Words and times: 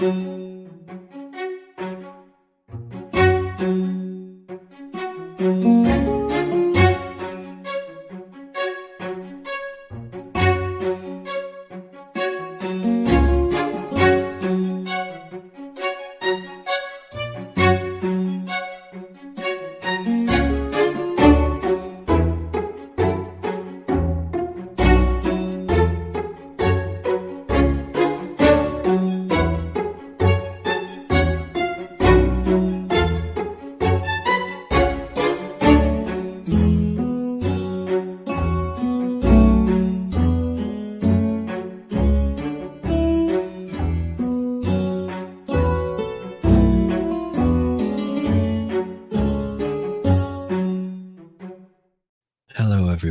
Hello, 0.00 0.39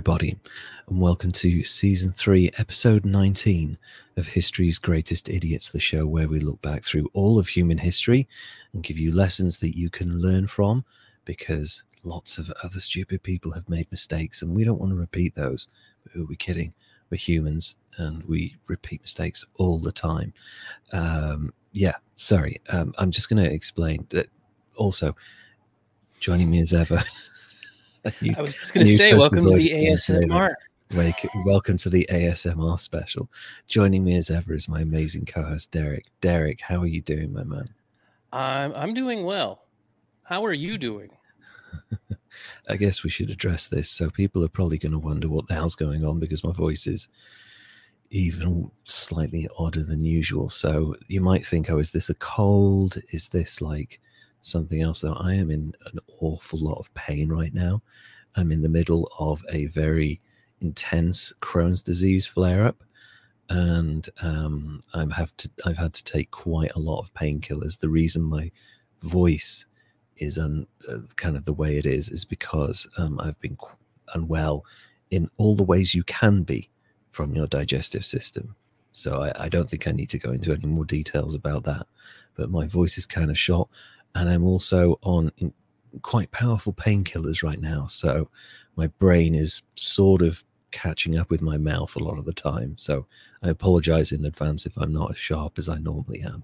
everybody, 0.10 0.40
and 0.88 1.00
welcome 1.00 1.32
to 1.32 1.64
season 1.64 2.12
three, 2.12 2.50
episode 2.58 3.06
19 3.06 3.78
of 4.18 4.26
History's 4.26 4.80
Greatest 4.80 5.30
Idiots, 5.30 5.72
the 5.72 5.80
show 5.80 6.08
where 6.08 6.28
we 6.28 6.40
look 6.40 6.60
back 6.64 6.84
through 6.84 7.12
all 7.14 7.38
of 7.38 7.48
human 7.48 7.78
history 7.78 8.28
and 8.74 8.82
give 8.82 8.98
you 8.98 9.14
lessons 9.14 9.60
that 9.60 9.78
you 9.78 9.92
can 9.92 10.20
learn 10.20 10.48
from 10.48 10.84
because 11.26 11.84
lots 12.02 12.40
of 12.40 12.52
other 12.64 12.80
stupid 12.80 13.22
people 13.22 13.52
have 13.52 13.70
made 13.70 13.86
mistakes 13.92 14.42
and 14.42 14.56
we 14.56 14.64
don't 14.64 14.80
want 14.80 14.92
to 14.92 14.96
repeat 14.96 15.36
those. 15.36 15.68
But 16.02 16.14
who 16.14 16.24
are 16.24 16.28
we 16.28 16.36
kidding? 16.36 16.74
We're 17.12 17.18
humans 17.18 17.76
and 17.98 18.24
we 18.24 18.56
repeat 18.66 19.02
mistakes 19.02 19.46
all 19.58 19.78
the 19.78 19.92
time. 19.92 20.34
Um, 20.92 21.54
yeah, 21.72 21.98
sorry. 22.16 22.60
Um, 22.70 22.96
I'm 22.98 23.12
just 23.12 23.30
going 23.30 23.44
to 23.44 23.54
explain 23.54 24.08
that 24.10 24.28
also 24.76 25.16
joining 26.20 26.50
me 26.50 26.62
as 26.62 26.74
ever. 26.74 27.04
New, 28.22 28.34
I 28.38 28.42
was 28.42 28.56
just 28.56 28.74
going 28.74 28.86
to 28.86 28.96
say, 28.96 29.14
welcome 29.14 29.40
to 29.40 29.56
the 29.56 29.70
ASMR. 29.72 30.54
welcome 31.46 31.78
to 31.78 31.90
the 31.90 32.08
ASMR 32.10 32.80
special. 32.80 33.30
Joining 33.68 34.04
me 34.04 34.16
as 34.16 34.32
ever 34.32 34.54
is 34.54 34.70
my 34.70 34.82
amazing 34.82 35.26
co-host 35.26 35.72
Derek. 35.72 36.06
Derek, 36.22 36.62
how 36.62 36.78
are 36.82 36.88
you 36.88 37.02
doing, 37.02 37.34
my 37.34 37.44
man? 37.44 37.70
I'm 38.32 38.74
I'm 38.74 38.94
doing 38.94 39.26
well. 39.26 39.64
How 40.24 40.46
are 40.46 40.54
you 40.54 40.78
doing? 40.78 41.10
I 42.70 42.78
guess 42.78 43.04
we 43.04 43.10
should 43.10 43.32
address 43.32 43.68
this. 43.68 43.90
So 43.90 44.10
people 44.10 44.44
are 44.46 44.50
probably 44.50 44.78
going 44.78 44.92
to 44.92 45.00
wonder 45.00 45.28
what 45.28 45.48
the 45.48 45.56
hell's 45.56 45.76
going 45.76 46.06
on 46.06 46.20
because 46.20 46.44
my 46.44 46.54
voice 46.54 46.88
is 46.88 47.10
even 48.12 48.72
slightly 48.86 49.50
odder 49.58 49.84
than 49.84 50.06
usual. 50.06 50.50
So 50.50 50.96
you 51.08 51.22
might 51.22 51.46
think, 51.46 51.70
oh, 51.70 51.80
is 51.80 51.92
this 51.92 52.10
a 52.10 52.16
cold? 52.16 52.98
Is 53.12 53.28
this 53.30 53.62
like 53.62 54.00
something 54.42 54.82
else 54.82 55.02
though. 55.02 55.14
I 55.14 55.34
am 55.34 55.52
in 55.52 55.74
an 55.92 56.00
awful 56.20 56.60
lot 56.60 56.80
of 56.80 56.94
pain 56.94 57.30
right 57.30 57.54
now. 57.54 57.82
I'm 58.36 58.52
in 58.52 58.62
the 58.62 58.70
middle 58.70 59.12
of 59.20 59.44
a 59.50 59.66
very 59.66 60.22
intense 60.62 61.34
Crohn's 61.42 61.82
disease 61.82 62.26
flare 62.26 62.66
up, 62.66 62.84
and 63.50 64.08
um, 64.22 64.82
I've 64.94 65.12
have 65.12 65.36
to 65.38 65.50
I've 65.66 65.78
had 65.78 65.94
to 65.94 66.04
take 66.04 66.32
quite 66.32 66.72
a 66.76 66.80
lot 66.80 67.00
of 67.00 67.14
painkillers. 67.14 67.80
The 67.80 67.90
reason 67.90 68.24
my 68.24 68.52
voice 69.02 69.66
is 70.18 70.38
un, 70.38 70.68
uh, 70.90 70.98
kind 71.16 71.38
of 71.38 71.46
the 71.46 71.54
way 71.54 71.78
it 71.78 71.86
is 71.86 72.10
is 72.10 72.26
because 72.26 72.88
um, 72.98 73.20
I've 73.20 73.40
been 73.40 73.58
unwell 74.14 74.66
in 75.12 75.30
all 75.38 75.56
the 75.56 75.64
ways 75.64 75.96
you 75.96 76.04
can 76.04 76.44
be 76.44 76.70
from 77.10 77.34
your 77.34 77.48
digestive 77.48 78.06
system. 78.06 78.56
So 78.92 79.24
I, 79.24 79.46
I 79.46 79.50
don't 79.50 79.70
think 79.70 79.88
I 79.88 79.92
need 79.92 80.10
to 80.10 80.20
go 80.20 80.32
into 80.32 80.52
any 80.52 80.68
more 80.68 80.86
details 80.86 81.36
about 81.36 81.64
that. 81.64 81.88
But 82.36 82.50
my 82.50 82.68
voice 82.68 82.98
is 82.98 83.06
kind 83.06 83.30
of 83.30 83.38
shot 83.38 83.70
and 84.16 84.30
I'm 84.30 84.44
also 84.44 85.00
on 85.02 85.32
quite 86.02 86.32
powerful 86.32 86.74
painkillers 86.74 87.44
right 87.44 87.60
now. 87.60 87.88
So 87.88 88.30
my 88.76 88.88
brain 88.88 89.36
is 89.36 89.62
sort 89.76 90.22
of 90.22 90.44
catching 90.72 91.18
up 91.18 91.30
with 91.30 91.42
my 91.42 91.58
mouth 91.58 91.96
a 91.96 92.04
lot 92.04 92.18
of 92.18 92.26
the 92.26 92.34
time. 92.34 92.76
So 92.78 93.06
I 93.42 93.50
apologize 93.50 94.12
in 94.12 94.26
advance 94.26 94.66
if 94.66 94.78
I'm 94.78 94.94
not 94.94 95.12
as 95.12 95.18
sharp 95.18 95.58
as 95.58 95.70
I 95.70 95.78
normally 95.78 96.22
am. 96.22 96.44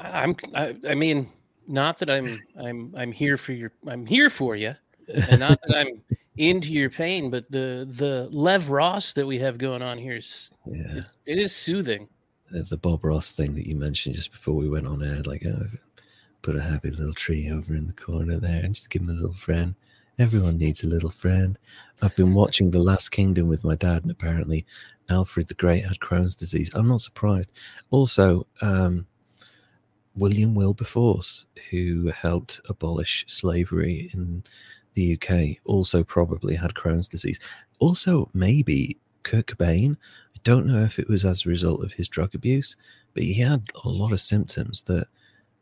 I'm. 0.00 0.36
I, 0.54 0.76
I 0.88 0.94
mean, 0.94 1.28
not 1.66 1.98
that 1.98 2.10
I'm. 2.10 2.40
I'm. 2.58 2.94
I'm 2.96 3.12
here 3.12 3.36
for 3.36 3.52
your. 3.52 3.72
I'm 3.86 4.06
here 4.06 4.30
for 4.30 4.56
you, 4.56 4.74
and 5.08 5.40
not 5.40 5.60
that 5.62 5.76
I'm 5.76 6.02
into 6.36 6.72
your 6.72 6.88
pain, 6.88 7.30
but 7.30 7.50
the 7.50 7.86
the 7.88 8.28
Lev 8.30 8.70
Ross 8.70 9.12
that 9.12 9.26
we 9.26 9.38
have 9.40 9.58
going 9.58 9.82
on 9.82 9.98
here 9.98 10.16
is. 10.16 10.50
Yeah. 10.66 10.96
It's, 10.96 11.18
it 11.26 11.38
is 11.38 11.54
soothing. 11.54 12.08
The 12.50 12.78
Bob 12.78 13.04
Ross 13.04 13.30
thing 13.30 13.54
that 13.56 13.66
you 13.66 13.76
mentioned 13.76 14.14
just 14.14 14.32
before 14.32 14.54
we 14.54 14.70
went 14.70 14.86
on 14.86 15.02
air, 15.02 15.20
like 15.22 15.44
uh, 15.44 15.64
put 16.42 16.56
a 16.56 16.62
happy 16.62 16.90
little 16.90 17.14
tree 17.14 17.50
over 17.50 17.74
in 17.74 17.86
the 17.86 17.92
corner 17.92 18.38
there 18.38 18.62
and 18.62 18.74
just 18.74 18.90
give 18.90 19.02
him 19.02 19.10
a 19.10 19.14
little 19.14 19.32
friend. 19.32 19.74
Everyone 20.18 20.58
needs 20.58 20.82
a 20.82 20.88
little 20.88 21.10
friend. 21.10 21.58
I've 22.02 22.16
been 22.16 22.34
watching 22.34 22.70
The 22.70 22.80
Last 22.80 23.10
Kingdom 23.10 23.48
with 23.48 23.64
my 23.64 23.76
dad, 23.76 24.02
and 24.02 24.10
apparently 24.10 24.66
Alfred 25.08 25.48
the 25.48 25.54
Great 25.54 25.84
had 25.84 25.98
Crohn's 26.00 26.34
disease. 26.34 26.72
I'm 26.74 26.88
not 26.88 27.00
surprised. 27.00 27.52
Also, 27.90 28.46
um, 28.60 29.06
William 30.16 30.54
Wilberforce, 30.54 31.46
who 31.70 32.08
helped 32.08 32.60
abolish 32.68 33.24
slavery 33.28 34.10
in 34.12 34.42
the 34.94 35.14
UK, 35.14 35.58
also 35.64 36.02
probably 36.02 36.56
had 36.56 36.74
Crohn's 36.74 37.08
disease. 37.08 37.38
Also, 37.78 38.28
maybe 38.34 38.98
Kurt 39.22 39.46
Cobain. 39.46 39.96
I 40.34 40.40
don't 40.42 40.66
know 40.66 40.82
if 40.82 40.98
it 40.98 41.08
was 41.08 41.24
as 41.24 41.46
a 41.46 41.48
result 41.48 41.84
of 41.84 41.92
his 41.92 42.08
drug 42.08 42.34
abuse, 42.34 42.76
but 43.14 43.22
he 43.22 43.34
had 43.34 43.70
a 43.84 43.88
lot 43.88 44.12
of 44.12 44.20
symptoms 44.20 44.82
that 44.82 45.06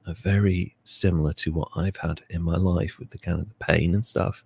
are 0.06 0.14
very 0.14 0.76
similar 0.84 1.32
to 1.32 1.52
what 1.52 1.68
I've 1.76 1.96
had 1.96 2.22
in 2.30 2.42
my 2.42 2.56
life 2.56 2.98
with 2.98 3.10
the 3.10 3.18
kind 3.18 3.40
of 3.40 3.48
the 3.48 3.54
pain 3.64 3.94
and 3.94 4.04
stuff. 4.04 4.44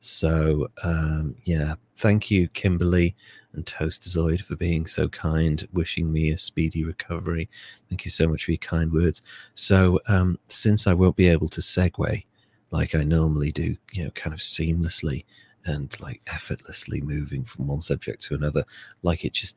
So 0.00 0.68
um, 0.82 1.34
yeah, 1.44 1.74
thank 1.96 2.30
you, 2.30 2.48
Kimberly 2.48 3.14
and 3.52 3.64
Toastazoid, 3.64 4.40
for 4.40 4.56
being 4.56 4.86
so 4.86 5.08
kind, 5.08 5.66
wishing 5.72 6.10
me 6.10 6.30
a 6.30 6.38
speedy 6.38 6.84
recovery. 6.84 7.48
Thank 7.88 8.04
you 8.04 8.10
so 8.10 8.26
much 8.26 8.44
for 8.44 8.52
your 8.52 8.58
kind 8.58 8.92
words. 8.92 9.22
So 9.54 10.00
um, 10.08 10.38
since 10.46 10.86
I 10.86 10.94
won't 10.94 11.16
be 11.16 11.28
able 11.28 11.48
to 11.50 11.60
segue 11.60 12.24
like 12.72 12.94
I 12.94 13.04
normally 13.04 13.52
do, 13.52 13.76
you 13.92 14.04
know, 14.04 14.10
kind 14.10 14.32
of 14.34 14.40
seamlessly 14.40 15.24
and 15.64 15.94
like 16.00 16.20
effortlessly 16.26 17.00
moving 17.02 17.44
from 17.44 17.68
one 17.68 17.80
subject 17.80 18.22
to 18.24 18.34
another, 18.34 18.64
like 19.02 19.24
it 19.24 19.34
just 19.34 19.56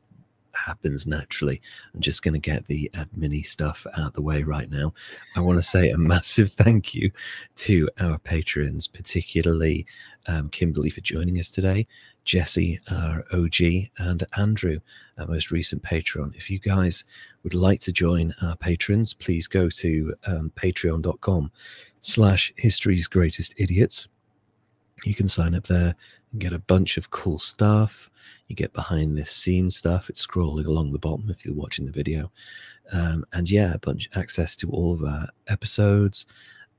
happens 0.56 1.06
naturally. 1.06 1.60
I'm 1.94 2.00
just 2.00 2.22
going 2.22 2.34
to 2.34 2.40
get 2.40 2.66
the 2.66 2.90
admin 2.94 3.44
stuff 3.44 3.86
out 3.96 4.08
of 4.08 4.12
the 4.14 4.22
way 4.22 4.42
right 4.42 4.70
now. 4.70 4.94
I 5.36 5.40
want 5.40 5.58
to 5.58 5.62
say 5.62 5.90
a 5.90 5.98
massive 5.98 6.52
thank 6.52 6.94
you 6.94 7.10
to 7.56 7.88
our 8.00 8.18
patrons, 8.18 8.86
particularly 8.86 9.86
um, 10.26 10.48
Kimberly 10.48 10.90
for 10.90 11.00
joining 11.00 11.38
us 11.38 11.50
today, 11.50 11.86
Jesse, 12.24 12.80
our 12.90 13.24
OG, 13.32 13.88
and 13.98 14.24
Andrew, 14.36 14.80
our 15.18 15.26
most 15.26 15.50
recent 15.50 15.82
patron. 15.82 16.32
If 16.36 16.50
you 16.50 16.58
guys 16.58 17.04
would 17.42 17.54
like 17.54 17.80
to 17.80 17.92
join 17.92 18.34
our 18.42 18.56
patrons, 18.56 19.14
please 19.14 19.46
go 19.46 19.68
to 19.70 20.14
um, 20.26 20.52
patreon.com 20.56 21.52
slash 22.00 22.52
history's 22.56 23.06
greatest 23.06 23.54
idiots. 23.56 24.08
You 25.04 25.14
can 25.14 25.28
sign 25.28 25.54
up 25.54 25.64
there 25.64 25.94
and 26.32 26.40
get 26.40 26.52
a 26.52 26.58
bunch 26.58 26.96
of 26.96 27.10
cool 27.10 27.38
stuff. 27.38 28.10
You 28.48 28.56
get 28.56 28.72
behind 28.72 29.16
this 29.16 29.32
scene 29.32 29.70
stuff. 29.70 30.08
It's 30.08 30.26
scrolling 30.26 30.66
along 30.66 30.92
the 30.92 30.98
bottom 30.98 31.30
if 31.30 31.44
you're 31.44 31.54
watching 31.54 31.86
the 31.86 31.92
video. 31.92 32.30
Um, 32.92 33.24
and 33.32 33.50
yeah, 33.50 33.74
a 33.74 33.78
bunch 33.78 34.08
access 34.14 34.54
to 34.56 34.70
all 34.70 34.92
of 34.94 35.02
our 35.02 35.28
episodes, 35.48 36.26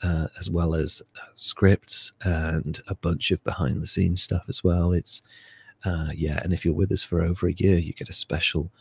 uh, 0.02 0.28
as 0.40 0.50
well 0.50 0.76
as 0.76 1.02
uh, 1.18 1.26
scripts 1.34 2.14
and 2.24 2.80
a 2.88 2.96
bunch 2.96 3.32
of 3.32 3.44
behind 3.44 3.82
the 3.82 3.88
scenes 3.88 4.24
stuff 4.24 4.46
as 4.48 4.64
well. 4.64 4.94
It's 4.94 5.22
uh, 5.86 6.10
yeah, 6.14 6.40
and 6.44 6.54
if 6.54 6.66
you're 6.66 6.74
with 6.74 6.92
us 6.92 7.04
for 7.04 7.22
over 7.22 7.48
a 7.48 7.54
year, 7.54 7.78
you 7.78 7.94
get 7.94 8.10
a 8.10 8.14
special 8.14 8.72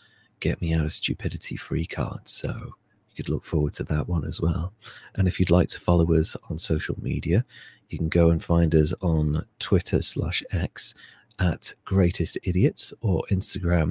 "Get 0.41 0.61
Me 0.61 0.73
Out 0.73 0.85
of 0.85 0.93
Stupidity" 0.93 1.57
free 1.57 1.87
card. 1.87 2.29
So 2.29 2.75
could 3.17 3.29
look 3.29 3.45
forward 3.45 3.75
to 3.75 3.85
that 3.85 4.09
one 4.09 4.25
as 4.25 4.41
well. 4.41 4.73
And 5.17 5.27
if 5.27 5.41
you'd 5.41 5.51
like 5.51 5.69
to 5.69 5.81
follow 5.81 6.13
us 6.15 6.37
on 6.51 6.59
social 6.59 6.97
media, 7.01 7.45
you 7.89 7.99
can 7.99 8.09
go 8.09 8.31
and 8.31 8.43
find 8.43 8.75
us 8.75 8.93
on 9.03 9.45
Twitter 9.59 10.03
slash 10.03 10.43
X 10.53 10.95
at 11.39 11.73
Greatest 11.85 12.39
Idiots 12.45 12.93
or 13.01 13.23
Instagram. 13.31 13.89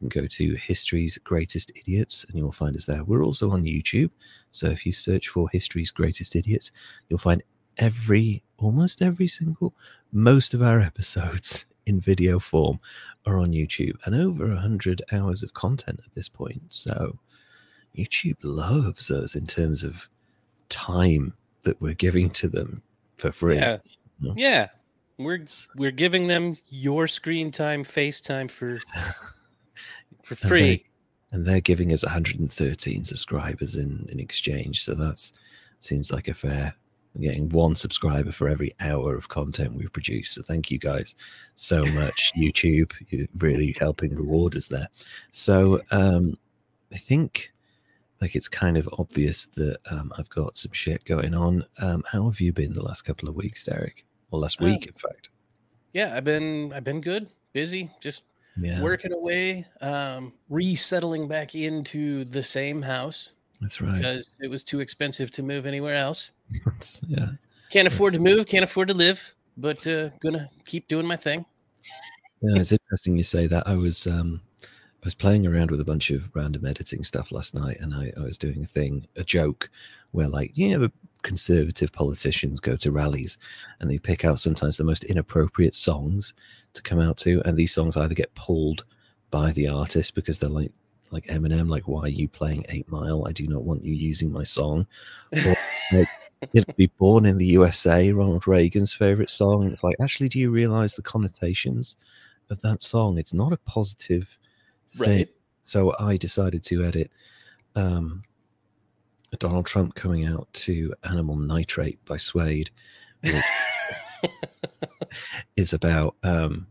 You 0.00 0.08
can 0.08 0.22
go 0.22 0.26
to 0.26 0.54
History's 0.54 1.18
Greatest 1.18 1.72
Idiots 1.76 2.24
and 2.28 2.38
you'll 2.38 2.52
find 2.52 2.76
us 2.76 2.86
there. 2.86 3.04
We're 3.04 3.24
also 3.24 3.50
on 3.50 3.64
YouTube. 3.64 4.10
So 4.50 4.68
if 4.68 4.84
you 4.84 4.92
search 4.92 5.28
for 5.28 5.48
History's 5.50 5.90
Greatest 5.90 6.36
Idiots, 6.36 6.70
you'll 7.08 7.18
find 7.18 7.42
every, 7.78 8.42
almost 8.58 9.02
every 9.02 9.28
single, 9.28 9.74
most 10.12 10.54
of 10.54 10.62
our 10.62 10.80
episodes 10.92 11.66
in 11.86 12.00
video 12.00 12.38
form 12.38 12.80
are 13.26 13.38
on 13.38 13.52
YouTube 13.52 13.96
and 14.04 14.14
over 14.14 14.48
100 14.48 15.02
hours 15.12 15.42
of 15.42 15.54
content 15.54 16.00
at 16.04 16.12
this 16.14 16.28
point. 16.28 16.62
So 16.66 17.18
YouTube 17.96 18.36
loves 18.42 19.10
us 19.10 19.34
in 19.34 19.46
terms 19.46 19.82
of 19.82 20.08
time 20.68 21.32
that 21.62 21.80
we're 21.80 21.94
giving 21.94 22.30
to 22.30 22.48
them 22.48 22.82
for 23.16 23.32
free. 23.32 23.56
Yeah. 23.56 23.78
Yeah. 24.36 24.68
We're 25.18 25.44
we're 25.76 25.90
giving 25.92 26.26
them 26.26 26.56
your 26.68 27.08
screen 27.08 27.50
time, 27.50 27.84
FaceTime 27.84 28.50
for 28.50 28.80
for 30.22 30.34
And 30.42 30.48
free. 30.48 30.60
they- 30.60 30.84
and 31.32 31.44
they're 31.44 31.60
giving 31.60 31.92
us 31.92 32.04
113 32.04 33.04
subscribers 33.04 33.74
in 33.76 34.06
in 34.10 34.20
exchange. 34.20 34.84
So 34.84 34.94
that's 34.94 35.32
seems 35.80 36.12
like 36.12 36.28
a 36.28 36.34
fair. 36.34 36.74
We're 37.14 37.28
getting 37.30 37.48
one 37.48 37.74
subscriber 37.74 38.30
for 38.30 38.48
every 38.48 38.74
hour 38.78 39.16
of 39.16 39.28
content 39.28 39.74
we 39.74 39.88
produce. 39.88 40.30
So 40.30 40.42
thank 40.42 40.70
you 40.70 40.78
guys 40.78 41.14
so 41.56 41.80
much, 41.94 42.32
YouTube. 42.36 42.92
You're 43.08 43.26
really 43.38 43.74
helping 43.78 44.14
reward 44.14 44.54
us 44.54 44.68
there. 44.68 44.88
So 45.32 45.80
um, 45.90 46.38
I 46.92 46.96
think 46.96 47.52
like 48.20 48.34
it's 48.36 48.48
kind 48.48 48.76
of 48.76 48.88
obvious 48.98 49.46
that 49.54 49.78
um, 49.90 50.12
I've 50.18 50.28
got 50.30 50.56
some 50.56 50.72
shit 50.72 51.04
going 51.04 51.34
on. 51.34 51.64
Um, 51.78 52.02
how 52.10 52.24
have 52.30 52.40
you 52.40 52.52
been 52.52 52.72
the 52.72 52.82
last 52.82 53.02
couple 53.02 53.28
of 53.28 53.34
weeks, 53.34 53.64
Derek? 53.64 54.04
Or 54.30 54.38
last 54.40 54.60
Uh, 54.60 54.66
week, 54.66 54.86
in 54.86 54.94
fact. 54.94 55.30
Yeah, 55.92 56.14
I've 56.16 56.24
been 56.24 56.72
I've 56.72 56.84
been 56.84 57.00
good, 57.00 57.28
busy, 57.52 57.90
just 58.00 58.22
Yeah, 58.56 58.82
working 58.82 59.12
away, 59.12 59.66
um, 59.80 60.32
resettling 60.48 61.28
back 61.28 61.54
into 61.54 62.24
the 62.24 62.42
same 62.42 62.82
house 62.82 63.30
that's 63.60 63.80
right. 63.80 63.94
because 63.96 64.36
it 64.40 64.48
was 64.48 64.62
too 64.64 64.80
expensive 64.80 65.30
to 65.32 65.42
move 65.42 65.64
anywhere 65.66 65.94
else. 65.94 66.30
Yeah. 67.06 67.28
Can't 67.70 67.88
afford 67.88 68.12
to 68.14 68.18
move, 68.18 68.46
can't 68.46 68.64
afford 68.64 68.88
to 68.88 68.94
live, 68.94 69.34
but 69.56 69.86
uh, 69.86 70.10
gonna 70.20 70.48
keep 70.64 70.88
doing 70.88 71.06
my 71.06 71.16
thing. 71.16 71.44
Yeah, 72.42 72.60
it's 72.60 72.72
interesting 72.72 73.16
you 73.16 73.22
say 73.24 73.46
that. 73.46 73.66
I 73.66 73.74
was 73.76 74.06
um 74.06 74.40
I 75.02 75.06
was 75.06 75.14
playing 75.14 75.46
around 75.46 75.70
with 75.70 75.80
a 75.80 75.84
bunch 75.84 76.10
of 76.10 76.30
random 76.34 76.66
editing 76.66 77.04
stuff 77.04 77.30
last 77.30 77.54
night 77.54 77.78
and 77.80 77.94
I, 77.94 78.12
I 78.16 78.22
was 78.22 78.38
doing 78.38 78.62
a 78.62 78.66
thing, 78.66 79.06
a 79.16 79.22
joke, 79.22 79.70
where 80.10 80.28
like, 80.28 80.56
you 80.56 80.76
know, 80.76 80.88
conservative 81.22 81.92
politicians 81.92 82.60
go 82.60 82.76
to 82.76 82.90
rallies 82.90 83.38
and 83.80 83.90
they 83.90 83.98
pick 83.98 84.24
out 84.24 84.38
sometimes 84.38 84.76
the 84.76 84.84
most 84.84 85.04
inappropriate 85.04 85.74
songs 85.74 86.34
to 86.74 86.82
come 86.82 87.00
out 87.00 87.16
to, 87.18 87.42
and 87.44 87.56
these 87.56 87.74
songs 87.74 87.96
either 87.96 88.14
get 88.14 88.34
pulled 88.34 88.84
by 89.30 89.52
the 89.52 89.68
artist 89.68 90.14
because 90.14 90.38
they're 90.38 90.50
like 90.50 90.72
like 91.10 91.26
Eminem, 91.26 91.68
like 91.68 91.86
why 91.86 92.02
are 92.02 92.08
you 92.08 92.28
playing 92.28 92.64
Eight 92.68 92.90
Mile? 92.90 93.26
I 93.26 93.32
do 93.32 93.46
not 93.46 93.62
want 93.62 93.84
you 93.84 93.94
using 93.94 94.32
my 94.32 94.42
song. 94.42 94.86
Or 95.32 95.54
like, 95.92 96.08
know, 96.54 96.62
be 96.76 96.88
born 96.98 97.26
in 97.26 97.38
the 97.38 97.46
USA, 97.46 98.10
Ronald 98.12 98.46
Reagan's 98.46 98.92
favorite 98.92 99.30
song. 99.30 99.64
And 99.64 99.72
it's 99.72 99.84
like, 99.84 99.96
actually, 100.00 100.28
do 100.28 100.38
you 100.38 100.50
realize 100.50 100.94
the 100.94 101.02
connotations 101.02 101.96
of 102.50 102.60
that 102.62 102.82
song? 102.82 103.18
It's 103.18 103.32
not 103.32 103.52
a 103.52 103.58
positive 103.58 104.38
thing. 104.96 105.18
Right. 105.18 105.28
So 105.62 105.94
I 105.98 106.16
decided 106.16 106.62
to 106.64 106.84
edit 106.84 107.10
um, 107.74 108.22
Donald 109.38 109.66
Trump 109.66 109.94
coming 109.94 110.26
out 110.26 110.48
to 110.52 110.94
Animal 111.04 111.36
Nitrate 111.36 112.02
by 112.04 112.16
Suede, 112.16 112.70
which 113.22 113.42
is 115.56 115.72
about 115.72 116.16
um, 116.22 116.66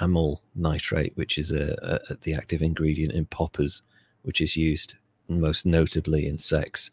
amyl 0.00 0.42
nitrate, 0.54 1.16
which 1.16 1.38
is 1.38 1.52
a, 1.52 2.00
a 2.08 2.14
the 2.22 2.34
active 2.34 2.62
ingredient 2.62 3.12
in 3.12 3.26
poppers, 3.26 3.82
which 4.22 4.40
is 4.40 4.56
used 4.56 4.96
most 5.28 5.66
notably 5.66 6.26
in 6.26 6.38
sex 6.38 6.90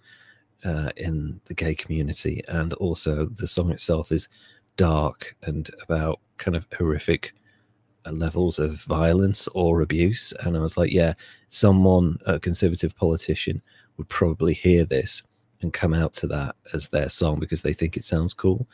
uh, 0.64 0.90
in 0.98 1.40
the 1.46 1.54
gay 1.54 1.76
community, 1.76 2.44
and 2.48 2.74
also 2.74 3.26
the 3.26 3.48
song 3.48 3.72
itself 3.72 4.12
is 4.12 4.28
dark 4.78 5.36
and 5.44 5.70
about 5.84 6.20
kind 6.38 6.56
of 6.56 6.68
horrific 6.78 7.34
levels 8.12 8.60
of 8.60 8.82
violence 8.84 9.48
or 9.54 9.82
abuse. 9.82 10.34
And 10.42 10.56
I 10.56 10.60
was 10.60 10.78
like, 10.78 10.92
yeah, 10.92 11.14
someone, 11.50 12.18
a 12.26 12.40
conservative 12.40 12.96
politician, 12.96 13.62
would 13.98 14.10
probably 14.10 14.54
hear 14.54 14.86
this 14.86 15.24
and 15.62 15.74
come 15.74 15.94
out 15.94 16.14
to 16.14 16.28
that 16.28 16.56
as 16.74 16.88
their 16.88 17.10
song 17.10 17.40
because 17.40 17.62
they 17.62 17.74
think 17.74 17.98
it 17.98 18.04
sounds 18.04 18.34
cool. 18.34 18.68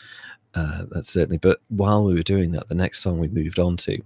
Uh, 0.55 0.85
that's 0.89 1.11
certainly. 1.11 1.37
But 1.37 1.59
while 1.69 2.03
we 2.05 2.13
were 2.13 2.23
doing 2.23 2.51
that, 2.51 2.67
the 2.67 2.75
next 2.75 3.01
song 3.01 3.19
we 3.19 3.27
moved 3.29 3.59
on 3.59 3.77
to, 3.77 4.01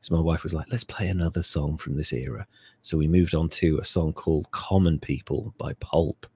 so 0.00 0.14
my 0.14 0.20
wife 0.20 0.42
was 0.42 0.54
like, 0.54 0.66
let's 0.70 0.84
play 0.84 1.08
another 1.08 1.42
song 1.42 1.76
from 1.76 1.96
this 1.96 2.12
era. 2.12 2.46
So 2.82 2.96
we 2.96 3.08
moved 3.08 3.34
on 3.34 3.48
to 3.50 3.78
a 3.78 3.84
song 3.84 4.12
called 4.12 4.50
Common 4.52 4.98
People 4.98 5.54
by 5.58 5.72
Pulp, 5.74 6.26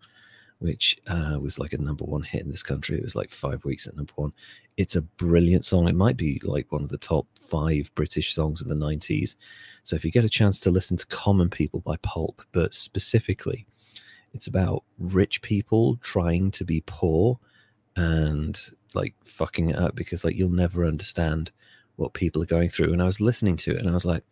which 0.62 0.96
uh, 1.08 1.36
was 1.40 1.58
like 1.58 1.72
a 1.72 1.78
number 1.78 2.04
one 2.04 2.22
hit 2.22 2.42
in 2.42 2.48
this 2.48 2.62
country. 2.62 2.96
It 2.96 3.02
was 3.02 3.16
like 3.16 3.30
five 3.30 3.64
weeks 3.64 3.88
at 3.88 3.96
number 3.96 4.12
one. 4.14 4.32
It's 4.76 4.94
a 4.94 5.02
brilliant 5.02 5.64
song. 5.64 5.88
It 5.88 5.96
might 5.96 6.16
be 6.16 6.40
like 6.44 6.70
one 6.70 6.82
of 6.82 6.88
the 6.88 6.98
top 6.98 7.26
five 7.40 7.90
British 7.96 8.32
songs 8.32 8.62
of 8.62 8.68
the 8.68 8.74
90s. 8.74 9.34
So 9.82 9.96
if 9.96 10.04
you 10.04 10.12
get 10.12 10.24
a 10.24 10.28
chance 10.28 10.60
to 10.60 10.70
listen 10.70 10.96
to 10.96 11.06
Common 11.06 11.50
People 11.50 11.80
by 11.80 11.96
Pulp, 12.02 12.42
but 12.52 12.72
specifically, 12.72 13.66
it's 14.32 14.46
about 14.46 14.84
rich 14.98 15.42
people 15.42 15.96
trying 15.96 16.52
to 16.52 16.64
be 16.64 16.82
poor 16.86 17.38
and 17.96 18.58
like 18.94 19.14
fucking 19.24 19.70
it 19.70 19.78
up 19.78 19.96
because 19.96 20.24
like 20.24 20.36
you'll 20.36 20.48
never 20.48 20.86
understand 20.86 21.50
what 21.96 22.14
people 22.14 22.40
are 22.40 22.46
going 22.46 22.68
through. 22.68 22.92
And 22.92 23.02
I 23.02 23.06
was 23.06 23.20
listening 23.20 23.56
to 23.56 23.72
it 23.72 23.78
and 23.78 23.90
I 23.90 23.94
was 23.94 24.04
like, 24.04 24.22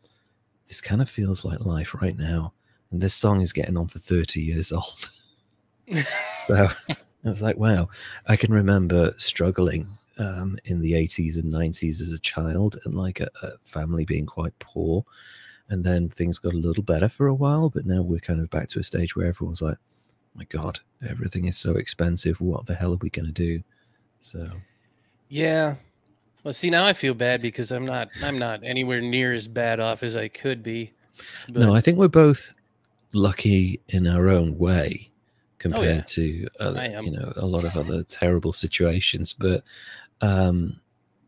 this 0.69 0.81
kind 0.81 1.03
of 1.03 1.11
feels 1.11 1.45
like 1.45 1.61
life 1.61 1.95
right 2.01 2.17
now. 2.17 2.53
And 2.93 3.01
this 3.01 3.15
song 3.15 3.41
is 3.41 3.53
getting 3.53 3.77
on 3.77 3.89
for 3.89 3.99
30 3.99 4.41
years 4.41 4.71
old. 4.73 5.11
so 6.47 6.69
I 6.89 7.29
was 7.29 7.43
like, 7.43 7.57
wow, 7.57 7.89
I 8.27 8.37
can 8.37 8.53
remember 8.53 9.15
struggling 9.17 9.89
um, 10.19 10.59
in 10.65 10.81
the 10.81 10.93
80s 10.93 11.39
and 11.39 11.53
90s 11.53 12.01
as 12.01 12.13
a 12.13 12.19
child 12.19 12.79
and 12.85 12.95
like 12.95 13.21
a, 13.21 13.29
a 13.43 13.53
family 13.63 14.05
being 14.05 14.27
quite 14.27 14.59
poor. 14.59 15.05
And 15.69 15.85
then 15.85 16.09
things 16.09 16.39
got 16.39 16.55
a 16.55 16.59
little 16.59 16.83
better 16.83 17.09
for 17.09 17.27
a 17.27 17.35
while, 17.35 17.71
but 17.71 17.87
now 17.87 18.03
we're 18.03 18.21
kind 18.21 18.41
of 18.41 18.51
back 18.51 18.69
to 18.71 18.81
a 18.81 18.83
stage 18.83 19.15
where 19.15 19.27
everyone's 19.27 19.63
like, 19.63 19.79
my 20.35 20.45
God, 20.45 20.81
everything 21.07 21.45
is 21.45 21.57
so 21.57 21.73
expensive. 21.73 22.41
What 22.41 22.67
the 22.67 22.75
hell 22.75 22.93
are 22.93 22.97
we 22.97 23.11
going 23.11 23.27
to 23.27 23.33
do? 23.33 23.63
So, 24.19 24.49
Yeah. 25.29 25.77
Well, 26.43 26.55
see, 26.55 26.71
now 26.71 26.87
I 26.87 26.95
feel 26.95 27.15
bad 27.15 27.43
because 27.43 27.71
I'm 27.71 27.85
not 27.85 28.09
I'm 28.23 28.39
not 28.39 28.65
anywhere 28.65 29.03
near 29.03 29.35
as 29.35 29.47
bad 29.47 29.79
off 29.79 30.03
as 30.03 30.17
I 30.17 30.29
could 30.29 30.63
be. 30.63 30.93
But 31.49 31.61
no, 31.61 31.75
I 31.75 31.81
think 31.83 31.99
we're 31.99 32.09
both 32.09 32.55
lucky 33.13 33.81
in 33.89 34.07
our 34.07 34.29
own 34.29 34.57
way 34.57 35.10
compared 35.61 35.85
Oh, 35.85 35.89
yeah. 35.95 36.01
to 36.03 36.49
other, 36.59 37.01
you 37.03 37.13
know, 37.13 37.33
a 37.37 37.47
lot 37.47 37.63
of 37.65 37.77
other 37.77 38.03
terrible 38.09 38.53
situations. 38.53 39.33
But 39.33 39.63
um, 40.21 40.81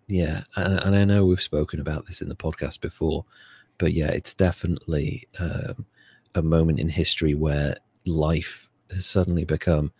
yeah, 0.08 0.42
and, 0.56 0.80
and 0.80 0.96
I 0.96 1.04
know 1.04 1.24
we've 1.24 1.40
spoken 1.40 1.78
about 1.78 2.06
this 2.06 2.20
in 2.20 2.28
the 2.28 2.34
podcast 2.34 2.80
before, 2.80 3.24
but 3.78 3.92
yeah, 3.92 4.08
it's 4.08 4.34
definitely 4.34 5.28
um, 5.38 5.86
a 6.34 6.42
moment 6.42 6.80
in 6.80 6.88
history 6.88 7.34
where 7.34 7.76
life 8.06 8.68
has 8.90 9.06
suddenly 9.06 9.44
become 9.44 9.92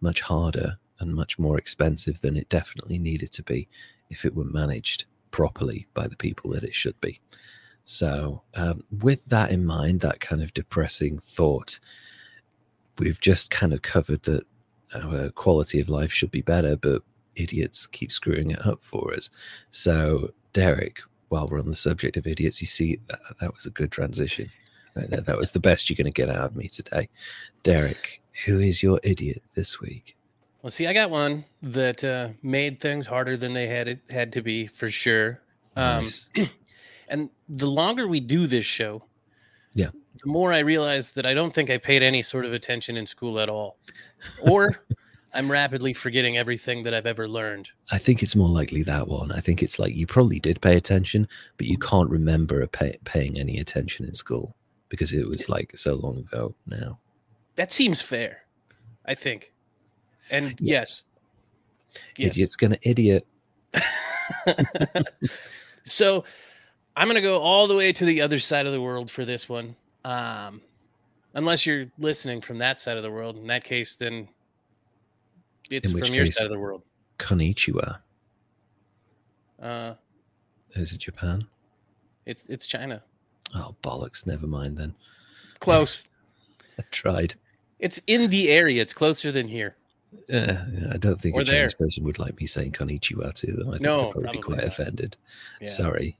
much 0.00 0.20
harder 0.20 0.78
and 1.00 1.14
much 1.14 1.38
more 1.38 1.58
expensive 1.58 2.20
than 2.20 2.36
it 2.36 2.48
definitely 2.48 2.98
needed 2.98 3.32
to 3.32 3.42
be 3.42 3.68
if 4.10 4.24
it 4.24 4.34
were 4.34 4.44
managed 4.44 5.04
properly 5.32 5.86
by 5.94 6.06
the 6.06 6.16
people 6.16 6.50
that 6.50 6.62
it 6.64 6.74
should 6.74 6.98
be. 7.00 7.20
So, 7.84 8.42
um, 8.54 8.84
with 8.90 9.26
that 9.26 9.50
in 9.50 9.64
mind, 9.64 10.00
that 10.00 10.20
kind 10.20 10.42
of 10.42 10.52
depressing 10.54 11.18
thought, 11.18 11.78
we've 12.98 13.20
just 13.20 13.50
kind 13.50 13.72
of 13.72 13.82
covered 13.82 14.22
that 14.24 14.44
our 14.94 15.30
quality 15.30 15.80
of 15.80 15.88
life 15.88 16.12
should 16.12 16.30
be 16.30 16.42
better, 16.42 16.76
but 16.76 17.02
idiots 17.36 17.86
keep 17.86 18.10
screwing 18.10 18.50
it 18.50 18.64
up 18.66 18.80
for 18.82 19.12
us. 19.14 19.30
So, 19.70 20.30
Derek, 20.52 21.00
while 21.28 21.46
we're 21.46 21.60
on 21.60 21.68
the 21.68 21.76
subject 21.76 22.16
of 22.16 22.26
idiots, 22.26 22.60
you 22.60 22.66
see 22.66 22.98
that, 23.06 23.18
that 23.40 23.54
was 23.54 23.66
a 23.66 23.70
good 23.70 23.92
transition. 23.92 24.48
Right. 24.94 25.08
That 25.24 25.36
was 25.38 25.52
the 25.52 25.60
best 25.60 25.88
you're 25.88 25.96
going 25.96 26.12
to 26.12 26.22
get 26.22 26.28
out 26.30 26.46
of 26.46 26.56
me 26.56 26.68
today. 26.68 27.08
Derek, 27.62 28.20
who 28.46 28.58
is 28.58 28.82
your 28.82 28.98
idiot 29.04 29.42
this 29.54 29.80
week? 29.80 30.16
Well, 30.62 30.70
see, 30.70 30.86
I 30.88 30.92
got 30.92 31.10
one 31.10 31.44
that 31.62 32.02
uh, 32.02 32.30
made 32.42 32.80
things 32.80 33.06
harder 33.06 33.36
than 33.36 33.52
they 33.52 33.68
had 33.68 33.86
it 33.86 34.00
had 34.10 34.32
to 34.32 34.42
be 34.42 34.66
for 34.66 34.90
sure. 34.90 35.40
Um, 35.76 36.02
Nice. 36.02 36.30
and 37.08 37.30
the 37.48 37.68
longer 37.68 38.08
we 38.08 38.18
do 38.18 38.46
this 38.48 38.64
show, 38.64 39.04
Yeah. 39.74 39.90
The 40.22 40.28
more 40.28 40.52
I 40.52 40.60
realize 40.60 41.12
that 41.12 41.26
I 41.26 41.34
don't 41.34 41.54
think 41.54 41.70
I 41.70 41.78
paid 41.78 42.02
any 42.02 42.22
sort 42.22 42.44
of 42.44 42.52
attention 42.52 42.96
in 42.96 43.06
school 43.06 43.40
at 43.40 43.48
all, 43.48 43.76
or 44.40 44.82
I'm 45.34 45.50
rapidly 45.50 45.92
forgetting 45.92 46.36
everything 46.36 46.82
that 46.84 46.94
I've 46.94 47.06
ever 47.06 47.28
learned. 47.28 47.70
I 47.90 47.98
think 47.98 48.22
it's 48.22 48.34
more 48.34 48.48
likely 48.48 48.82
that 48.84 49.08
one. 49.08 49.32
I 49.32 49.40
think 49.40 49.62
it's 49.62 49.78
like 49.78 49.94
you 49.94 50.06
probably 50.06 50.40
did 50.40 50.60
pay 50.60 50.76
attention, 50.76 51.28
but 51.56 51.66
you 51.66 51.78
can't 51.78 52.10
remember 52.10 52.66
pay, 52.66 52.98
paying 53.04 53.38
any 53.38 53.58
attention 53.58 54.06
in 54.06 54.14
school 54.14 54.54
because 54.88 55.12
it 55.12 55.26
was 55.26 55.48
like 55.48 55.76
so 55.76 55.94
long 55.94 56.18
ago 56.18 56.54
now. 56.66 56.98
That 57.56 57.72
seems 57.72 58.00
fair, 58.00 58.42
I 59.04 59.14
think. 59.14 59.52
And 60.30 60.58
yes, 60.60 61.02
yes. 62.16 62.32
Idiot's 62.32 62.56
gonna 62.56 62.78
idiot. 62.82 63.26
so 65.84 66.24
I'm 66.96 67.08
gonna 67.08 67.20
go 67.20 67.40
all 67.40 67.66
the 67.66 67.76
way 67.76 67.92
to 67.92 68.04
the 68.04 68.22
other 68.22 68.38
side 68.38 68.66
of 68.66 68.72
the 68.72 68.80
world 68.80 69.10
for 69.10 69.24
this 69.24 69.48
one. 69.48 69.76
Um, 70.04 70.60
unless 71.34 71.66
you're 71.66 71.86
listening 71.98 72.40
from 72.40 72.58
that 72.58 72.78
side 72.78 72.96
of 72.96 73.02
the 73.02 73.10
world. 73.10 73.36
In 73.36 73.46
that 73.48 73.64
case, 73.64 73.96
then 73.96 74.28
it's 75.70 75.90
from 75.90 76.14
your 76.14 76.26
side 76.26 76.46
of 76.46 76.52
the 76.52 76.58
world. 76.58 76.82
Konnichiwa. 77.18 77.98
Uh, 79.60 79.94
Is 80.72 80.92
it 80.92 80.98
Japan? 81.00 81.46
it's 82.26 82.44
it's 82.48 82.66
China. 82.66 83.02
Oh 83.54 83.74
bollocks! 83.82 84.26
Never 84.26 84.46
mind 84.46 84.76
then. 84.76 84.94
Close. 85.60 86.02
I 86.78 86.82
tried. 86.90 87.34
It's 87.80 88.00
in 88.06 88.30
the 88.30 88.50
area. 88.50 88.82
It's 88.82 88.92
closer 88.92 89.32
than 89.32 89.48
here. 89.48 89.74
Uh, 90.32 90.64
yeah, 90.72 90.92
I 90.92 90.96
don't 90.96 91.20
think 91.20 91.34
Or 91.36 91.40
a 91.40 91.44
Chinese 91.44 91.74
there. 91.78 91.86
person 91.86 92.04
would 92.04 92.18
like 92.18 92.38
me 92.40 92.46
saying 92.46 92.72
konnichiwa 92.72 93.32
to 93.34 93.52
them. 93.52 93.68
I 93.68 93.72
think 93.72 93.82
No, 93.82 94.04
they'd 94.06 94.12
probably 94.12 94.32
be 94.32 94.38
quite 94.42 94.58
not. 94.58 94.66
offended. 94.66 95.16
Yeah. 95.60 95.68
Sorry. 95.68 96.16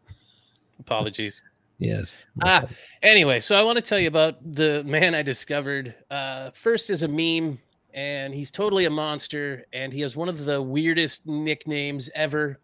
Apologies. 0.81 1.41
Yes. 1.79 2.19
Ah, 2.43 2.65
Anyway, 3.03 3.39
so 3.41 3.55
I 3.57 3.63
want 3.63 3.77
to 3.77 3.83
tell 3.83 3.99
you 3.99 4.09
about 4.09 4.37
the 4.55 4.83
man 4.85 5.15
I 5.15 5.23
discovered. 5.23 5.95
Uh, 6.11 6.51
first 6.51 6.91
is 6.91 7.03
a 7.05 7.09
meme, 7.09 7.59
and 7.95 8.35
he's 8.35 8.51
totally 8.51 8.85
a 8.85 8.91
monster, 8.91 9.65
and 9.73 9.93
he 9.93 10.01
has 10.01 10.17
one 10.17 10.29
of 10.29 10.45
the 10.45 10.61
weirdest 10.61 11.27
nicknames 11.27 12.11
ever. 12.15 12.59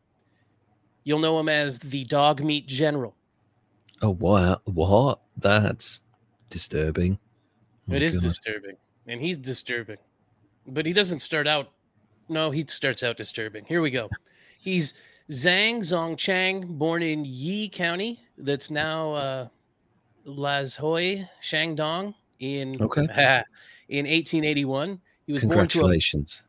You'll 1.05 1.21
know 1.21 1.39
him 1.39 1.49
as 1.49 1.79
the 1.79 2.05
Dog 2.05 2.43
Meat 2.43 2.67
General. 2.67 3.15
Oh, 4.03 4.11
what? 4.15 4.63
What? 4.67 5.21
That's 5.37 6.01
disturbing. 6.51 7.19
Oh, 7.91 7.95
It 7.95 8.03
is 8.03 8.17
God. 8.17 8.23
disturbing, 8.25 8.77
and 9.07 9.21
he's 9.21 9.39
disturbing, 9.39 9.99
but 10.67 10.87
he 10.87 10.93
doesn't 10.93 11.21
start 11.21 11.47
out. 11.47 11.71
No, 12.29 12.51
he 12.51 12.65
starts 12.67 13.03
out 13.03 13.17
disturbing. 13.17 13.65
Here 13.67 13.81
we 13.83 13.91
go. 13.91 14.09
He's 14.59 14.95
Zhang 15.31 15.79
Zongchang, 15.79 16.67
born 16.67 17.03
in 17.03 17.25
Yi 17.25 17.69
County, 17.71 18.21
that's 18.37 18.71
now 18.71 19.15
uh, 19.15 19.49
Laizhou, 20.27 21.27
Shandong, 21.43 22.15
in 22.41 22.77
Okay. 22.81 23.03
in 23.89 24.07
1881. 24.07 25.01
He 25.27 25.33
was 25.33 25.43
born 25.43 25.51
to 25.51 25.55
a. 25.55 25.67
Congratulations. 25.67 26.43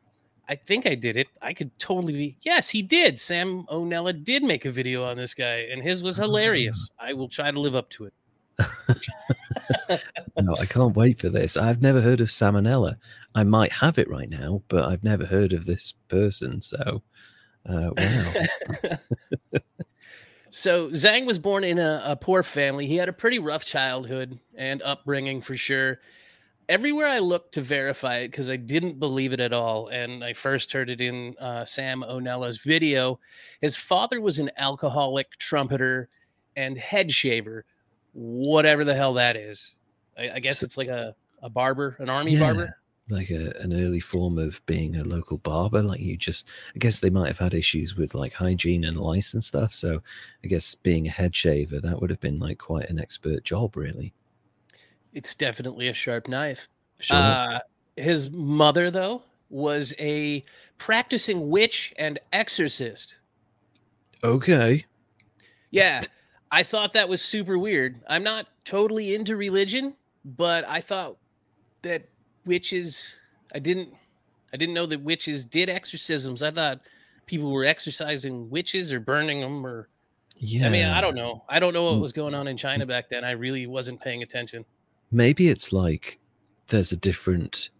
I 0.48 0.54
think 0.54 0.86
I 0.86 0.94
did 0.94 1.16
it. 1.16 1.26
I 1.42 1.52
could 1.52 1.76
totally 1.78 2.12
be. 2.12 2.36
Yes, 2.42 2.70
he 2.70 2.82
did. 2.82 3.18
Sam 3.18 3.66
O'Nella 3.68 4.12
did 4.12 4.44
make 4.44 4.64
a 4.64 4.70
video 4.70 5.04
on 5.04 5.16
this 5.16 5.34
guy, 5.34 5.66
and 5.70 5.82
his 5.82 6.02
was 6.02 6.16
hilarious. 6.16 6.90
I 7.00 7.14
will 7.14 7.28
try 7.28 7.50
to 7.50 7.58
live 7.58 7.74
up 7.74 7.90
to 7.90 8.04
it. 8.04 8.14
no, 10.40 10.54
I 10.54 10.66
can't 10.66 10.94
wait 10.96 11.18
for 11.18 11.28
this. 11.28 11.56
I've 11.56 11.82
never 11.82 12.00
heard 12.00 12.20
of 12.20 12.28
salmonella. 12.28 12.96
I 13.34 13.44
might 13.44 13.72
have 13.72 13.98
it 13.98 14.08
right 14.08 14.30
now, 14.30 14.62
but 14.68 14.84
I've 14.84 15.02
never 15.02 15.26
heard 15.26 15.52
of 15.52 15.66
this 15.66 15.94
person. 16.08 16.60
So, 16.60 17.02
uh, 17.68 17.90
wow. 17.96 18.32
So 20.50 20.88
Zhang 20.88 21.26
was 21.26 21.38
born 21.38 21.64
in 21.64 21.78
a, 21.78 22.02
a 22.04 22.16
poor 22.16 22.42
family. 22.42 22.86
He 22.86 22.96
had 22.96 23.10
a 23.10 23.12
pretty 23.12 23.38
rough 23.38 23.64
childhood 23.64 24.38
and 24.54 24.80
upbringing 24.80 25.42
for 25.42 25.54
sure. 25.54 26.00
Everywhere 26.68 27.08
I 27.08 27.18
looked 27.18 27.52
to 27.54 27.60
verify 27.60 28.18
it, 28.20 28.28
because 28.28 28.48
I 28.48 28.56
didn't 28.56 28.98
believe 28.98 29.32
it 29.34 29.40
at 29.40 29.52
all, 29.52 29.88
and 29.88 30.24
I 30.24 30.32
first 30.32 30.72
heard 30.72 30.88
it 30.88 31.00
in 31.00 31.36
uh, 31.38 31.64
Sam 31.66 32.02
O'Nella's 32.02 32.58
video. 32.58 33.20
His 33.60 33.76
father 33.76 34.18
was 34.20 34.38
an 34.38 34.50
alcoholic 34.56 35.36
trumpeter 35.38 36.08
and 36.56 36.78
head 36.78 37.12
shaver, 37.12 37.66
whatever 38.14 38.82
the 38.82 38.94
hell 38.94 39.14
that 39.14 39.36
is. 39.36 39.74
I, 40.18 40.30
I 40.30 40.38
guess 40.40 40.62
it's 40.62 40.78
like 40.78 40.88
a, 40.88 41.14
a 41.42 41.50
barber, 41.50 41.96
an 41.98 42.08
army 42.08 42.32
Yeah, 42.32 42.40
barber. 42.40 42.78
Like 43.08 43.30
a, 43.30 43.52
an 43.60 43.72
early 43.72 44.00
form 44.00 44.36
of 44.36 44.64
being 44.66 44.96
a 44.96 45.04
local 45.04 45.38
barber. 45.38 45.80
Like 45.80 46.00
you 46.00 46.16
just, 46.16 46.50
I 46.74 46.78
guess 46.78 46.98
they 46.98 47.10
might 47.10 47.28
have 47.28 47.38
had 47.38 47.54
issues 47.54 47.96
with 47.96 48.14
like 48.14 48.32
hygiene 48.32 48.84
and 48.84 48.96
lice 48.96 49.34
and 49.34 49.44
stuff. 49.44 49.72
So 49.72 50.02
I 50.42 50.46
guess 50.48 50.74
being 50.74 51.06
a 51.06 51.10
head 51.10 51.34
shaver, 51.34 51.78
that 51.80 52.00
would 52.00 52.10
have 52.10 52.20
been 52.20 52.38
like 52.38 52.58
quite 52.58 52.90
an 52.90 52.98
expert 52.98 53.44
job, 53.44 53.76
really. 53.76 54.12
It's 55.12 55.34
definitely 55.34 55.88
a 55.88 55.94
sharp 55.94 56.26
knife. 56.26 56.68
Sure. 56.98 57.16
Uh, 57.16 57.58
his 57.96 58.30
mother, 58.30 58.90
though, 58.90 59.22
was 59.48 59.94
a 59.98 60.42
practicing 60.78 61.48
witch 61.48 61.94
and 61.98 62.18
exorcist. 62.32 63.16
okay. 64.24 64.84
Yeah, 65.70 66.02
I 66.50 66.62
thought 66.62 66.92
that 66.92 67.08
was 67.08 67.20
super 67.20 67.58
weird. 67.58 68.00
I'm 68.08 68.22
not 68.22 68.46
totally 68.64 69.14
into 69.14 69.36
religion, 69.36 69.94
but 70.24 70.66
I 70.66 70.80
thought 70.80 71.16
that 71.82 72.08
witches. 72.46 73.16
I 73.54 73.58
didn't. 73.58 73.90
I 74.52 74.56
didn't 74.56 74.74
know 74.74 74.86
that 74.86 75.02
witches 75.02 75.44
did 75.44 75.68
exorcisms. 75.68 76.42
I 76.42 76.50
thought 76.50 76.80
people 77.26 77.50
were 77.50 77.64
exorcising 77.64 78.48
witches 78.48 78.92
or 78.92 79.00
burning 79.00 79.40
them, 79.40 79.66
or 79.66 79.88
Yeah. 80.38 80.66
I 80.66 80.70
mean, 80.70 80.86
I 80.86 81.00
don't 81.00 81.14
know. 81.14 81.44
I 81.48 81.58
don't 81.58 81.74
know 81.74 81.84
what 81.84 82.00
was 82.00 82.12
going 82.12 82.34
on 82.34 82.46
in 82.48 82.56
China 82.56 82.86
back 82.86 83.08
then. 83.08 83.24
I 83.24 83.32
really 83.32 83.66
wasn't 83.66 84.00
paying 84.00 84.22
attention. 84.22 84.64
Maybe 85.10 85.48
it's 85.48 85.72
like 85.72 86.18
there's 86.68 86.92
a 86.92 86.96
different 86.96 87.70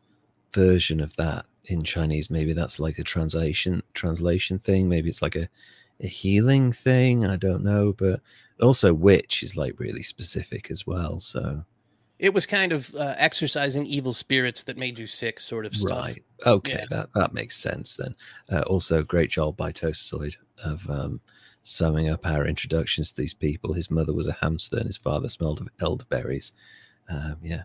version 0.53 1.01
of 1.01 1.15
that 1.17 1.47
in 1.67 1.83
Chinese. 1.83 2.31
Maybe 2.31 2.53
that's 2.53 2.79
like 2.79 2.99
a 2.99 3.05
translation 3.05 3.83
translation 3.95 4.59
thing. 4.59 4.89
Maybe 4.89 5.09
it's 5.09 5.23
like 5.23 5.37
a, 5.37 5.49
a 6.01 6.07
healing 6.07 6.73
thing. 6.73 7.27
I 7.27 7.37
don't 7.37 7.63
know. 7.65 7.93
But 7.93 8.21
also 8.61 8.93
witch 8.93 9.43
is 9.43 9.57
like 9.57 9.79
really 9.79 10.03
specific 10.03 10.71
as 10.71 10.87
well. 10.87 11.21
So 11.21 11.65
It 12.19 12.33
was 12.33 12.47
kind 12.47 12.73
of 12.73 12.95
uh, 12.95 13.15
exercising 13.19 13.85
evil 13.87 14.15
spirits 14.15 14.63
that 14.65 14.79
made 14.79 14.99
you 14.99 15.07
sick, 15.07 15.39
sort 15.39 15.67
of 15.67 15.77
stuff. 15.77 15.99
right. 15.99 16.25
Okay, 16.47 16.79
Yeah. 16.81 16.85
that 16.91 17.13
that 17.15 17.35
makes 17.35 17.57
sense 17.57 17.97
then. 17.97 18.15
Uh, 18.51 18.63
also 18.63 19.03
great 19.03 19.31
job 19.31 19.57
by 19.57 19.71
Toastoid 19.73 20.37
of 20.65 20.89
um 20.89 21.21
summing 21.63 22.09
up 22.09 22.25
our 22.27 22.47
introductions 22.47 23.11
to 23.13 23.21
these 23.23 23.35
people. 23.35 23.73
His 23.75 23.91
mother 23.91 24.15
was 24.15 24.29
a 24.29 24.33
hamster 24.41 24.77
and 24.77 24.87
his 24.87 24.97
father 24.97 25.29
smelled 25.29 25.61
of 25.61 25.69
elderberries. 25.81 26.53
Um, 27.11 27.37
yeah. 27.43 27.65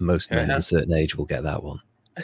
Most 0.00 0.30
men 0.30 0.44
of 0.44 0.50
Uh-huh. 0.50 0.58
a 0.58 0.62
certain 0.62 0.94
age 0.94 1.14
will 1.16 1.26
get 1.26 1.42
that 1.42 1.62
one. 1.62 1.80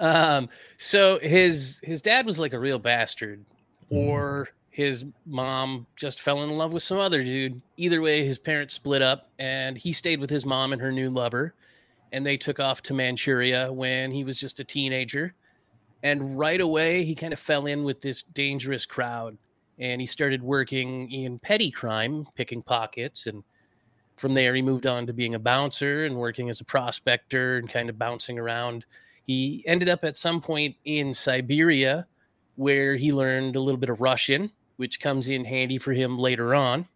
um, 0.00 0.48
so 0.76 1.18
his 1.20 1.80
his 1.82 2.02
dad 2.02 2.26
was 2.26 2.38
like 2.38 2.52
a 2.52 2.58
real 2.58 2.78
bastard, 2.78 3.44
Mm. 3.92 4.46
His 4.74 5.04
mom 5.24 5.86
just 5.94 6.20
fell 6.20 6.42
in 6.42 6.50
love 6.50 6.72
with 6.72 6.82
some 6.82 6.98
other 6.98 7.22
dude. 7.22 7.62
Either 7.76 8.02
way, 8.02 8.24
his 8.24 8.38
parents 8.38 8.74
split 8.74 9.02
up, 9.02 9.28
and 9.38 9.78
he 9.78 9.92
stayed 9.92 10.20
with 10.20 10.30
his 10.30 10.44
mom 10.44 10.72
and 10.72 10.82
her 10.82 10.90
new 10.90 11.10
lover, 11.10 11.54
and 12.12 12.26
they 12.26 12.36
took 12.36 12.58
off 12.58 12.82
to 12.82 12.94
Manchuria 12.94 13.72
when 13.72 14.10
he 14.10 14.24
was 14.24 14.38
just 14.38 14.58
a 14.58 14.64
teenager. 14.64 15.34
And 16.02 16.38
right 16.38 16.60
away, 16.60 17.04
he 17.04 17.14
kind 17.14 17.32
of 17.32 17.38
fell 17.38 17.66
in 17.66 17.84
with 17.84 18.00
this 18.00 18.22
dangerous 18.22 18.84
crowd, 18.84 19.38
and 19.78 20.00
he 20.00 20.06
started 20.06 20.42
working 20.42 21.10
in 21.10 21.38
petty 21.38 21.70
crime, 21.70 22.26
picking 22.34 22.62
pockets, 22.62 23.26
and 23.26 23.44
from 24.16 24.34
there 24.34 24.54
he 24.54 24.62
moved 24.62 24.86
on 24.86 25.06
to 25.06 25.12
being 25.12 25.34
a 25.34 25.38
bouncer 25.38 26.04
and 26.04 26.16
working 26.16 26.48
as 26.48 26.60
a 26.60 26.64
prospector 26.64 27.56
and 27.58 27.68
kind 27.68 27.88
of 27.88 27.98
bouncing 27.98 28.38
around 28.38 28.84
he 29.26 29.64
ended 29.66 29.88
up 29.88 30.04
at 30.04 30.16
some 30.16 30.40
point 30.40 30.76
in 30.84 31.14
Siberia 31.14 32.06
where 32.56 32.96
he 32.96 33.12
learned 33.12 33.56
a 33.56 33.60
little 33.60 33.80
bit 33.80 33.90
of 33.90 34.00
Russian, 34.00 34.52
which 34.76 35.00
comes 35.00 35.28
in 35.28 35.44
handy 35.44 35.78
for 35.78 35.92
him 35.92 36.18
later 36.18 36.54
on. 36.54 36.88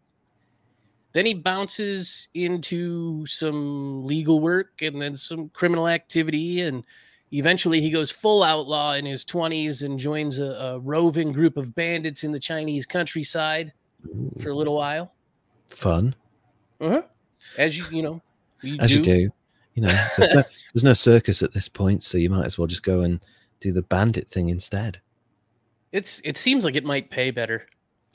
Then 1.12 1.26
he 1.26 1.34
bounces 1.34 2.28
into 2.34 3.26
some 3.26 4.04
legal 4.04 4.40
work 4.40 4.82
and 4.82 5.00
then 5.00 5.16
some 5.16 5.48
criminal 5.48 5.88
activity. 5.88 6.60
And 6.60 6.84
eventually 7.32 7.80
he 7.80 7.90
goes 7.90 8.10
full 8.10 8.42
outlaw 8.42 8.92
in 8.92 9.06
his 9.06 9.24
20s 9.24 9.82
and 9.82 9.98
joins 9.98 10.38
a, 10.38 10.44
a 10.44 10.78
roving 10.78 11.32
group 11.32 11.56
of 11.56 11.74
bandits 11.74 12.24
in 12.24 12.32
the 12.32 12.38
Chinese 12.38 12.86
countryside 12.86 13.72
for 14.40 14.50
a 14.50 14.54
little 14.54 14.76
while. 14.76 15.12
fun. 15.70 16.14
Uh-huh. 16.80 17.02
As 17.56 17.76
you, 17.78 17.84
you 17.90 18.02
know, 18.02 18.22
you 18.62 18.76
as 18.78 18.90
do. 18.90 18.96
you 18.96 19.02
do. 19.02 19.30
You 19.74 19.82
know, 19.82 20.06
there's 20.16 20.30
no, 20.30 20.42
there's 20.74 20.84
no 20.84 20.92
circus 20.92 21.42
at 21.42 21.52
this 21.52 21.68
point, 21.68 22.02
so 22.02 22.18
you 22.18 22.30
might 22.30 22.44
as 22.44 22.58
well 22.58 22.66
just 22.66 22.82
go 22.82 23.00
and 23.00 23.20
do 23.60 23.72
the 23.72 23.82
bandit 23.82 24.28
thing 24.28 24.50
instead. 24.50 25.00
It's, 25.92 26.20
it 26.24 26.36
seems 26.36 26.64
like 26.64 26.76
it 26.76 26.84
might 26.84 27.10
pay 27.10 27.30
better. 27.30 27.66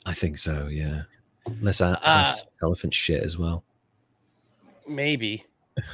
I 0.06 0.12
think 0.14 0.38
so. 0.38 0.68
Yeah, 0.70 1.02
less, 1.60 1.80
less 1.80 2.46
elephant 2.62 2.94
shit 2.94 3.22
as 3.22 3.38
well. 3.38 3.64
Maybe. 4.86 5.44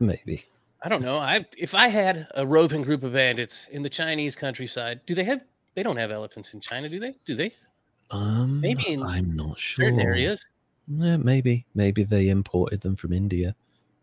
Maybe. 0.00 0.44
I 0.82 0.88
don't 0.90 1.02
know. 1.02 1.16
I 1.16 1.46
if 1.56 1.74
I 1.74 1.88
had 1.88 2.28
a 2.34 2.46
roving 2.46 2.82
group 2.82 3.02
of 3.04 3.14
bandits 3.14 3.66
in 3.70 3.82
the 3.82 3.88
Chinese 3.88 4.36
countryside, 4.36 5.00
do 5.06 5.14
they 5.14 5.24
have? 5.24 5.40
They 5.74 5.82
don't 5.82 5.96
have 5.96 6.10
elephants 6.10 6.52
in 6.52 6.60
China, 6.60 6.88
do 6.90 7.00
they? 7.00 7.14
Do 7.24 7.34
they? 7.34 7.52
Um, 8.10 8.60
Maybe 8.60 8.86
in 8.88 9.02
I'm 9.02 9.34
not 9.34 9.58
sure. 9.58 9.86
Certain 9.86 10.00
areas. 10.00 10.44
Yeah, 10.86 11.16
maybe. 11.16 11.64
Maybe 11.74 12.04
they 12.04 12.28
imported 12.28 12.82
them 12.82 12.96
from 12.96 13.14
India. 13.14 13.54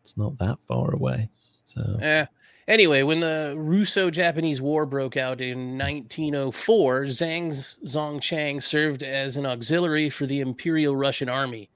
It's 0.02 0.18
not 0.18 0.38
that 0.40 0.58
far 0.68 0.92
away. 0.96 1.30
So 1.68 2.00
Eh. 2.02 2.26
Anyway, 2.68 3.02
when 3.04 3.20
the 3.20 3.54
Russo-Japanese 3.58 4.62
War 4.62 4.86
broke 4.86 5.18
out 5.18 5.42
in 5.42 5.78
1904, 5.78 7.04
Zhang 7.06 7.50
Zongchang 7.86 8.62
served 8.62 9.04
as 9.04 9.36
an 9.36 9.46
auxiliary 9.46 10.10
for 10.10 10.26
the 10.26 10.40
Imperial 10.40 10.96
Russian 10.96 11.28
Army, 11.28 11.70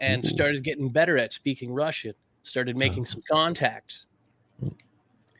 and 0.00 0.24
Ooh. 0.24 0.28
started 0.28 0.64
getting 0.64 0.88
better 0.88 1.18
at 1.18 1.32
speaking 1.32 1.72
Russian. 1.72 2.14
Started 2.42 2.76
making 2.76 3.02
Oh. 3.02 3.04
some 3.06 3.22
contacts. 3.30 4.06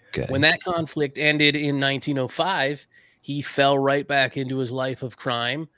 okay. 0.08 0.26
When 0.28 0.40
that 0.42 0.62
conflict 0.62 1.18
ended 1.18 1.56
in 1.56 1.78
1905, 1.80 2.86
he 3.20 3.42
fell 3.42 3.78
right 3.78 4.06
back 4.06 4.36
into 4.36 4.58
his 4.58 4.72
life 4.72 5.02
of 5.02 5.16
crime. 5.16 5.68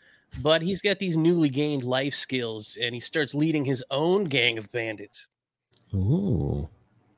But 0.42 0.60
he's 0.62 0.82
got 0.82 0.98
these 0.98 1.16
newly 1.16 1.48
gained 1.48 1.84
life 1.84 2.14
skills 2.14 2.76
and 2.80 2.94
he 2.94 3.00
starts 3.00 3.34
leading 3.34 3.64
his 3.64 3.82
own 3.90 4.24
gang 4.24 4.58
of 4.58 4.70
bandits. 4.70 5.28
Ooh. 5.94 6.68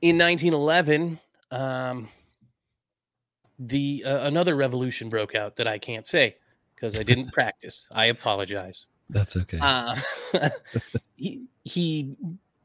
In 0.01 0.17
1911, 0.17 1.19
um, 1.51 2.07
the 3.59 4.03
uh, 4.05 4.25
another 4.25 4.55
revolution 4.55 5.09
broke 5.09 5.35
out 5.35 5.57
that 5.57 5.67
I 5.67 5.77
can't 5.77 6.07
say 6.07 6.37
because 6.75 6.97
I 6.97 7.03
didn't 7.03 7.31
practice. 7.33 7.87
I 7.91 8.05
apologize. 8.05 8.87
That's 9.09 9.35
okay. 9.35 9.59
Uh, 9.61 9.99
he 11.15 11.43
he 11.63 12.15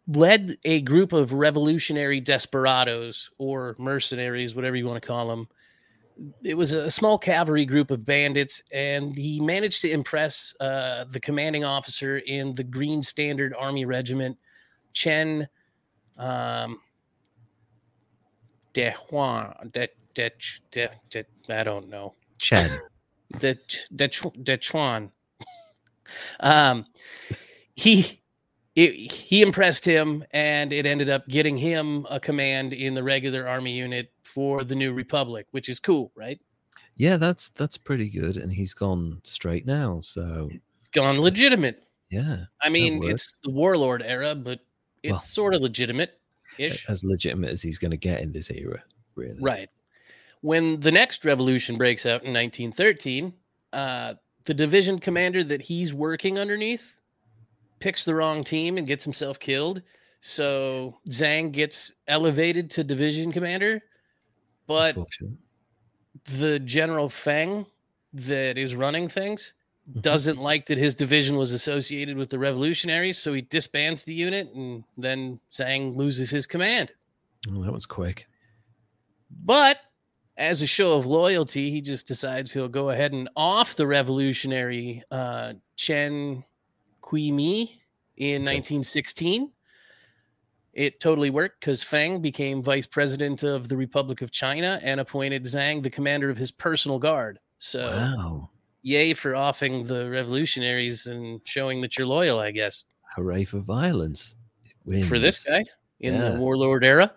led 0.08 0.56
a 0.64 0.80
group 0.82 1.12
of 1.12 1.32
revolutionary 1.32 2.20
desperados 2.20 3.30
or 3.38 3.74
mercenaries, 3.78 4.54
whatever 4.54 4.76
you 4.76 4.86
want 4.86 5.02
to 5.02 5.06
call 5.06 5.28
them. 5.28 5.48
It 6.42 6.54
was 6.54 6.72
a 6.72 6.90
small 6.90 7.18
cavalry 7.18 7.66
group 7.66 7.90
of 7.90 8.06
bandits, 8.06 8.62
and 8.72 9.14
he 9.16 9.38
managed 9.38 9.82
to 9.82 9.90
impress 9.90 10.54
uh, 10.60 11.04
the 11.10 11.20
commanding 11.20 11.64
officer 11.64 12.16
in 12.16 12.54
the 12.54 12.64
Green 12.64 13.02
Standard 13.02 13.52
Army 13.58 13.84
Regiment, 13.84 14.38
Chen 14.94 15.48
um, 16.16 16.80
De 18.76 18.92
Juan. 19.08 19.70
De, 19.72 19.88
de, 20.12 20.30
de, 20.70 20.90
de, 21.08 21.24
I 21.48 21.62
don't 21.64 21.88
know. 21.88 22.12
Chen. 22.38 22.70
De, 23.40 23.58
de, 23.94 24.08
de 24.42 24.56
Chuan. 24.58 25.10
Um, 26.38 26.86
he 27.74 28.20
it, 28.76 29.10
he 29.10 29.42
impressed 29.42 29.84
him, 29.84 30.22
and 30.30 30.72
it 30.72 30.86
ended 30.86 31.08
up 31.08 31.26
getting 31.26 31.56
him 31.56 32.06
a 32.08 32.20
command 32.20 32.72
in 32.74 32.94
the 32.94 33.02
regular 33.02 33.48
army 33.48 33.72
unit 33.72 34.12
for 34.22 34.62
the 34.62 34.76
New 34.76 34.92
Republic, 34.92 35.46
which 35.50 35.68
is 35.68 35.80
cool, 35.80 36.12
right? 36.14 36.38
Yeah, 36.96 37.16
that's 37.16 37.48
that's 37.48 37.76
pretty 37.76 38.08
good, 38.08 38.36
and 38.36 38.52
he's 38.52 38.72
gone 38.72 39.20
straight 39.24 39.66
now. 39.66 39.98
So 39.98 40.48
It's 40.78 40.88
gone 40.90 41.18
legitimate. 41.20 41.82
yeah, 42.08 42.44
I 42.62 42.68
mean, 42.68 43.02
it's 43.02 43.40
the 43.42 43.50
warlord 43.50 44.02
era, 44.02 44.36
but 44.36 44.60
it's 45.02 45.10
Well, 45.10 45.18
sort 45.18 45.54
of 45.54 45.62
legitimate 45.62 46.20
ish. 46.58 46.88
as 46.88 47.04
legitimate 47.04 47.50
as 47.50 47.62
he's 47.62 47.78
going 47.78 47.90
to 47.90 47.96
get 47.96 48.20
in 48.20 48.32
this 48.32 48.50
era, 48.50 48.82
really. 49.14 49.38
Right. 49.40 49.68
When 50.40 50.80
the 50.80 50.92
next 50.92 51.24
revolution 51.24 51.78
breaks 51.78 52.06
out 52.06 52.24
in 52.24 52.32
1913, 52.32 53.32
uh, 53.72 54.14
the 54.44 54.54
division 54.54 54.98
commander 54.98 55.42
that 55.44 55.62
he's 55.62 55.92
working 55.92 56.38
underneath 56.38 56.96
picks 57.80 58.04
the 58.04 58.14
wrong 58.14 58.44
team 58.44 58.78
and 58.78 58.86
gets 58.86 59.04
himself 59.04 59.38
killed. 59.38 59.82
So 60.20 60.98
Zhang 61.10 61.52
gets 61.52 61.92
elevated 62.08 62.70
to 62.72 62.84
division 62.84 63.32
commander, 63.32 63.82
but 64.66 64.96
the 66.24 66.58
general 66.60 67.08
Feng 67.08 67.66
that 68.12 68.56
is 68.56 68.74
running 68.74 69.08
things. 69.08 69.52
Doesn't 70.00 70.38
like 70.38 70.66
that 70.66 70.78
his 70.78 70.94
division 70.94 71.36
was 71.36 71.52
associated 71.52 72.16
with 72.16 72.30
the 72.30 72.38
revolutionaries, 72.38 73.18
so 73.18 73.32
he 73.32 73.42
disbands 73.42 74.04
the 74.04 74.14
unit, 74.14 74.52
and 74.54 74.84
then 74.98 75.40
Zhang 75.50 75.96
loses 75.96 76.30
his 76.30 76.46
command. 76.46 76.92
Oh, 77.48 77.62
that 77.62 77.72
was 77.72 77.86
quick. 77.86 78.26
But 79.30 79.78
as 80.36 80.60
a 80.60 80.66
show 80.66 80.94
of 80.96 81.06
loyalty, 81.06 81.70
he 81.70 81.80
just 81.80 82.06
decides 82.06 82.52
he'll 82.52 82.68
go 82.68 82.90
ahead 82.90 83.12
and 83.12 83.28
off 83.36 83.76
the 83.76 83.86
revolutionary 83.86 85.02
uh, 85.10 85.54
Chen 85.76 86.44
Kui-mi 87.00 87.80
in 88.16 88.42
1916. 88.42 89.52
It 90.72 91.00
totally 91.00 91.30
worked 91.30 91.60
because 91.60 91.82
Feng 91.82 92.20
became 92.20 92.62
vice 92.62 92.86
president 92.86 93.42
of 93.42 93.68
the 93.68 93.76
Republic 93.76 94.20
of 94.20 94.30
China 94.30 94.78
and 94.82 95.00
appointed 95.00 95.44
Zhang 95.44 95.82
the 95.82 95.90
commander 95.90 96.28
of 96.28 96.36
his 96.36 96.50
personal 96.50 96.98
guard. 96.98 97.38
So, 97.58 97.86
Wow! 97.86 98.50
Yay 98.86 99.12
for 99.14 99.34
offing 99.34 99.82
the 99.84 100.08
revolutionaries 100.08 101.06
and 101.06 101.40
showing 101.44 101.80
that 101.80 101.98
you're 101.98 102.06
loyal, 102.06 102.38
I 102.38 102.52
guess. 102.52 102.84
Hooray 103.16 103.44
for 103.44 103.58
violence! 103.58 104.36
For 105.08 105.18
this 105.18 105.42
guy 105.42 105.64
in 105.98 106.14
Yeah. 106.14 106.30
the 106.30 106.40
warlord 106.40 106.84
era. 106.84 107.12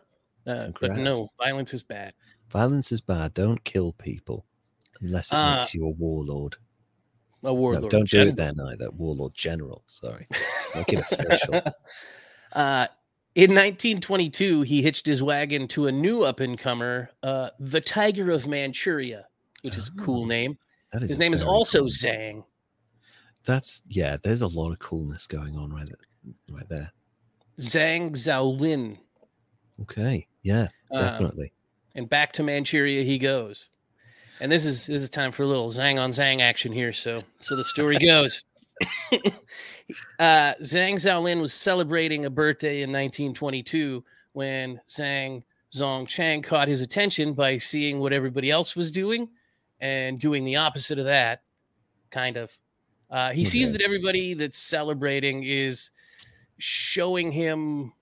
Uh, 0.47 0.69
but 0.81 0.95
no, 0.95 1.27
violence 1.37 1.73
is 1.75 1.83
bad. 1.83 2.13
violence 2.49 2.91
is 2.91 3.01
bad. 3.01 3.35
Don't 3.35 3.63
kill 3.63 3.93
people 3.93 4.45
unless 5.01 5.31
it 5.31 5.35
Uh, 5.35 5.57
makes 5.57 5.75
you 5.75 5.85
a 5.85 5.89
warlord. 5.91 6.55
A 7.43 7.53
warlord. 7.53 7.83
no, 7.83 7.89
don't 7.89 8.01
do 8.01 8.07
general. 8.07 8.29
it 8.29 8.35
then 8.37 8.59
either. 8.71 8.89
Warlord 8.89 9.35
general. 9.35 9.83
Sorry, 9.87 10.25
make 10.75 10.91
it 10.91 11.01
official. 11.11 11.61
Uh, 12.53 12.87
in 13.35 13.51
1922, 13.51 14.63
he 14.63 14.81
hitched 14.81 15.05
his 15.05 15.21
wagon 15.21 15.67
to 15.67 15.85
a 15.85 15.91
new 15.91 16.23
up 16.23 16.39
and 16.39 16.57
comer, 16.57 17.11
uh, 17.21 17.51
the 17.59 17.79
Tiger 17.79 18.31
of 18.31 18.47
Manchuria, 18.47 19.27
which 19.61 19.77
is 19.77 19.89
a 19.89 20.01
cool 20.01 20.23
Oh, 20.23 20.25
name. 20.25 20.57
That 20.91 21.03
is 21.03 21.11
His 21.11 21.19
name 21.19 21.33
is 21.33 21.43
also 21.43 21.79
cool. 21.79 21.89
Zhang. 21.89 22.43
That's 23.45 23.81
yeah. 23.87 24.17
There's 24.17 24.41
a 24.41 24.47
lot 24.47 24.71
of 24.71 24.79
coolness 24.79 25.27
going 25.27 25.55
on 25.55 25.71
right 25.71 25.85
there. 25.87 26.35
Right 26.55 26.69
there. 26.69 26.91
Zhang 27.59 28.11
Xiaolin. 28.11 28.97
Okay. 29.81 30.27
Yeah. 30.41 30.67
Um, 30.91 30.99
Definitely. 30.99 31.53
and 31.95 32.09
back 32.09 32.33
to 32.33 32.43
Manchuria 32.43 33.03
he 33.03 33.17
goes. 33.17 33.69
And 34.41 34.51
this 34.51 34.65
is 34.65 34.87
this 34.87 35.03
is 35.03 35.09
time 35.09 35.31
for 35.31 35.43
a 35.43 35.47
little 35.47 35.69
Zhang 35.69 35.99
on 35.99 36.11
Zhang 36.11 36.41
action 36.41 36.71
here. 36.71 36.93
So 36.93 37.23
so 37.39 37.55
the 37.55 37.63
story 37.63 37.97
goes. 38.05 38.43
uh, 39.11 40.53
Zhang 40.61 40.95
Xiaolin 40.95 41.41
was 41.41 41.53
celebrating 41.53 42.25
a 42.25 42.29
birthday 42.29 42.81
in 42.81 42.89
1922 42.91 44.03
when 44.33 44.79
Zhang 44.87 45.43
Zongchang 45.73 46.43
caught 46.43 46.67
his 46.67 46.81
attention 46.81 47.33
by 47.33 47.57
seeing 47.57 47.99
what 47.99 48.13
everybody 48.13 48.49
else 48.49 48.75
was 48.75 48.91
doing 48.91 49.29
and 49.79 50.19
doing 50.19 50.43
the 50.43 50.57
opposite 50.57 50.99
of 50.99 51.05
that, 51.05 51.43
kind 52.11 52.37
of. 52.37 52.51
Uh, 53.09 53.31
he 53.31 53.43
sees 53.43 53.71
that 53.71 53.81
everybody 53.81 54.35
that's 54.35 54.57
celebrating 54.57 55.43
is 55.43 55.89
showing 56.57 57.31
him 57.31 57.93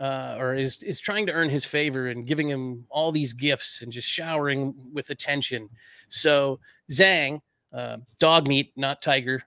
uh, 0.00 0.36
or 0.38 0.54
is 0.54 0.82
is 0.82 1.00
trying 1.00 1.26
to 1.26 1.32
earn 1.32 1.48
his 1.48 1.64
favor 1.64 2.08
and 2.08 2.26
giving 2.26 2.48
him 2.48 2.84
all 2.88 3.12
these 3.12 3.32
gifts 3.32 3.82
and 3.82 3.92
just 3.92 4.08
showering 4.08 4.74
with 4.92 5.10
attention. 5.10 5.68
So 6.08 6.60
Zhang, 6.90 7.40
uh, 7.72 7.98
dog 8.18 8.46
meat, 8.46 8.72
not 8.76 9.02
tiger, 9.02 9.44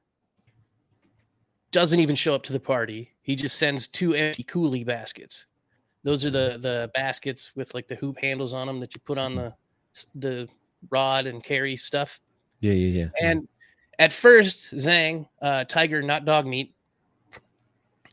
doesn't 1.72 2.00
even 2.00 2.16
show 2.16 2.34
up 2.34 2.44
to 2.44 2.54
the 2.54 2.60
party. 2.60 3.14
He 3.22 3.36
just 3.36 3.58
sends 3.58 3.88
two 3.88 4.14
empty 4.14 4.44
coolie 4.44 4.86
baskets. 4.86 5.46
Those 6.04 6.26
are 6.26 6.30
the 6.30 6.58
the 6.60 6.92
baskets 6.94 7.54
with 7.56 7.74
like 7.74 7.88
the 7.88 7.96
hoop 7.96 8.18
handles 8.20 8.54
on 8.54 8.68
them 8.68 8.80
that 8.80 8.96
you 8.96 9.02
put 9.04 9.18
on 9.18 9.36
the 9.36 9.54
the 10.16 10.48
rod 10.90 11.28
and 11.28 11.44
carry 11.44 11.78
stuff. 11.78 12.20
Yeah. 12.60 12.74
Yeah. 12.74 13.10
Yeah. 13.20 13.30
And 13.30 13.48
at 14.00 14.14
first, 14.14 14.74
Zhang, 14.76 15.28
uh, 15.42 15.64
tiger, 15.66 16.02
not 16.02 16.26
dog 16.26 16.46
meat, 16.46 16.74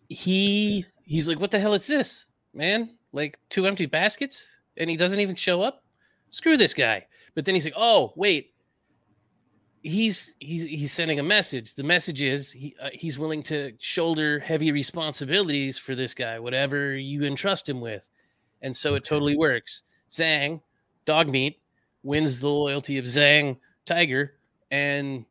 he 0.08 0.86
he's 1.04 1.28
like, 1.28 1.40
"What 1.40 1.50
the 1.50 1.58
hell 1.60 1.74
is 1.74 1.86
this, 1.86 2.26
man? 2.52 2.96
Like 3.12 3.38
two 3.48 3.66
empty 3.66 3.86
baskets?" 3.86 4.48
And 4.76 4.90
he 4.90 4.96
doesn't 4.96 5.20
even 5.20 5.36
show 5.36 5.62
up. 5.62 5.84
Screw 6.30 6.56
this 6.56 6.74
guy. 6.74 7.06
But 7.34 7.44
then 7.44 7.54
he's 7.54 7.64
like, 7.64 7.74
"Oh, 7.76 8.12
wait." 8.16 8.50
He's 9.82 10.34
he's 10.40 10.62
he's 10.62 10.92
sending 10.92 11.20
a 11.20 11.22
message. 11.22 11.74
The 11.74 11.82
message 11.82 12.22
is 12.22 12.52
he 12.52 12.74
uh, 12.80 12.88
he's 12.94 13.18
willing 13.18 13.42
to 13.44 13.74
shoulder 13.78 14.38
heavy 14.38 14.72
responsibilities 14.72 15.76
for 15.76 15.94
this 15.94 16.14
guy, 16.14 16.38
whatever 16.38 16.96
you 16.96 17.22
entrust 17.24 17.68
him 17.68 17.82
with, 17.82 18.08
and 18.62 18.74
so 18.74 18.94
it 18.94 19.04
totally 19.04 19.36
works. 19.36 19.82
Zhang, 20.08 20.62
dog 21.04 21.28
meat, 21.28 21.60
wins 22.04 22.38
the 22.38 22.48
loyalty 22.48 22.98
of 22.98 23.04
Zhang 23.06 23.56
Tiger, 23.86 24.34
and 24.70 25.24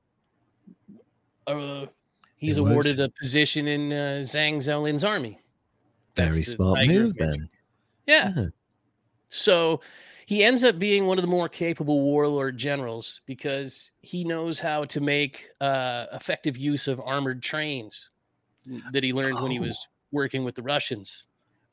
uh, 1.48 1.86
he's 2.38 2.58
awarded 2.58 3.00
a 3.00 3.10
position 3.10 3.68
in 3.68 3.92
uh, 3.94 4.22
Zhang 4.24 4.56
Xiaolin's 4.58 5.04
army. 5.04 5.40
Very 6.16 6.30
That's 6.30 6.38
the 6.38 6.44
smart 6.44 6.78
Tiger 6.80 6.94
move 7.00 7.16
then. 7.18 7.50
Yeah. 8.06 8.34
Yeah. 8.36 8.46
So 9.30 9.82
he 10.26 10.44
ends 10.44 10.64
up 10.64 10.78
being 10.78 11.06
one 11.08 11.18
of 11.18 11.22
the 11.22 11.28
more 11.30 11.50
capable 11.50 12.02
warlord 12.02 12.58
generals 12.58 13.22
because 13.26 13.92
he 14.02 14.24
knows 14.24 14.60
how 14.60 14.86
to 14.86 15.02
make 15.02 15.50
uh, 15.60 16.06
effective 16.14 16.56
use 16.58 16.88
of 16.88 17.02
armored 17.02 17.42
trains 17.42 18.10
that 18.92 19.04
he 19.04 19.12
learned 19.14 19.42
when 19.42 19.52
he 19.52 19.60
Oh. 19.60 19.64
was 19.64 19.88
working 20.12 20.44
with 20.44 20.56
the 20.56 20.62
Russians 20.62 21.24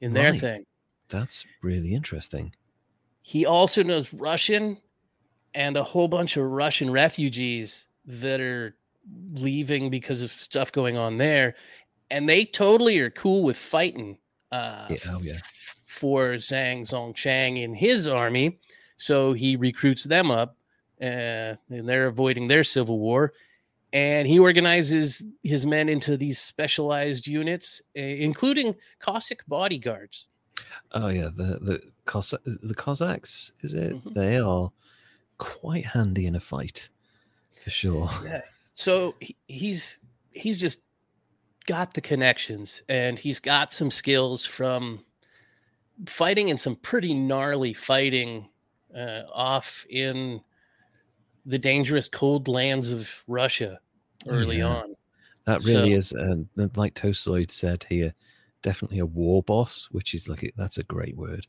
in 0.01 0.13
their 0.15 0.35
thing. 0.35 0.65
That's 1.09 1.45
really 1.63 1.95
interesting. 1.95 2.55
He 3.23 3.45
also 3.45 3.83
knows 3.83 4.15
Russian 4.15 4.79
and 5.55 5.77
a 5.77 5.83
whole 5.85 6.09
bunch 6.09 6.37
of 6.37 6.45
Russian 6.45 6.91
refugees 6.91 7.87
that 8.07 8.41
are 8.41 8.75
leaving 9.35 9.91
because 9.91 10.23
of 10.23 10.31
stuff 10.33 10.71
going 10.73 10.97
on 10.97 11.19
there. 11.19 11.55
And 12.11 12.29
they 12.29 12.45
totally 12.45 12.99
are 13.01 13.11
cool 13.11 13.43
with 13.43 13.57
fighting 13.57 14.19
uh, 14.53 14.87
Yeah, 14.91 14.97
oh, 15.09 15.21
yeah. 15.23 15.39
for 15.87 16.33
Zhang 16.35 16.83
Zongchang 16.83 17.61
in 17.61 17.75
his 17.75 18.07
army. 18.09 18.59
So 18.97 19.33
he 19.33 19.57
recruits 19.57 20.05
them 20.05 20.31
up 20.31 20.57
uh, 21.01 21.55
and 21.71 21.89
they're 21.89 22.07
avoiding 22.07 22.49
their 22.49 22.65
civil 22.65 22.99
war. 22.99 23.33
And 23.93 24.29
he 24.29 24.39
organizes 24.39 25.25
his 25.43 25.67
men 25.67 25.89
into 25.89 26.17
these 26.17 26.39
specialized 26.39 27.27
units, 27.27 27.83
uh, 27.97 28.01
including 28.01 28.77
Cossack 29.01 29.41
bodyguards. 29.49 30.29
Oh 30.93 31.09
yeah, 31.09 31.29
the 31.35 31.59
the 31.61 31.83
Cos- 32.05 32.35
the 32.45 32.75
Cossacks 32.77 33.51
is 33.63 33.75
it? 33.75 33.93
Mhm. 34.05 34.15
They 34.15 34.37
are 34.39 34.71
quite 35.41 35.87
handy 35.87 36.27
in 36.27 36.37
a 36.37 36.41
fight, 36.41 36.89
for 37.65 37.71
sure. 37.71 38.09
Yeah. 38.25 38.43
so 38.75 39.17
he, 39.19 39.35
he's 39.49 39.99
he's 40.31 40.59
just 40.59 40.83
got 41.67 41.95
the 41.95 42.01
connections 42.01 42.83
and 42.89 43.19
he's 43.19 43.41
got 43.41 43.73
some 43.73 43.91
skills 43.91 44.47
from 44.47 45.05
fighting 46.07 46.49
in 46.49 46.59
some 46.59 46.77
pretty 46.77 47.15
gnarly 47.15 47.73
fighting 47.73 48.49
uh, 48.97 49.23
off 49.33 49.85
in 49.91 50.41
the 51.47 51.59
dangerous 51.59 52.09
cold 52.09 52.49
lands 52.49 52.91
of 52.93 53.23
Russia 53.27 53.81
early 54.29 54.59
yeah. 54.59 54.67
on. 54.69 54.95
That 55.47 55.65
really 55.65 55.93
So- 55.93 55.97
is, 55.97 56.13
and 56.13 56.49
like 56.77 56.95
Tolstoy 56.95 57.47
said 57.49 57.87
here, 57.89 58.15
definitely 58.63 58.99
a 58.99 59.07
war 59.07 59.43
boss, 59.43 59.89
which 59.91 60.15
is 60.15 60.29
like 60.29 60.53
that's 60.57 60.79
a 60.79 60.83
great 60.85 61.17
word. 61.17 61.47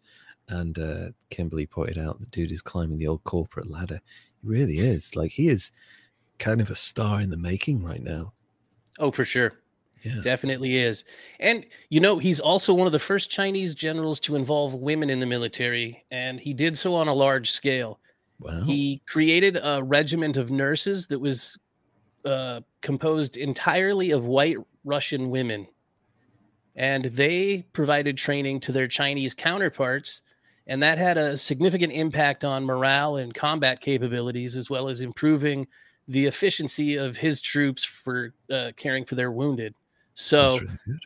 And 0.48 0.78
uh, 0.78 1.10
Kimberly 1.30 1.66
pointed 1.66 1.98
out 1.98 2.20
the 2.20 2.26
dude 2.28 2.52
is 2.52 2.62
climbing 2.62 2.98
the 2.98 3.08
old 3.08 3.24
corporate 3.24 3.70
ladder. 3.70 4.02
He 4.42 4.48
really 4.48 4.80
is. 4.80 5.16
Like 5.16 5.32
he 5.32 5.48
is 5.48 5.72
kind 6.40 6.60
of 6.60 6.70
a 6.70 6.76
star 6.76 7.22
in 7.22 7.30
the 7.30 7.38
making 7.38 7.84
right 7.84 8.04
now. 8.04 8.34
Oh, 9.00 9.12
for 9.12 9.24
sure. 9.24 9.54
Yeah. 10.04 10.20
Definitely 10.22 10.78
is. 10.78 11.06
And, 11.40 11.66
you 11.90 12.00
know, 12.00 12.18
he's 12.18 12.40
also 12.40 12.74
one 12.74 12.88
of 12.88 12.92
the 12.92 13.00
first 13.00 13.30
Chinese 13.30 13.76
generals 13.76 14.20
to 14.22 14.36
involve 14.36 14.74
women 14.74 15.12
in 15.12 15.20
the 15.20 15.28
military, 15.28 16.04
and 16.10 16.40
he 16.40 16.54
did 16.54 16.76
so 16.76 16.96
on 16.96 17.08
a 17.08 17.14
large 17.14 17.52
scale. 17.52 18.00
Wow. 18.40 18.64
He 18.64 19.04
created 19.06 19.60
a 19.62 19.84
regiment 19.84 20.38
of 20.38 20.50
nurses 20.50 21.06
that 21.08 21.20
was 21.20 21.60
uh, 22.26 22.62
composed 22.82 23.38
entirely 23.38 24.10
of 24.10 24.26
white 24.26 24.58
Russian 24.84 25.30
women. 25.30 25.68
And 26.76 27.06
they 27.06 27.68
provided 27.74 28.18
training 28.18 28.62
to 28.62 28.72
their 28.72 28.88
Chinese 28.88 29.36
counterparts. 29.36 30.22
And 30.72 30.82
that 30.84 30.98
had 30.98 31.18
a 31.18 31.36
significant 31.36 31.92
impact 31.92 32.46
on 32.46 32.64
morale 32.64 33.18
and 33.18 33.34
combat 33.34 33.82
capabilities, 33.82 34.56
as 34.56 34.70
well 34.70 34.88
as 34.88 35.02
improving 35.02 35.68
the 36.08 36.28
efficiency 36.28 36.96
of 36.96 37.18
his 37.18 37.42
troops 37.42 37.84
for 37.84 38.34
uh, 38.50 38.72
caring 38.78 39.04
for 39.04 39.16
their 39.16 39.34
wounded. 39.34 39.76
So, 40.14 40.60
really 40.60 41.00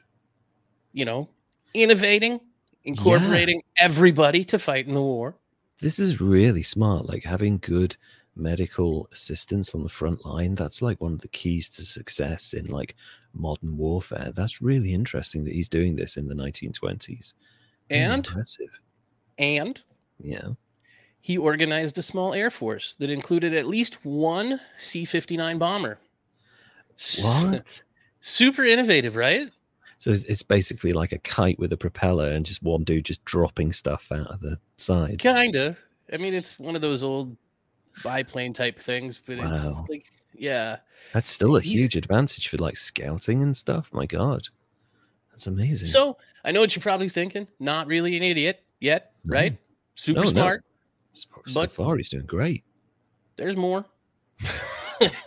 you 0.93 1.03
know, 1.03 1.29
innovating, 1.73 2.41
incorporating 2.83 3.63
everybody 3.79 4.45
to 4.45 4.59
fight 4.59 4.85
in 4.85 4.93
the 4.93 5.01
war. 5.01 5.35
This 5.79 5.97
is 5.97 6.21
really 6.21 6.61
smart. 6.61 7.07
Like 7.07 7.23
having 7.23 7.57
good 7.57 7.97
medical 8.35 9.09
assistance 9.11 9.73
on 9.73 9.81
the 9.81 9.89
front 9.89 10.23
line. 10.27 10.53
That's 10.53 10.83
like 10.83 11.01
one 11.01 11.13
of 11.13 11.21
the 11.21 11.27
keys 11.29 11.69
to 11.69 11.83
success 11.83 12.53
in 12.53 12.67
like 12.67 12.95
modern 13.33 13.77
warfare. 13.77 14.31
That's 14.35 14.61
really 14.61 14.93
interesting 14.93 15.43
that 15.45 15.55
he's 15.55 15.69
doing 15.69 15.95
this 15.95 16.17
in 16.17 16.27
the 16.27 16.35
1920s. 16.35 17.33
Really 17.89 18.01
And 18.03 18.27
impressive. 18.27 18.79
And 19.37 19.81
Yeah. 20.23 20.49
he 21.19 21.37
organized 21.37 21.97
a 21.97 22.01
small 22.01 22.33
air 22.33 22.49
force 22.51 22.95
that 22.95 23.09
included 23.09 23.53
at 23.53 23.65
least 23.67 24.03
one 24.05 24.59
C-59 24.77 25.57
bomber. 25.59 25.99
S- 26.97 27.43
What? 27.43 27.81
Super 28.21 28.63
innovative, 28.65 29.15
right? 29.15 29.51
So 29.97 30.11
it's, 30.11 30.23
it's 30.25 30.43
basically 30.43 30.93
like 30.93 31.11
a 31.11 31.17
kite 31.19 31.57
with 31.59 31.71
a 31.73 31.77
propeller 31.77 32.29
and 32.29 32.45
just 32.45 32.61
one 32.63 32.83
dude 32.83 33.05
just 33.05 33.23
dropping 33.25 33.71
stuff 33.73 34.11
out 34.11 34.27
of 34.27 34.39
the 34.41 34.59
sides. 34.77 35.17
Kinda. 35.21 35.77
I 36.11 36.17
mean, 36.17 36.33
it's 36.33 36.59
one 36.59 36.75
of 36.75 36.81
those 36.81 37.03
old 37.03 37.35
biplane 38.03 38.53
type 38.53 38.79
things, 38.79 39.19
but 39.25 39.37
Wow. 39.37 39.51
it's 39.53 39.89
like, 39.89 40.07
yeah. 40.33 40.77
That's 41.13 41.29
still 41.29 41.55
a 41.55 41.61
He's- 41.61 41.81
huge 41.81 41.95
advantage 41.95 42.47
for 42.49 42.57
like 42.57 42.77
scouting 42.77 43.41
and 43.41 43.55
stuff. 43.55 43.89
My 43.93 44.05
God. 44.05 44.47
That's 45.31 45.47
amazing. 45.47 45.87
So 45.87 46.17
I 46.43 46.51
know 46.51 46.61
what 46.61 46.75
you're 46.75 46.81
probably 46.83 47.09
thinking. 47.09 47.47
Not 47.59 47.87
really 47.87 48.17
an 48.17 48.23
idiot 48.23 48.63
yet, 48.85 49.11
No. 49.25 49.33
right? 49.33 49.57
Super 49.95 50.19
No, 50.21 50.23
no. 50.25 50.29
smart. 50.31 50.65
so, 51.11 51.27
so 51.45 51.53
but- 51.53 51.71
far, 51.71 51.97
he's 51.97 52.09
doing 52.09 52.25
great. 52.25 52.63
There's 53.37 53.55
more. 53.57 53.83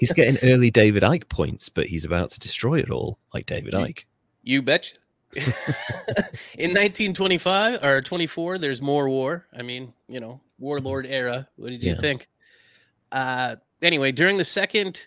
He's 0.01 0.13
getting 0.13 0.39
early 0.51 0.71
David 0.71 1.03
Icke 1.03 1.29
points, 1.29 1.69
but 1.69 1.87
he's 1.87 2.07
about 2.07 2.31
to 2.31 2.39
destroy 2.39 2.79
it 2.79 2.91
all, 2.91 3.19
like 3.35 3.45
David 3.45 3.75
You- 3.75 3.79
Icke. 3.81 4.05
You 4.43 4.63
betcha. 4.63 4.97
In 5.37 6.71
1925 6.71 7.85
or 7.85 8.01
24, 8.01 8.57
there's 8.57 8.81
more 8.81 9.11
war. 9.11 9.47
I 9.55 9.61
mean, 9.61 9.93
you 10.09 10.21
know, 10.21 10.41
warlord 10.59 11.05
era. 11.05 11.47
What 11.57 11.69
did 11.69 11.85
you 11.85 11.93
Yeah. 11.93 12.01
think? 12.01 12.29
Uh, 13.13 13.57
anyway, 13.83 14.11
during 14.11 14.39
the 14.39 14.45
second 14.45 15.07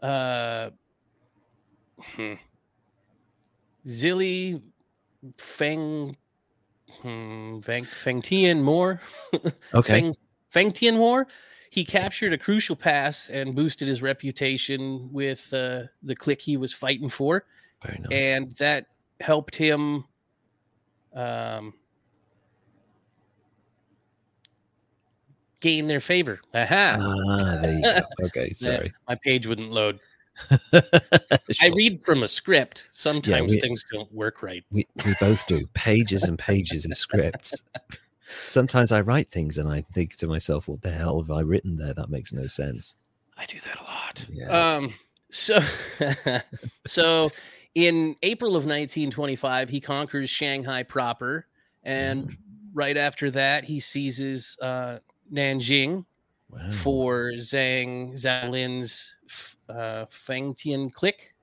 uh, 0.00 0.70
hmm, 2.00 2.34
Zilli 3.84 4.62
Feng 5.38 6.16
hmm, 7.02 7.60
Feng 7.60 7.84
Feng 7.84 8.22
Tian 8.22 8.64
War, 8.64 9.00
Okay. 9.74 9.92
Feng 9.92 10.16
Feng 10.50 10.72
Tian 10.72 10.98
War, 10.98 11.26
he 11.70 11.84
captured 11.84 12.32
a 12.32 12.38
crucial 12.38 12.76
pass 12.76 13.28
and 13.28 13.54
boosted 13.54 13.88
his 13.88 14.02
reputation 14.02 15.08
with 15.12 15.52
uh, 15.52 15.82
the 16.02 16.14
clique 16.16 16.40
he 16.40 16.56
was 16.56 16.72
fighting 16.72 17.08
for 17.08 17.44
nice. 17.84 17.98
and 18.10 18.52
that 18.52 18.86
helped 19.20 19.56
him 19.56 20.04
um, 21.14 21.72
gain 25.60 25.86
their 25.86 26.00
favor. 26.00 26.40
Aha! 26.54 26.96
ah, 26.98 27.58
there 27.60 27.72
you 27.74 27.82
go. 27.82 28.00
Okay, 28.26 28.52
sorry. 28.52 28.92
My 29.08 29.16
page 29.16 29.46
wouldn't 29.46 29.72
load. 29.72 30.00
I 30.72 31.68
read 31.74 32.04
from 32.04 32.22
a 32.22 32.28
script. 32.28 32.88
Sometimes 32.90 33.52
we- 33.52 33.60
things 33.60 33.84
don't 33.90 34.12
work 34.12 34.42
right. 34.42 34.64
we, 34.70 34.86
we 35.04 35.14
both 35.20 35.46
do 35.46 35.66
pages 35.74 36.24
and 36.24 36.38
pages 36.38 36.84
of 36.84 36.96
scripts. 36.96 37.62
Sometimes 38.28 38.90
I 38.92 39.00
write 39.00 39.28
things 39.28 39.56
and 39.58 39.68
I 39.68 39.82
think 39.92 40.16
to 40.16 40.26
myself, 40.26 40.66
what 40.68 40.82
the 40.82 40.90
hell 40.90 41.20
have 41.20 41.30
I 41.30 41.40
written 41.40 41.76
there? 41.76 41.94
That 41.94 42.10
makes 42.10 42.32
no 42.32 42.46
sense. 42.48 42.96
I 43.38 43.46
do 43.46 43.58
that 43.60 43.80
a 43.80 43.84
lot. 43.84 44.26
Yeah. 44.30 44.74
Um, 44.76 44.94
so, 45.30 45.60
so 46.86 47.30
in 47.74 48.16
April 48.22 48.50
of 48.50 48.64
1925, 48.64 49.68
he 49.68 49.80
conquers 49.80 50.30
Shanghai 50.30 50.82
proper, 50.82 51.46
and 51.84 52.28
Mm. 52.30 52.36
right 52.74 52.96
after 52.96 53.30
that, 53.32 53.64
he 53.64 53.78
seizes 53.80 54.56
uh, 54.60 54.98
Nanjing. 55.32 56.04
Wow. 56.48 56.70
for 56.70 57.32
Zhang 57.38 58.12
Zhaolin's 58.14 59.16
uh, 59.68 60.06
Fengtian 60.06 60.92
Clique. 60.92 61.34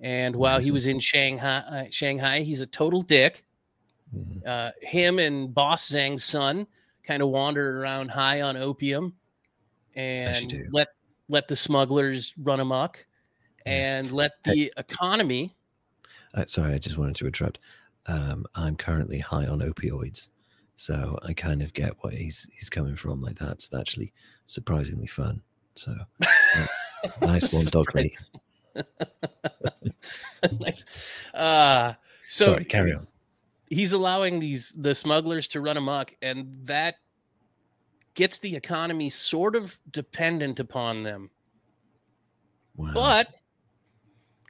And 0.00 0.34
while 0.34 0.60
he 0.60 0.70
was 0.72 0.86
in 0.86 0.98
Shanghai, 0.98 1.58
uh, 1.58 1.84
Shanghai, 1.90 2.42
he's 2.42 2.60
a 2.60 2.66
total 2.66 3.02
dick. 3.02 3.44
Mhm. 4.14 4.46
Uh, 4.46 4.72
him 4.80 5.18
and 5.18 5.54
Boss 5.54 5.90
Zhang's 5.90 6.24
son 6.24 6.66
kind 7.04 7.22
of 7.22 7.28
wander 7.28 7.80
around 7.80 8.10
high 8.10 8.40
on 8.42 8.56
opium 8.56 9.14
and 9.94 10.68
let 10.70 10.88
let 11.28 11.48
the 11.48 11.56
smugglers 11.56 12.34
run 12.36 12.60
amok 12.60 13.06
and 13.64 14.10
let 14.12 14.32
the 14.44 14.72
economy. 14.76 15.54
Uh, 16.34 16.44
sorry, 16.46 16.74
I 16.74 16.78
just 16.78 16.98
wanted 16.98 17.16
to 17.16 17.26
interrupt. 17.26 17.58
Um, 18.06 18.46
I'm 18.54 18.76
currently 18.76 19.18
high 19.18 19.46
on 19.46 19.60
opioids, 19.60 20.30
so 20.76 21.18
I 21.22 21.32
kind 21.32 21.62
of 21.62 21.72
get 21.72 21.94
what 22.00 22.14
he's 22.14 22.48
he's 22.52 22.68
coming 22.68 22.96
from. 22.96 23.22
Like 23.22 23.38
that's 23.38 23.72
actually 23.72 24.12
surprisingly 24.46 25.06
fun. 25.06 25.42
So 25.74 25.94
yeah, 26.54 26.66
nice 27.20 27.52
one, 27.52 27.64
dog 27.66 27.94
me. 27.94 28.12
nice. 30.60 30.84
Uh, 31.34 31.94
so 32.28 32.44
Sorry, 32.46 32.64
carry 32.64 32.92
on. 32.94 33.06
he's 33.68 33.92
allowing 33.92 34.38
these 34.40 34.72
the 34.72 34.94
smugglers 34.94 35.46
to 35.48 35.60
run 35.60 35.76
amok 35.76 36.14
and 36.22 36.46
that 36.64 36.96
gets 38.14 38.38
the 38.38 38.54
economy 38.56 39.10
sort 39.10 39.54
of 39.56 39.78
dependent 39.90 40.58
upon 40.60 41.02
them 41.02 41.30
Wow. 42.76 42.92
but 42.94 43.28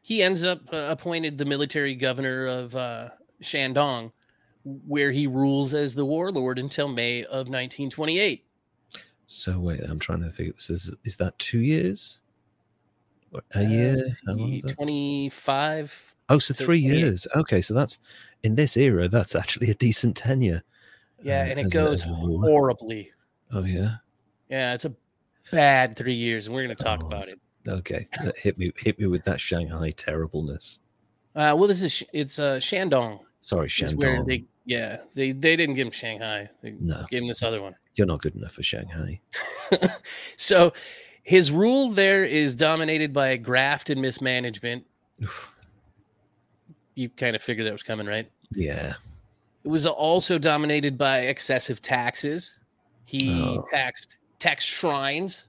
he 0.05 0.23
ends 0.23 0.45
up 0.45 0.61
uh, 0.73 0.87
appointed 0.89 1.39
the 1.39 1.45
military 1.45 1.95
governor 1.97 2.47
of 2.47 2.77
uh, 2.77 3.09
shandong 3.43 4.13
where 4.65 5.11
he 5.11 5.27
rules 5.27 5.75
as 5.75 5.95
the 5.97 6.05
warlord 6.05 6.59
until 6.61 6.87
may 6.89 7.25
of 7.25 7.49
1928 7.49 8.45
so 9.27 9.59
wait, 9.59 9.81
I'm 9.81 9.99
trying 9.99 10.23
to 10.23 10.31
figure 10.31 10.53
this. 10.53 10.69
Is 10.69 10.95
is 11.05 11.17
that 11.17 11.39
two 11.39 11.61
years? 11.61 12.21
A 13.55 13.63
year? 13.65 13.97
How 14.27 14.33
long 14.35 14.53
is 14.53 14.63
that? 14.63 14.75
25 14.75 16.15
Oh, 16.29 16.39
so 16.39 16.55
three 16.55 16.83
28. 16.83 16.99
years. 16.99 17.27
Okay, 17.37 17.61
so 17.61 17.75
that's 17.75 17.99
in 18.43 18.55
this 18.55 18.77
era. 18.77 19.09
That's 19.09 19.35
actually 19.35 19.71
a 19.71 19.75
decent 19.75 20.17
tenure. 20.17 20.63
yeah 21.23 21.43
uh, 21.43 21.45
and 21.51 21.61
it 21.61 21.71
goes 21.71 22.05
a 22.07 22.09
horribly 22.09 23.11
Oh 23.53 23.65
yeah. 23.65 23.97
yeah 24.49 24.73
it's 24.75 24.85
a 24.85 24.95
bad 25.51 25.95
three 25.97 26.15
years 26.15 26.47
and 26.47 26.55
we're 26.57 26.65
going 26.65 26.77
to 26.77 26.83
talk 26.83 27.01
Oh, 27.03 27.07
about 27.07 27.27
it 27.29 27.35
Okay, 27.69 28.09
hit 28.37 28.59
me 28.59 28.73
hit 28.77 28.99
me 28.99 29.07
with 29.07 29.23
that 29.25 29.41
Shanghai 29.41 29.91
terribleness. 29.93 30.79
uh, 31.37 31.55
well 31.57 31.67
this 31.69 31.81
is 31.83 32.03
it's 32.13 32.39
uh, 32.39 32.57
shandong 32.57 33.21
Sorry, 33.41 33.69
Shandong. 33.69 34.27
they 34.27 34.45
yeah 34.65 34.99
they 35.15 35.33
they 35.33 35.57
didn't 35.57 35.75
give 35.75 35.87
him 35.89 35.93
Shanghai. 35.93 36.49
They 36.63 36.75
No. 36.81 37.05
gave 37.11 37.23
him 37.23 37.29
this 37.29 37.43
other 37.43 37.61
one. 37.61 37.75
You're 37.97 38.07
not 38.07 38.23
good 38.23 38.35
enough 38.37 38.53
for 38.53 38.63
Shanghai. 38.63 39.21
So 40.37 40.73
his 41.23 41.51
rule 41.53 41.91
there 41.91 42.25
is 42.25 42.55
dominated 42.57 43.13
by 43.13 43.37
graft 43.37 43.91
and 43.91 44.01
mismanagement. 44.01 44.85
You 46.95 47.09
kind 47.11 47.35
of 47.37 47.43
figured 47.43 47.67
that 47.67 47.73
was 47.73 47.83
coming, 47.83 48.07
right? 48.07 48.31
Yeah. 48.53 48.95
It 49.65 49.69
was 49.69 49.87
also 49.87 50.39
dominated 50.39 50.99
by 50.99 51.21
excessive 51.21 51.81
taxes. 51.81 52.59
He 53.07 53.41
Oh. 53.43 53.63
taxed 53.71 54.19
tax 54.39 54.65
shrines, 54.65 55.47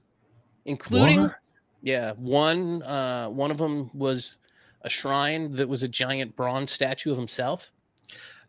including 0.64 1.22
What? 1.22 1.52
yeah 1.82 2.12
one 2.12 2.82
uh, 2.82 3.28
one 3.28 3.50
of 3.50 3.58
them 3.58 3.90
was 3.92 4.36
a 4.82 4.88
shrine 4.88 5.52
that 5.52 5.68
was 5.68 5.82
a 5.82 5.88
giant 5.88 6.36
bronze 6.36 6.70
statue 6.70 7.10
of 7.10 7.18
himself. 7.18 7.70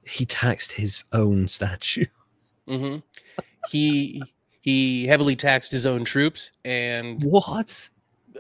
He 0.04 0.26
taxed 0.26 0.74
his 0.74 1.04
own 1.12 1.48
statue. 1.48 2.06
Mm-hmm. 2.68 3.00
He 3.72 4.22
he 4.66 5.06
heavily 5.06 5.36
taxed 5.36 5.72
his 5.72 5.86
own 5.86 6.04
troops 6.04 6.50
and 6.66 7.24
What? 7.24 7.88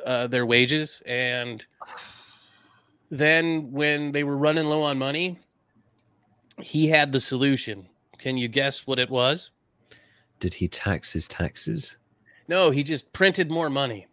uh, 0.04 0.26
their 0.26 0.44
wages, 0.44 1.04
and 1.06 1.64
then 3.12 3.72
when 3.72 4.12
they 4.12 4.24
were 4.24 4.36
running 4.36 4.66
low 4.66 4.82
on 4.82 4.98
money, 4.98 5.38
he 6.60 6.88
had 6.88 7.12
the 7.12 7.20
solution. 7.20 7.88
Can 8.18 8.38
you 8.38 8.48
guess 8.48 8.88
what 8.88 8.98
it 8.98 9.12
was? 9.12 9.52
Did 10.40 10.56
he 10.56 10.68
tax 10.68 11.14
his 11.14 11.28
taxes? 11.28 11.96
No, 12.48 12.72
he 12.72 12.82
just 12.82 13.14
printed 13.14 13.52
more 13.52 13.70
money. 13.70 14.08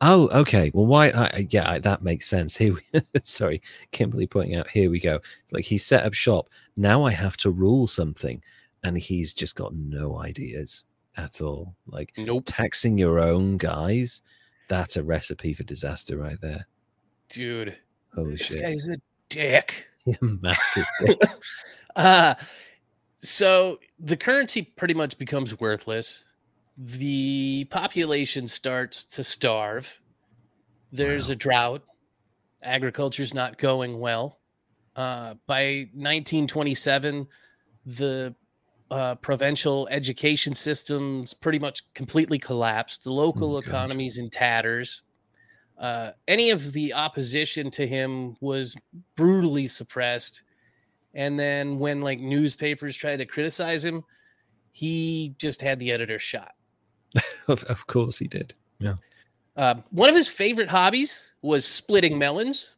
Oh, 0.00 0.28
okay. 0.28 0.70
Well, 0.72 0.86
why? 0.86 1.08
I, 1.10 1.46
yeah, 1.50 1.68
I, 1.70 1.80
that 1.80 2.00
makes 2.02 2.26
sense. 2.26 2.56
Here, 2.56 2.72
we, 2.94 3.00
sorry, 3.24 3.60
Kimberly 3.92 4.26
pointing 4.26 4.56
out. 4.56 4.70
Here 4.70 4.88
we 4.90 5.00
go. 5.00 5.20
Like 5.52 5.66
he 5.66 5.76
set 5.76 6.06
up 6.06 6.14
shop. 6.14 6.48
Now 6.78 7.02
I 7.02 7.10
have 7.10 7.36
to 7.38 7.50
rule 7.50 7.86
something, 7.86 8.42
and 8.82 8.96
he's 8.96 9.34
just 9.34 9.54
got 9.54 9.74
no 9.74 10.18
ideas 10.18 10.84
at 11.18 11.42
all. 11.42 11.74
Like 11.86 12.12
Nope. 12.16 12.44
taxing 12.46 12.96
your 12.96 13.18
own 13.18 13.58
guys. 13.58 14.22
That's 14.68 14.96
a 14.96 15.02
recipe 15.02 15.52
for 15.52 15.64
disaster 15.64 16.16
right 16.16 16.40
there. 16.40 16.66
Dude, 17.28 17.76
Holy 18.14 18.32
this 18.32 18.40
shit! 18.42 18.52
This 18.52 18.62
guy's 18.62 18.88
a 18.96 19.00
dick. 19.28 19.88
Massive. 20.22 20.86
Uh, 21.96 22.34
so 23.18 23.80
the 23.98 24.16
currency 24.16 24.62
pretty 24.62 24.94
much 24.94 25.18
becomes 25.18 25.58
worthless. 25.58 26.22
The 26.76 27.64
population 27.70 28.46
starts 28.46 29.04
to 29.06 29.24
starve. 29.24 30.00
There's 30.92 31.28
Wow. 31.28 31.32
a 31.32 31.36
drought. 31.36 31.82
Agriculture's 32.62 33.34
not 33.34 33.58
going 33.58 33.98
well. 33.98 34.38
Uh, 34.94 35.34
by 35.48 35.88
1927, 35.94 37.26
the 37.84 38.32
uh, 38.90 39.14
provincial 39.16 39.86
education 39.90 40.54
systems 40.54 41.34
pretty 41.34 41.58
much 41.58 41.82
completely 41.94 42.38
collapsed. 42.38 43.04
The 43.04 43.12
local 43.12 43.56
Oh, 43.56 43.60
God. 43.60 43.68
economy's 43.68 44.18
in 44.18 44.30
tatters. 44.30 45.02
Uh, 45.78 46.10
any 46.26 46.50
of 46.50 46.72
the 46.72 46.92
opposition 46.94 47.70
to 47.72 47.86
him 47.86 48.36
was 48.40 48.74
brutally 49.16 49.66
suppressed. 49.66 50.42
And 51.14 51.38
then 51.38 51.78
when 51.78 52.00
like 52.00 52.18
newspapers 52.20 52.96
tried 52.96 53.18
to 53.18 53.26
criticize 53.26 53.84
him, 53.84 54.04
he 54.72 55.34
just 55.38 55.60
had 55.62 55.78
the 55.78 55.92
editor 55.92 56.18
shot. 56.18 56.52
of, 57.48 57.62
of 57.64 57.86
course 57.86 58.18
he 58.18 58.26
did. 58.28 58.54
Uh, 59.56 59.74
one 59.90 60.08
of 60.08 60.14
his 60.14 60.28
favorite 60.28 60.68
hobbies 60.68 61.20
was 61.42 61.64
splitting 61.64 62.16
melons, 62.16 62.70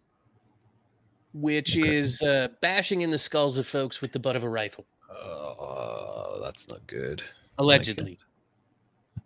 which 1.34 1.76
Okay. 1.76 1.94
is 1.96 2.22
uh, 2.22 2.48
bashing 2.62 3.02
in 3.02 3.10
the 3.10 3.18
skulls 3.18 3.58
of 3.58 3.66
folks 3.66 4.00
with 4.00 4.12
the 4.12 4.18
butt 4.18 4.34
of 4.34 4.44
a 4.44 4.48
rifle, 4.48 4.86
Oh, 5.10 6.40
that's 6.42 6.68
not 6.68 6.86
good. 6.86 7.22
allegedly. 7.58 8.18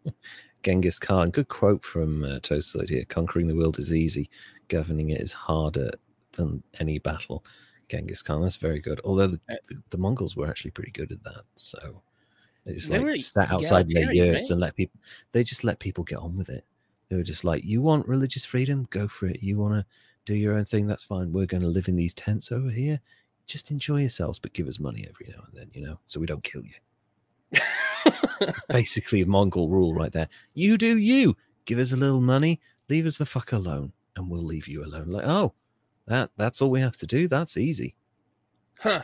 Genghis 0.62 0.98
Khan. 0.98 1.30
Good 1.30 1.48
quote 1.48 1.84
from 1.84 2.24
uh, 2.24 2.38
here. 2.88 3.04
Conquering 3.08 3.46
the 3.46 3.54
world 3.56 3.78
is 3.78 3.92
easy. 3.92 4.30
Governing 4.68 5.10
it 5.10 5.20
is 5.20 5.32
harder 5.32 5.90
than 6.32 6.62
any 6.80 6.98
battle. 6.98 7.44
Genghis 7.88 8.22
Khan. 8.22 8.42
That's 8.42 8.56
very 8.56 8.80
good. 8.80 9.00
Although 9.04 9.26
the, 9.28 9.40
Uh, 9.50 9.56
the, 9.68 9.82
the 9.90 9.98
Mongols 9.98 10.36
were 10.36 10.48
actually 10.48 10.70
pretty 10.70 10.90
good 10.90 11.12
at 11.12 11.22
that. 11.24 11.42
So 11.54 12.02
they 12.64 12.72
just 12.74 12.90
They 12.90 12.98
like 12.98 13.06
were 13.06 13.16
sat 13.16 13.52
outside 13.52 13.88
their 13.90 14.12
yurts 14.12 14.50
right? 14.50 14.52
and 14.52 14.60
let 14.60 14.74
people. 14.74 14.98
They 15.32 15.42
just 15.44 15.64
let 15.64 15.78
people 15.78 16.02
get 16.04 16.18
on 16.18 16.36
with 16.36 16.48
it. 16.48 16.64
They 17.10 17.16
were 17.16 17.22
just 17.22 17.44
like, 17.44 17.62
"You 17.64 17.82
want 17.82 18.08
religious 18.08 18.46
freedom? 18.46 18.86
Go 18.90 19.06
for 19.06 19.26
it. 19.26 19.42
You 19.42 19.58
want 19.58 19.74
to 19.74 19.84
do 20.24 20.34
your 20.34 20.54
own 20.54 20.64
thing? 20.64 20.86
That's 20.86 21.04
fine. 21.04 21.30
We're 21.32 21.44
going 21.46 21.62
to 21.62 21.68
live 21.68 21.88
in 21.88 21.96
these 21.96 22.14
tents 22.14 22.50
over 22.50 22.70
here. 22.70 23.00
Just 23.46 23.70
enjoy 23.70 24.00
yourselves, 24.00 24.38
but 24.38 24.52
give 24.52 24.68
us 24.68 24.78
money 24.80 25.04
every 25.08 25.32
now 25.34 25.44
and 25.46 25.54
then, 25.58 25.70
you 25.74 25.86
know, 25.86 25.98
so 26.06 26.20
we 26.20 26.26
don't 26.26 26.42
kill 26.42 26.62
you." 26.64 27.60
It's 28.40 28.64
basically 28.68 29.20
a 29.22 29.26
Mongol 29.26 29.68
rule 29.68 29.94
right 29.94 30.12
there. 30.12 30.28
You 30.54 30.76
do 30.78 30.96
you. 30.98 31.36
Give 31.66 31.78
us 31.78 31.92
a 31.92 31.96
little 31.96 32.20
money, 32.20 32.60
leave 32.88 33.06
us 33.06 33.16
the 33.18 33.26
fuck 33.26 33.52
alone, 33.52 33.92
and 34.16 34.30
we'll 34.30 34.42
leave 34.42 34.68
you 34.68 34.84
alone. 34.84 35.08
Like, 35.08 35.26
oh, 35.26 35.52
that 36.06 36.30
that's 36.36 36.60
all 36.60 36.70
we 36.70 36.80
have 36.80 36.96
to 36.98 37.06
do. 37.06 37.28
That's 37.28 37.56
easy. 37.56 37.94
huh. 38.80 39.02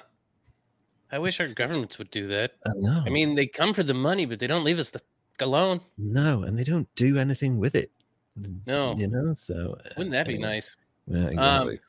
I 1.12 1.18
wish 1.18 1.40
our 1.40 1.48
governments 1.48 1.98
would 1.98 2.10
do 2.12 2.28
that. 2.28 2.52
Uh, 2.64 2.70
no, 2.76 3.02
I 3.04 3.10
mean, 3.10 3.34
they 3.34 3.46
come 3.46 3.74
for 3.74 3.82
the 3.82 3.94
money, 3.94 4.26
but 4.26 4.38
they 4.38 4.46
don't 4.46 4.62
leave 4.62 4.78
us 4.78 4.90
the 4.90 5.00
fuck 5.00 5.40
alone. 5.46 5.80
no, 5.98 6.42
and 6.42 6.58
they 6.58 6.64
don't 6.64 6.88
do 6.94 7.18
anything 7.18 7.58
with 7.58 7.74
it. 7.74 7.90
No. 8.66 8.94
you 8.96 9.08
know. 9.08 9.34
So 9.34 9.76
uh, 9.84 9.88
Wouldn't 9.96 10.12
that 10.12 10.26
be 10.26 10.38
nice? 10.38 10.74
Yeah, 11.06 11.26
exactly. 11.26 11.80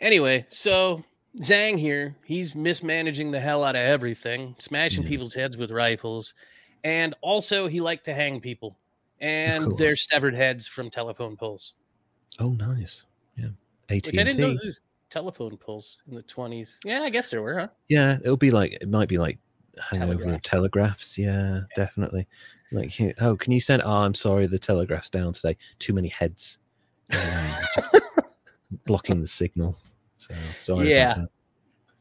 Anyway, 0.00 0.46
so 0.48 1.04
Zhang 1.38 1.78
here, 1.78 2.16
he's 2.24 2.54
mismanaging 2.54 3.30
the 3.30 3.40
hell 3.40 3.62
out 3.62 3.76
of 3.76 3.82
everything, 3.82 4.56
smashing 4.58 5.04
Yeah. 5.04 5.08
people's 5.08 5.34
heads 5.34 5.56
with 5.56 5.70
rifles, 5.70 6.34
and 6.82 7.14
also 7.22 7.68
he 7.68 7.80
liked 7.80 8.04
to 8.06 8.14
hang 8.14 8.40
people 8.40 8.76
and 9.20 9.76
their 9.78 9.96
severed 9.96 10.34
heads 10.34 10.66
from 10.66 10.90
telephone 10.90 11.36
poles. 11.36 11.74
oh, 12.40 12.50
nice. 12.52 13.04
Yeah, 13.36 13.48
AT 13.90 14.06
Which 14.06 14.18
I 14.18 14.24
didn't 14.24 14.40
know 14.40 14.54
there 14.54 14.66
was 14.66 14.80
telephone 15.08 15.56
poles 15.56 15.98
in 16.08 16.14
the 16.16 16.22
twenties. 16.22 16.78
Yeah, 16.84 17.02
I 17.02 17.10
guess 17.10 17.30
there 17.30 17.42
were, 17.42 17.58
huh? 17.60 17.68
Yeah, 17.88 18.18
it'll 18.24 18.36
be 18.36 18.50
like 18.50 18.72
it 18.80 18.88
might 18.88 19.08
be 19.08 19.18
like 19.18 19.38
hangover 19.78 20.14
Telegraphs. 20.38 20.48
telegraphs. 20.48 21.18
Yeah, 21.18 21.60
definitely. 21.76 22.26
Like, 22.72 22.92
oh, 23.20 23.36
can 23.36 23.52
you 23.52 23.60
send? 23.60 23.82
Oh, 23.84 23.90
I'm 23.90 24.14
sorry, 24.14 24.46
the 24.46 24.58
telegraph's 24.58 25.10
down 25.10 25.32
today. 25.32 25.56
Too 25.80 25.92
many 25.92 26.08
heads, 26.08 26.58
Um, 27.12 27.54
blocking 28.86 29.20
the 29.20 29.26
signal. 29.28 29.76
So 30.20 30.34
sorry. 30.58 30.90
Yeah. 30.90 31.24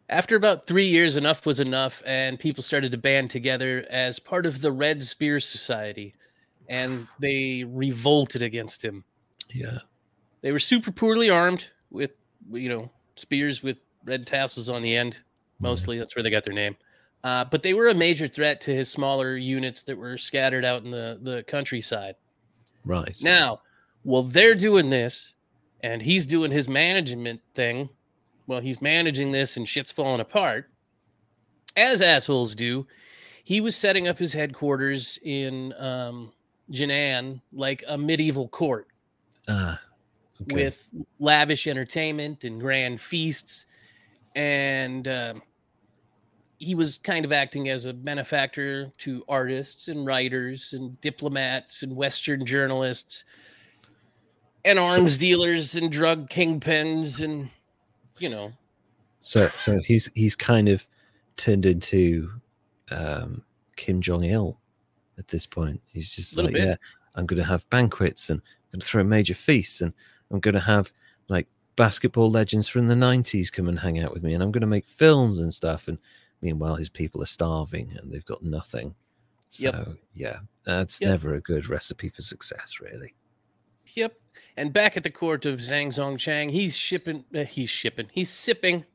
After 0.09 0.35
about 0.35 0.67
three 0.67 0.87
years, 0.87 1.15
enough 1.15 1.45
was 1.45 1.59
enough, 1.59 2.03
and 2.05 2.37
people 2.39 2.63
started 2.63 2.91
to 2.91 2.97
band 2.97 3.29
together 3.29 3.85
as 3.89 4.19
part 4.19 4.45
of 4.45 4.59
the 4.61 4.71
Red 4.71 5.01
Spear 5.03 5.39
Society, 5.39 6.13
and 6.67 7.07
they 7.19 7.63
revolted 7.63 8.41
against 8.41 8.83
him. 8.83 9.05
Yeah. 9.53 9.79
They 10.41 10.51
were 10.51 10.59
super 10.59 10.91
poorly 10.91 11.29
armed 11.29 11.69
with, 11.91 12.11
you 12.51 12.69
know, 12.69 12.91
spears 13.15 13.63
with 13.63 13.77
red 14.03 14.27
tassels 14.27 14.69
on 14.69 14.81
the 14.81 14.95
end. 14.95 15.19
Mostly, 15.61 15.97
that's 15.97 16.15
where 16.15 16.23
they 16.23 16.29
got 16.29 16.43
their 16.43 16.53
name. 16.53 16.75
Uh, 17.23 17.45
but 17.45 17.63
they 17.63 17.73
were 17.73 17.89
a 17.89 17.93
major 17.93 18.27
threat 18.27 18.61
to 18.61 18.73
his 18.73 18.89
smaller 18.89 19.37
units 19.37 19.83
that 19.83 19.97
were 19.97 20.17
scattered 20.17 20.65
out 20.65 20.83
in 20.83 20.91
the, 20.91 21.19
the 21.21 21.43
countryside. 21.43 22.15
Right. 22.83 23.15
Now, 23.21 23.61
while 24.03 24.23
they're 24.23 24.55
doing 24.55 24.89
this, 24.89 25.35
and 25.81 26.01
he's 26.01 26.25
doing 26.25 26.51
his 26.51 26.67
management 26.67 27.41
thing, 27.53 27.89
well, 28.49 28.59
he's 28.59 28.81
managing 28.81 29.31
this 29.31 29.57
and 29.57 29.67
shit's 29.67 29.91
falling 29.91 30.19
apart, 30.19 30.71
as 31.77 32.01
assholes 32.01 32.55
do. 32.55 32.87
He 33.43 33.61
was 33.61 33.75
setting 33.75 34.07
up 34.07 34.17
his 34.17 34.33
headquarters 34.33 35.19
in 35.23 35.71
um, 35.73 36.31
Jinan 36.71 37.41
like 37.53 37.83
a 37.87 37.95
medieval 37.95 38.47
court 38.47 38.87
Ah. 39.47 39.79
Okay. 40.41 40.63
with 40.63 40.89
lavish 41.19 41.67
entertainment 41.67 42.43
and 42.43 42.59
grand 42.59 42.99
feasts. 42.99 43.67
And 44.35 45.07
um, 45.07 45.41
he 46.57 46.73
was 46.73 46.97
kind 46.97 47.25
of 47.25 47.31
acting 47.31 47.69
as 47.69 47.85
a 47.85 47.93
benefactor 47.93 48.91
to 48.99 49.23
artists 49.29 49.89
and 49.89 50.07
writers 50.07 50.73
and 50.73 50.99
diplomats 51.01 51.83
and 51.83 51.95
Western 51.95 52.45
journalists 52.47 53.25
and 54.65 54.79
arms 54.79 55.17
dealers 55.17 55.75
and 55.75 55.91
drug 55.91 56.29
kingpins 56.29 57.21
and, 57.21 57.49
you 58.19 58.29
know, 58.29 58.51
so 59.19 59.49
so 59.57 59.79
he's 59.83 60.09
he's 60.15 60.35
kind 60.35 60.69
of 60.69 60.85
turned 61.37 61.65
into 61.65 62.31
um, 62.91 63.43
Kim 63.75 64.01
Jong 64.01 64.23
Il 64.23 64.57
at 65.17 65.27
this 65.27 65.45
point. 65.45 65.81
He's 65.85 66.15
just 66.15 66.37
like, 66.37 66.53
bit. 66.53 66.67
yeah, 66.67 66.75
I'm 67.15 67.25
going 67.25 67.41
to 67.41 67.47
have 67.47 67.69
banquets 67.69 68.29
and 68.29 68.39
I'm 68.39 68.71
going 68.73 68.81
to 68.81 68.85
throw 68.87 69.03
major 69.03 69.35
feasts 69.35 69.81
and 69.81 69.93
I'm 70.31 70.39
going 70.39 70.53
to 70.55 70.59
have 70.61 70.91
like 71.27 71.47
basketball 71.75 72.29
legends 72.29 72.67
from 72.67 72.87
the 72.87 72.95
90s 72.95 73.51
come 73.51 73.67
and 73.69 73.79
hang 73.79 73.99
out 73.99 74.13
with 74.13 74.23
me 74.23 74.33
and 74.33 74.43
I'm 74.43 74.51
going 74.51 74.61
to 74.61 74.67
make 74.67 74.85
films 74.85 75.39
and 75.39 75.53
stuff. 75.53 75.87
And 75.87 75.97
meanwhile, 76.41 76.75
his 76.75 76.89
people 76.89 77.21
are 77.21 77.25
starving 77.27 77.91
and 77.97 78.11
they've 78.11 78.25
got 78.25 78.43
nothing. 78.43 78.95
So 79.49 79.65
Yep. 79.65 79.87
yeah, 80.13 80.37
that's 80.65 80.99
Yep. 81.01 81.09
never 81.09 81.35
a 81.35 81.41
good 81.41 81.69
recipe 81.69 82.09
for 82.09 82.21
success, 82.21 82.79
really. 82.81 83.13
Yep. 83.95 84.13
And 84.57 84.73
back 84.73 84.97
at 84.97 85.03
the 85.03 85.09
court 85.09 85.45
of 85.45 85.59
Zhang 85.59 85.87
Zongchang, 85.87 86.51
he's 86.51 86.75
shipping, 86.75 87.25
uh, 87.33 87.43
he's 87.43 87.69
shipping, 87.69 88.07
he's 88.11 88.29
sipping 88.29 88.85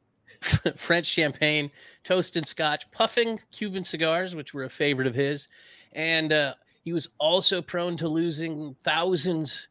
French 0.76 1.07
champagne, 1.07 1.70
toasted 2.02 2.46
scotch, 2.46 2.90
puffing 2.90 3.40
Cuban 3.50 3.85
cigars, 3.85 4.35
which 4.35 4.52
were 4.52 4.64
a 4.64 4.70
favorite 4.70 5.07
of 5.07 5.14
his. 5.14 5.48
And 5.92 6.33
uh, 6.33 6.54
he 6.83 6.92
was 6.92 7.11
also 7.18 7.62
prone 7.62 7.96
to 7.98 8.09
losing 8.09 8.76
thousands 8.83 9.68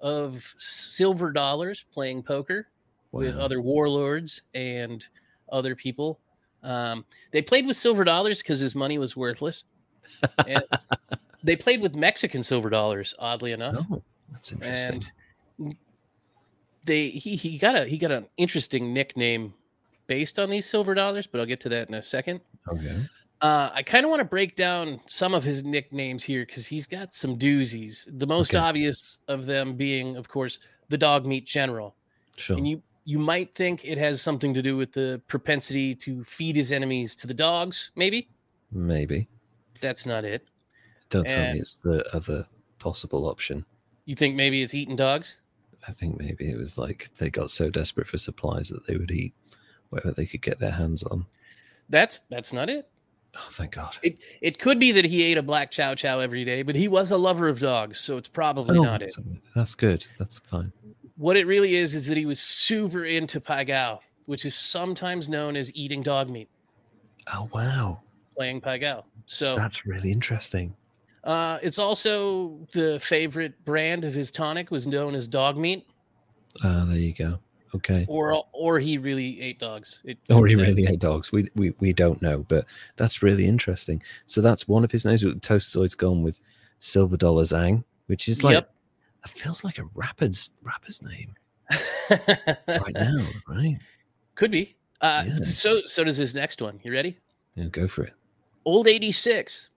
of 0.00 0.54
silver 0.58 1.30
dollars 1.30 1.84
playing 1.92 2.22
poker 2.22 2.68
with 3.12 3.36
other 3.36 3.60
warlords 3.60 4.42
and 4.54 5.06
other 5.50 5.76
people. 5.76 6.18
Um, 6.62 7.04
they 7.30 7.42
played 7.42 7.66
with 7.66 7.76
silver 7.76 8.04
dollars 8.04 8.42
because 8.42 8.60
his 8.60 8.74
money 8.74 8.98
was 8.98 9.16
worthless. 9.16 9.64
And 10.46 10.64
they 11.42 11.56
played 11.56 11.82
with 11.82 11.94
Mexican 11.94 12.42
silver 12.42 12.70
dollars, 12.70 13.14
oddly 13.18 13.52
enough 13.52 13.76
Oh, 13.90 14.02
that's 14.32 14.52
interesting. 14.52 15.02
and 15.58 15.76
they 16.84 17.08
he 17.10 17.36
he 17.36 17.58
got 17.58 17.78
a 17.78 17.84
he 17.84 17.96
got 17.98 18.10
an 18.10 18.26
interesting 18.36 18.92
nickname 18.92 19.54
based 20.06 20.38
on 20.38 20.50
these 20.50 20.68
silver 20.68 20.94
dollars, 20.94 21.26
but 21.26 21.40
I'll 21.40 21.46
get 21.46 21.60
to 21.60 21.68
that 21.70 21.88
in 21.88 21.94
a 21.94 22.02
second. 22.02 22.40
okay. 22.68 23.04
Uh, 23.40 23.70
I 23.74 23.82
kind 23.82 24.04
of 24.04 24.10
want 24.10 24.20
to 24.20 24.24
break 24.24 24.54
down 24.54 25.00
some 25.08 25.34
of 25.34 25.42
his 25.42 25.64
nicknames 25.64 26.22
here 26.22 26.46
because 26.46 26.68
he's 26.68 26.86
got 26.86 27.12
some 27.12 27.36
doozies. 27.36 28.06
The 28.16 28.26
most 28.26 28.54
Okay. 28.54 28.62
obvious 28.64 29.18
of 29.26 29.46
them 29.46 29.74
being, 29.74 30.14
of 30.16 30.28
course, 30.28 30.60
the 30.90 30.96
dog 30.98 31.26
meat 31.26 31.44
general. 31.44 31.96
Sure. 32.36 32.56
And 32.56 32.68
you 32.68 32.82
you 33.04 33.18
might 33.18 33.52
think 33.56 33.84
it 33.84 33.98
has 33.98 34.22
something 34.22 34.54
to 34.54 34.62
do 34.62 34.76
with 34.76 34.92
the 34.92 35.20
propensity 35.26 35.92
to 35.96 36.22
feed 36.22 36.54
his 36.54 36.70
enemies 36.70 37.16
to 37.16 37.26
the 37.26 37.34
dogs, 37.34 37.90
maybe. 37.96 38.28
Maybe. 38.70 39.26
That's 39.80 40.06
not 40.06 40.24
it. 40.24 40.46
Don't 41.10 41.26
tell 41.26 41.52
me 41.52 41.58
it's 41.58 41.74
the 41.74 42.04
other 42.14 42.46
possible 42.78 43.26
option. 43.26 43.64
You 44.04 44.16
think 44.16 44.34
maybe 44.34 44.62
it's 44.62 44.74
eating 44.74 44.96
dogs? 44.96 45.38
I 45.88 45.92
think 45.92 46.18
maybe 46.18 46.50
it 46.50 46.56
was 46.56 46.78
like 46.78 47.10
they 47.18 47.30
got 47.30 47.50
so 47.50 47.68
desperate 47.70 48.06
for 48.06 48.18
supplies 48.18 48.68
that 48.68 48.86
they 48.86 48.96
would 48.96 49.10
eat 49.10 49.34
whatever 49.90 50.12
they 50.12 50.26
could 50.26 50.42
get 50.42 50.58
their 50.58 50.70
hands 50.72 51.02
on. 51.02 51.26
That's 51.88 52.20
that's 52.30 52.52
not 52.52 52.68
it. 52.70 52.88
Oh, 53.34 53.48
thank 53.50 53.72
God. 53.72 53.96
It 54.02 54.18
it 54.40 54.58
could 54.58 54.78
be 54.78 54.92
that 54.92 55.04
he 55.06 55.22
ate 55.22 55.38
a 55.38 55.42
black 55.42 55.70
chow 55.70 55.94
chow 55.94 56.20
every 56.20 56.44
day, 56.44 56.62
but 56.62 56.74
he 56.76 56.86
was 56.88 57.10
a 57.10 57.16
lover 57.16 57.48
of 57.48 57.60
dogs, 57.60 57.98
so 57.98 58.16
it's 58.16 58.28
probably 58.28 58.78
Oh, 58.78 58.82
not 58.84 59.02
it. 59.02 59.12
That's 59.54 59.74
good. 59.74 60.06
That's 60.18 60.38
fine. 60.40 60.72
What 61.16 61.36
it 61.36 61.46
really 61.46 61.74
is 61.76 61.94
is 61.94 62.06
that 62.06 62.16
he 62.16 62.26
was 62.26 62.40
super 62.40 63.04
into 63.04 63.40
pai 63.40 63.64
gow, 63.64 64.00
which 64.26 64.44
is 64.44 64.54
sometimes 64.54 65.28
known 65.28 65.56
as 65.56 65.74
eating 65.74 66.02
dog 66.02 66.28
meat, 66.30 66.48
Oh, 67.32 67.48
wow. 67.52 68.00
playing 68.36 68.60
pai 68.60 68.78
gow. 68.78 69.04
So 69.26 69.54
That's 69.56 69.86
really 69.86 70.10
interesting. 70.12 70.74
Uh, 71.24 71.58
it's 71.62 71.78
also 71.78 72.66
the 72.72 72.98
favorite 73.00 73.64
brand 73.64 74.04
of 74.04 74.12
his 74.14 74.30
tonic 74.32 74.70
was 74.70 74.86
known 74.86 75.14
as 75.14 75.28
dog 75.28 75.56
meat, 75.56 75.86
Ah, 76.64 76.84
there 76.88 76.98
you 76.98 77.12
go. 77.14 77.38
Okay. 77.74 78.04
or 78.08 78.44
or 78.52 78.78
he 78.80 78.98
really 78.98 79.40
ate 79.40 79.58
dogs. 79.58 80.00
It, 80.04 80.18
Or 80.28 80.46
he 80.46 80.54
really 80.56 80.86
ate 80.86 80.98
dogs. 80.98 81.32
We, 81.32 81.48
we 81.54 81.72
we 81.80 81.92
don't 81.94 82.20
know, 82.20 82.44
but 82.48 82.66
that's 82.96 83.22
really 83.22 83.46
interesting. 83.46 84.02
So 84.26 84.42
that's 84.42 84.68
one 84.68 84.84
of 84.84 84.90
his 84.90 85.06
names. 85.06 85.22
Toastoid's 85.24 85.94
gone 85.94 86.22
with 86.22 86.38
Silver 86.80 87.16
Dollar 87.16 87.44
Zhang, 87.44 87.82
which 88.08 88.28
is 88.28 88.42
like 88.44 88.54
Yep. 88.54 88.74
it 89.24 89.30
feels 89.30 89.64
like 89.64 89.78
a 89.78 89.84
rapper's 89.94 90.50
rapper's 90.62 91.00
name 91.02 91.34
right 92.10 92.94
now, 92.94 93.24
right? 93.48 93.78
Could 94.34 94.50
be. 94.50 94.74
Uh, 95.00 95.24
Yeah. 95.26 95.36
So 95.44 95.80
so 95.86 96.04
does 96.04 96.18
his 96.18 96.34
next 96.34 96.60
one. 96.60 96.78
You 96.82 96.92
ready? 96.92 97.16
Yeah, 97.54 97.66
go 97.66 97.88
for 97.88 98.04
it. 98.04 98.12
Old 98.66 98.86
eighty 98.86 99.12
six. 99.12 99.70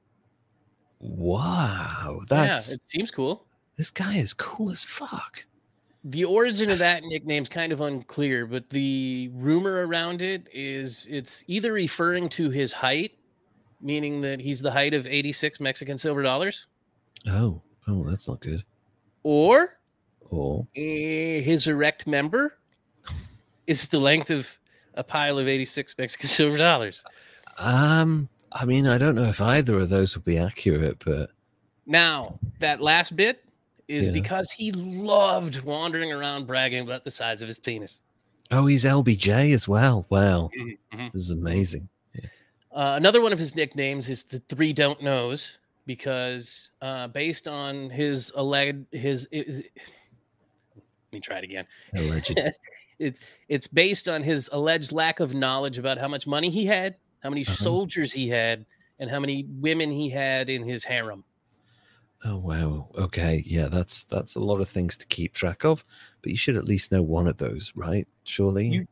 Wow, 0.99 2.21
that's 2.27 2.69
yeah, 2.69 2.75
it 2.75 2.81
seems 2.89 3.11
cool. 3.11 3.45
this 3.77 3.89
guy 3.91 4.15
is 4.17 4.33
cool 4.33 4.69
as 4.71 4.83
fuck. 4.83 5.45
The 6.03 6.23
origin 6.25 6.69
of 6.69 6.79
that 6.79 7.03
nickname's 7.03 7.49
kind 7.49 7.71
of 7.71 7.81
unclear, 7.81 8.45
but 8.45 8.69
the 8.69 9.29
rumor 9.33 9.85
around 9.87 10.21
it 10.21 10.47
is 10.53 11.07
it's 11.09 11.43
either 11.47 11.73
referring 11.73 12.29
to 12.29 12.49
his 12.49 12.71
height, 12.71 13.17
meaning 13.81 14.21
that 14.21 14.39
he's 14.39 14.61
the 14.61 14.71
height 14.71 14.93
of 14.93 15.05
86 15.07 15.59
Mexican 15.59 15.97
silver 15.97 16.23
dollars, 16.23 16.67
Oh, 17.27 17.61
oh, 17.87 18.03
that's 18.03 18.27
not 18.27 18.39
good. 18.39 18.63
or 19.23 19.77
eh, 20.75 21.41
his 21.41 21.67
erect 21.67 22.07
member 22.07 22.57
is 23.67 23.87
the 23.87 23.99
length 23.99 24.29
of 24.29 24.57
a 24.95 25.03
pile 25.03 25.37
of 25.39 25.47
86 25.47 25.95
Mexican 25.97 26.29
silver 26.37 26.57
dollars. 26.57 27.03
um, 27.57 28.29
I 28.55 28.65
mean, 28.65 28.87
I 28.87 28.97
don't 28.97 29.15
know 29.15 29.25
if 29.29 29.41
either 29.41 29.77
of 29.79 29.89
those 29.89 30.15
would 30.15 30.25
be 30.25 30.37
accurate, 30.37 31.03
but 31.05 31.29
Now, 31.85 32.39
that 32.59 32.81
last 32.81 33.15
bit 33.15 33.43
is 33.87 34.07
Yeah. 34.07 34.13
because 34.13 34.49
he 34.51 34.71
loved 34.71 35.61
wandering 35.61 36.11
around 36.11 36.47
bragging 36.47 36.81
about 36.83 37.03
the 37.03 37.11
size 37.11 37.41
of 37.43 37.47
his 37.47 37.59
penis. 37.59 38.01
oh, 38.51 38.65
he's 38.67 38.85
LBJ 38.85 39.53
as 39.53 39.67
well. 39.67 40.05
Wow, 40.09 40.49
mhm. 40.57 41.11
this 41.11 41.21
is 41.23 41.31
amazing. 41.31 41.89
Uh, 42.71 42.93
another 42.97 43.21
one 43.21 43.31
of 43.33 43.39
his 43.39 43.55
nicknames 43.55 44.09
is 44.09 44.23
the 44.23 44.39
Three 44.39 44.73
Don't 44.73 45.01
Knows 45.01 45.59
because, 45.85 46.71
uh, 46.81 47.07
based 47.07 47.47
on 47.47 47.89
his 47.89 48.31
alleged 48.35 48.85
his, 48.91 49.27
is- 49.31 49.63
let 50.75 50.83
me 51.13 51.19
try 51.21 51.37
it 51.39 51.43
again. 51.43 51.65
Alleged. 51.95 52.39
It's 52.97 53.19
it's 53.49 53.67
based 53.67 54.07
on 54.07 54.23
his 54.23 54.49
alleged 54.53 54.93
lack 54.93 55.19
of 55.19 55.33
knowledge 55.33 55.77
about 55.77 55.97
how 55.97 56.07
much 56.07 56.25
money 56.25 56.49
he 56.49 56.65
had, 56.65 56.95
how 57.25 57.29
many 57.31 57.41
Uh-huh. 57.41 57.55
soldiers 57.55 58.13
he 58.13 58.29
had, 58.29 58.67
and 58.99 59.09
how 59.09 59.19
many 59.19 59.45
women 59.49 59.89
he 59.91 60.09
had 60.11 60.47
in 60.47 60.63
his 60.63 60.83
harem. 60.83 61.23
Oh 62.23 62.37
wow. 62.37 62.87
Okay. 62.95 63.43
Yeah, 63.45 63.67
that's 63.67 64.03
that's 64.03 64.35
a 64.35 64.39
lot 64.39 64.61
of 64.61 64.69
things 64.69 64.95
to 64.99 65.05
keep 65.07 65.33
track 65.33 65.65
of, 65.65 65.83
but 66.21 66.29
you 66.31 66.37
should 66.37 66.55
at 66.55 66.65
least 66.65 66.91
know 66.91 67.01
one 67.01 67.27
of 67.27 67.37
those, 67.37 67.71
right? 67.75 68.07
Surely. 68.23 68.67
You- 68.67 68.87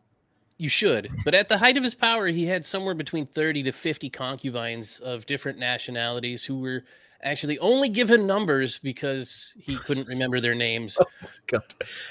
You 0.60 0.70
should, 0.70 1.10
but 1.26 1.34
at 1.34 1.50
the 1.50 1.58
height 1.58 1.78
of 1.78 1.84
his 1.84 1.96
power, 1.96 2.28
he 2.28 2.46
had 2.46 2.66
somewhere 2.66 2.94
between 2.96 3.26
thirty 3.26 3.62
to 3.64 3.72
fifty 3.72 4.10
concubines 4.10 5.00
of 5.00 5.26
different 5.26 5.58
nationalities 5.60 6.44
who 6.46 6.60
were 6.60 6.84
actually 7.24 7.58
only 7.60 7.90
given 7.90 8.28
numbers 8.28 8.80
because 8.80 9.54
he 9.58 9.78
couldn't 9.78 10.08
remember 10.08 10.40
their 10.40 10.56
names. 10.56 10.98
God. 11.48 11.64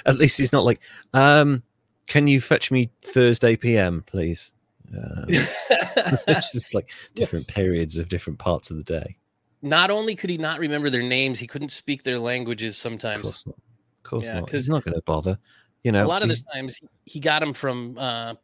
At 0.06 0.18
least 0.18 0.38
he's 0.38 0.52
not 0.52 0.64
like, 0.64 0.80
um, 1.14 1.62
can 2.06 2.26
you 2.26 2.40
fetch 2.40 2.70
me 2.70 2.90
Thursday 3.02 3.56
PM, 3.56 4.02
please? 4.06 4.52
Um, 4.96 5.24
it's 5.28 6.52
just 6.52 6.74
like 6.74 6.90
different 7.14 7.46
periods 7.46 7.96
of 7.96 8.08
different 8.08 8.38
parts 8.38 8.70
of 8.70 8.76
the 8.76 8.82
day. 8.82 9.16
not 9.62 9.90
only 9.90 10.14
could 10.16 10.30
he 10.30 10.38
not 10.38 10.58
remember 10.58 10.90
their 10.90 11.02
names, 11.02 11.38
he 11.38 11.46
couldn't 11.46 11.70
speak 11.70 12.02
their 12.02 12.18
languages 12.18 12.74
Of 12.74 12.80
sometimes. 12.80 13.22
course 13.24 13.46
not. 13.46 13.56
Of 13.98 14.02
course 14.02 14.26
Yeah, 14.28 14.40
not. 14.40 14.50
He's 14.50 14.68
not 14.68 14.84
going 14.84 14.94
to 14.94 15.02
bother. 15.02 15.38
You 15.84 15.92
know, 15.92 16.04
a 16.04 16.06
lot 16.06 16.22
of 16.22 16.28
the 16.28 16.40
times 16.54 16.80
he 17.04 17.18
got 17.20 17.40
them 17.40 17.52
from 17.52 17.98
uh, 17.98 18.34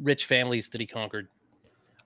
rich 0.00 0.24
families 0.26 0.68
that 0.70 0.80
he 0.80 0.86
conquered. 0.86 1.28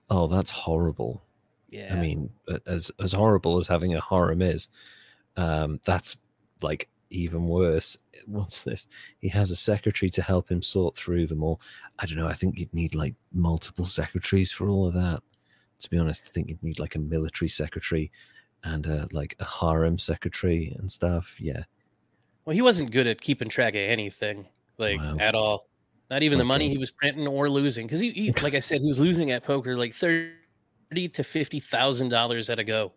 Oh, 0.09 0.27
that's 0.27 0.49
horrible. 0.51 1.23
Yeah. 1.69 1.95
I 1.95 2.01
mean, 2.01 2.29
as 2.67 2.91
as 2.99 3.13
horrible 3.13 3.57
as 3.57 3.67
having 3.67 3.95
a 3.95 4.01
harem 4.01 4.41
is, 4.41 4.67
um, 5.37 5.79
that's 5.85 6.17
like 6.61 6.89
even 7.11 7.47
worse. 7.47 7.97
What's 8.25 8.63
this? 8.63 8.87
He 9.19 9.27
has 9.29 9.51
a 9.51 9.55
secretary 9.55 10.09
to 10.09 10.21
help 10.21 10.49
him 10.49 10.61
sort 10.61 10.95
through 10.95 11.27
them 11.27 11.43
all. 11.43 11.61
I 11.99 12.05
don't 12.05 12.17
know. 12.17 12.27
I 12.27 12.33
think 12.33 12.57
you'd 12.57 12.73
need 12.73 12.95
like 12.95 13.15
multiple 13.33 13.85
secretaries 13.85 14.51
for 14.51 14.67
all 14.69 14.87
of 14.87 14.93
that. 14.93 15.21
To 15.79 15.89
be 15.89 15.97
honest, 15.97 16.25
I 16.27 16.31
think 16.31 16.49
you'd 16.49 16.63
need 16.63 16.79
like 16.79 16.95
a 16.95 16.99
military 16.99 17.49
secretary 17.49 18.11
and 18.63 18.85
uh, 18.87 19.07
like 19.11 19.35
a 19.39 19.45
harem 19.45 19.97
secretary 19.97 20.75
and 20.79 20.89
stuff. 20.91 21.39
Yeah. 21.39 21.63
well, 22.45 22.53
he 22.53 22.61
wasn't 22.61 22.91
good 22.91 23.07
at 23.07 23.19
keeping 23.19 23.49
track 23.49 23.73
of 23.73 23.81
anything, 23.81 24.45
like 24.77 24.99
Wow. 24.99 25.15
at 25.19 25.35
all. 25.35 25.67
Not 26.09 26.23
even 26.23 26.37
the 26.37 26.45
money 26.45 26.69
he 26.69 26.77
was 26.77 26.91
printing 26.91 27.25
or 27.25 27.49
losing, 27.49 27.87
because 27.87 28.01
he, 28.01 28.11
he, 28.11 28.31
like 28.43 28.53
I 28.53 28.59
said, 28.59 28.81
he 28.81 28.87
was 28.87 28.99
losing 28.99 29.31
at 29.31 29.43
poker 29.43 29.75
like 29.75 29.93
thirty 29.93 31.07
to 31.13 31.23
fifty 31.23 31.59
thousand 31.59 32.09
dollars 32.09 32.49
at 32.49 32.59
a 32.59 32.63
go. 32.63 32.91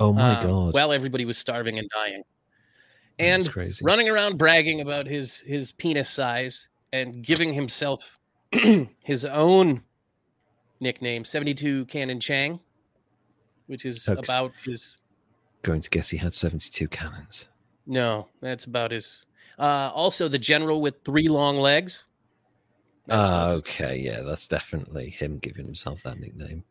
Oh 0.00 0.12
my 0.12 0.38
uh, 0.38 0.42
god. 0.42 0.74
While 0.74 0.92
everybody 0.92 1.24
was 1.24 1.36
starving 1.38 1.78
and 1.78 1.88
dying, 1.90 2.22
and 3.18 3.48
running 3.82 4.08
around 4.08 4.38
bragging 4.38 4.80
about 4.80 5.06
his 5.06 5.38
his 5.40 5.72
penis 5.72 6.08
size 6.10 6.68
and 6.92 7.22
giving 7.22 7.52
himself 7.52 8.18
his 9.04 9.24
own 9.24 9.82
nickname 10.80 11.24
72 11.24 11.86
cannon 11.86 12.20
chang 12.20 12.60
which 13.66 13.84
is 13.84 14.06
about 14.08 14.52
his 14.64 14.96
Going 15.62 15.80
to 15.80 15.88
guess 15.88 16.10
he 16.10 16.18
had 16.18 16.34
seventy-two 16.34 16.88
cannons. 16.88 17.48
no 17.86 18.28
that's 18.42 18.64
about 18.66 18.90
his 18.90 19.24
uh 19.58 19.90
also 19.94 20.28
the 20.28 20.38
general 20.38 20.82
with 20.82 20.96
three 21.04 21.28
long 21.28 21.56
legs 21.56 22.04
Ah, 23.10 23.50
okay. 23.52 23.98
Yeah, 23.98 24.22
that's 24.22 24.48
definitely 24.48 25.10
him 25.10 25.36
giving 25.36 25.66
himself 25.66 26.02
that 26.04 26.18
nickname. 26.18 26.64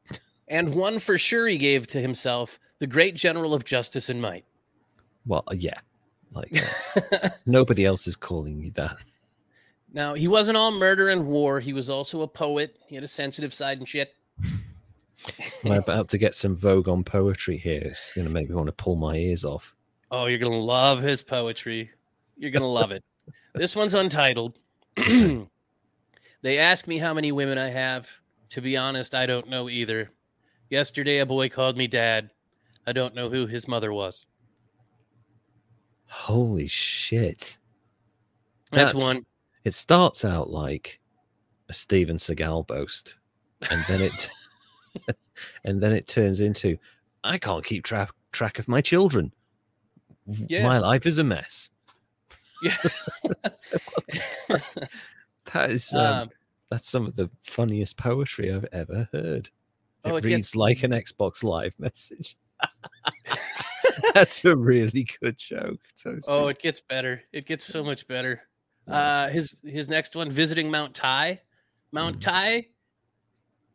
and 0.48 0.74
one 0.74 0.98
for 0.98 1.16
sure 1.20 1.48
he 1.48 1.60
gave 1.60 1.86
to 1.88 2.02
himself 2.02 2.60
the 2.80 2.88
great 2.88 3.14
general 3.16 3.54
of 3.54 3.64
justice 3.66 4.10
and 4.10 4.20
might 4.20 4.44
Well, 5.28 5.44
yeah. 5.54 5.80
Like 6.34 6.52
nobody 7.46 7.86
else 7.86 8.08
is 8.08 8.16
calling 8.16 8.60
you 8.60 8.72
that. 8.72 8.98
now 9.94 10.14
he 10.16 10.28
wasn't 10.28 10.58
all 10.58 10.72
murder 10.72 11.10
and 11.10 11.28
war 11.28 11.60
he 11.60 11.74
was 11.74 11.90
also 11.90 12.22
a 12.22 12.28
poet 12.28 12.76
he 12.88 12.96
had 12.96 13.04
a 13.04 13.08
sensitive 13.08 13.54
side 13.54 13.78
and 13.78 13.88
shit 13.88 14.16
I'm 15.64 15.72
about 15.74 16.10
to 16.10 16.18
get 16.18 16.36
some 16.36 16.56
Vogue 16.56 16.90
on 16.90 17.04
poetry 17.04 17.58
here. 17.58 17.82
It's 17.86 18.14
going 18.14 18.28
to 18.28 18.34
make 18.34 18.50
me 18.50 18.56
want 18.56 18.68
to 18.68 18.74
pull 18.74 18.96
my 18.96 19.16
ears 19.16 19.46
off. 19.46 19.74
Oh, 20.12 20.26
you're 20.28 20.38
gonna 20.38 20.56
love 20.58 21.02
his 21.02 21.24
poetry. 21.24 21.90
You're 22.38 22.52
gonna 22.52 22.68
love 22.68 22.92
it. 22.92 23.04
This 23.56 23.76
one's 23.76 23.96
untitled. 23.96 24.60
they 24.96 25.48
ask 26.60 26.88
me 26.88 27.00
how 27.00 27.16
many 27.16 27.32
women 27.32 27.58
I 27.58 27.70
have. 27.70 28.08
To 28.50 28.62
be 28.62 28.78
honest, 28.78 29.16
I 29.16 29.26
don't 29.26 29.50
know 29.50 29.70
either. 29.70 30.12
Yesterday, 30.70 31.18
a 31.18 31.26
boy 31.26 31.50
called 31.50 31.78
me 31.78 31.88
dad. 31.88 32.30
I 32.86 32.92
don't 32.92 33.16
know 33.16 33.30
who 33.30 33.48
his 33.48 33.68
mother 33.68 33.92
was. 33.92 34.28
Holy 36.14 36.68
shit. 36.68 37.58
That's, 38.72 38.94
That's- 38.94 39.10
one. 39.16 39.26
It 39.66 39.74
starts 39.74 40.24
out 40.26 40.50
like 40.50 41.00
a 41.70 41.74
Steven 41.74 42.18
Seagal 42.18 42.68
boast, 42.68 43.16
and 43.72 43.84
then 43.88 44.02
it 44.02 44.30
and 45.64 45.82
then 45.82 45.92
it 45.94 46.06
turns 46.08 46.40
into 46.42 46.78
I 47.24 47.38
can't 47.38 47.64
keep 47.66 47.84
track 47.86 48.10
track 48.34 48.60
of 48.60 48.68
my 48.68 48.82
children. 48.82 49.32
Yeah. 50.28 50.64
My 50.68 50.80
life 50.80 51.06
is 51.06 51.18
a 51.18 51.24
mess. 51.24 51.70
Yes. 52.62 52.96
That 55.54 55.72
is 55.72 55.94
um, 55.94 56.06
Um, 56.24 56.30
that's 56.72 56.90
some 56.90 57.06
of 57.06 57.16
the 57.16 57.30
funniest 57.44 57.98
poetry 57.98 58.52
I've 58.52 58.66
ever 58.72 59.08
heard. 59.12 59.48
It, 59.48 59.52
Oh, 60.06 60.16
it 60.16 60.24
reads 60.24 60.38
gets- 60.52 60.56
like 60.56 60.84
an 60.84 60.92
Xbox 60.92 61.44
Live 61.44 61.74
message. 61.80 62.38
that's 64.14 64.44
a 64.46 64.56
really 64.56 65.08
good 65.22 65.38
joke. 65.38 65.80
Toasty. 65.98 66.24
oh, 66.28 66.48
it 66.48 66.60
gets 66.60 66.82
better. 66.82 67.22
It 67.32 67.46
gets 67.46 67.64
so 67.66 67.84
much 67.84 68.08
better. 68.08 68.42
Uh, 68.88 69.30
his 69.30 69.56
his 69.64 69.88
next 69.88 70.16
one, 70.16 70.30
visiting 70.30 70.70
Mount 70.70 70.94
Tai. 70.94 71.40
Mount 71.92 72.18
Mhm. 72.18 72.22
Tai 72.22 72.68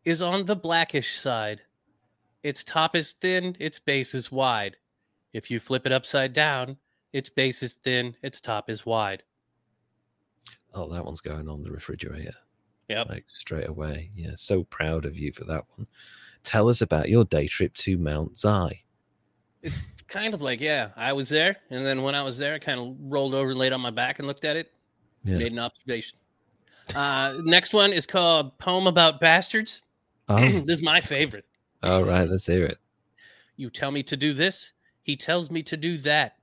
is 0.05 0.21
on 0.23 0.45
the 0.47 0.57
blackish 0.57 1.19
side. 1.19 1.63
Its 2.43 2.63
top 2.63 2.95
is 2.95 3.13
thin, 3.13 3.57
its 3.59 3.79
base 3.79 4.15
is 4.15 4.31
wide. 4.31 4.77
If 5.33 5.51
you 5.51 5.61
flip 5.61 5.87
it 5.87 5.93
upside 5.93 6.33
down, 6.33 6.77
its 7.13 7.29
base 7.29 7.63
is 7.63 7.75
thin, 7.75 8.17
its 8.23 8.41
top 8.41 8.69
is 8.71 8.85
wide. 8.87 9.23
Oh, 10.75 10.89
that 10.93 11.05
one's 11.05 11.21
going 11.21 11.49
on 11.49 11.63
the 11.63 11.71
refrigerator. 11.71 12.35
Yep. 12.89 13.09
Like 13.09 13.25
straight 13.29 13.69
away. 13.69 14.11
Yeah. 14.15 14.33
So 14.37 14.65
proud 14.65 15.05
of 15.05 15.17
you 15.17 15.33
for 15.33 15.45
that 15.45 15.65
one. 15.77 15.87
Tell 16.43 16.69
us 16.69 16.81
about 16.81 17.09
your 17.09 17.25
day 17.25 17.47
trip 17.47 17.75
to 17.75 17.99
Mount 17.99 18.37
Zai. 18.39 18.83
It's 19.63 19.83
kind 20.09 20.35
of 20.35 20.43
like, 20.43 20.61
yeah, 20.61 20.89
I 20.97 21.13
was 21.13 21.29
there, 21.29 21.57
and 21.71 21.85
then 21.87 22.03
when 22.03 22.15
I 22.15 22.23
was 22.23 22.39
there, 22.39 22.55
I 22.55 22.59
kind 22.59 22.81
of 22.81 22.97
rolled 23.01 23.35
over, 23.35 23.55
laid 23.55 23.73
on 23.73 23.81
my 23.81 23.91
back, 23.91 24.19
and 24.19 24.27
looked 24.27 24.45
at 24.45 24.57
it, 24.57 24.73
Yeah. 25.25 25.39
made 25.39 25.53
an 25.53 25.59
observation. 25.59 26.19
Uh, 26.95 27.35
next 27.45 27.75
one 27.75 27.93
is 27.93 28.07
called 28.07 28.57
"Poem 28.59 28.87
About 28.87 29.21
Bastards." 29.21 29.83
Oh, 30.31 30.41
this 30.41 30.79
is 30.79 30.83
my 30.83 31.01
favorite. 31.01 31.47
all 31.83 32.05
right. 32.05 32.29
Let's 32.29 32.45
hear 32.47 32.67
it. 32.67 32.77
You 33.57 33.71
tell 33.71 33.91
me 33.91 34.03
to 34.03 34.17
do 34.17 34.35
this, 34.35 34.73
he 35.01 35.17
tells 35.17 35.51
me 35.51 35.63
to 35.63 35.77
do 35.77 35.97
that. 35.99 36.37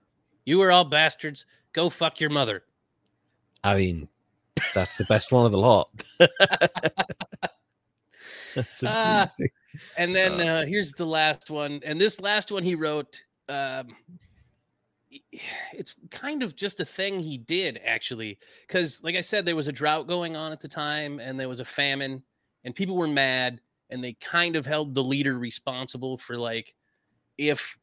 You 0.43 0.59
are 0.63 0.71
all 0.71 0.85
bastards. 0.85 1.45
Go 1.71 1.89
fuck 1.91 2.19
your 2.19 2.31
mother. 2.31 2.63
I 3.63 3.75
mean, 3.75 4.07
that's 4.73 4.95
the 4.97 5.03
best 5.05 5.31
one 5.31 5.45
of 5.45 5.51
the 5.51 5.57
lot. 5.59 5.89
that's 8.55 8.83
Ah. 8.85 9.21
amazing. 9.23 9.49
And 9.97 10.15
then 10.15 10.39
Uh, 10.41 10.43
uh, 10.61 10.65
here's 10.65 10.93
the 10.93 11.05
last 11.05 11.49
one. 11.51 11.81
And 11.85 11.99
this 11.99 12.19
last 12.21 12.51
one 12.51 12.63
he 12.63 12.75
wrote, 12.75 13.23
um, 13.49 13.87
it's 15.73 15.95
kind 16.11 16.43
of 16.43 16.55
just 16.55 16.79
a 16.79 16.85
thing 16.85 17.19
he 17.19 17.37
did 17.37 17.79
actually. 17.85 18.37
Because, 18.67 19.03
like 19.03 19.15
I 19.15 19.21
said, 19.21 19.45
there 19.45 19.55
was 19.55 19.67
a 19.67 19.73
drought 19.73 20.07
going 20.07 20.35
on 20.35 20.51
at 20.51 20.59
the 20.59 20.67
time 20.67 21.19
and 21.19 21.39
there 21.39 21.49
was 21.49 21.59
a 21.59 21.65
famine, 21.65 22.23
and 22.63 22.75
people 22.75 22.95
were 22.95 23.07
mad. 23.07 23.61
And 23.91 24.01
they 24.01 24.13
kind 24.13 24.55
of 24.55 24.65
held 24.65 24.95
the 24.95 25.03
leader 25.03 25.37
responsible 25.37 26.17
for, 26.17 26.37
like, 26.37 26.73
if 27.37 27.77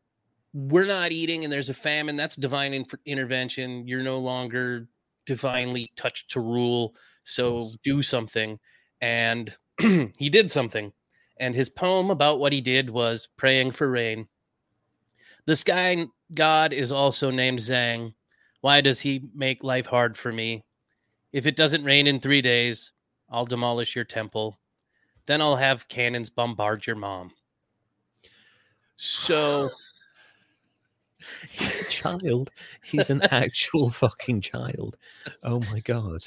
we're 0.53 0.85
not 0.85 1.13
eating 1.13 1.45
and 1.45 1.53
there's 1.53 1.71
a 1.71 1.75
famine, 1.75 2.17
that's 2.17 2.35
divine 2.35 2.75
in- 2.75 2.87
intervention. 3.07 3.87
You're 3.87 4.03
no 4.03 4.19
longer 4.19 4.89
divinely 5.27 5.93
touched 5.95 6.31
to 6.33 6.41
rule. 6.41 6.97
So 7.23 7.59
Yes. 7.59 7.77
do 7.85 8.03
something. 8.03 8.59
And 9.01 9.57
he 10.19 10.29
did 10.29 10.51
something 10.51 10.93
and 11.39 11.55
his 11.55 11.69
poem 11.69 12.11
about 12.11 12.41
what 12.41 12.53
he 12.53 12.61
did 12.61 12.91
was 12.91 13.29
praying 13.37 13.71
for 13.71 13.89
rain. 13.89 14.27
The 15.47 15.57
sky 15.57 16.07
god 16.35 16.73
is 16.73 16.93
also 16.93 17.31
named 17.31 17.59
Zhang. 17.59 18.15
Why 18.61 18.81
does 18.81 19.01
he 19.01 19.29
make 19.35 19.65
life 19.65 19.87
hard 19.87 20.17
for 20.17 20.33
me? 20.33 20.65
If 21.33 21.47
it 21.47 21.57
doesn't 21.57 21.85
rain 21.85 22.07
in 22.07 22.21
three 22.21 22.43
days, 22.43 22.93
I'll 23.29 23.47
demolish 23.47 23.97
your 23.97 24.05
temple. 24.05 24.59
Then 25.27 25.41
I'll 25.41 25.57
have 25.57 25.89
cannons 25.89 26.31
bombard 26.31 26.87
your 26.87 26.97
mom. 26.97 27.33
So, 28.97 29.71
He's 31.49 31.89
a 31.89 31.91
child. 31.91 32.51
He's 32.83 33.11
an 33.11 33.23
actual 33.31 33.91
fucking 33.91 34.41
child. 34.41 34.97
Oh 35.45 35.61
my 35.73 35.81
god. 35.81 36.21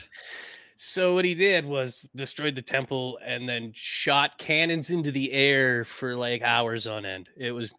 so 0.75 1.13
what 1.13 1.25
he 1.25 1.35
did 1.35 1.65
was 1.65 2.05
destroyed 2.15 2.55
the 2.55 2.61
temple 2.61 3.19
and 3.23 3.47
then 3.47 3.71
shot 3.73 4.37
cannons 4.37 4.89
into 4.89 5.11
the 5.11 5.31
air 5.31 5.83
for 5.83 6.15
like 6.15 6.41
hours 6.41 6.87
on 6.87 7.05
end. 7.05 7.29
It 7.37 7.51
was 7.51 7.73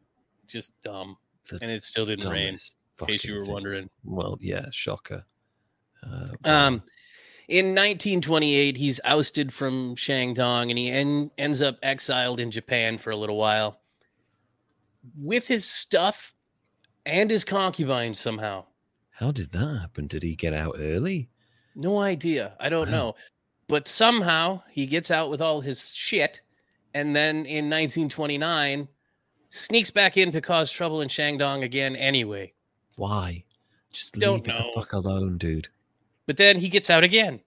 just 0.46 0.72
dumb, 0.82 1.16
and 1.52 1.70
it 1.70 1.82
still 1.82 2.06
didn't 2.06 2.30
rain. 2.30 2.58
In 3.00 3.06
case 3.06 3.24
you 3.24 3.34
were 3.34 3.44
thing. 3.44 3.52
wondering. 3.52 3.90
Well, 4.04 4.38
yeah, 4.40 4.66
shocker. 4.70 5.24
Uh, 6.02 6.26
Um, 6.44 6.82
in 7.48 7.66
1928, 7.74 8.76
he's 8.76 9.00
ousted 9.04 9.52
from 9.52 9.94
Shandong 9.96 10.70
and 10.70 10.78
he 10.78 10.90
en- 10.90 11.30
ends 11.38 11.60
up 11.62 11.78
exiled 11.82 12.40
in 12.40 12.50
Japan 12.50 12.98
for 12.98 13.10
a 13.10 13.16
little 13.16 13.36
while 13.36 13.80
with 15.22 15.46
his 15.46 15.64
stuff 15.64 16.34
and 17.04 17.30
his 17.30 17.44
concubines 17.44 18.18
somehow. 18.18 18.64
how 19.18 19.30
did 19.30 19.50
that 19.52 19.78
happen? 19.80 20.06
Did 20.06 20.22
he 20.22 20.34
get 20.36 20.52
out 20.52 20.74
early? 20.78 21.30
No 21.74 21.98
idea. 21.98 22.54
I 22.60 22.68
don't 22.68 22.90
Wow. 22.90 22.96
know. 22.98 23.16
But 23.68 23.88
somehow 23.88 24.62
he 24.70 24.84
gets 24.86 25.10
out 25.10 25.30
with 25.30 25.40
all 25.40 25.60
his 25.62 25.94
shit 25.94 26.42
and 26.92 27.14
then 27.16 27.46
in 27.46 27.68
1929 27.70 28.88
sneaks 29.56 29.90
back 29.90 30.16
in 30.16 30.30
to 30.32 30.40
cause 30.40 30.70
trouble 30.70 31.00
in 31.00 31.08
Shandong 31.08 31.62
again 31.62 31.96
anyway. 31.96 32.52
Why? 32.96 33.44
Just 33.92 34.14
Don't 34.14 34.46
leave 34.46 34.54
it 34.54 34.58
the 34.58 34.70
fuck 34.74 34.92
alone, 34.92 35.38
dude. 35.38 35.68
But 36.26 36.36
then 36.36 36.58
he 36.58 36.68
gets 36.68 36.90
out 36.90 37.04
again. 37.04 37.40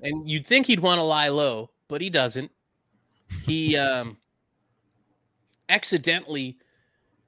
And 0.00 0.28
you'd 0.28 0.46
think 0.46 0.66
he'd 0.66 0.80
want 0.80 0.98
to 0.98 1.02
lie 1.02 1.28
low, 1.28 1.70
but 1.88 2.00
he 2.00 2.10
doesn't. 2.10 2.50
He 3.44 3.76
um, 3.78 4.18
accidentally 5.68 6.58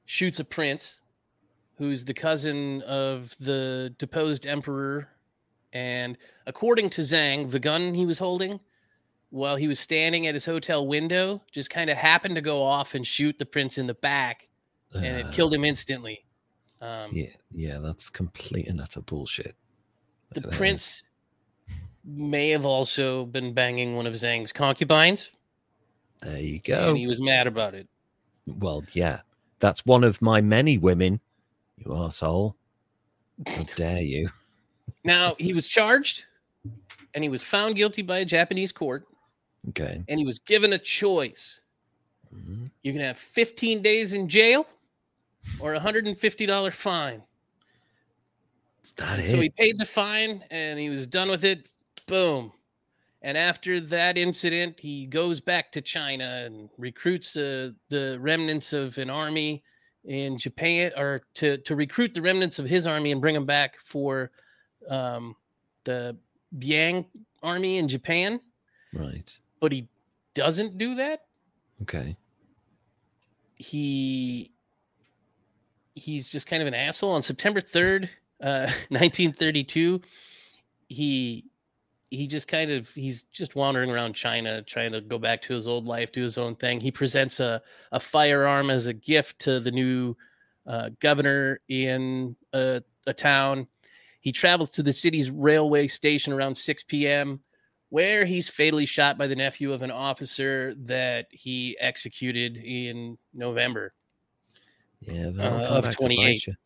shoots 0.04 0.38
a 0.38 0.44
prince 0.44 1.00
who's 1.76 2.04
the 2.04 2.14
cousin 2.14 2.82
of 2.82 3.34
the 3.40 3.94
deposed 3.98 4.46
emperor. 4.46 5.08
And 5.72 6.18
according 6.46 6.90
to 6.90 7.00
Zhang, 7.00 7.50
the 7.50 7.58
gun 7.58 7.94
he 7.94 8.04
was 8.04 8.18
holding 8.18 8.60
while 9.30 9.56
he 9.56 9.68
was 9.68 9.78
standing 9.80 10.26
at 10.26 10.34
his 10.34 10.44
hotel 10.44 10.86
window 10.86 11.42
just 11.52 11.70
kind 11.70 11.88
of 11.90 11.96
happened 11.96 12.34
to 12.34 12.40
go 12.40 12.62
off 12.62 12.94
and 12.94 13.06
shoot 13.06 13.38
the 13.38 13.46
prince 13.46 13.78
in 13.78 13.86
the 13.86 13.94
back, 13.94 14.48
and 14.92 15.04
it 15.04 15.26
Uh, 15.26 15.30
killed 15.32 15.54
him 15.54 15.64
instantly. 15.64 16.24
Um, 16.80 17.10
Yeah, 17.12 17.28
yeah, 17.54 17.78
that's 17.78 18.10
complete 18.10 18.66
and 18.66 18.80
utter 18.80 19.00
bullshit. 19.00 19.54
The 20.32 20.40
That 20.40 20.50
is- 20.50 20.56
prince 20.56 21.04
may 22.04 22.48
have 22.50 22.64
also 22.66 23.26
been 23.26 23.52
banging 23.52 23.94
one 23.96 24.06
of 24.06 24.14
Zhang's 24.14 24.52
concubines, 24.52 25.30
There 26.22 26.40
you 26.40 26.58
go. 26.60 26.88
and 26.90 26.98
he 26.98 27.06
was 27.06 27.20
mad 27.20 27.46
about 27.46 27.74
it. 27.74 27.88
Well, 28.46 28.84
yeah, 28.94 29.20
that's 29.58 29.84
one 29.86 30.02
of 30.02 30.20
my 30.22 30.40
many 30.40 30.76
women. 30.78 31.20
You 31.76 31.86
arsehole. 31.92 32.54
How 33.46 33.62
dare 33.76 34.02
you? 34.02 34.30
Now 35.04 35.36
he 35.38 35.52
was 35.52 35.68
charged, 35.68 36.24
and 37.14 37.22
he 37.22 37.28
was 37.30 37.42
found 37.42 37.76
guilty 37.76 38.02
by 38.02 38.18
a 38.18 38.24
Japanese 38.24 38.72
court, 38.72 39.06
Okay. 39.68 40.02
and 40.08 40.18
he 40.18 40.24
was 40.26 40.38
given 40.38 40.72
a 40.72 40.78
choice: 40.78 41.60
Mhm. 42.34 42.70
you 42.82 42.92
can 42.92 43.02
have 43.02 43.18
15 43.18 43.82
days 43.82 44.14
in 44.14 44.28
jail 44.28 44.66
or 45.60 45.74
a 45.74 45.78
$150 45.78 46.74
fine. 46.74 47.22
So 48.82 49.40
he 49.40 49.50
paid 49.50 49.78
the 49.78 49.84
fine, 49.84 50.44
and 50.50 50.78
he 50.78 50.88
was 50.88 51.06
done 51.06 51.28
with 51.30 51.44
it. 51.44 51.68
Boom. 52.06 52.52
And 53.22 53.36
after 53.36 53.80
that 53.80 54.16
incident, 54.16 54.80
he 54.80 55.04
goes 55.06 55.40
back 55.40 55.70
to 55.72 55.82
China 55.82 56.24
and 56.46 56.70
recruits 56.78 57.36
uh, 57.36 57.72
the 57.90 58.16
remnants 58.18 58.72
of 58.72 58.96
an 58.96 59.10
army 59.10 59.62
in 60.04 60.38
Japan, 60.38 60.92
or 60.96 61.22
to 61.34 61.58
to 61.58 61.76
recruit 61.76 62.14
the 62.14 62.22
remnants 62.22 62.58
of 62.58 62.66
his 62.66 62.86
army 62.86 63.12
and 63.12 63.20
bring 63.20 63.34
them 63.34 63.44
back 63.44 63.76
for 63.84 64.30
um, 64.88 65.36
the 65.84 66.16
Biang 66.58 67.04
army 67.42 67.76
in 67.76 67.86
Japan. 67.86 68.40
Right. 68.94 69.38
But 69.60 69.72
he 69.72 69.88
doesn't 70.34 70.78
do 70.78 70.94
that. 70.96 71.24
Okay. 71.82 72.16
He 73.56 74.52
he's 75.94 76.32
just 76.32 76.46
kind 76.46 76.62
of 76.62 76.66
an 76.66 76.74
asshole. 76.74 77.12
On 77.12 77.22
September 77.22 77.60
third, 77.60 78.08
uh, 78.42 78.70
nineteen 78.90 79.32
thirty 79.32 79.64
two, 79.64 80.00
he 80.88 81.44
he 82.10 82.26
just 82.26 82.48
kind 82.48 82.70
of 82.70 82.90
he's 82.90 83.22
just 83.24 83.54
wandering 83.54 83.90
around 83.90 84.14
China 84.14 84.62
trying 84.62 84.92
to 84.92 85.00
go 85.00 85.18
back 85.18 85.42
to 85.42 85.54
his 85.54 85.66
old 85.66 85.86
life, 85.86 86.10
do 86.10 86.22
his 86.22 86.36
own 86.36 86.56
thing. 86.56 86.80
He 86.80 86.90
presents 86.90 87.38
a, 87.38 87.62
a 87.92 88.00
firearm 88.00 88.70
as 88.70 88.86
a 88.86 88.92
gift 88.92 89.38
to 89.40 89.60
the 89.60 89.70
new 89.70 90.16
uh, 90.66 90.90
governor 90.98 91.60
in 91.68 92.36
a, 92.52 92.82
a 93.06 93.12
town. 93.12 93.68
He 94.20 94.32
travels 94.32 94.70
to 94.72 94.82
the 94.82 94.92
city's 94.92 95.30
railway 95.30 95.86
station 95.86 96.32
around 96.32 96.56
6 96.56 96.82
p.m., 96.84 97.40
where 97.90 98.24
he's 98.24 98.48
fatally 98.48 98.86
shot 98.86 99.18
by 99.18 99.26
the 99.26 99.36
nephew 99.36 99.72
of 99.72 99.82
an 99.82 99.90
officer 99.90 100.74
that 100.76 101.26
he 101.30 101.76
executed 101.80 102.56
in 102.56 103.18
November. 103.34 103.92
Yeah, 105.02 105.30
Uh, 105.38 105.82
of 105.84 105.90
28. 105.96 106.44
bite. 106.46 106.56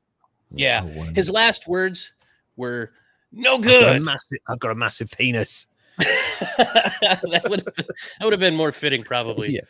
Yeah, 0.52 0.82
Oh. 0.84 1.02
His 1.14 1.30
last 1.30 1.66
words 1.66 2.12
were, 2.56 2.92
"No 3.32 3.56
I've 3.56 3.62
got, 3.62 3.82
a 3.82 3.92
good." 3.94 4.04
massive, 4.04 4.38
I've 4.48 4.60
got 4.60 4.70
a 4.70 4.74
massive 4.74 5.10
penis. 5.10 5.66
that 5.98 7.46
would 7.48 7.60
have 7.64 7.74
that 7.76 8.24
would 8.24 8.32
have 8.32 8.40
been 8.40 8.56
more 8.56 8.72
fitting, 8.72 9.02
probably. 9.02 9.54
Yeah. 9.54 9.60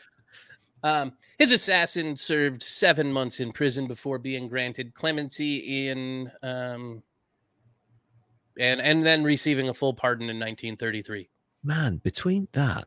Um, 0.82 1.12
his 1.38 1.50
assassin 1.52 2.16
served 2.16 2.62
seven 2.62 3.10
months 3.12 3.40
in 3.40 3.52
prison 3.52 3.86
before 3.86 4.18
being 4.18 4.48
granted 4.48 4.92
clemency 4.94 5.88
in, 5.88 6.30
um, 6.42 7.02
and 8.58 8.80
and 8.80 9.04
then 9.04 9.22
receiving 9.24 9.68
a 9.68 9.74
full 9.74 9.94
pardon 9.94 10.28
in 10.28 10.38
1933. 10.38 11.28
Man, 11.64 11.96
between 11.98 12.46
that 12.52 12.86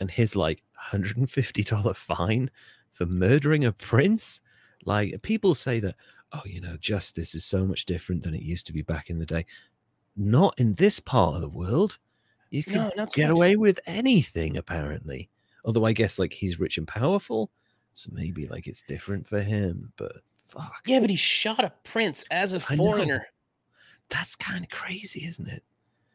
and 0.00 0.10
his 0.10 0.34
like 0.34 0.62
$150 0.92 1.94
fine 1.96 2.50
for 2.90 3.06
murdering 3.06 3.64
a 3.64 3.72
prince, 3.72 4.40
like 4.84 5.20
people 5.22 5.54
say 5.54 5.78
that, 5.80 5.94
oh, 6.32 6.42
you 6.46 6.60
know, 6.60 6.76
justice 6.78 7.34
is 7.34 7.44
so 7.44 7.64
much 7.66 7.84
different 7.84 8.22
than 8.22 8.34
it 8.34 8.42
used 8.42 8.66
to 8.66 8.72
be 8.72 8.82
back 8.82 9.10
in 9.10 9.18
the 9.18 9.26
day. 9.26 9.44
not 10.16 10.54
in 10.58 10.74
this 10.74 11.00
part 11.00 11.34
of 11.34 11.40
the 11.42 11.48
world. 11.48 11.98
You 12.50 12.62
can 12.62 12.90
No, 12.96 13.06
get 13.12 13.30
away 13.30 13.56
with 13.56 13.80
anything, 13.86 14.56
apparently. 14.56 15.28
Although 15.64 15.84
I 15.86 15.92
guess 15.92 16.18
like 16.20 16.32
he's 16.32 16.60
rich 16.60 16.78
and 16.78 16.86
powerful, 16.86 17.50
so 17.94 18.10
maybe 18.12 18.46
like 18.46 18.66
it's 18.68 18.82
different 18.82 19.26
for 19.26 19.40
him. 19.42 19.92
But 19.96 20.12
fuck, 20.46 20.82
Yeah, 20.86 21.00
but 21.00 21.10
he 21.10 21.16
shot 21.16 21.64
a 21.64 21.72
prince 21.82 22.24
as 22.30 22.52
a 22.52 22.62
I 22.70 22.76
know. 22.76 22.84
foreigner. 22.84 23.26
that's 24.08 24.36
kind 24.36 24.62
of 24.64 24.70
crazy, 24.70 25.24
isn't 25.26 25.48
it? 25.48 25.64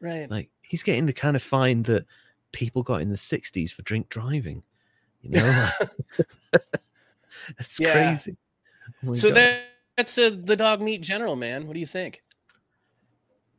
Right. 0.00 0.30
Like 0.30 0.48
he's 0.70 0.84
getting 0.84 1.04
the 1.04 1.12
kind 1.12 1.34
of 1.34 1.42
fine 1.42 1.82
that 1.82 2.06
people 2.52 2.84
got 2.84 3.00
in 3.00 3.10
the 3.10 3.16
'60s 3.16 3.72
for 3.72 3.82
drink 3.82 4.08
driving. 4.08 4.62
You 5.20 5.30
know, 5.30 5.68
that's 7.58 7.80
Yeah. 7.80 7.92
crazy. 7.92 8.36
Oh 9.04 9.12
so 9.14 9.28
God. 9.30 9.36
that, 9.36 9.60
that's 9.96 10.14
the 10.14 10.30
dog 10.56 10.80
meat 10.80 11.02
general, 11.02 11.34
man. 11.34 11.66
What 11.66 11.74
do 11.74 11.80
you 11.80 11.86
think? 11.86 12.22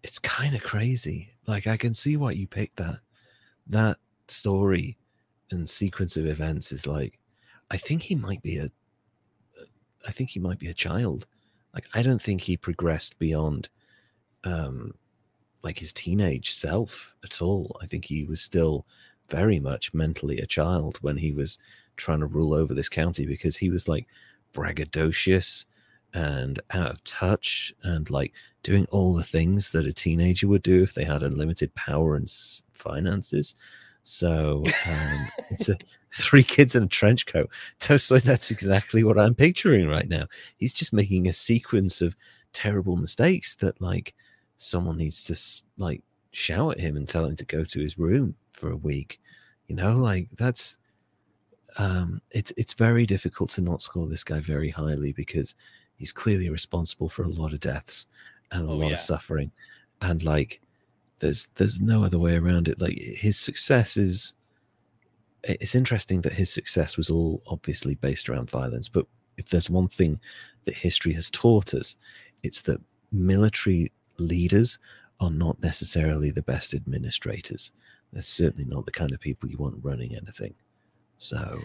it's 0.03 0.17
kind 0.17 0.55
of 0.55 0.63
crazy. 0.63 1.29
Like 1.45 1.67
I 1.67 1.77
can 1.77 1.93
see 1.93 2.17
why 2.17 2.31
you 2.31 2.47
picked 2.47 2.77
that. 2.77 2.99
That 3.67 3.97
story 4.27 4.97
and 5.51 5.69
sequence 5.69 6.17
of 6.17 6.25
events 6.25 6.71
is 6.71 6.87
like, 6.87 7.19
I 7.69 7.77
think 7.77 8.01
he 8.01 8.15
might 8.15 8.41
be 8.41 8.57
a, 8.57 8.69
I 10.07 10.11
think 10.11 10.31
he 10.31 10.39
might 10.39 10.57
be 10.57 10.69
a 10.69 10.73
child. 10.73 11.27
Like 11.75 11.87
I 11.93 12.01
don't 12.01 12.21
think 12.21 12.41
he 12.41 12.57
progressed 12.57 13.19
beyond, 13.19 13.69
um, 14.43 14.95
like 15.63 15.79
his 15.79 15.93
teenage 15.93 16.53
self 16.53 17.15
at 17.23 17.41
all. 17.41 17.77
I 17.81 17.85
think 17.85 18.05
he 18.05 18.23
was 18.23 18.41
still 18.41 18.85
very 19.29 19.59
much 19.59 19.93
mentally 19.93 20.39
a 20.39 20.45
child 20.45 20.97
when 21.01 21.17
he 21.17 21.31
was 21.31 21.57
trying 21.97 22.19
to 22.19 22.25
rule 22.25 22.53
over 22.53 22.73
this 22.73 22.89
county 22.89 23.25
because 23.25 23.57
he 23.57 23.69
was 23.69 23.87
like 23.87 24.07
braggadocious 24.53 25.65
and 26.13 26.59
out 26.71 26.91
of 26.91 27.03
touch 27.03 27.73
and 27.83 28.09
like 28.09 28.33
doing 28.63 28.85
all 28.91 29.13
the 29.13 29.23
things 29.23 29.71
that 29.71 29.85
a 29.85 29.93
teenager 29.93 30.47
would 30.47 30.63
do 30.63 30.83
if 30.83 30.93
they 30.93 31.03
had 31.03 31.23
unlimited 31.23 31.73
power 31.75 32.15
and 32.15 32.31
finances. 32.73 33.55
So 34.03 34.63
um, 34.87 35.27
it's 35.51 35.69
a 35.69 35.77
three 36.15 36.43
kids 36.43 36.75
in 36.75 36.83
a 36.83 36.87
trench 36.87 37.25
coat. 37.25 37.49
Totally, 37.79 38.19
that's 38.19 38.51
exactly 38.51 39.03
what 39.03 39.19
I'm 39.19 39.35
picturing 39.35 39.87
right 39.87 40.09
now. 40.09 40.27
He's 40.57 40.73
just 40.73 40.93
making 40.93 41.27
a 41.27 41.33
sequence 41.33 42.01
of 42.01 42.15
terrible 42.53 42.97
mistakes 42.97 43.55
that 43.55 43.79
like 43.81 44.13
someone 44.61 44.97
needs 44.97 45.23
to 45.23 45.83
like 45.83 46.01
shout 46.31 46.73
at 46.73 46.79
him 46.79 46.95
and 46.97 47.07
tell 47.07 47.25
him 47.25 47.35
to 47.35 47.45
go 47.45 47.63
to 47.63 47.79
his 47.79 47.97
room 47.97 48.35
for 48.53 48.71
a 48.71 48.75
week. 48.77 49.19
You 49.67 49.75
know, 49.75 49.97
like 49.97 50.29
that's 50.37 50.77
um 51.77 52.21
it's 52.31 52.51
it's 52.57 52.73
very 52.73 53.05
difficult 53.05 53.49
to 53.51 53.61
not 53.61 53.81
score 53.81 54.07
this 54.07 54.23
guy 54.23 54.39
very 54.41 54.69
highly 54.69 55.13
because 55.13 55.55
he's 55.95 56.11
clearly 56.11 56.49
responsible 56.49 57.07
for 57.09 57.23
a 57.23 57.29
lot 57.29 57.53
of 57.53 57.59
deaths 57.61 58.07
and 58.51 58.67
a 58.67 58.71
Oh, 58.71 58.75
lot 58.75 58.87
yeah. 58.87 58.93
of 58.93 58.99
suffering 58.99 59.51
and 60.01 60.23
like 60.23 60.59
there's 61.19 61.47
there's 61.55 61.79
no 61.79 62.03
other 62.03 62.19
way 62.19 62.35
around 62.35 62.67
it 62.67 62.81
like 62.81 62.99
his 62.99 63.39
success 63.39 63.95
is 63.95 64.33
it's 65.43 65.75
interesting 65.75 66.21
that 66.21 66.33
his 66.33 66.51
success 66.51 66.97
was 66.97 67.09
all 67.09 67.41
obviously 67.47 67.95
based 67.95 68.27
around 68.27 68.49
violence 68.49 68.89
but 68.89 69.05
if 69.37 69.47
there's 69.47 69.69
one 69.69 69.87
thing 69.87 70.19
that 70.65 70.75
history 70.75 71.13
has 71.13 71.29
taught 71.29 71.73
us 71.73 71.95
it's 72.43 72.61
that 72.63 72.81
military 73.13 73.91
leaders 74.21 74.79
are 75.19 75.31
not 75.31 75.61
necessarily 75.61 76.31
the 76.31 76.41
best 76.41 76.73
administrators 76.73 77.71
they're 78.13 78.21
certainly 78.21 78.65
not 78.65 78.85
the 78.85 78.91
kind 78.91 79.11
of 79.11 79.19
people 79.19 79.49
you 79.49 79.57
want 79.57 79.75
running 79.83 80.15
anything 80.15 80.55
so 81.17 81.59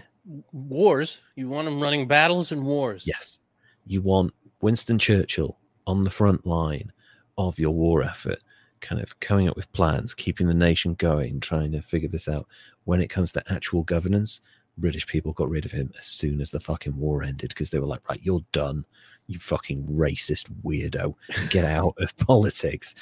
Wars. 0.53 1.19
You 1.37 1.49
want 1.49 1.67
them 1.67 1.81
running 1.81 2.09
battles 2.09 2.53
and 2.53 2.65
wars. 2.65 3.05
Yes. 3.07 3.41
You 3.87 4.03
want 4.03 4.35
Winston 4.61 4.99
Churchill 4.99 5.59
on 5.87 6.03
the 6.03 6.11
front 6.11 6.47
line 6.47 6.93
of 7.39 7.59
your 7.59 7.71
war 7.71 8.03
effort, 8.03 8.43
kind 8.81 9.01
of 9.01 9.19
coming 9.21 9.49
up 9.49 9.57
with 9.57 9.73
plans, 9.73 10.15
keeping 10.15 10.49
the 10.49 10.55
nation 10.55 10.95
going, 10.95 11.41
trying 11.41 11.73
to 11.73 11.83
figure 11.83 12.09
this 12.09 12.29
out. 12.29 12.49
When 12.85 13.01
it 13.01 13.11
comes 13.11 13.31
to 13.33 13.53
actual 13.53 13.85
governance, 13.85 14.41
British 14.79 15.07
people 15.07 15.33
got 15.33 15.49
rid 15.49 15.65
of 15.65 15.73
him 15.73 15.93
as 15.99 16.07
soon 16.07 16.41
as 16.41 16.51
the 16.51 16.61
fucking 16.61 16.97
war 16.97 17.23
ended 17.23 17.51
because 17.51 17.71
they 17.71 17.79
were 17.79 17.87
like, 17.87 18.09
right, 18.09 18.21
you're 18.23 18.45
done. 18.53 18.85
You 19.29 19.39
fucking 19.39 19.85
racist 19.87 20.47
weirdo. 20.65 21.15
Get 21.51 21.65
out 21.65 21.95
of 21.99 22.17
politics. 22.27 22.95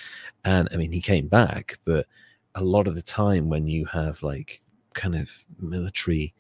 And 0.45 0.68
I 0.72 0.77
mean, 0.77 0.93
he 0.93 1.01
came 1.01 1.29
back, 1.29 1.79
but 1.85 2.07
a 2.55 2.64
lot 2.64 2.87
of 2.87 2.95
the 2.95 3.03
time 3.03 3.49
when 3.49 3.66
you 3.66 3.85
have 3.87 4.22
like 4.22 4.62
kind 4.95 5.14
of 5.16 5.29
military 5.61 6.33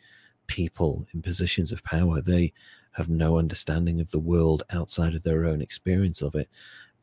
people 0.46 1.06
in 1.12 1.22
positions 1.22 1.72
of 1.72 1.82
power, 1.84 2.20
they 2.20 2.52
have 2.92 3.08
no 3.08 3.38
understanding 3.38 4.00
of 4.00 4.10
the 4.10 4.18
world 4.18 4.62
outside 4.70 5.14
of 5.14 5.22
their 5.22 5.44
own 5.46 5.60
experience 5.60 6.22
of 6.22 6.34
it. 6.34 6.48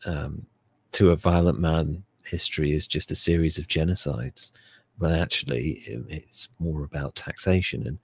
Um, 0.06 0.46
to 0.94 1.12
a 1.12 1.16
violent 1.16 1.60
man, 1.60 2.04
history 2.26 2.74
is 2.74 2.88
just 2.88 3.12
a 3.12 3.16
series 3.16 3.58
of 3.58 3.68
genocides, 3.68 4.52
but 4.98 5.12
actually, 5.12 5.72
it- 5.86 6.06
it's 6.10 6.50
more 6.60 6.84
about 6.84 7.16
taxation 7.16 7.86
and 7.88 8.00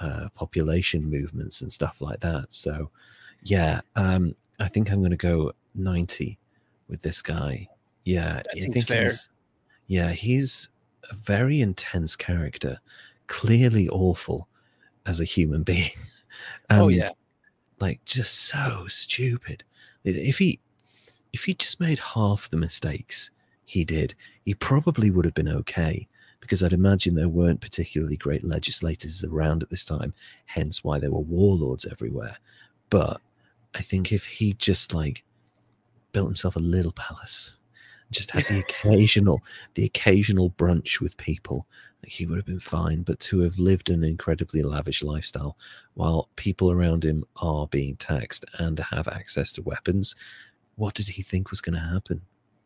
uh, 0.00 0.28
population 0.34 1.08
movements 1.10 1.60
and 1.62 1.72
stuff 1.72 2.00
like 2.00 2.20
that. 2.20 2.52
So, 2.52 2.90
yeah, 3.44 3.80
um, 3.96 4.34
I 4.58 4.68
think 4.68 4.90
I'm 4.90 5.00
going 5.00 5.10
to 5.10 5.16
go 5.16 5.52
90 5.74 6.38
with 6.88 7.02
this 7.02 7.22
guy. 7.22 7.68
Yeah, 8.04 8.34
That 8.34 8.46
I 8.56 8.60
think 8.60 8.86
fair. 8.86 9.04
he's 9.04 9.28
yeah, 9.86 10.10
he's 10.10 10.68
a 11.10 11.14
very 11.14 11.60
intense 11.60 12.16
character, 12.16 12.78
clearly 13.26 13.88
awful 13.88 14.48
as 15.06 15.20
a 15.20 15.24
human 15.24 15.62
being. 15.70 15.90
Oh, 16.70 16.88
yeah. 16.88 17.08
like 17.80 18.04
just 18.04 18.34
so 18.46 18.86
stupid. 18.88 19.62
If 20.04 20.38
he 20.38 20.58
if 21.32 21.44
he 21.44 21.54
just 21.54 21.80
made 21.80 21.98
half 21.98 22.48
the 22.50 22.56
mistakes 22.56 23.30
he 23.66 23.84
did, 23.84 24.14
he 24.44 24.54
probably 24.54 25.10
would 25.10 25.24
have 25.24 25.34
been 25.34 25.48
okay. 25.48 26.06
Because 26.40 26.62
I'd 26.62 26.74
imagine 26.74 27.14
there 27.14 27.28
weren't 27.28 27.62
particularly 27.62 28.18
great 28.18 28.44
legislators 28.44 29.24
around 29.24 29.62
at 29.62 29.70
this 29.70 29.84
time, 29.86 30.12
hence 30.44 30.84
why 30.84 30.98
there 30.98 31.10
were 31.10 31.20
warlords 31.20 31.86
everywhere. 31.86 32.36
But 32.90 33.20
I 33.74 33.82
think 33.82 34.12
if 34.12 34.24
he 34.24 34.52
just 34.54 34.94
like 34.94 35.24
built 36.12 36.28
himself 36.28 36.56
a 36.56 36.60
little 36.60 36.92
palace, 36.92 37.52
just 38.10 38.30
had 38.30 38.44
the 38.44 38.60
occasional 38.68 39.42
the 39.74 39.84
occasional 39.84 40.50
brunch 40.50 41.00
with 41.00 41.16
people, 41.16 41.66
he 42.06 42.26
would 42.26 42.36
have 42.36 42.46
been 42.46 42.60
fine. 42.60 43.02
But 43.02 43.20
to 43.20 43.40
have 43.40 43.58
lived 43.58 43.90
an 43.90 44.04
incredibly 44.04 44.62
lavish 44.62 45.02
lifestyle 45.02 45.56
while 45.94 46.28
people 46.36 46.70
around 46.70 47.04
him 47.04 47.24
are 47.36 47.66
being 47.66 47.96
taxed 47.96 48.44
and 48.58 48.78
have 48.78 49.08
access 49.08 49.52
to 49.52 49.62
weapons, 49.62 50.14
what 50.76 50.94
did 50.94 51.08
he 51.08 51.22
think 51.22 51.50
was 51.50 51.60
going 51.60 51.74
to 51.74 51.80
happen? 51.80 52.22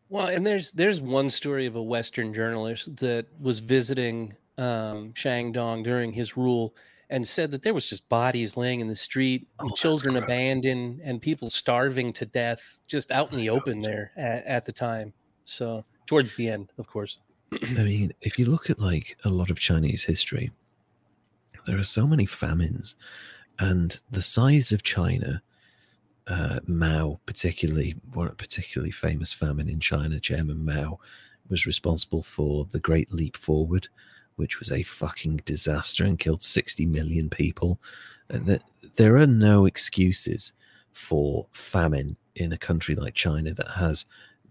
Well, 0.09 0.27
and 0.27 0.45
there's 0.45 0.71
there's 0.71 1.01
one 1.01 1.29
story 1.29 1.65
of 1.65 1.75
a 1.75 1.83
Western 1.83 2.33
journalist 2.33 2.95
that 2.97 3.27
was 3.39 3.59
visiting 3.59 4.33
um, 4.57 5.13
Shandong 5.13 5.83
during 5.83 6.11
his 6.11 6.35
rule 6.35 6.75
and 7.09 7.27
said 7.27 7.51
that 7.51 7.63
there 7.63 7.73
was 7.73 7.89
just 7.89 8.07
bodies 8.07 8.55
laying 8.55 8.79
in 8.79 8.87
the 8.87 8.95
street, 8.95 9.47
Oh, 9.59 9.67
that's 9.67 9.79
children 9.79 10.15
abandoned, 10.15 11.01
and 11.03 11.21
people 11.21 11.49
starving 11.49 12.13
to 12.13 12.25
death 12.25 12.79
just 12.87 13.11
out 13.11 13.31
in 13.31 13.37
the 13.37 13.49
open 13.49 13.81
there 13.81 14.11
at, 14.15 14.45
at 14.45 14.65
the 14.65 14.71
time. 14.71 15.13
So 15.45 15.85
towards 16.05 16.35
the 16.35 16.49
end, 16.49 16.71
of 16.77 16.87
course. 16.87 17.17
I 17.63 17.83
mean, 17.83 18.13
if 18.21 18.37
you 18.37 18.45
look 18.45 18.69
at 18.69 18.79
like 18.79 19.17
a 19.25 19.29
lot 19.29 19.49
of 19.49 19.59
Chinese 19.59 20.05
history, 20.05 20.51
there 21.65 21.77
are 21.77 21.83
so 21.83 22.07
many 22.07 22.25
famines, 22.25 22.95
and 23.57 23.99
the 24.09 24.21
size 24.21 24.71
of 24.71 24.83
China, 24.83 25.41
uh, 26.27 26.59
Mao 26.67 27.19
particularly, 27.25 27.95
one 28.13 28.33
particularly 28.35 28.91
famous 28.91 29.33
famine 29.33 29.67
in 29.67 29.79
China, 29.79 30.19
Chairman 30.19 30.63
Mao, 30.63 30.99
was 31.49 31.65
responsible 31.65 32.23
for 32.23 32.65
the 32.65 32.79
Great 32.79 33.11
Leap 33.11 33.35
Forward, 33.35 33.87
which 34.39 34.59
was 34.59 34.71
a 34.71 34.81
fucking 34.83 35.41
disaster 35.45 36.03
and 36.05 36.17
killed 36.17 36.41
60 36.41 36.85
million 36.85 37.29
people. 37.29 37.79
And 38.29 38.59
there 38.95 39.17
are 39.17 39.27
no 39.27 39.65
excuses 39.65 40.53
for 40.93 41.45
famine 41.51 42.15
in 42.35 42.51
a 42.53 42.57
country 42.57 42.95
like 42.95 43.13
China 43.13 43.53
that 43.53 43.71
has 43.71 44.05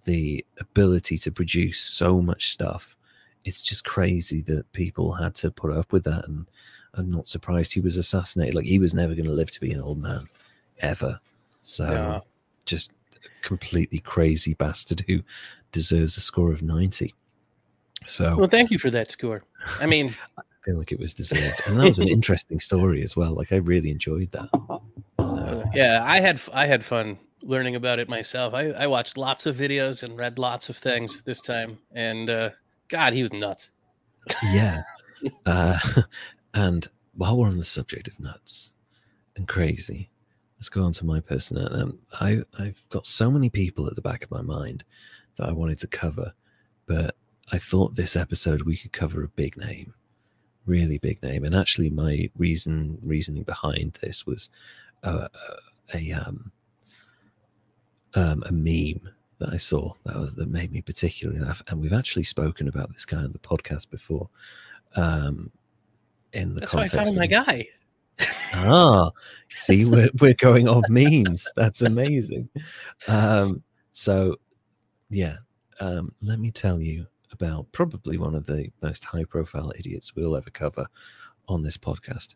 the 0.05 0.45
ability 0.61 1.19
to 1.19 1.33
produce 1.33 1.81
so 1.81 2.21
much 2.21 2.51
stuff. 2.53 2.97
It's 3.45 3.63
just 3.63 3.85
crazy 3.85 4.43
that 4.43 4.71
people 4.73 5.13
had 5.15 5.35
to 5.37 5.51
put 5.51 5.73
up 5.73 5.93
with 5.93 6.05
that. 6.05 6.27
And 6.29 6.47
I'm 6.95 7.11
not 7.11 7.27
surprised 7.27 7.73
he 7.73 7.81
was 7.81 7.97
assassinated. 7.97 8.55
Like 8.55 8.67
he 8.67 8.79
was 8.79 8.95
never 8.95 9.15
going 9.15 9.27
to 9.27 9.33
live 9.33 9.51
to 9.53 9.61
be 9.61 9.73
an 9.73 9.81
old 9.81 9.99
man 9.99 10.29
ever. 10.81 11.21
So 11.61 11.87
No. 11.87 12.25
just 12.67 12.93
a 13.15 13.47
completely 13.47 13.99
crazy 14.01 14.55
bastard 14.55 15.05
who 15.07 15.23
deserves 15.73 16.17
a 16.17 16.21
score 16.21 16.53
of 16.53 16.63
90. 16.63 17.15
So 18.09 18.37
Well, 18.37 18.49
thank 18.49 18.71
you 18.71 18.79
for 18.79 18.91
that 18.91 19.11
score. 19.11 19.43
I 19.81 19.87
mean, 19.87 20.15
I 20.39 20.43
feel 20.65 20.79
like 20.79 20.93
it 20.93 20.99
was 20.99 21.15
deserved. 21.15 21.63
And 21.67 21.79
that 21.79 21.87
was 21.87 21.99
an 21.99 22.09
interesting 22.09 22.61
story 22.61 23.03
as 23.03 23.17
well. 23.17 23.33
Like 23.35 23.53
I 23.53 23.57
really 23.57 23.91
enjoyed 23.91 24.31
that. 24.33 24.49
So 25.21 25.37
Uh, 25.37 25.65
yeah, 25.75 26.03
I 26.05 26.21
had 26.21 26.41
I 26.53 26.67
had 26.67 26.85
fun 26.85 27.19
learning 27.43 27.77
about 27.77 27.99
it 27.99 28.09
myself. 28.09 28.55
I, 28.55 28.71
I 28.71 28.87
watched 28.87 29.17
lots 29.17 29.47
of 29.47 29.57
videos 29.57 30.03
and 30.03 30.17
read 30.19 30.39
lots 30.39 30.69
of 30.69 30.77
things 30.77 31.23
this 31.23 31.41
time, 31.41 31.79
and 31.93 32.29
uh, 32.29 32.51
God, 32.89 33.13
he 33.13 33.23
was 33.23 33.33
nuts. 33.33 33.71
yeah. 34.53 34.83
Uh, 35.47 35.77
and 36.55 36.87
while 37.17 37.37
we're 37.37 37.49
on 37.49 37.57
the 37.57 37.65
subject 37.65 38.07
of 38.07 38.21
nuts 38.21 38.71
and 39.35 39.49
crazy, 39.49 40.11
let's 40.57 40.69
go 40.69 40.85
on 40.85 40.93
to 40.93 41.05
my 41.05 41.19
personality. 41.19 41.75
Um, 41.75 41.99
I, 42.21 42.43
I've 42.57 42.85
got 42.89 43.05
so 43.05 43.29
many 43.29 43.51
people 43.51 43.89
at 43.89 43.97
the 43.97 44.01
back 44.01 44.23
of 44.23 44.31
my 44.31 44.43
mind 44.43 44.85
that 45.37 45.49
I 45.49 45.53
wanted 45.53 45.79
to 45.79 45.89
cover. 45.89 46.33
but 46.87 47.17
I 47.53 47.59
thought 47.59 47.95
this 47.95 48.17
episode 48.17 48.63
we 48.63 48.77
could 48.77 48.93
cover 48.93 49.23
a 49.23 49.29
big 49.29 49.57
name, 49.57 49.95
really 50.67 50.99
big 50.99 51.23
name. 51.23 51.45
And 51.45 51.55
actually, 51.55 51.91
my 51.91 52.31
reason 52.37 52.99
reasoning 53.03 53.43
behind 53.43 53.99
this 54.03 54.27
was 54.27 54.51
uh, 55.03 55.29
a 55.95 56.13
um, 56.13 56.53
um, 58.15 58.43
a 58.47 58.53
meme 58.53 59.09
that 59.39 59.51
I 59.51 59.57
saw 59.57 59.93
that 60.05 60.17
was 60.17 60.35
that 60.35 60.49
made 60.49 60.73
me 60.73 60.83
particularly 60.83 61.41
laugh. 61.41 61.63
And 61.69 61.81
we've 61.81 61.93
actually 61.93 62.25
spoken 62.25 62.69
about 62.69 62.93
this 62.93 63.05
guy 63.05 63.19
on 63.19 63.33
the 63.33 63.39
podcast 63.39 63.91
before. 63.91 64.29
Um, 64.97 65.51
in 66.33 66.55
the 66.55 66.61
That's 66.61 66.73
how 66.73 66.81
I 66.81 66.87
context 66.87 67.15
found 67.15 67.19
my 67.19 67.27
guy. 67.27 67.67
Ah, 68.55 69.11
see, 69.49 69.89
we're, 69.89 70.09
we're 70.21 70.35
going 70.35 70.67
off 70.67 70.83
memes. 70.89 71.53
That's 71.55 71.83
amazing. 71.83 72.49
Um, 73.07 73.63
so, 73.93 74.37
yeah, 75.11 75.37
um, 75.81 76.13
let 76.23 76.41
me 76.41 76.51
tell 76.51 76.81
you 76.81 77.07
about 77.41 77.71
probably 77.71 78.19
one 78.19 78.35
of 78.35 78.47
the 78.47 78.71
most 78.83 79.05
high 79.05 79.25
profile 79.25 79.73
idiots 79.79 80.15
we'll 80.17 80.37
ever 80.37 80.51
cover 80.51 80.87
on 81.47 81.63
this 81.63 81.77
podcast. 81.77 82.35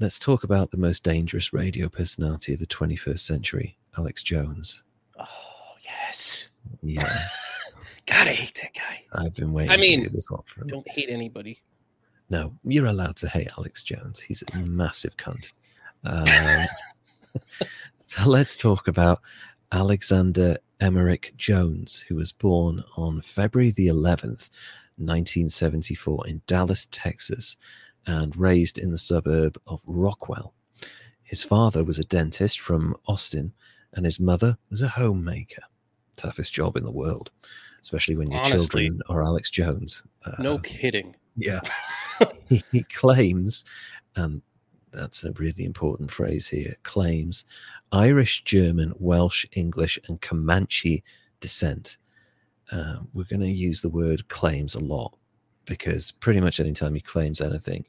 Let's 0.00 0.18
talk 0.18 0.42
about 0.44 0.70
the 0.70 0.76
most 0.76 1.04
dangerous 1.04 1.52
radio 1.52 1.88
personality 1.88 2.54
of 2.54 2.60
the 2.60 2.66
21st 2.66 3.20
century, 3.20 3.78
Alex 3.96 4.22
Jones. 4.22 4.82
Oh 5.18 5.74
yes. 5.84 6.50
Yeah, 6.82 7.26
Gotta 8.06 8.30
hate 8.30 8.58
that 8.60 8.74
guy. 8.74 9.04
I've 9.12 9.36
been 9.36 9.52
waiting 9.52 9.70
I 9.70 9.76
to 9.76 9.80
mean, 9.80 10.02
do 10.02 10.08
this 10.08 10.30
one 10.30 10.42
for 10.44 10.64
Don't 10.64 10.88
hate 10.90 11.10
anybody. 11.10 11.62
No, 12.28 12.52
you're 12.64 12.86
allowed 12.86 13.16
to 13.18 13.28
hate 13.28 13.52
Alex 13.56 13.84
Jones. 13.84 14.18
He's 14.18 14.42
a 14.52 14.56
massive 14.58 15.16
cunt. 15.16 15.52
Um, 16.04 16.26
so 18.00 18.28
let's 18.28 18.56
talk 18.56 18.88
about 18.88 19.20
Alexander 19.70 20.58
Emric 20.80 21.36
Jones, 21.36 22.00
who 22.08 22.14
was 22.16 22.32
born 22.32 22.82
on 22.96 23.20
February 23.20 23.70
the 23.70 23.88
11th, 23.88 24.50
1974, 24.96 26.26
in 26.26 26.42
Dallas, 26.46 26.86
Texas, 26.90 27.56
and 28.06 28.36
raised 28.36 28.78
in 28.78 28.90
the 28.90 28.98
suburb 28.98 29.58
of 29.66 29.82
Rockwall. 29.84 30.52
His 31.22 31.42
father 31.44 31.84
was 31.84 31.98
a 31.98 32.04
dentist 32.04 32.60
from 32.60 32.96
Austin, 33.06 33.52
and 33.92 34.04
his 34.04 34.18
mother 34.20 34.56
was 34.70 34.82
a 34.82 34.88
homemaker. 34.88 35.62
Toughest 36.16 36.52
job 36.52 36.76
in 36.76 36.84
the 36.84 36.90
world, 36.90 37.30
especially 37.82 38.16
when 38.16 38.30
your 38.30 38.40
Honestly. 38.40 38.58
children 38.88 39.00
are 39.08 39.22
Alex 39.22 39.50
Jones. 39.50 40.02
No 40.38 40.54
Uh, 40.56 40.58
kidding. 40.62 41.14
yeah. 41.36 41.60
he, 42.48 42.62
he 42.72 42.82
claims, 42.84 43.64
and 44.16 44.42
that's 44.92 45.24
a 45.24 45.32
really 45.32 45.64
important 45.64 46.10
phrase 46.10 46.48
here 46.48 46.76
claims 46.82 47.44
Irish, 47.92 48.44
German, 48.44 48.92
Welsh, 48.98 49.44
English, 49.52 49.98
and 50.08 50.20
Comanche 50.20 51.02
descent. 51.40 51.98
Uh, 52.72 52.98
we're 53.12 53.24
going 53.24 53.40
to 53.40 53.48
use 53.50 53.80
the 53.80 53.88
word 53.88 54.26
claims 54.28 54.74
a 54.74 54.80
lot 54.84 55.16
because 55.64 56.12
pretty 56.12 56.40
much 56.40 56.60
anytime 56.60 56.94
he 56.94 57.00
claims 57.00 57.40
anything, 57.40 57.84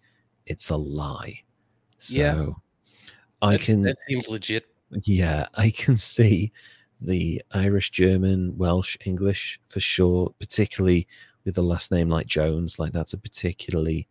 it's 0.46 0.70
a 0.70 0.78
lie. 0.78 1.42
So 1.98 2.20
Yeah. 2.20 2.48
I 3.42 3.52
That's- 3.52 3.66
can 3.68 3.82
That 3.84 4.02
seems 4.08 4.28
legit. 4.30 4.66
yeah, 5.04 5.48
I 5.56 5.70
can 5.72 5.98
see 5.98 6.52
the 7.00 7.42
Irish, 7.52 7.90
German, 7.92 8.56
Welsh, 8.58 8.96
English 9.06 9.60
for 9.70 9.80
sure, 9.80 10.34
particularly 10.40 11.08
with 11.46 11.56
the 11.56 11.64
last 11.64 11.92
name 11.92 12.10
like 12.10 12.28
Jones. 12.28 12.78
Like 12.78 12.92
that's 12.94 13.14
a 13.14 13.18
particularly 13.18 14.08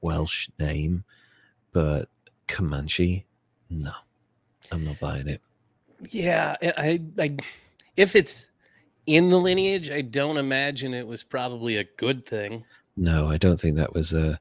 Welsh 0.00 0.48
name, 0.58 1.04
but 1.72 2.08
Comanche, 2.50 3.24
no, 3.70 3.92
I'm 4.72 4.84
not 4.84 4.98
buying 4.98 5.28
it. 5.28 5.40
Yeah, 6.10 6.56
I, 6.62 7.00
if 7.96 8.16
it's 8.16 8.50
in 9.06 9.30
the 9.30 9.38
lineage, 9.38 9.90
I 9.90 10.00
don't 10.00 10.36
imagine 10.36 10.92
it 10.92 11.06
was 11.06 11.22
probably 11.22 11.76
a 11.76 11.84
good 11.96 12.26
thing. 12.26 12.64
No, 12.96 13.28
I 13.28 13.36
don't 13.36 13.58
think 13.58 13.76
that 13.76 13.94
was 13.94 14.12
a 14.12 14.40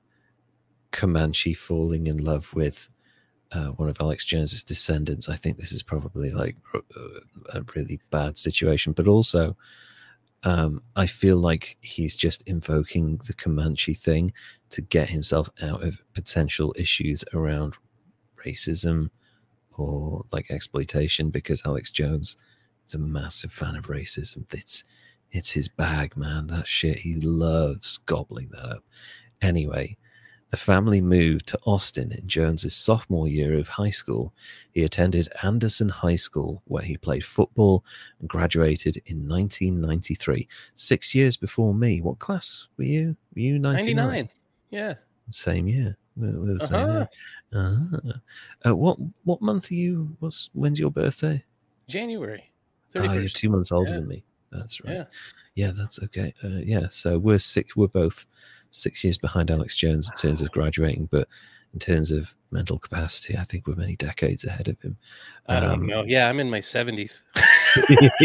Comanche 0.92 1.54
falling 1.54 2.08
in 2.08 2.18
love 2.18 2.52
with 2.56 2.90
uh, 3.52 3.68
one 3.68 3.90
of 3.90 3.98
Alex 4.00 4.26
Jones's 4.26 4.64
descendants. 4.64 5.30
I 5.30 5.36
think 5.36 5.58
this 5.58 5.72
is 5.72 5.84
probably 5.84 6.32
like 6.32 6.56
uh, 6.74 7.20
a 7.54 7.62
really 7.76 8.00
bad 8.10 8.38
situation, 8.38 8.94
but 8.94 9.08
also 9.08 9.56
um, 10.44 10.82
I 10.96 11.06
feel 11.06 11.38
like 11.38 11.78
he's 11.82 12.16
just 12.16 12.42
invoking 12.44 13.20
the 13.28 13.34
Comanche 13.34 13.94
thing 13.94 14.34
to 14.72 14.82
get 14.82 15.10
himself 15.10 15.50
out 15.62 15.84
of 15.84 16.02
potential 16.14 16.74
issues 16.78 17.24
around 17.34 17.78
racism 18.46 19.10
or 19.78 20.26
like 20.32 20.52
exploitation 20.52 21.30
because 21.30 21.64
Alex 21.66 21.90
Jones 21.90 22.38
is 22.88 22.96
a 22.96 23.00
massive 23.00 23.52
fan 23.52 23.76
of 23.76 23.88
racism. 23.88 24.52
It's 24.54 24.84
it's 25.32 25.52
his 25.52 25.68
bag, 25.68 26.18
man. 26.18 26.48
That 26.48 26.68
shit 26.68 27.00
he 27.00 27.16
loves 27.16 28.00
gobbling 28.00 28.50
that 28.50 28.66
up. 28.66 28.84
Anyway, 29.42 29.96
the 30.50 30.58
family 30.58 31.00
moved 31.00 31.48
to 31.48 31.60
Austin 31.66 32.12
in 32.12 32.28
Jones's 32.28 32.76
sophomore 32.76 33.28
year 33.28 33.58
of 33.58 33.68
high 33.68 33.92
school. 33.92 34.34
He 34.72 34.84
attended 34.84 35.30
Anderson 35.44 35.90
High 35.90 36.16
School, 36.16 36.64
where 36.66 36.84
he 36.84 36.98
played 36.98 37.24
football 37.24 37.86
and 38.20 38.28
graduated 38.28 38.98
in 39.06 39.28
1993, 39.28 40.48
six 40.74 41.14
years 41.14 41.38
before 41.38 41.76
me. 41.76 42.02
What 42.02 42.18
class 42.18 42.68
were 42.78 42.86
you? 42.86 43.16
Were 43.36 43.42
you 43.42 43.60
99? 43.60 43.96
99. 43.96 44.30
Yeah. 44.72 44.96
Same 45.30 45.68
year. 45.68 45.96
We're, 46.20 46.40
we're 46.40 46.58
the 46.58 46.64
Uh-huh. 46.76 47.06
Uh-huh. 47.58 48.12
Uh, 48.70 48.76
what 48.76 48.98
what 49.24 49.42
month 49.42 49.72
are 49.72 49.76
you? 49.76 50.16
What's 50.20 50.50
when's 50.54 50.80
your 50.80 50.92
birthday? 50.92 51.44
January. 51.88 52.52
Oh, 52.96 53.12
you're 53.14 53.30
two 53.30 53.50
months 53.50 53.72
older 53.72 53.92
Yeah. 53.92 53.98
than 53.98 54.08
me. 54.08 54.24
That's 54.52 54.84
right. 54.84 54.94
Yeah. 54.96 55.04
Yeah, 55.56 55.72
that's 55.76 56.02
okay. 56.04 56.34
Uh, 56.44 56.60
yeah, 56.64 56.88
so 56.90 57.18
we're 57.20 57.40
six. 57.40 57.76
We're 57.76 57.88
both 57.88 58.26
six 58.72 59.04
years 59.04 59.18
behind 59.18 59.52
Alex 59.52 59.76
Jones 59.76 60.10
in 60.10 60.16
terms 60.16 60.42
of 60.42 60.52
graduating, 60.52 61.08
but 61.12 61.28
in 61.74 61.80
terms 61.80 62.12
of 62.12 62.34
mental 62.52 62.80
capacity, 62.80 63.38
I 63.38 63.44
think 63.44 63.68
we're 63.68 63.76
many 63.76 63.96
decades 63.96 64.44
ahead 64.44 64.68
of 64.70 64.80
him. 64.82 64.98
I 65.48 65.60
don't 65.60 65.72
Um, 65.82 65.86
know. 65.88 66.04
Yeah, 66.08 66.28
I'm 66.30 66.40
in 66.40 66.50
my 66.50 66.60
70s. 66.60 67.22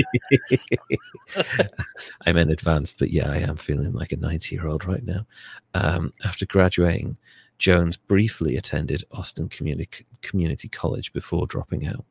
I'm 2.27 2.37
in 2.37 2.51
advanced, 2.51 2.99
but 2.99 3.11
yeah, 3.11 3.31
I 3.31 3.39
am 3.39 3.57
feeling 3.57 3.93
like 3.93 4.13
a 4.13 4.17
90 4.17 4.55
year 4.55 4.67
old 4.67 4.85
right 4.87 5.05
now. 5.05 5.27
Um, 5.75 6.13
after 6.25 6.47
graduating, 6.47 7.19
Jones 7.59 7.97
briefly 7.97 8.57
attended 8.57 9.05
Austin 9.13 9.49
Community, 9.49 10.07
Community 10.23 10.69
College 10.69 11.13
before 11.13 11.47
dropping 11.47 11.87
out. 11.87 12.05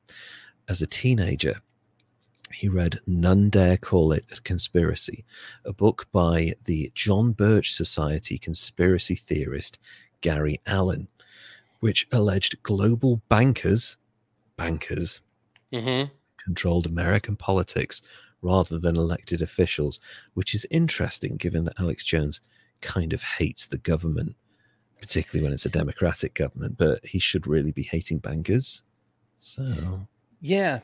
As 0.67 0.81
a 0.81 0.87
teenager, 0.87 1.61
he 2.53 2.69
read 2.69 2.99
None 3.05 3.49
Dare 3.49 3.77
Call 3.77 4.11
It 4.11 4.25
a 4.31 4.41
Conspiracy, 4.41 5.25
a 5.65 5.73
book 5.73 6.07
by 6.11 6.55
the 6.65 6.91
John 6.95 7.31
Birch 7.31 7.73
Society 7.73 8.37
conspiracy 8.37 9.15
theorist 9.15 9.79
Gary 10.21 10.61
Allen, 10.65 11.07
which 11.79 12.07
alleged 12.11 12.61
global 12.63 13.21
bankers, 13.29 13.97
bankers, 14.55 15.21
hmm 15.73 16.03
controlled 16.43 16.85
American 16.85 17.35
politics 17.35 18.01
rather 18.41 18.77
than 18.77 18.97
elected 18.97 19.41
officials, 19.41 19.99
which 20.33 20.53
is 20.53 20.67
interesting 20.69 21.37
given 21.37 21.63
that 21.63 21.79
Alex 21.79 22.03
Jones 22.03 22.41
kind 22.81 23.13
of 23.13 23.23
hates 23.23 23.65
the 23.65 23.77
government, 23.77 24.35
particularly 25.03 25.43
when 25.43 25.51
it's 25.53 25.65
a 25.65 25.69
democratic 25.69 26.33
government, 26.33 26.77
but 26.77 27.05
he 27.05 27.19
should 27.19 27.45
really 27.45 27.71
be 27.71 27.83
hating 27.83 28.19
bankers. 28.19 28.83
So, 29.39 29.99
Yeah. 30.39 30.79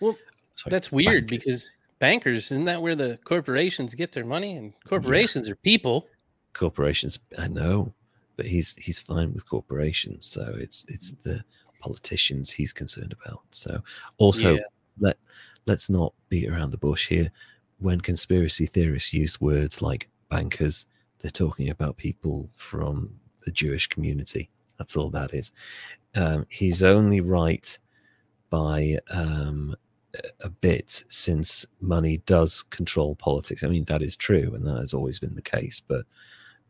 Well, 0.00 0.16
sorry, 0.54 0.70
that's 0.70 0.90
weird 0.90 1.26
bankers. 1.26 1.44
because 1.44 1.70
bankers, 1.98 2.50
isn't 2.50 2.64
that 2.64 2.80
where 2.80 2.96
the 2.96 3.18
corporations 3.24 3.94
get 3.94 4.10
their 4.12 4.24
money? 4.24 4.56
And 4.56 4.72
corporations 4.88 5.48
are 5.50 5.56
people. 5.56 6.08
corporations, 6.54 7.18
I 7.38 7.48
know, 7.48 7.92
but 8.36 8.46
he's 8.46 8.74
he's 8.76 8.98
fine 8.98 9.32
with 9.34 9.46
corporations, 9.48 10.24
so 10.24 10.54
it's 10.58 10.86
it's 10.88 11.10
the 11.22 11.44
politicians 11.80 12.50
he's 12.50 12.72
concerned 12.72 13.12
about. 13.20 13.42
So, 13.50 13.82
also 14.16 14.54
Yeah. 14.54 14.60
let 14.98 15.18
let's 15.66 15.90
not 15.90 16.14
beat 16.30 16.48
around 16.48 16.70
the 16.70 16.78
bush 16.78 17.06
here. 17.08 17.30
When 17.80 18.00
conspiracy 18.00 18.64
theorists 18.66 19.12
use 19.12 19.40
words 19.40 19.82
like 19.82 20.08
bankers, 20.30 20.86
they're 21.18 21.30
talking 21.44 21.68
about 21.70 21.96
people 21.98 22.48
from 22.56 23.20
the 23.44 23.50
Jewish 23.52 23.86
community. 23.86 24.50
That's 24.78 24.96
all 24.96 25.10
that 25.10 25.34
is. 25.34 25.52
Um, 26.14 26.46
he's 26.48 26.82
only 26.82 27.20
right 27.20 27.78
by 28.50 28.98
um, 29.10 29.76
a- 30.40 30.50
bit 30.50 31.04
since 31.08 31.66
money 31.80 32.18
does 32.26 32.62
control 32.64 33.14
politics. 33.14 33.64
I 33.64 33.68
mean, 33.68 33.84
that 33.84 34.02
is 34.02 34.16
true, 34.16 34.52
and 34.54 34.66
that 34.66 34.78
has 34.78 34.92
always 34.92 35.18
been 35.18 35.34
the 35.34 35.42
case. 35.42 35.80
But 35.86 36.04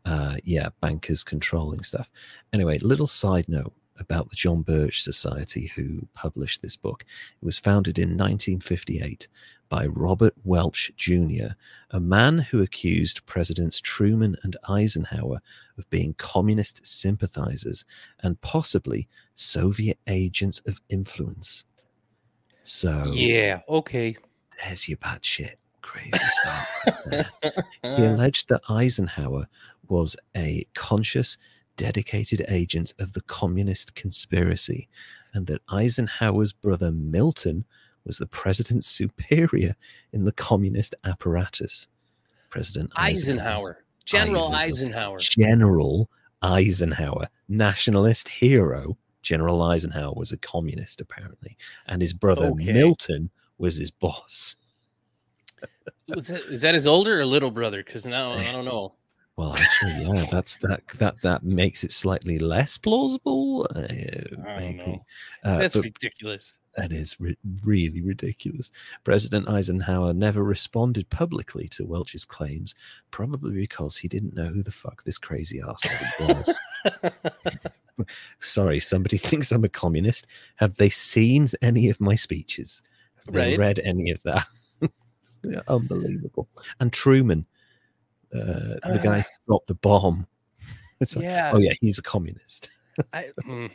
uh, 0.05 0.35
yeah, 0.43 0.69
bankers 0.81 1.23
controlling 1.23 1.83
stuff. 1.83 2.09
Anyway, 2.53 2.77
little 2.79 3.07
side 3.07 3.47
note 3.47 3.73
about 3.99 4.29
the 4.29 4.35
John 4.35 4.61
Birch 4.63 5.01
Society, 5.03 5.71
who 5.75 6.07
published 6.13 6.61
this 6.61 6.75
book. 6.75 7.05
It 7.41 7.45
was 7.45 7.59
founded 7.59 7.99
in 7.99 8.09
1958 8.09 9.27
by 9.69 9.85
Robert 9.87 10.33
Welch 10.43 10.91
Jr., 10.97 11.53
a 11.91 11.99
man 11.99 12.37
who 12.39 12.61
accused 12.61 13.25
Presidents 13.25 13.79
Truman 13.81 14.35
and 14.43 14.55
Eisenhower 14.67 15.39
of 15.77 15.89
being 15.89 16.13
communist 16.15 16.85
sympathizers 16.85 17.85
and 18.21 18.39
possibly 18.41 19.07
Soviet 19.35 19.97
agents 20.07 20.61
of 20.67 20.79
influence. 20.89 21.65
So 22.63 23.11
Yeah. 23.13 23.61
Okay. 23.67 24.15
there's 24.63 24.87
your 24.87 24.97
bad 24.97 25.23
shit. 25.25 25.59
crazy 25.81 26.11
stuff. 26.41 26.67
he 27.81 28.03
alleged 28.05 28.47
that 28.49 28.61
Eisenhower 28.69 29.47
was 29.89 30.15
a 30.35 30.65
conscious, 30.75 31.37
dedicated 31.77 32.45
agents 32.47 32.93
of 32.99 33.13
the 33.13 33.21
communist 33.21 33.95
conspiracy, 33.95 34.87
and 35.33 35.47
that 35.47 35.61
Eisenhower's 35.69 36.53
brother 36.53 36.91
Milton 36.91 37.65
was 38.05 38.17
the 38.17 38.27
president's 38.27 38.87
superior 38.87 39.75
in 40.11 40.25
the 40.25 40.31
communist 40.33 40.93
apparatus. 41.03 41.87
President 42.49 42.91
Eisenhower, 42.95 43.83
General 44.05 44.53
Eisenhower. 44.53 45.17
General 45.19 46.09
Eisenhower, 46.41 47.27
nationalist 47.47 48.27
hero. 48.29 48.97
General 49.21 49.61
Eisenhower 49.63 50.13
was 50.13 50.33
a 50.33 50.37
communist, 50.37 50.99
apparently, 50.99 51.57
and 51.87 52.01
his 52.01 52.13
brother 52.13 52.47
Okay. 52.47 52.73
Milton 52.73 53.29
was 53.57 53.77
his 53.77 53.89
boss. 53.89 54.57
That, 56.07 56.29
is 56.49 56.61
that 56.61 56.73
his 56.73 56.85
older 56.85 57.21
or 57.21 57.25
little 57.25 57.49
brother? 57.49 57.81
Because 57.81 58.05
now 58.05 58.33
I 58.33 58.51
don't 58.51 58.65
know. 58.65 58.95
Well, 59.35 59.55
actually, 59.57 59.93
yeah, 60.03 60.23
that's 60.31 60.57
that 60.57 60.81
that 60.99 61.15
that 61.23 61.43
makes 61.43 61.83
it 61.83 61.91
slightly 61.91 62.37
less 62.37 62.77
plausible. 62.77 63.67
Uh, 63.75 63.87
maybe. 64.57 65.01
Uh, 65.43 65.57
That's 65.57 65.75
ridiculous. 65.75 66.57
that 66.77 66.91
is 66.91 67.19
ri- 67.19 67.37
really 67.65 68.01
ridiculous. 68.01 68.69
President 69.03 69.49
Eisenhower 69.49 70.13
never 70.13 70.43
responded 70.43 71.09
publicly 71.09 71.67
to 71.69 71.83
Welch's 71.85 72.25
claims, 72.25 72.75
probably 73.09 73.55
because 73.55 73.97
he 73.97 74.07
didn't 74.07 74.35
know 74.35 74.49
who 74.49 74.61
the 74.61 74.71
fuck 74.71 75.03
this 75.03 75.17
crazy 75.17 75.59
arsehole 75.61 76.27
was. 76.37 76.59
Sorry, 78.39 78.79
somebody 78.79 79.17
thinks 79.29 79.51
I'm 79.51 79.63
a 79.63 79.69
communist. 79.69 80.27
Have 80.57 80.75
they 80.75 80.89
seen 80.89 81.49
any 81.61 81.89
of 81.89 81.99
my 81.99 82.15
speeches? 82.15 82.81
Have 83.25 83.33
they 83.33 83.49
Right. 83.51 83.59
read 83.59 83.79
any 83.79 84.11
of 84.11 84.21
that? 84.23 84.45
Unbelievable. 85.67 86.47
And 86.79 86.93
Truman, 86.93 87.45
uh, 88.33 88.91
the 88.91 88.99
guy 89.01 89.19
Uh, 89.19 89.21
who 89.21 89.29
dropped 89.47 89.67
the 89.67 89.75
bomb. 89.75 90.27
It's 90.99 91.15
like, 91.17 91.25
yeah, 91.25 91.51
oh 91.53 91.57
yeah, 91.59 91.73
he's 91.81 91.97
a 91.97 92.01
communist. 92.01 92.69
I, 93.11 93.31
mm, 93.45 93.69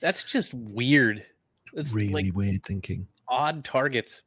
that's 0.00 0.24
just 0.24 0.52
weird. 0.52 1.24
It's 1.74 1.94
really 1.94 2.12
like 2.12 2.34
weird 2.34 2.64
thinking. 2.64 3.06
odd 3.28 3.64
targets. 3.64 4.22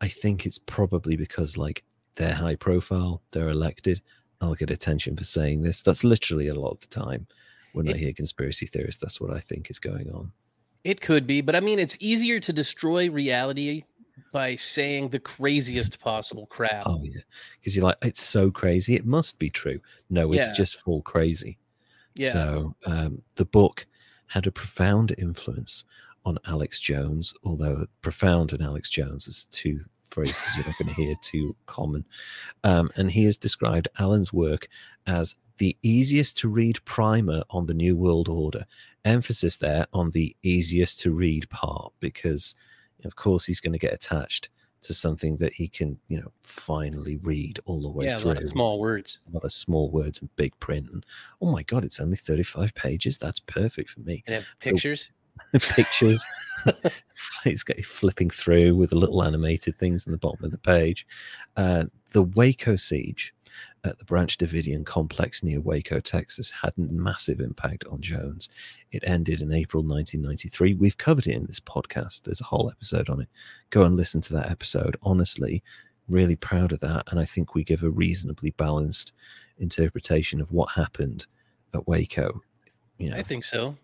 I 0.00 0.08
think 0.08 0.44
it's 0.44 0.58
probably 0.58 1.14
because 1.16 1.56
like 1.56 1.84
they're 2.16 2.34
high 2.34 2.56
profile, 2.56 3.22
they're 3.30 3.50
elected. 3.50 4.00
I'll 4.40 4.54
get 4.54 4.70
attention 4.70 5.16
for 5.16 5.22
saying 5.22 5.62
this. 5.62 5.80
That's 5.82 6.02
literally 6.02 6.48
a 6.48 6.54
lot 6.54 6.70
of 6.72 6.80
the 6.80 6.88
time 6.88 7.28
when 7.72 7.88
I 7.88 7.96
hear 7.96 8.12
conspiracy 8.12 8.66
theorists. 8.66 9.00
That's 9.00 9.20
what 9.20 9.32
I 9.32 9.38
think 9.38 9.70
is 9.70 9.78
going 9.78 10.10
on. 10.10 10.32
It 10.82 11.00
could 11.00 11.28
be, 11.28 11.40
but 11.40 11.54
I 11.54 11.60
mean, 11.60 11.78
it's 11.78 11.96
easier 12.00 12.40
to 12.40 12.52
destroy 12.52 13.08
reality 13.08 13.84
by 14.32 14.56
saying 14.56 15.08
the 15.08 15.18
craziest 15.18 16.00
possible 16.00 16.46
crap. 16.46 16.84
Oh 16.86 17.02
yeah, 17.02 17.20
because 17.58 17.76
you're 17.76 17.84
like, 17.84 17.98
it's 18.02 18.22
so 18.22 18.50
crazy, 18.50 18.94
it 18.94 19.06
must 19.06 19.38
be 19.38 19.50
true. 19.50 19.80
No, 20.10 20.32
it's 20.32 20.48
Yeah. 20.48 20.52
just 20.54 20.76
full 20.76 21.02
crazy. 21.02 21.58
Yeah. 22.14 22.30
So 22.32 22.76
um, 22.86 23.22
the 23.36 23.44
book 23.44 23.86
had 24.26 24.46
a 24.46 24.52
profound 24.52 25.14
influence 25.18 25.84
on 26.24 26.38
Alex 26.46 26.78
Jones, 26.78 27.34
although 27.44 27.86
profound 28.00 28.52
and 28.52 28.62
Alex 28.62 28.88
Jones 28.88 29.26
is 29.26 29.46
two 29.50 29.80
phrases 30.10 30.56
you're 30.56 30.66
not 30.66 30.76
going 30.78 30.88
to 30.88 30.94
hear 30.94 31.14
too 31.22 31.56
common. 31.66 32.04
Um, 32.64 32.90
and 32.96 33.10
he 33.10 33.24
has 33.24 33.38
described 33.38 33.88
Allen's 33.98 34.32
work 34.32 34.68
as 35.06 35.36
the 35.56 35.76
easiest 35.82 36.36
to 36.38 36.48
read 36.48 36.84
primer 36.84 37.42
on 37.50 37.66
the 37.66 37.74
New 37.74 37.96
World 37.96 38.28
Order. 38.28 38.66
Emphasis 39.04 39.56
there 39.56 39.86
on 39.92 40.10
the 40.10 40.36
easiest 40.42 41.00
to 41.00 41.10
read 41.12 41.48
part, 41.50 41.92
because 41.98 42.54
of 43.04 43.16
course 43.16 43.44
he's 43.44 43.60
going 43.60 43.72
to 43.72 43.78
get 43.78 43.92
attached 43.92 44.48
to 44.82 44.92
something 44.94 45.36
that 45.36 45.52
he 45.52 45.68
can, 45.68 45.98
you 46.08 46.20
know, 46.20 46.32
finally 46.42 47.16
read 47.18 47.60
all 47.66 47.80
the 47.80 47.90
way 47.90 48.04
through. 48.04 48.10
yeah, 48.10 48.16
a 48.16 48.20
through 48.20 48.34
lot 48.34 48.42
of 48.42 48.48
small 48.48 48.80
words. 48.80 49.20
a 49.28 49.34
lot 49.34 49.44
of 49.44 49.52
small 49.52 49.90
words 49.90 50.20
and 50.20 50.34
big 50.36 50.58
print. 50.58 50.88
And 50.92 51.06
oh 51.40 51.50
my 51.50 51.62
god, 51.62 51.84
it's 51.84 52.00
only 52.00 52.16
35 52.16 52.74
pages. 52.74 53.16
That's 53.16 53.40
perfect 53.40 53.90
for 53.90 54.00
me. 54.00 54.24
And 54.26 54.36
have 54.36 54.46
pictures. 54.60 55.10
Pictures. 55.52 56.22
it's 57.46 57.62
got 57.62 57.82
flipping 57.82 58.28
through 58.28 58.76
with 58.76 58.90
the 58.90 58.96
little 58.96 59.22
animated 59.22 59.74
things 59.74 60.06
in 60.06 60.12
the 60.12 60.18
bottom 60.18 60.44
of 60.44 60.50
the 60.50 60.58
page. 60.58 61.06
Uh, 61.56 61.84
the 62.10 62.22
Waco 62.22 62.76
siege 62.76 63.32
at 63.84 63.98
the 63.98 64.04
Branch 64.04 64.36
Davidian 64.36 64.84
complex 64.84 65.42
near 65.42 65.60
Waco, 65.60 66.00
Texas, 66.00 66.50
had 66.50 66.72
a 66.78 66.92
massive 66.92 67.40
impact 67.40 67.84
on 67.90 68.00
Jones. 68.00 68.48
It 68.92 69.02
ended 69.06 69.42
in 69.42 69.52
April 69.52 69.82
1993. 69.82 70.74
We've 70.74 70.98
covered 70.98 71.26
it 71.26 71.34
in 71.34 71.46
this 71.46 71.60
podcast. 71.60 72.22
There's 72.22 72.40
a 72.40 72.44
whole 72.44 72.70
episode 72.70 73.08
on 73.08 73.20
it. 73.20 73.28
Go 73.70 73.82
and 73.82 73.96
listen 73.96 74.20
to 74.22 74.32
that 74.34 74.50
episode. 74.50 74.96
Honestly, 75.02 75.62
really 76.08 76.36
proud 76.36 76.72
of 76.72 76.80
that. 76.80 77.04
And 77.10 77.18
I 77.18 77.24
think 77.24 77.54
we 77.54 77.64
give 77.64 77.82
a 77.82 77.90
reasonably 77.90 78.50
balanced 78.50 79.12
interpretation 79.58 80.40
of 80.40 80.52
what 80.52 80.70
happened 80.70 81.26
at 81.74 81.86
Waco. 81.88 82.42
You 82.98 83.10
know, 83.10 83.16
I 83.16 83.22
think 83.22 83.44
so. 83.44 83.76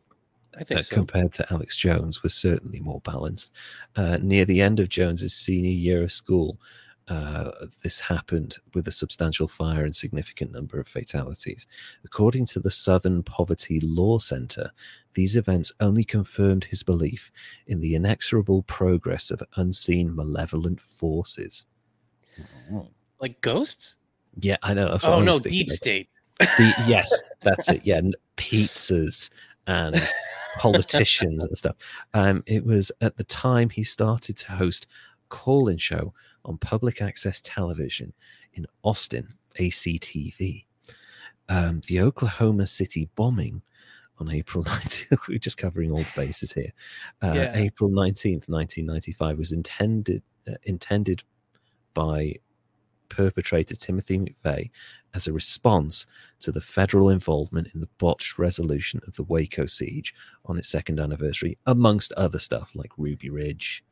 I 0.59 0.65
think 0.65 0.81
uh, 0.81 0.83
so. 0.83 0.95
compared 0.95 1.33
to 1.35 1.53
Alex 1.53 1.77
Jones 1.77 2.23
was 2.23 2.35
certainly 2.35 2.81
more 2.81 3.01
balanced. 3.01 3.53
Uh, 3.97 4.19
near 4.21 4.45
the 4.45 4.61
end 4.61 4.81
of 4.81 4.89
Jones's 4.89 5.35
senior 5.35 5.71
year 5.71 6.03
of 6.03 6.13
school, 6.13 6.59
uh, 7.09 7.51
this 7.83 8.01
happened 8.01 8.57
with 8.75 8.87
a 8.87 8.93
substantial 8.93 9.49
fire 9.49 9.85
and 9.85 9.97
significant 9.97 10.53
number 10.53 10.79
of 10.79 10.89
fatalities. 10.89 11.67
According 12.05 12.47
to 12.47 12.61
the 12.61 12.71
Southern 12.71 13.23
Poverty 13.23 13.81
Law 13.81 14.19
Center, 14.19 14.71
these 15.15 15.37
events 15.37 15.73
only 15.81 16.05
confirmed 16.05 16.65
his 16.65 16.83
belief 16.83 17.33
in 17.67 17.81
the 17.81 17.95
inexorable 17.95 18.63
progress 18.65 19.31
of 19.31 19.43
unseen 19.57 20.15
malevolent 20.15 20.81
forces. 20.81 21.67
like 23.21 23.41
ghosts? 23.41 23.97
Yeah, 24.41 24.57
I 24.63 24.75
know. 24.75 24.99
Oh 25.03 25.21
I 25.21 25.25
no, 25.25 25.39
deep 25.39 25.73
state. 25.73 26.09
The, 26.39 26.75
yes, 26.87 27.23
that's 27.43 27.71
it. 27.71 27.83
Yeah, 27.85 28.01
pizzas 28.37 29.31
and 29.67 29.97
politicians 30.59 31.45
and 31.45 31.57
stuff. 31.59 31.77
Um, 32.15 32.45
it 32.47 32.65
was 32.65 32.93
at 33.01 33.17
the 33.17 33.25
time 33.25 33.71
he 33.71 33.83
started 33.83 34.37
to 34.37 34.53
host 34.53 34.87
call-in 35.29 35.79
show 35.79 36.13
on 36.45 36.59
public 36.59 37.01
access 37.03 37.41
television 37.43 38.13
in 38.55 38.67
Austin, 38.83 39.29
ACTV. 39.59 40.65
Um, 41.49 41.81
the 41.87 42.01
Oklahoma 42.01 42.67
City 42.67 43.09
bombing 43.15 43.63
on 44.19 44.31
April 44.31 44.65
19th, 44.65 45.29
we're 45.29 45.39
just 45.39 45.57
covering 45.59 45.91
all 45.91 45.99
the 45.99 46.13
bases 46.17 46.53
here. 46.53 46.73
Uh, 47.23 47.33
Yeah. 47.35 47.53
April 47.55 47.91
19th, 47.91 48.49
1995 48.49 49.39
was 49.39 49.53
intended 49.53 50.23
uh, 50.49 50.55
intended 50.65 51.23
by 51.95 52.35
perpetrator 53.09 53.75
Timothy 53.75 54.19
McVeigh 54.19 54.71
as 55.15 55.27
a 55.27 55.33
response 55.33 56.07
to 56.41 56.53
the 56.53 56.61
federal 56.61 57.09
involvement 57.09 57.69
in 57.75 57.81
the 57.81 57.89
botched 57.99 58.39
resolution 58.39 59.01
of 59.07 59.15
the 59.17 59.23
Waco 59.23 59.67
siege 59.67 60.15
on 60.45 60.59
its 60.59 60.69
second 60.69 60.99
anniversary, 61.01 61.57
amongst 61.67 62.13
other 62.13 62.39
stuff 62.39 62.73
like 62.75 62.93
Ruby 62.99 63.31
Ridge 63.31 63.83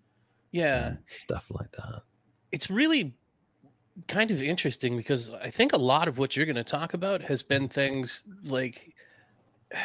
Yeah. 0.57 0.95
stuff 1.09 1.47
like 1.51 1.71
that. 1.73 2.03
it's 2.53 2.71
really 2.71 3.15
kind 4.09 4.31
of 4.31 4.43
interesting 4.43 4.97
because 4.97 5.33
I 5.35 5.51
think 5.51 5.73
a 5.73 5.79
lot 5.79 6.07
of 6.09 6.19
what 6.19 6.37
you're 6.37 6.47
going 6.47 6.57
to 6.57 6.65
talk 6.65 6.93
about 6.95 7.23
has 7.23 7.43
been 7.43 7.69
things 7.69 8.25
like 8.45 8.95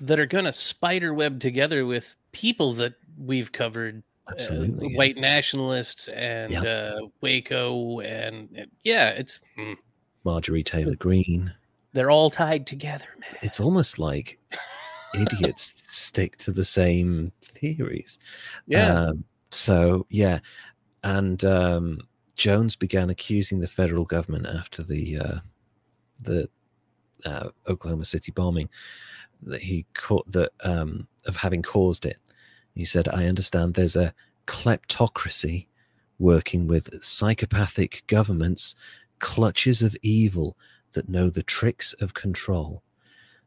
that 0.00 0.18
are 0.20 0.26
going 0.26 0.44
to 0.44 0.52
spider 0.52 1.14
web 1.14 1.40
together 1.40 1.86
with 1.86 2.16
people 2.32 2.72
that 2.74 2.94
we've 3.18 3.52
covered 3.52 4.02
uh, 4.26 4.34
yeah. 4.50 4.96
white 4.96 5.16
nationalists 5.16 6.08
and 6.08 6.54
uh, 6.56 6.98
Waco 7.20 8.00
and 8.00 8.48
and- 8.56 8.70
yeah 8.82 9.10
it's 9.10 9.38
mm, 9.58 9.76
Marjorie 10.24 10.62
Taylor 10.64 10.96
Greene 10.96 11.52
they're 11.92 12.10
all 12.10 12.30
tied 12.30 12.66
together 12.66 13.06
man 13.20 13.38
It's 13.42 13.60
almost 13.60 13.98
like 13.98 14.38
idiots 15.14 15.74
stick 15.76 16.36
to 16.38 16.50
the 16.50 16.64
same 16.64 17.30
theories. 17.40 18.18
yeah 18.66 18.92
Um, 19.10 19.24
so 19.54 20.06
yeah, 20.10 20.40
and 21.02 21.44
um, 21.44 22.00
Jones 22.36 22.76
began 22.76 23.10
accusing 23.10 23.60
the 23.60 23.68
federal 23.68 24.04
government 24.04 24.46
after 24.46 24.82
the 24.82 25.18
uh, 25.18 25.38
the 26.20 26.48
uh, 27.24 27.48
Oklahoma 27.68 28.04
City 28.04 28.32
bombing 28.32 28.68
that 29.42 29.62
he 29.62 29.86
caught 29.94 30.30
that 30.30 30.52
um, 30.64 31.06
of 31.26 31.36
having 31.36 31.62
caused 31.62 32.04
it. 32.04 32.18
He 32.74 32.84
said, 32.84 33.08
"I 33.08 33.26
understand 33.26 33.74
there's 33.74 33.96
a 33.96 34.14
kleptocracy 34.46 35.66
working 36.18 36.66
with 36.66 37.02
psychopathic 37.02 38.02
governments, 38.06 38.74
clutches 39.18 39.82
of 39.82 39.96
evil 40.02 40.56
that 40.92 41.08
know 41.08 41.30
the 41.30 41.42
tricks 41.42 41.92
of 41.94 42.14
control." 42.14 42.82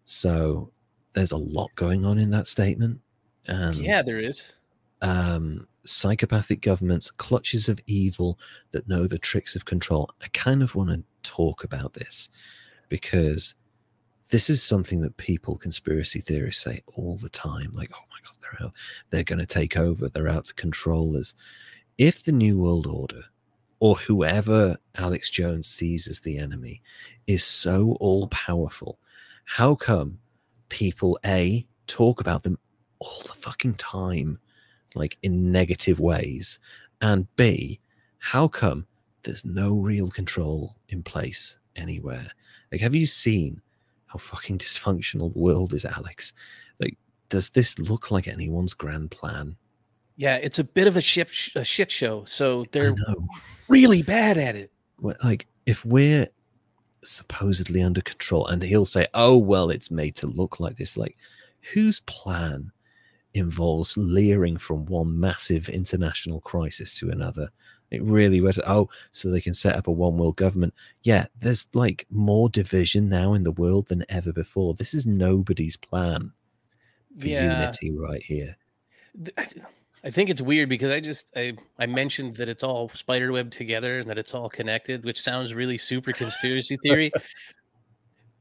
So 0.05 0.71
there's 1.13 1.31
a 1.31 1.37
lot 1.37 1.75
going 1.75 2.05
on 2.05 2.17
in 2.17 2.29
that 2.29 2.47
statement. 2.47 3.01
And 3.45 3.75
yeah 3.75 4.01
there 4.01 4.19
is 4.19 4.53
um, 5.01 5.67
psychopathic 5.87 6.61
governments, 6.61 7.11
clutches 7.11 7.69
of 7.69 7.79
evil 7.87 8.39
that 8.71 8.87
know 8.87 9.07
the 9.07 9.17
tricks 9.17 9.55
of 9.55 9.65
control. 9.65 10.09
I 10.21 10.27
kind 10.33 10.61
of 10.61 10.75
want 10.75 10.89
to 10.89 11.03
talk 11.23 11.63
about 11.63 11.93
this 11.93 12.29
because 12.89 13.55
this 14.29 14.49
is 14.49 14.61
something 14.61 15.01
that 15.01 15.17
people, 15.17 15.57
conspiracy 15.57 16.19
theorists, 16.19 16.63
say 16.63 16.81
all 16.95 17.17
the 17.17 17.29
time. 17.29 17.71
Like, 17.73 17.91
oh 17.93 18.03
my 18.11 18.17
god, 18.23 18.37
they're 18.41 18.67
out, 18.67 18.73
they're 19.09 19.23
going 19.23 19.39
to 19.39 19.45
take 19.45 19.77
over, 19.77 20.09
they're 20.09 20.27
out 20.27 20.45
to 20.45 20.53
control 20.53 21.17
us. 21.17 21.33
If 21.97 22.23
the 22.23 22.31
New 22.31 22.57
World 22.59 22.87
Order 22.87 23.23
or 23.79 23.95
whoever 23.95 24.77
Alex 24.95 25.29
Jones 25.29 25.67
sees 25.67 26.07
as 26.07 26.19
the 26.19 26.37
enemy 26.37 26.81
is 27.25 27.43
so 27.43 27.97
all 27.99 28.27
powerful, 28.27 28.99
how 29.45 29.75
come 29.75 30.19
people 30.69 31.17
A 31.25 31.65
talk 31.87 32.19
about 32.19 32.43
them 32.43 32.59
all 32.99 33.21
the 33.23 33.33
fucking 33.33 33.75
time, 33.75 34.39
like 34.97 35.17
in 35.23 35.51
negative 35.51 35.99
ways? 35.99 36.59
And 37.01 37.27
B, 37.35 37.79
how 38.19 38.47
come 38.47 38.85
there's 39.23 39.45
no 39.45 39.77
real 39.77 40.09
control 40.09 40.75
in 40.89 41.03
place 41.03 41.57
anywhere? 41.75 42.31
Like, 42.71 42.81
have 42.81 42.95
you 42.95 43.05
seen 43.05 43.61
how 44.07 44.19
fucking 44.19 44.57
dysfunctional 44.57 45.33
the 45.33 45.39
world 45.39 45.73
is, 45.73 45.85
Alex? 45.85 46.33
Like, 46.79 46.97
does 47.29 47.49
this 47.49 47.77
look 47.77 48.11
like 48.11 48.27
anyone's 48.27 48.73
grand 48.73 49.11
plan? 49.11 49.55
Yeah, 50.15 50.35
it's 50.37 50.59
a 50.59 50.63
bit 50.63 50.87
of 50.87 50.97
a 50.97 51.01
shit 51.01 51.29
a 51.55 51.63
shit 51.63 51.91
show. 51.91 52.25
So 52.25 52.65
they're 52.71 52.95
really 53.67 54.01
bad 54.01 54.37
at 54.37 54.55
it. 54.55 54.71
Like 54.99 55.45
if 55.67 55.85
we're 55.85 56.27
supposedly 57.03 57.83
under 57.83 58.01
control 58.01 58.47
and 58.47 58.61
he'll 58.63 58.83
say 58.83 59.07
oh 59.13 59.37
well 59.37 59.69
it's 59.69 59.91
made 59.91 60.15
to 60.15 60.27
look 60.27 60.59
like 60.59 60.75
this 60.75 60.97
like 60.97 61.15
whose 61.73 61.99
plan 62.01 62.71
involves 63.33 63.97
leering 63.97 64.57
from 64.57 64.85
one 64.85 65.19
massive 65.19 65.69
international 65.69 66.41
crisis 66.41 66.97
to 66.97 67.09
another 67.09 67.49
it 67.91 68.01
really 68.03 68.41
was 68.41 68.59
oh 68.67 68.89
so 69.11 69.29
they 69.29 69.41
can 69.41 69.53
set 69.53 69.75
up 69.75 69.87
a 69.87 69.91
one 69.91 70.17
world 70.17 70.35
government 70.35 70.73
yeah 71.03 71.25
there's 71.39 71.69
like 71.73 72.05
more 72.09 72.49
division 72.49 73.07
now 73.09 73.33
in 73.33 73.43
the 73.43 73.51
world 73.51 73.87
than 73.87 74.03
ever 74.09 74.33
before 74.33 74.73
this 74.73 74.93
is 74.93 75.05
nobody's 75.05 75.77
plan 75.77 76.31
for 77.19 77.27
Yeah. 77.27 77.43
unity 77.43 77.91
right 77.91 78.23
here 78.23 78.57
I, 79.37 79.45
th- 79.45 79.65
I 80.03 80.11
think 80.11 80.29
it's 80.29 80.41
weird 80.41 80.69
because 80.69 80.91
I 80.91 80.99
just 80.99 81.31
I, 81.35 81.53
I 81.79 81.85
mentioned 81.85 82.35
that 82.37 82.47
it's 82.49 82.63
all 82.63 82.89
spiderweb 82.93 83.51
together 83.51 83.99
and 83.99 84.09
that 84.09 84.17
it's 84.19 84.33
all 84.35 84.47
connected, 84.47 85.03
which 85.03 85.19
sounds 85.19 85.55
really 85.55 85.77
super 85.77 86.13
conspiracy 86.13 86.77
theory. 86.83 87.11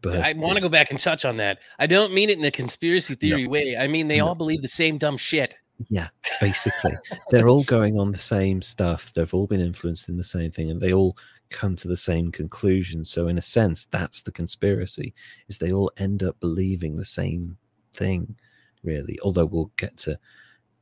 But 0.02 0.20
I 0.20 0.32
want 0.34 0.56
to 0.56 0.60
go 0.60 0.68
back 0.68 0.90
and 0.90 1.00
touch 1.00 1.24
on 1.24 1.36
that. 1.38 1.58
I 1.78 1.86
don't 1.86 2.12
mean 2.12 2.30
it 2.30 2.38
in 2.38 2.44
a 2.44 2.50
conspiracy 2.50 3.14
theory 3.14 3.46
way. 3.46 3.76
I 3.76 3.86
mean 3.88 4.08
they 4.08 4.18
No. 4.18 4.28
all 4.28 4.34
believe 4.34 4.62
the 4.62 4.68
same 4.68 4.98
dumb 4.98 5.16
shit. 5.16 5.54
Yeah, 5.88 6.08
basically. 6.40 6.94
They're 7.30 7.48
all 7.48 7.64
going 7.64 7.98
on 7.98 8.10
the 8.12 8.18
same 8.18 8.62
stuff. 8.62 9.12
They've 9.12 9.32
all 9.34 9.46
been 9.46 9.60
influenced 9.60 10.08
in 10.08 10.16
the 10.16 10.24
same 10.24 10.50
thing 10.50 10.70
and 10.70 10.80
they 10.80 10.92
all 10.92 11.16
come 11.50 11.76
to 11.76 11.86
the 11.88 11.96
same 11.96 12.32
conclusion. 12.32 13.04
So 13.04 13.28
in 13.28 13.36
a 13.38 13.42
sense, 13.42 13.84
that's 13.84 14.22
the 14.22 14.32
conspiracy, 14.32 15.12
is 15.48 15.58
they 15.58 15.72
all 15.72 15.92
end 15.98 16.22
up 16.22 16.40
believing 16.40 16.96
the 16.96 17.04
same 17.04 17.58
thing, 17.92 18.36
really. 18.82 19.18
Although 19.22 19.44
we'll 19.44 19.70
get 19.76 19.96
to 19.98 20.18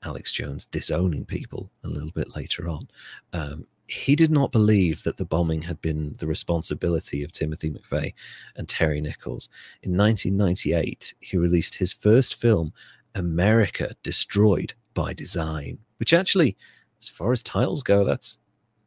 Alex 0.04 0.30
Jones 0.32 0.64
disowning 0.66 1.24
people 1.24 1.70
a 1.82 1.88
little 1.88 2.12
bit 2.12 2.34
later 2.36 2.68
on. 2.68 2.88
Um, 3.32 3.66
he 3.86 4.16
did 4.16 4.30
not 4.30 4.52
believe 4.52 5.02
that 5.02 5.16
the 5.16 5.24
bombing 5.24 5.62
had 5.62 5.80
been 5.82 6.14
the 6.18 6.26
responsibility 6.26 7.22
of 7.22 7.32
Timothy 7.32 7.70
McVeigh 7.70 8.14
and 8.56 8.68
Terry 8.68 9.00
Nichols. 9.00 9.48
In 9.82 9.96
1998, 9.96 11.14
he 11.20 11.36
released 11.36 11.74
his 11.74 11.92
first 11.92 12.40
film, 12.40 12.72
America 13.14 13.94
Destroyed 14.02 14.72
by 14.94 15.12
Design, 15.12 15.78
which 15.98 16.14
actually, 16.14 16.56
as 17.00 17.08
far 17.08 17.32
as 17.32 17.42
titles 17.42 17.82
go, 17.82 18.04
that's 18.04 18.38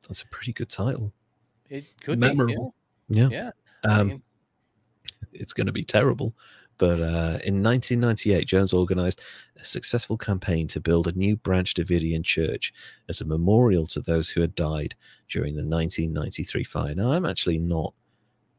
that's 0.07 0.21
a 0.21 0.27
pretty 0.27 0.53
good 0.53 0.69
title. 0.69 1.13
It 1.69 1.85
could 2.01 2.17
Memorable. 2.17 2.73
be. 3.09 3.19
Yeah, 3.19 3.29
Yeah. 3.29 3.51
yeah. 3.83 3.91
I 3.91 3.99
um, 3.99 4.07
mean, 4.07 4.21
it's 5.33 5.53
going 5.53 5.67
to 5.67 5.73
be 5.73 5.83
terrible. 5.83 6.33
But 6.77 6.99
uh, 6.99 7.39
in 7.43 7.63
1998, 7.63 8.47
Jones 8.47 8.73
organized 8.73 9.21
a 9.59 9.65
successful 9.65 10.17
campaign 10.17 10.67
to 10.67 10.79
build 10.79 11.07
a 11.07 11.11
new 11.13 11.35
Branch 11.35 11.73
Davidian 11.73 12.23
church 12.23 12.73
as 13.09 13.21
a 13.21 13.25
memorial 13.25 13.87
to 13.87 14.01
those 14.01 14.29
who 14.29 14.41
had 14.41 14.55
died 14.55 14.95
during 15.29 15.55
the 15.55 15.65
1993 15.65 16.63
fire. 16.63 16.95
Now, 16.95 17.11
I'm 17.11 17.25
actually 17.25 17.57
not 17.57 17.93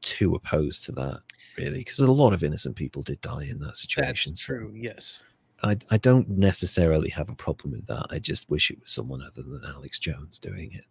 too 0.01 0.35
opposed 0.35 0.85
to 0.87 0.93
that, 0.93 1.21
really, 1.57 1.79
because 1.79 2.01
a 2.01 2.11
lot 2.11 2.33
of 2.33 2.45
innocent 2.45 2.77
people 2.77 3.03
did 3.03 3.21
die 3.21 3.45
in 3.45 3.59
that 3.61 3.77
situation. 3.77 4.33
that's 4.33 4.47
so- 4.47 4.55
true. 4.55 4.73
Yes. 4.75 5.21
I, 5.62 5.77
I 5.91 5.97
don't 5.97 6.29
necessarily 6.29 7.11
have 7.11 7.31
a 7.31 7.35
problem 7.35 7.73
with 7.73 7.87
that. 7.87 8.07
I 8.11 8.21
just 8.21 8.49
wish 8.49 8.71
it 8.71 8.79
was 8.79 8.91
someone 8.91 9.23
other 9.23 9.43
than 9.43 9.62
Alex 9.64 9.99
Jones 9.99 10.39
doing 10.39 10.71
it. 10.73 10.85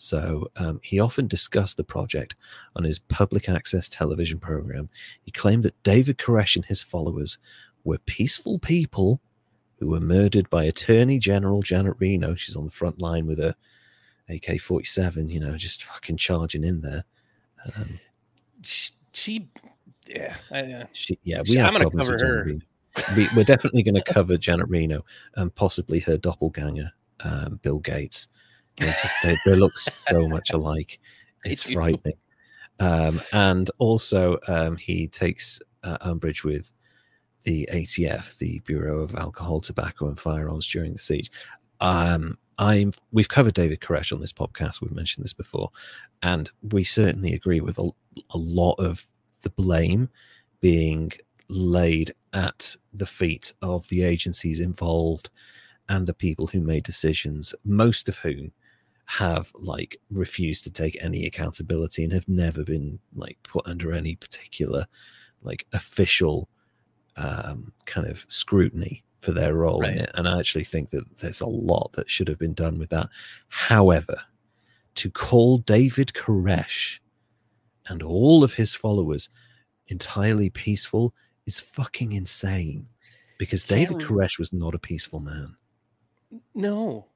So 0.00 0.50
um, 0.56 0.80
he 0.82 0.98
often 0.98 1.26
discussed 1.26 1.76
the 1.76 1.84
project 1.84 2.34
on 2.74 2.84
his 2.84 2.98
public 2.98 3.50
access 3.50 3.86
television 3.86 4.38
program. 4.40 4.88
He 5.20 5.30
claimed 5.30 5.62
that 5.64 5.80
David 5.82 6.16
Koresh 6.16 6.56
and 6.56 6.64
his 6.64 6.82
followers 6.82 7.36
were 7.84 7.98
peaceful 7.98 8.58
people 8.58 9.20
who 9.78 9.90
were 9.90 10.00
murdered 10.00 10.48
by 10.48 10.64
Attorney 10.64 11.18
General 11.18 11.60
Janet 11.60 11.96
Reno. 11.98 12.34
She's 12.34 12.56
on 12.56 12.64
the 12.64 12.70
front 12.70 13.02
line 13.02 13.26
with 13.26 13.40
a 13.40 13.54
AK 14.30 14.58
47, 14.58 15.28
you 15.28 15.38
know, 15.38 15.54
just 15.58 15.84
fucking 15.84 16.16
charging 16.16 16.64
in 16.64 16.80
there. 16.80 17.04
Um, 17.76 18.00
She, 18.62 18.92
she 19.12 19.48
yeah. 20.08 20.34
I, 20.50 20.60
uh, 20.60 20.86
She, 20.92 21.18
yeah, 21.24 21.42
She- 21.44 21.52
we 21.52 21.58
have 21.58 21.66
I'm 21.66 21.72
gonna 21.74 21.90
problems 21.90 22.08
cover 22.08 22.44
her. 22.44 23.14
We, 23.16 23.28
we're 23.36 23.44
definitely 23.44 23.82
going 23.82 24.02
to 24.02 24.12
cover 24.12 24.38
Janet 24.38 24.68
Reno 24.68 25.04
and 25.36 25.54
possibly 25.54 26.00
her 26.00 26.16
doppelganger, 26.16 26.90
um, 27.20 27.60
Bill 27.62 27.78
Gates. 27.78 28.28
They 28.80 28.86
just 28.86 29.14
they, 29.22 29.36
they 29.44 29.54
look 29.54 29.78
so 29.78 30.26
much 30.28 30.50
alike. 30.50 30.98
It's 31.42 31.72
frightening. 31.72 32.18
Um, 32.80 33.18
and 33.32 33.70
also, 33.78 34.38
um, 34.46 34.76
he 34.76 35.08
takes 35.08 35.58
uh, 35.82 35.96
umbrage 36.02 36.44
with 36.44 36.70
the 37.44 37.66
ATF, 37.72 38.36
the 38.36 38.58
Bureau 38.60 39.00
of 39.00 39.14
Alcohol, 39.14 39.62
Tobacco, 39.62 40.08
and 40.08 40.18
Firearms 40.18 40.66
during 40.66 40.92
the 40.92 40.98
siege. 40.98 41.30
Um, 41.80 42.36
I'm 42.58 42.92
we've 43.10 43.28
covered 43.28 43.54
David 43.54 43.80
Koresh 43.80 44.12
on 44.12 44.20
this 44.20 44.34
podcast. 44.34 44.82
We've 44.82 44.92
mentioned 44.92 45.24
this 45.24 45.32
before, 45.32 45.70
and 46.22 46.50
we 46.60 46.84
certainly 46.84 47.32
agree 47.32 47.60
with 47.60 47.78
a, 47.78 47.88
a 48.30 48.36
lot 48.36 48.74
of 48.74 49.06
the 49.40 49.50
blame 49.50 50.10
being 50.60 51.10
laid 51.48 52.12
at 52.34 52.76
the 52.92 53.06
feet 53.06 53.54
of 53.62 53.88
the 53.88 54.02
agencies 54.02 54.60
involved 54.60 55.30
and 55.88 56.06
the 56.06 56.14
people 56.14 56.46
who 56.48 56.60
made 56.60 56.84
decisions, 56.84 57.54
most 57.64 58.08
of 58.08 58.18
whom 58.18 58.52
have 59.10 59.50
like 59.54 60.00
refused 60.10 60.62
to 60.62 60.70
take 60.70 60.96
any 61.00 61.26
accountability 61.26 62.04
and 62.04 62.12
have 62.12 62.28
never 62.28 62.62
been 62.62 62.96
like 63.16 63.36
put 63.42 63.66
under 63.66 63.92
any 63.92 64.14
particular 64.14 64.86
like 65.42 65.66
official 65.72 66.48
um, 67.16 67.72
kind 67.86 68.06
of 68.06 68.24
scrutiny 68.28 69.02
for 69.20 69.32
their 69.32 69.54
role 69.54 69.82
in 69.84 69.98
it. 69.98 70.10
And 70.14 70.28
I 70.28 70.38
actually 70.38 70.62
think 70.62 70.90
that 70.90 71.04
there's 71.18 71.40
a 71.40 71.48
lot 71.48 71.90
that 71.94 72.08
should 72.08 72.28
have 72.28 72.38
been 72.38 72.54
done 72.54 72.78
with 72.78 72.90
that. 72.90 73.08
However, 73.48 74.16
to 74.94 75.10
call 75.10 75.58
David 75.58 76.12
Koresh 76.14 77.00
and 77.88 78.04
all 78.04 78.44
of 78.44 78.54
his 78.54 78.76
followers 78.76 79.28
entirely 79.88 80.50
peaceful 80.50 81.12
is 81.46 81.58
fucking 81.58 82.12
insane 82.12 82.86
because 83.38 83.64
David 83.64 83.96
we- 83.96 84.04
Koresh 84.04 84.38
was 84.38 84.52
not 84.52 84.74
a 84.76 84.78
peaceful 84.78 85.18
man. 85.18 85.56
no. 86.54 87.06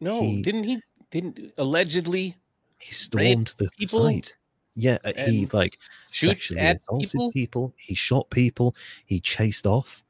No. 0.00 0.22
He- 0.22 0.40
didn't 0.42 0.64
he? 0.64 0.80
Didn't 1.10 1.52
allegedly 1.56 2.36
He 2.78 2.92
stormed 2.92 3.54
the 3.58 3.68
people 3.78 4.04
site. 4.04 4.36
Yeah, 4.74 4.98
uh, 5.04 5.12
he 5.16 5.48
like 5.52 5.78
sexually 6.10 6.60
assaulted 6.60 7.10
people? 7.12 7.30
people? 7.32 7.74
He 7.78 7.94
shot 7.94 8.28
people. 8.28 8.76
He 9.06 9.20
chased 9.20 9.66
off 9.66 10.04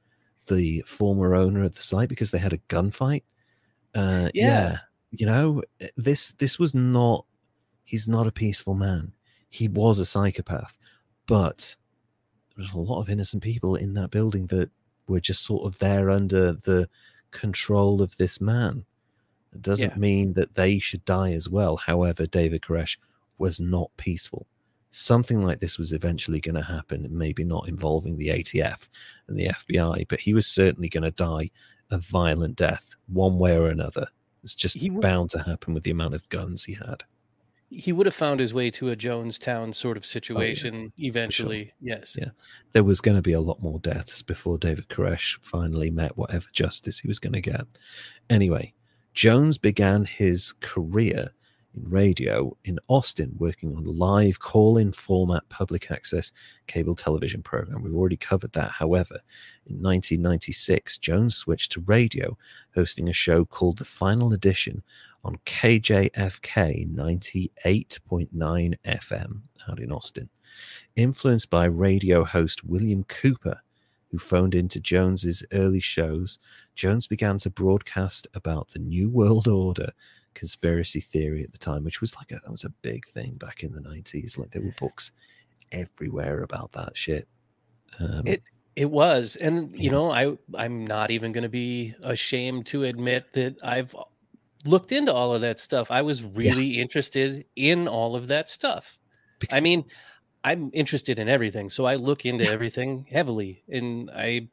the 0.47 0.83
former 0.87 1.35
owner 1.35 1.63
of 1.63 1.75
the 1.75 1.83
site 1.83 2.09
because 2.09 2.33
they 2.33 2.39
had 2.39 2.53
a 2.53 2.59
gunfight. 2.69 3.23
Uh, 3.95 4.31
yeah. 4.35 4.43
Yeah. 4.45 4.79
you 5.13 5.27
know 5.27 5.63
uh, 5.81 5.87
this. 5.97 6.33
This 6.33 6.59
was 6.59 6.75
not. 6.75 7.27
He's 7.85 8.09
not 8.09 8.27
a 8.27 8.33
peaceful 8.33 8.75
man. 8.75 9.13
He 9.49 9.69
was 9.69 10.01
a 10.01 10.07
psychopath, 10.07 10.77
but 11.27 11.77
there's 12.57 12.73
a 12.73 12.79
lot 12.79 13.01
of 13.01 13.09
innocent 13.09 13.43
people 13.43 13.77
in 13.77 13.95
that 13.95 14.11
building 14.11 14.47
that 14.47 14.71
were 15.09 15.21
just 15.21 15.45
sort 15.45 15.65
of 15.65 15.79
there 15.79 16.11
under 16.11 16.53
the 16.55 16.89
control 17.31 18.03
of 18.03 18.17
this 18.17 18.41
man. 18.41 18.85
It 19.57 19.63
doesn't 19.63 19.91
Yeah. 19.93 19.99
mean 19.99 20.33
that 20.35 20.55
they 20.55 20.79
should 20.79 21.05
die 21.05 21.33
as 21.33 21.49
well. 21.49 21.77
However, 21.77 22.27
David 22.27 22.63
Koresh 22.63 22.97
was 23.39 23.61
not 23.61 23.91
peaceful. 23.97 24.47
Something 24.91 25.43
like 25.45 25.61
this 25.61 25.79
was 25.79 25.93
eventually 25.93 26.41
going 26.41 26.55
to 26.55 26.63
happen, 26.63 27.07
maybe 27.11 27.45
not 27.45 27.69
involving 27.69 28.17
the 28.17 28.29
ATF 28.31 28.89
and 29.29 29.37
the 29.39 29.49
FBI, 29.49 30.05
but 30.09 30.21
he 30.21 30.33
was 30.33 30.47
certainly 30.47 30.89
going 30.89 31.05
to 31.05 31.11
die 31.11 31.51
a 31.91 31.99
violent 31.99 32.57
death 32.57 32.95
one 33.07 33.39
way 33.39 33.57
or 33.57 33.69
another. 33.69 34.07
It's 34.43 34.55
just 34.55 34.81
would- 34.83 35.01
bound 35.01 35.31
to 35.31 35.43
happen 35.43 35.75
with 35.75 35.83
the 35.85 35.91
amount 35.91 36.15
of 36.15 36.29
guns 36.29 36.65
he 36.65 36.75
had. 36.75 37.05
he 37.69 37.93
would 37.93 38.07
have 38.07 38.15
found 38.15 38.39
his 38.39 38.55
way 38.55 38.71
to 38.71 38.91
a 38.91 38.97
Jonestown 38.97 39.75
sort 39.75 39.97
of 39.97 40.05
oh, 40.05 40.07
situation 40.07 40.93
eventually. 40.99 41.73
Yes. 41.81 42.17
Yeah. 42.17 42.31
There 42.71 42.85
was 42.85 43.01
going 43.01 43.17
to 43.17 43.23
be 43.23 43.33
a 43.33 43.41
lot 43.41 43.61
more 43.61 43.81
deaths 43.81 44.23
before 44.23 44.57
David 44.57 44.89
Koresh 44.89 45.37
finally 45.43 45.91
met 45.91 46.17
whatever 46.17 46.47
justice 46.53 47.01
he 47.01 47.09
was 47.09 47.19
going 47.19 47.33
to 47.33 47.41
get. 47.41 47.67
Anyway, 48.31 48.73
Jones 49.17 49.57
began 49.57 50.05
his 50.05 50.53
career 50.61 51.31
in 51.75 51.85
radio 51.91 52.55
in 52.67 52.79
Austin, 52.89 53.33
working 53.39 53.75
on 53.75 53.85
live 53.85 54.41
call 54.41 54.77
in 54.77 54.93
format 54.93 55.43
public 55.49 55.91
access 55.91 56.33
cable 56.67 56.95
television 56.95 57.43
program. 57.43 57.83
We've 57.83 57.97
already 57.97 58.19
covered 58.19 58.53
that. 58.53 58.71
However, 58.73 59.19
in 59.65 59.77
1996, 59.77 60.99
Jones 60.99 61.35
switched 61.35 61.73
to 61.73 61.81
radio, 61.87 62.37
hosting 62.75 63.09
a 63.09 63.15
show 63.15 63.47
called 63.47 63.79
The 63.79 63.87
Final 63.87 64.35
Edition 64.35 64.83
on 65.25 65.39
KJFK 65.47 66.95
98.9 66.95 68.75
FM 68.85 69.41
out 69.67 69.81
in 69.81 69.93
Austin. 69.93 70.29
Influenced 70.95 71.49
by 71.49 71.65
radio 71.65 72.23
host 72.23 72.65
William 72.65 73.03
Cooper, 73.05 73.63
who 74.11 74.19
phoned 74.19 74.55
into 74.55 74.81
Jones's 74.81 75.45
early 75.53 75.81
shows, 75.81 76.39
Jones 76.75 77.07
began 77.07 77.39
to 77.39 77.51
broadcast 77.51 78.27
about 78.35 78.69
the 78.69 78.79
New 78.79 79.09
World 79.11 79.49
Order 79.49 79.93
conspiracy 80.35 81.01
theory 81.01 81.43
at 81.43 81.53
the 81.53 81.59
time, 81.59 81.83
which 81.83 82.01
was 82.01 82.15
like 82.17 82.31
a, 82.31 82.35
that 82.35 82.51
was 82.51 82.65
a 82.65 82.71
big 82.83 83.07
thing 83.07 83.35
back 83.35 83.63
in 83.63 83.73
the 83.73 83.81
nineties. 83.81 84.39
Like 84.39 84.51
there 84.51 84.63
were 84.63 84.75
books 84.79 85.13
everywhere 85.73 86.43
about 86.43 86.73
that 86.73 86.97
shit. 86.97 87.27
Um, 87.99 88.23
it 88.27 88.43
it 88.77 88.91
was, 88.91 89.37
and 89.37 89.75
you 89.75 89.91
know, 89.91 90.11
I 90.11 90.37
I'm 90.55 90.87
not 90.87 91.11
even 91.11 91.33
going 91.33 91.43
to 91.43 91.49
be 91.49 91.95
ashamed 92.03 92.67
to 92.67 92.85
admit 92.85 93.33
that 93.33 93.57
I've 93.65 93.95
looked 94.67 94.93
into 94.93 95.13
all 95.13 95.35
of 95.35 95.41
that 95.41 95.59
stuff. 95.59 95.91
I 95.91 96.03
was 96.03 96.23
really 96.23 96.67
yeah. 96.67 96.83
interested 96.83 97.45
in 97.57 97.89
all 97.89 98.15
of 98.15 98.29
that 98.29 98.49
stuff. 98.49 98.99
Because, 99.39 99.57
I 99.57 99.61
mean, 99.61 99.85
I'm 100.47 100.71
interested 100.73 101.19
in 101.19 101.29
everything, 101.29 101.69
so 101.69 101.87
I 101.87 101.97
look 101.97 102.25
into 102.25 102.49
everything 102.49 103.05
heavily, 103.11 103.65
and 103.69 104.09
I 104.13 104.47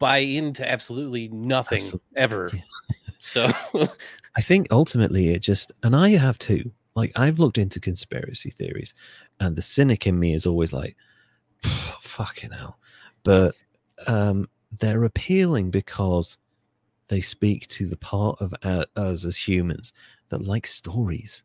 buy 0.00 0.18
into 0.18 0.68
absolutely 0.68 1.28
nothing 1.28 1.78
absolutely. 1.78 2.08
ever. 2.16 2.50
So 3.20 3.48
I 4.36 4.40
think 4.40 4.66
ultimately 4.72 5.28
it 5.28 5.38
just, 5.38 5.70
and 5.84 5.94
I 5.94 6.10
have 6.16 6.36
too. 6.36 6.72
Like 6.96 7.12
I've 7.14 7.38
looked 7.38 7.58
into 7.58 7.78
conspiracy 7.78 8.50
theories, 8.50 8.92
and 9.38 9.54
the 9.54 9.62
cynic 9.62 10.04
in 10.04 10.18
me 10.18 10.34
is 10.34 10.46
always 10.46 10.72
like, 10.72 10.96
"Fucking 11.62 12.50
hell," 12.50 12.78
but 13.22 13.54
um, 14.08 14.48
they're 14.80 15.04
appealing 15.04 15.70
because 15.70 16.38
they 17.06 17.20
speak 17.20 17.68
to 17.68 17.86
the 17.86 17.96
part 17.96 18.40
of 18.40 18.52
our, 18.64 18.84
us 18.96 19.24
as 19.24 19.36
humans 19.36 19.92
that 20.30 20.42
like 20.42 20.66
stories. 20.66 21.44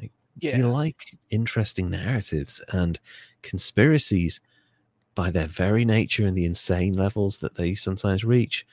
Like, 0.00 0.12
yeah. 0.38 0.56
We 0.56 0.62
like 0.64 1.16
interesting 1.30 1.90
narratives 1.90 2.62
and 2.72 2.98
conspiracies 3.42 4.40
by 5.14 5.30
their 5.30 5.46
very 5.46 5.84
nature 5.84 6.26
and 6.26 6.36
the 6.36 6.44
insane 6.44 6.92
levels 6.94 7.38
that 7.38 7.56
they 7.56 7.74
sometimes 7.74 8.24
reach, 8.24 8.66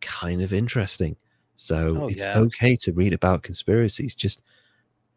kind 0.00 0.42
of 0.42 0.52
interesting. 0.52 1.16
So 1.54 2.00
oh, 2.02 2.08
it's 2.08 2.24
yeah. 2.24 2.38
okay 2.38 2.76
to 2.76 2.92
read 2.92 3.12
about 3.12 3.42
conspiracies. 3.42 4.14
Just 4.14 4.42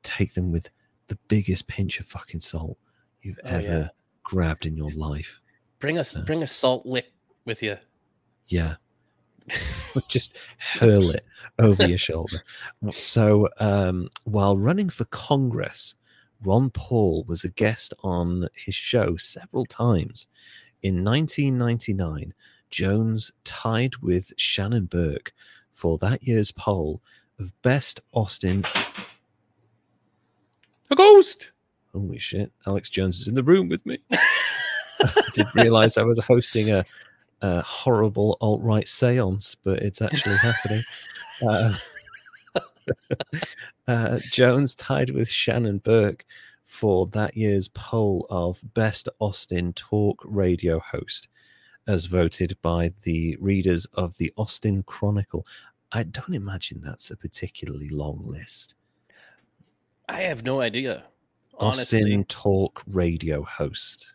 take 0.04 0.34
them 0.34 0.52
with 0.52 0.70
the 1.08 1.18
biggest 1.28 1.68
pinch 1.68 2.00
of 2.00 2.06
fucking 2.06 2.40
salt 2.40 2.78
you've 3.22 3.40
oh, 3.46 3.50
ever 3.50 3.64
yeah. 3.64 3.88
grabbed 4.24 4.66
in 4.66 4.78
your 4.78 4.90
just 4.90 5.00
life. 5.00 5.40
Bring 5.80 5.98
us, 5.98 6.16
uh, 6.16 6.22
bring 6.22 6.44
a 6.44 6.48
salt 6.48 6.86
lick 6.86 7.12
with 7.46 7.64
you. 7.64 7.78
Yeah. 8.48 8.74
just 10.08 10.38
hurl 10.58 11.12
it 11.12 11.26
over 11.60 11.88
your 11.88 11.98
shoulder. 11.98 12.38
So, 12.92 13.50
um, 13.60 14.10
while 14.24 14.58
running 14.58 14.90
for 14.90 15.06
Congress, 15.06 15.96
Ron 16.44 16.70
Paul 16.70 17.24
was 17.28 17.44
a 17.44 17.50
guest 17.50 17.94
on 18.04 18.48
his 18.56 18.76
show 18.76 19.16
several 19.16 19.66
times. 19.66 20.28
In 20.84 21.04
1999, 21.04 22.34
Jones 22.70 23.32
tied 23.44 23.96
with 23.98 24.34
Shannon 24.38 24.86
Burke 24.86 25.34
for 25.72 25.98
that 26.00 26.24
year's 26.24 26.52
poll 26.52 27.02
of 27.40 27.60
best 27.62 28.02
Austin. 28.14 28.64
A 30.92 30.96
ghost! 30.96 31.52
Holy 31.94 32.20
shit. 32.20 32.52
Alex 32.68 32.90
Jones 32.90 33.22
is 33.22 33.28
in 33.28 33.36
the 33.36 33.44
room 33.44 33.70
with 33.70 33.86
me. 33.86 34.00
I 34.12 35.22
didn't 35.34 35.56
realize 35.56 35.98
I 35.98 36.04
was 36.04 36.20
hosting 36.20 36.72
a, 36.72 36.86
a 37.42 37.62
horrible 37.62 38.38
alt 38.42 38.62
right 38.62 38.88
seance, 38.88 39.56
but 39.56 39.80
it's 39.80 40.02
actually 40.02 40.38
happening. 40.38 40.82
Uh, 41.46 41.74
uh, 43.90 44.20
Jones 44.32 44.74
tied 44.74 45.10
with 45.10 45.28
Shannon 45.28 45.80
Burke 45.80 46.24
for 46.64 47.08
that 47.08 47.36
year's 47.36 47.68
poll 47.68 48.26
of 48.30 48.62
Best 48.74 49.10
Austin 49.20 49.74
Talk 49.74 50.22
Radio 50.24 50.80
Host 50.80 51.28
as 51.88 52.06
voted 52.06 52.58
by 52.62 52.92
the 53.04 53.36
readers 53.40 53.86
of 53.94 54.18
the 54.18 54.32
Austin 54.38 54.84
Chronicle. 54.84 55.46
I 55.92 56.04
don't 56.04 56.34
imagine 56.34 56.82
that's 56.82 57.12
a 57.12 57.18
particularly 57.18 57.90
long 57.90 58.22
list. 58.26 58.76
I 60.10 60.22
have 60.22 60.44
no 60.44 60.62
idea. 60.62 61.04
Honestly. 61.58 62.02
Austin 62.02 62.26
Talk 62.26 62.84
Radio 62.88 63.44
host. 63.44 64.14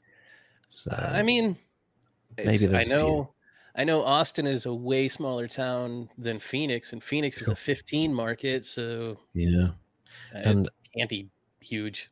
So 0.69 0.91
I 0.93 1.23
mean, 1.23 1.57
maybe 2.45 2.75
I 2.75 2.85
know. 2.85 3.35
I 3.77 3.85
know 3.85 4.03
Austin 4.03 4.47
is 4.47 4.67
a 4.67 4.75
way 4.75 5.07
smaller 5.07 5.47
town 5.47 6.11
than 6.19 6.41
Phoenix, 6.41 6.93
and 6.93 7.03
Phoenix 7.03 7.41
is 7.41 7.49
a 7.49 7.55
15 7.55 8.13
market, 8.13 8.65
so 8.65 9.19
yeah, 9.33 9.69
and 10.33 10.69
can't 10.97 11.09
be 11.09 11.29
huge. 11.61 12.11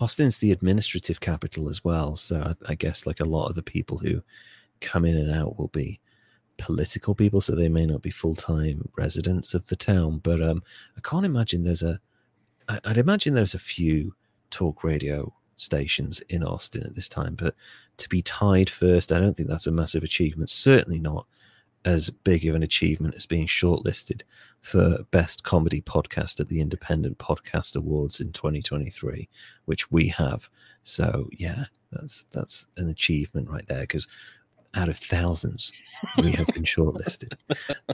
Austin's 0.00 0.38
the 0.38 0.52
administrative 0.52 1.20
capital 1.20 1.68
as 1.68 1.82
well, 1.82 2.14
so 2.14 2.54
I, 2.66 2.72
I 2.72 2.74
guess 2.74 3.06
like 3.06 3.20
a 3.20 3.24
lot 3.24 3.48
of 3.48 3.54
the 3.54 3.62
people 3.62 3.98
who 3.98 4.22
come 4.80 5.04
in 5.04 5.16
and 5.16 5.30
out 5.30 5.58
will 5.58 5.68
be 5.68 6.00
political 6.58 7.14
people, 7.14 7.40
so 7.40 7.54
they 7.54 7.68
may 7.68 7.86
not 7.86 8.02
be 8.02 8.10
full 8.10 8.34
time 8.34 8.90
residents 8.96 9.54
of 9.54 9.66
the 9.66 9.76
town. 9.76 10.18
But 10.22 10.42
um, 10.42 10.62
I 10.96 11.00
can't 11.00 11.26
imagine 11.26 11.64
there's 11.64 11.82
a. 11.82 12.00
I, 12.68 12.80
I'd 12.84 12.98
imagine 12.98 13.34
there's 13.34 13.54
a 13.54 13.58
few 13.58 14.14
talk 14.50 14.84
radio 14.84 15.32
stations 15.58 16.20
in 16.28 16.42
Austin 16.42 16.84
at 16.84 16.94
this 16.94 17.08
time, 17.08 17.34
but 17.34 17.54
to 17.98 18.08
be 18.08 18.22
tied 18.22 18.70
first, 18.70 19.12
I 19.12 19.20
don't 19.20 19.36
think 19.36 19.48
that's 19.48 19.66
a 19.66 19.72
massive 19.72 20.02
achievement. 20.02 20.50
Certainly 20.50 21.00
not 21.00 21.26
as 21.84 22.10
big 22.10 22.46
of 22.46 22.54
an 22.54 22.62
achievement 22.62 23.14
as 23.14 23.26
being 23.26 23.46
shortlisted 23.46 24.22
for 24.60 24.98
best 25.10 25.44
comedy 25.44 25.80
podcast 25.80 26.40
at 26.40 26.48
the 26.48 26.60
Independent 26.60 27.18
Podcast 27.18 27.76
Awards 27.76 28.20
in 28.20 28.32
2023, 28.32 29.28
which 29.66 29.90
we 29.90 30.08
have. 30.08 30.48
So 30.82 31.28
yeah, 31.32 31.66
that's 31.92 32.26
that's 32.32 32.66
an 32.76 32.88
achievement 32.88 33.48
right 33.48 33.66
there 33.66 33.82
because 33.82 34.08
out 34.74 34.88
of 34.88 34.96
thousands 34.96 35.72
we 36.18 36.32
have 36.32 36.46
been 36.48 36.64
shortlisted. 36.64 37.34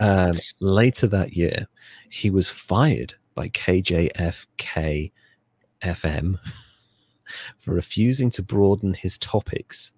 Um, 0.00 0.38
later 0.58 1.06
that 1.06 1.34
year, 1.34 1.68
he 2.10 2.28
was 2.28 2.50
fired 2.50 3.14
by 3.36 3.48
KJFK 3.50 5.12
FM 5.82 6.38
for 7.58 7.72
refusing 7.72 8.30
to 8.30 8.42
broaden 8.42 8.94
his 8.94 9.18
topics. 9.18 9.92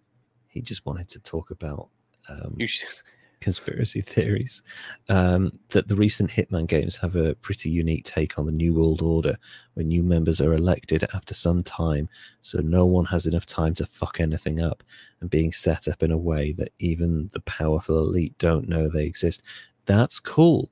He 0.49 0.61
just 0.61 0.87
wanted 0.87 1.09
to 1.11 1.21
talk 1.21 1.51
about 1.51 1.89
um, 2.29 2.57
conspiracy 3.41 4.01
theories 4.01 4.63
um, 5.09 5.53
that 5.69 5.89
the 5.89 5.97
recent 5.97 6.31
Hitman 6.31 6.67
games 6.67 6.97
have 6.97 7.17
a 7.17 7.35
pretty 7.37 7.71
unique 7.71 8.05
take 8.05 8.39
on 8.39 8.47
the 8.47 8.53
New 8.53 8.75
World 8.75 9.03
Order, 9.03 9.37
where 9.75 9.85
new 9.85 10.03
members 10.03 10.41
are 10.41 10.55
elected 10.55 11.05
after 11.15 11.35
some 11.35 11.63
time, 11.63 12.09
so 12.41 12.59
no 12.61 12.87
one 12.87 13.05
has 13.07 13.27
enough 13.27 13.47
time 13.47 13.75
to 13.75 13.87
fuck 13.87 14.21
anything 14.21 14.61
up, 14.61 14.83
and 15.21 15.31
being 15.31 15.53
set 15.53 15.89
up 15.89 16.03
in 16.03 16.11
a 16.11 16.19
way 16.19 16.53
that 16.53 16.73
even 16.79 17.29
the 17.33 17.41
powerful 17.41 17.99
elite 17.99 18.37
don't 18.39 18.69
know 18.69 18.89
they 18.89 19.05
exist. 19.05 19.43
That's 19.85 20.19
cool. 20.19 20.71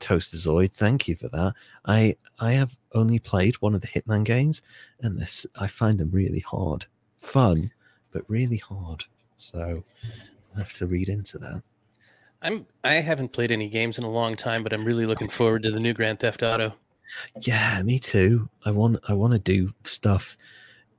Toasterzoid, 0.00 0.72
thank 0.72 1.08
you 1.08 1.16
for 1.16 1.28
that. 1.28 1.54
I 1.84 2.16
I 2.38 2.52
have 2.52 2.76
only 2.92 3.18
played 3.18 3.56
one 3.56 3.74
of 3.74 3.80
the 3.80 3.88
Hitman 3.88 4.24
games, 4.24 4.62
and 5.00 5.18
this 5.18 5.46
I 5.56 5.66
find 5.66 5.98
them 5.98 6.10
really 6.10 6.40
hard. 6.40 6.86
Fun, 7.18 7.70
but 8.12 8.28
really 8.28 8.58
hard. 8.58 9.04
So 9.36 9.84
I 10.54 10.58
have 10.58 10.72
to 10.74 10.86
read 10.86 11.08
into 11.08 11.38
that. 11.38 11.62
I'm 12.42 12.66
I 12.84 12.94
haven't 12.94 13.32
played 13.32 13.50
any 13.50 13.68
games 13.68 13.98
in 13.98 14.04
a 14.04 14.10
long 14.10 14.36
time, 14.36 14.62
but 14.62 14.72
I'm 14.72 14.84
really 14.84 15.06
looking 15.06 15.28
forward 15.28 15.62
to 15.64 15.70
the 15.70 15.80
new 15.80 15.92
Grand 15.92 16.20
Theft 16.20 16.42
Auto. 16.42 16.74
Yeah, 17.42 17.82
me 17.82 17.98
too. 17.98 18.48
I 18.64 18.70
want 18.70 18.98
I 19.08 19.12
want 19.12 19.32
to 19.32 19.38
do 19.38 19.72
stuff 19.84 20.36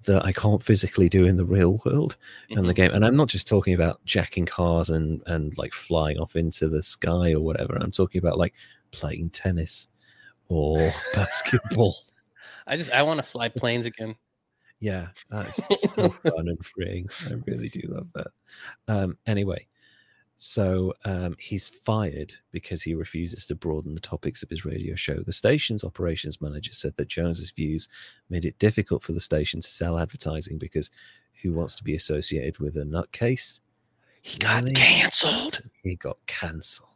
that 0.04 0.26
I 0.26 0.32
can't 0.32 0.64
physically 0.64 1.10
do 1.10 1.26
in 1.26 1.38
the 1.38 1.46
real 1.46 1.82
world 1.86 2.16
mm-hmm. 2.50 2.60
and 2.60 2.70
the 2.70 2.74
game. 2.74 2.92
And 2.92 3.06
I'm 3.06 3.16
not 3.16 3.28
just 3.28 3.48
talking 3.48 3.74
about 3.74 4.04
jacking 4.06 4.46
cars 4.46 4.90
and 4.90 5.22
and 5.28 5.58
like 5.58 5.74
flying 5.74 6.18
off 6.18 6.36
into 6.36 6.70
the 6.70 6.82
sky 6.82 7.34
or 7.34 7.42
whatever. 7.42 7.78
I'm 7.80 7.92
talking 7.92 8.20
about 8.20 8.38
like 8.38 8.54
playing 8.92 9.30
tennis 9.32 9.88
or 10.50 10.92
basketball. 11.14 11.96
I 12.66 12.78
just 12.78 12.92
I 12.92 13.04
want 13.04 13.18
to 13.20 13.24
fly 13.24 13.50
planes 13.50 13.86
again. 13.86 14.16
Yeah, 14.80 15.08
that's 15.30 15.66
so 15.94 16.10
fun 16.10 16.48
and 16.48 16.66
freeing. 16.66 17.08
I 17.30 17.34
really 17.48 17.70
do 17.70 17.82
love 17.88 18.08
that. 18.14 18.28
Um, 18.88 19.18
anyway, 19.26 19.66
so 20.38 20.94
um, 21.04 21.36
he's 21.40 21.68
fired 21.68 22.34
because 22.52 22.84
he 22.84 22.94
refuses 22.94 23.48
to 23.48 23.56
broaden 23.56 23.96
the 23.96 24.00
topics 24.00 24.44
of 24.44 24.50
his 24.50 24.66
radio 24.66 24.94
show. 24.94 25.16
The 25.26 25.34
station's 25.34 25.84
operations 25.84 26.42
manager 26.42 26.74
said 26.74 26.96
that 26.98 27.08
Jones's 27.08 27.52
views 27.52 27.88
made 28.30 28.46
it 28.46 28.60
difficult 28.60 29.02
for 29.02 29.14
the 29.14 29.20
station 29.20 29.62
to 29.62 29.68
sell 29.68 29.98
advertising 29.98 30.60
because 30.60 30.92
who 31.42 31.54
wants 31.54 31.74
to 31.76 31.84
be 31.84 31.96
associated 31.96 32.60
with 32.60 32.78
a 32.78 32.84
nutcase? 32.84 33.62
He 34.22 34.38
got 34.38 34.64
really? 34.64 34.76
cancelled. 34.76 35.64
He 35.84 35.96
got 35.96 36.18
cancelled. 36.28 36.88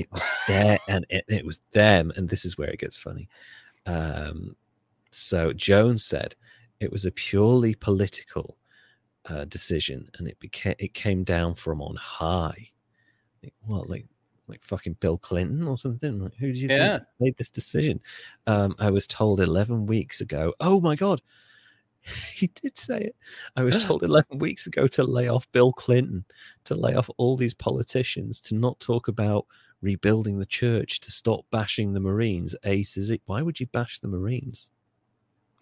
It 0.00 0.12
was 0.12 0.22
there, 0.46 0.78
and 0.88 1.04
it, 1.10 1.24
it, 1.28 1.44
was 1.44 1.60
them, 1.72 2.12
and 2.16 2.28
this 2.28 2.44
is 2.44 2.56
where 2.58 2.70
it 2.70 2.80
gets 2.80 2.96
funny. 2.96 3.28
Um, 3.86 4.56
So 5.10 5.52
Jones 5.52 6.04
said 6.04 6.36
it 6.80 6.92
was 6.92 7.04
a 7.06 7.10
purely 7.10 7.74
political 7.74 8.56
uh, 9.28 9.44
decision, 9.46 10.08
and 10.18 10.28
it 10.28 10.38
became 10.40 10.76
it 10.78 10.94
came 10.94 11.24
down 11.24 11.54
from 11.54 11.82
on 11.82 11.96
high. 11.96 12.70
Like, 13.42 13.54
what, 13.62 13.88
like 13.90 14.06
like 14.48 14.62
fucking 14.64 14.96
Bill 15.00 15.18
Clinton 15.18 15.66
or 15.68 15.76
something? 15.78 16.20
Like, 16.20 16.34
who 16.36 16.52
do 16.52 16.58
you 16.60 16.68
Yeah. 16.68 16.98
think 16.98 17.08
made 17.20 17.36
this 17.36 17.50
decision? 17.50 18.00
Um, 18.46 18.74
I 18.78 18.90
was 18.90 19.06
told 19.06 19.40
eleven 19.40 19.86
weeks 19.86 20.20
ago. 20.20 20.54
Oh 20.60 20.80
my 20.80 20.96
god, 20.96 21.22
he 22.34 22.48
did 22.48 22.76
say 22.78 23.00
it. 23.00 23.16
I 23.56 23.62
was 23.64 23.76
told 23.84 24.02
eleven 24.02 24.38
weeks 24.38 24.66
ago 24.66 24.86
to 24.88 25.04
lay 25.04 25.28
off 25.28 25.50
Bill 25.52 25.72
Clinton, 25.72 26.24
to 26.64 26.74
lay 26.74 26.94
off 26.94 27.10
all 27.18 27.36
these 27.36 27.54
politicians, 27.54 28.40
to 28.42 28.54
not 28.54 28.80
talk 28.80 29.08
about 29.08 29.46
rebuilding 29.80 30.38
the 30.38 30.46
church, 30.46 31.00
to 31.00 31.10
stop 31.10 31.44
bashing 31.50 31.92
the 31.92 32.00
Marines. 32.00 32.54
A 32.64 32.82
to 32.84 33.02
Z. 33.02 33.20
Why 33.26 33.42
would 33.42 33.60
you 33.60 33.66
bash 33.66 33.98
the 34.00 34.08
Marines? 34.08 34.70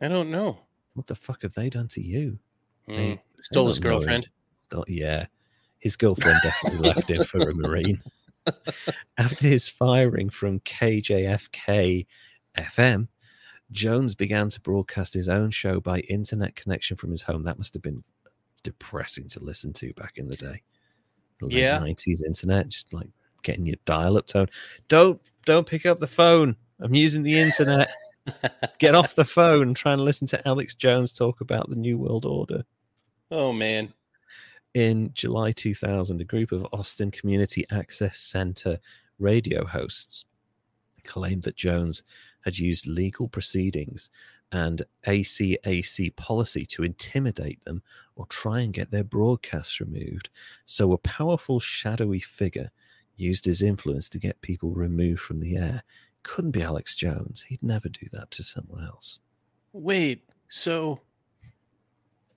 I 0.01 0.09
don't 0.09 0.31
know. 0.31 0.59
What 0.95 1.07
the 1.07 1.15
fuck 1.15 1.43
have 1.43 1.55
they 1.55 1.69
done 1.71 1.89
to 1.89 2.03
you? 2.03 2.39
Mm. 2.89 3.19
Stole 3.41 3.67
his 3.69 3.79
don't 3.79 3.91
know 3.91 3.97
him. 3.97 3.99
girlfriend. 4.01 4.31
Stole, 4.59 4.85
yeah, 4.89 5.27
his 5.79 5.97
girlfriend 5.97 6.39
definitely 6.43 6.89
left 6.89 7.11
him 7.11 7.23
for 7.25 7.49
a 7.49 7.55
Marine. 7.55 8.03
After 9.19 9.49
his 9.49 9.69
firing 9.69 10.31
from 10.31 10.61
KJFK 10.61 12.07
FM, 12.57 13.09
Jones 13.73 14.15
began 14.15 14.49
to 14.51 14.61
broadcast 14.61 15.13
his 15.15 15.29
own 15.29 15.51
show 15.51 15.81
by 15.81 16.01
internet 16.01 16.55
connection 16.55 16.97
from 16.97 17.11
his 17.11 17.23
home. 17.23 17.43
That 17.43 17.59
must 17.59 17.75
have 17.75 17.83
been 17.83 18.05
depressing 18.63 19.29
to 19.31 19.43
listen 19.45 19.73
to 19.75 19.93
back 19.95 20.13
in 20.17 20.29
the 20.29 20.37
day. 20.37 20.63
The 21.41 21.47
late 21.47 21.55
Yeah. 21.55 21.79
90s 21.81 22.23
internet, 22.25 22.69
just 22.69 22.93
like 22.95 23.09
getting 23.43 23.67
your 23.67 23.77
dial 23.85 24.17
up 24.17 24.27
tone. 24.27 24.49
Don't 24.89 25.21
don't 25.45 25.67
pick 25.67 25.87
up 25.87 25.99
the 25.99 26.07
phone. 26.07 26.57
I'm 26.81 26.95
using 26.95 27.23
the 27.23 27.39
internet. 27.41 27.89
Get 28.79 28.95
off 28.95 29.15
the 29.15 29.25
phone. 29.25 29.75
Trying 29.75 29.99
to 29.99 30.05
listen 30.05 30.27
to 30.29 30.49
Alex 30.49 30.75
Jones 30.75 31.13
talk 31.13 31.41
about 31.41 31.71
the 31.71 31.77
New 31.77 31.97
World 31.99 32.25
Order. 32.27 32.65
Oh 33.31 33.53
man. 33.53 33.93
in 34.75 35.11
July 35.15 35.53
2000, 35.53 36.21
a 36.21 36.25
group 36.25 36.53
of 36.53 36.67
Austin 36.73 37.11
Community 37.11 37.65
Access 37.71 38.19
Center 38.19 38.79
radio 39.19 39.65
hosts 39.65 40.25
claimed 41.05 41.43
that 41.45 41.57
Jones 41.57 42.03
had 42.45 42.59
used 42.59 42.87
legal 42.87 43.29
proceedings 43.29 44.11
and 44.53 44.83
ACAC 45.07 46.15
policy 46.17 46.65
to 46.67 46.85
intimidate 46.85 47.65
them 47.65 47.83
or 48.15 48.27
try 48.27 48.61
and 48.61 48.73
get 48.73 48.91
their 48.91 49.03
broadcasts 49.05 49.81
removed. 49.81 50.29
So, 50.67 50.93
a 50.93 50.99
powerful, 50.99 51.59
shadowy 51.59 52.21
figure 52.21 52.71
used 53.17 53.45
his 53.47 53.63
influence 53.63 54.09
to 54.11 54.19
get 54.19 54.41
people 54.43 54.71
removed 54.71 55.21
from 55.21 55.41
the 55.41 55.57
air. 55.57 55.83
Couldn't 56.23 56.51
be 56.53 56.63
Alex 56.63 56.95
Jones. 56.95 57.43
He'd 57.49 57.63
never 57.63 57.89
do 57.89 58.07
that 58.13 58.31
to 58.33 58.43
someone 58.43 58.85
else. 58.85 59.21
Wait, 59.73 60.29
so 60.49 61.01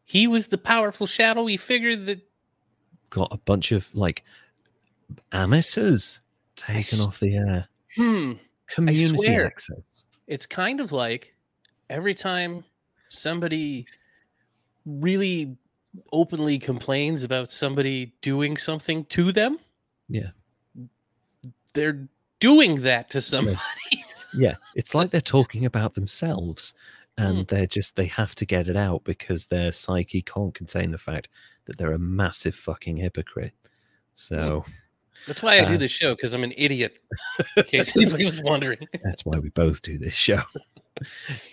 he 0.03 0.27
was 0.27 0.47
the 0.47 0.57
powerful 0.57 1.07
shadowy 1.07 1.57
figure 1.57 1.95
that 1.95 2.19
Got 3.09 3.29
a 3.31 3.37
bunch 3.37 3.71
of 3.71 3.93
like 3.95 4.23
amateurs 5.31 6.21
taken 6.55 6.77
s- 6.99 7.07
off 7.07 7.19
the 7.19 7.35
air. 7.35 7.67
hmm 7.95 8.33
community 8.67 9.33
access. 9.35 10.05
it's 10.27 10.45
kind 10.45 10.79
of 10.79 10.91
like 10.91 11.35
every 11.89 12.13
time 12.13 12.63
somebody 13.09 13.87
really 14.85 15.57
openly 16.13 16.59
complains 16.59 17.23
about 17.23 17.49
somebody 17.49 18.13
doing 18.21 18.55
something 18.57 19.05
to 19.05 19.31
them 19.31 19.57
Yeah. 20.07 20.29
They're 21.73 22.07
doing 22.39 22.75
that 22.81 23.09
to 23.11 23.21
somebody 23.21 23.57
Yeah, 24.33 24.55
it's 24.75 24.93
like 24.95 25.09
they're 25.11 25.21
talking 25.21 25.65
about 25.65 25.93
themselves 25.95 26.73
and 27.17 27.37
Hmm. 27.39 27.43
they're 27.47 27.67
just 27.67 27.95
they 27.95 28.05
have 28.05 28.35
to 28.35 28.45
get 28.45 28.67
it 28.69 28.75
out 28.77 29.03
because 29.03 29.45
their 29.45 29.71
psyche 29.71 30.21
can't 30.21 30.53
contain 30.53 30.91
the 30.91 30.97
fact 30.97 31.29
that 31.65 31.77
they're 31.77 31.93
a 31.93 31.99
massive 31.99 32.55
fucking 32.55 32.97
hypocrite. 32.97 33.53
So 34.13 34.63
that's 35.27 35.41
why 35.43 35.59
i 35.59 35.65
do 35.65 35.73
Uh, 35.73 35.77
this 35.77 35.91
show 35.91 36.15
because 36.15 36.33
i'm 36.33 36.45
an 36.45 36.53
idiot 36.55 36.97
in 37.57 37.63
case 37.65 37.93
anybody 37.97 38.23
was 38.23 38.41
wondering 38.41 38.77
that's 39.03 39.25
why 39.25 39.37
we 39.37 39.49
both 39.49 39.81
do 39.81 39.97
this 39.97 40.13
show. 40.13 40.41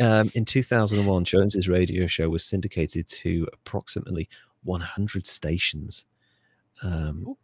Um, 0.01 0.29
in 0.35 0.45
2001, 0.45 1.25
Jones's 1.25 1.69
radio 1.69 2.09
show 2.09 2.29
was 2.29 2.45
syndicated 2.45 3.07
to 3.09 3.47
approximately 3.53 4.29
100 4.65 5.25
stations. 5.25 6.05
Um, 6.83 7.37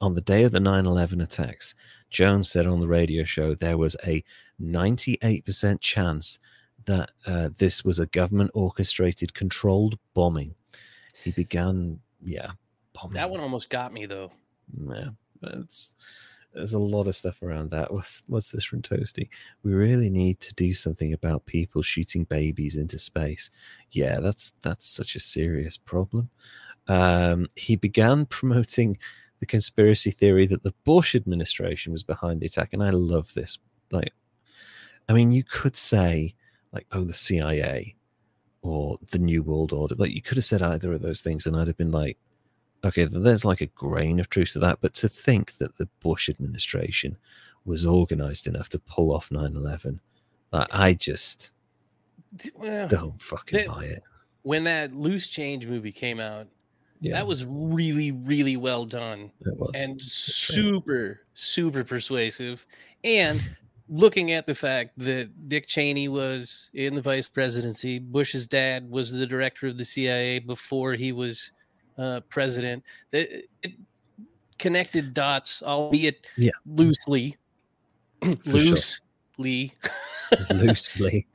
on 0.00 0.14
the 0.14 0.20
day 0.20 0.42
of 0.42 0.50
the 0.50 0.58
9 0.58 0.84
11 0.84 1.20
attacks, 1.20 1.76
Jones 2.14 2.48
said 2.48 2.66
on 2.66 2.78
the 2.80 2.86
radio 2.86 3.24
show 3.24 3.54
there 3.54 3.76
was 3.76 3.96
a 4.06 4.22
98% 4.62 5.80
chance 5.80 6.38
that 6.84 7.10
uh, 7.26 7.48
this 7.58 7.84
was 7.84 7.98
a 7.98 8.06
government 8.06 8.52
orchestrated, 8.54 9.34
controlled 9.34 9.98
bombing. 10.14 10.54
He 11.24 11.32
began, 11.32 11.98
yeah, 12.24 12.52
bombing. 12.94 13.14
that 13.14 13.30
one 13.30 13.40
almost 13.40 13.68
got 13.68 13.92
me 13.92 14.06
though 14.06 14.30
Yeah, 14.88 15.08
that's 15.42 15.96
there's 16.52 16.74
a 16.74 16.78
lot 16.78 17.08
of 17.08 17.16
stuff 17.16 17.42
around 17.42 17.72
that. 17.72 17.92
What's 17.92 18.22
what's 18.28 18.52
this 18.52 18.64
from 18.64 18.80
Toasty? 18.80 19.28
We 19.64 19.72
really 19.74 20.08
need 20.08 20.38
to 20.40 20.54
do 20.54 20.72
something 20.72 21.12
about 21.12 21.46
people 21.46 21.82
shooting 21.82 22.22
babies 22.24 22.76
into 22.76 22.96
space. 22.96 23.50
Yeah, 23.90 24.20
that's 24.20 24.52
that's 24.62 24.88
such 24.88 25.16
a 25.16 25.20
serious 25.20 25.76
problem. 25.76 26.30
Um, 26.86 27.48
he 27.56 27.74
began 27.74 28.26
promoting 28.38 28.98
the 29.44 29.46
conspiracy 29.46 30.10
theory 30.10 30.46
that 30.46 30.62
the 30.62 30.72
Bush 30.84 31.14
administration 31.14 31.92
was 31.92 32.02
behind 32.02 32.40
the 32.40 32.46
attack, 32.46 32.70
and 32.72 32.82
I 32.82 32.88
love 32.88 33.34
this. 33.34 33.58
Like, 33.90 34.14
I 35.06 35.12
mean, 35.12 35.32
you 35.32 35.44
could 35.44 35.76
say 35.76 36.34
like, 36.72 36.86
oh, 36.92 37.04
the 37.04 37.12
CIA 37.12 37.94
or 38.62 38.98
the 39.10 39.18
New 39.18 39.42
World 39.42 39.74
Order. 39.74 39.96
Like, 39.96 40.12
you 40.12 40.22
could 40.22 40.38
have 40.38 40.46
said 40.46 40.62
either 40.62 40.94
of 40.94 41.02
those 41.02 41.20
things, 41.20 41.46
and 41.46 41.54
I'd 41.54 41.66
have 41.66 41.76
been 41.76 41.92
like 41.92 42.16
okay, 42.84 43.04
there's 43.04 43.44
like 43.46 43.62
a 43.62 43.66
grain 43.66 44.20
of 44.20 44.28
truth 44.28 44.52
to 44.52 44.58
that, 44.58 44.78
but 44.82 44.92
to 44.92 45.08
think 45.08 45.56
that 45.56 45.76
the 45.76 45.88
Bush 46.00 46.28
administration 46.28 47.16
was 47.64 47.86
organized 47.86 48.46
enough 48.46 48.68
to 48.68 48.78
pull 48.78 49.10
off 49.10 49.30
9 49.30 49.56
11, 49.56 50.00
like, 50.52 50.68
I 50.70 50.92
just 50.92 51.50
well, 52.54 52.86
don't 52.86 53.22
fucking 53.22 53.66
buy 53.66 53.84
it. 53.84 54.02
when 54.42 54.64
that 54.64 54.94
loose 54.94 55.28
change 55.28 55.66
movie 55.66 55.92
came 55.92 56.20
out 56.20 56.46
Yeah, 57.04 57.14
that 57.14 57.26
was 57.26 57.44
really 57.44 58.10
really 58.12 58.56
well 58.56 58.84
done 58.86 59.30
it 59.44 59.56
was. 59.58 59.70
and 59.74 59.98
true. 60.00 60.08
super 60.08 61.20
super 61.34 61.84
persuasive 61.84 62.66
and 63.04 63.40
looking 63.88 64.32
at 64.32 64.46
the 64.46 64.54
fact 64.54 64.92
that 64.98 65.48
dick 65.48 65.66
cheney 65.66 66.08
was 66.08 66.70
in 66.72 66.94
the 66.94 67.02
vice 67.02 67.28
presidency 67.28 67.98
bush's 67.98 68.46
dad 68.46 68.88
was 68.90 69.12
the 69.12 69.26
director 69.26 69.66
of 69.66 69.76
the 69.76 69.84
cia 69.84 70.38
before 70.38 70.94
he 70.94 71.12
was 71.12 71.52
uh, 71.98 72.20
president 72.30 72.82
that 73.10 73.28
it 73.62 73.72
connected 74.58 75.12
dots 75.12 75.62
albeit 75.62 76.26
Yeah. 76.38 76.52
loosely 76.64 77.36
loosely 78.46 79.72
loosely. 80.50 81.26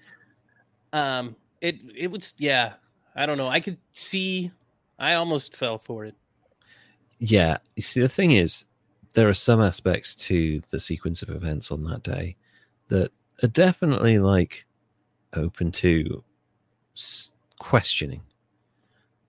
um 0.94 1.36
it 1.62 1.76
it 1.96 2.10
was 2.10 2.34
yeah 2.40 2.74
i 3.16 3.26
don't 3.28 3.38
know 3.38 3.48
i 3.48 3.60
could 3.60 3.78
see 3.92 4.52
i 5.00 5.14
almost 5.14 5.56
fell 5.56 5.78
for 5.78 6.06
it 6.06 6.16
Yeah. 7.20 7.58
You 7.76 7.82
see, 7.82 8.02
the 8.02 8.08
thing 8.08 8.32
is, 8.32 8.66
there 9.14 9.28
are 9.28 9.34
some 9.34 9.62
aspects 9.62 10.16
to 10.16 10.62
the 10.72 10.80
sequence 10.80 11.22
of 11.22 11.30
events 11.30 11.72
on 11.72 11.84
that 11.84 12.04
day 12.04 12.36
that 12.88 13.12
are 13.44 13.48
definitely 13.50 14.20
like 14.20 14.66
open 15.34 15.72
to 15.72 16.24
questioning. 17.60 18.22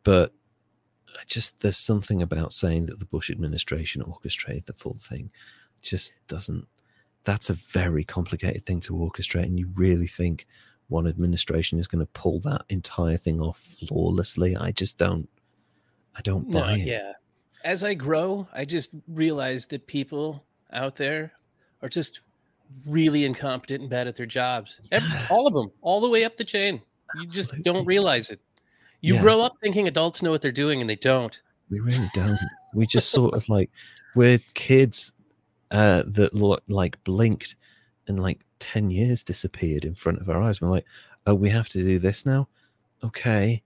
But 0.04 0.32
I 1.18 1.22
just, 1.26 1.58
there's 1.60 1.76
something 1.76 2.22
about 2.22 2.52
saying 2.52 2.86
that 2.86 2.98
the 3.00 3.06
Bush 3.06 3.30
administration 3.30 4.02
orchestrated 4.02 4.66
the 4.66 4.72
full 4.72 4.94
thing 5.00 5.30
just 5.82 6.14
doesn't, 6.28 6.66
that's 7.24 7.50
a 7.50 7.54
very 7.54 8.04
complicated 8.04 8.64
thing 8.64 8.80
to 8.80 8.94
orchestrate. 8.94 9.44
And 9.44 9.58
you 9.58 9.68
really 9.74 10.06
think 10.06 10.46
one 10.88 11.06
administration 11.06 11.78
is 11.78 11.88
going 11.88 12.04
to 12.04 12.12
pull 12.12 12.40
that 12.40 12.64
entire 12.68 13.16
thing 13.16 13.40
off 13.40 13.58
flawlessly? 13.58 14.56
I 14.56 14.70
just 14.72 14.96
don't, 14.96 15.28
I 16.20 16.22
don't 16.22 16.48
No, 16.48 16.66
it. 16.68 16.80
yeah. 16.80 17.14
As 17.64 17.82
I 17.82 17.94
grow, 17.94 18.46
I 18.52 18.66
just 18.66 18.90
realize 19.08 19.64
that 19.66 19.86
people 19.86 20.44
out 20.70 20.96
there 20.96 21.32
are 21.80 21.88
just 21.88 22.20
really 22.84 23.24
incompetent 23.24 23.80
and 23.80 23.88
bad 23.88 24.06
at 24.06 24.16
their 24.16 24.26
jobs. 24.26 24.80
All 25.30 25.46
of 25.46 25.54
them, 25.54 25.70
all 25.80 26.02
the 26.02 26.10
way 26.10 26.24
up 26.24 26.36
the 26.36 26.44
chain. 26.44 26.82
You 27.18 27.26
just 27.26 27.52
don't 27.62 27.86
realize 27.86 28.28
it. 28.30 28.38
You 29.00 29.14
Yeah. 29.14 29.22
grow 29.22 29.40
up 29.40 29.54
thinking 29.62 29.88
adults 29.88 30.20
know 30.22 30.30
what 30.30 30.42
they're 30.42 30.52
doing 30.52 30.82
and 30.82 30.90
they 30.90 30.94
don't. 30.96 31.40
We 31.70 31.80
really 31.80 32.10
don't. 32.12 32.38
We 32.74 32.84
just 32.86 33.10
sort 33.10 33.32
of 33.32 33.48
like 33.48 33.70
we're 34.14 34.40
kids 34.52 35.12
uh, 35.70 36.02
that 36.06 36.34
look 36.34 36.62
like 36.68 37.02
blinked 37.04 37.54
and 38.08 38.20
like 38.20 38.40
ten 38.58 38.90
years 38.90 39.24
disappeared 39.24 39.86
in 39.86 39.94
front 39.94 40.20
of 40.20 40.28
our 40.28 40.42
eyes. 40.42 40.60
We're 40.60 40.68
like, 40.68 40.84
oh, 41.26 41.34
we 41.34 41.48
have 41.48 41.70
to 41.70 41.82
do 41.82 41.98
this 41.98 42.26
now. 42.26 42.46
Okay, 43.02 43.62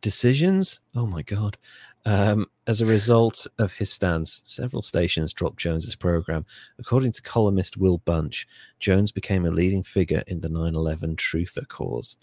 decisions. 0.00 0.80
Oh 0.94 1.06
my 1.06 1.22
god. 1.22 1.56
Um, 2.04 2.46
as 2.66 2.80
a 2.80 2.86
result 2.86 3.46
of 3.58 3.72
his 3.74 3.92
stance, 3.92 4.40
several 4.44 4.82
stations 4.82 5.32
dropped 5.32 5.58
Jones's 5.58 5.96
program. 5.96 6.46
According 6.78 7.12
to 7.12 7.22
columnist 7.22 7.76
Will 7.76 7.98
Bunch, 7.98 8.46
Jones 8.80 9.12
became 9.12 9.44
a 9.44 9.50
leading 9.50 9.82
figure 9.82 10.22
in 10.26 10.40
the 10.40 10.48
9 10.48 10.74
11 10.74 11.16
Truther 11.16 11.68
cause. 11.68 12.16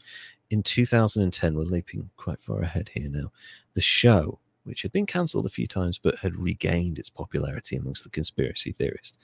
In 0.50 0.64
2010, 0.64 1.56
we're 1.56 1.64
leaping 1.64 2.10
quite 2.18 2.42
far 2.42 2.62
ahead 2.62 2.90
here 2.94 3.10
now, 3.10 3.32
the 3.74 3.82
show, 3.82 4.40
which 4.64 4.82
had 4.82 4.92
been 4.92 5.06
cancelled 5.06 5.46
a 5.46 5.50
few 5.50 5.68
times 5.68 5.98
but 5.98 6.18
had 6.18 6.36
regained 6.36 6.98
its 6.98 7.10
popularity 7.10 7.76
amongst 7.76 8.04
the 8.04 8.10
conspiracy 8.10 8.72
theorists, 8.72 9.18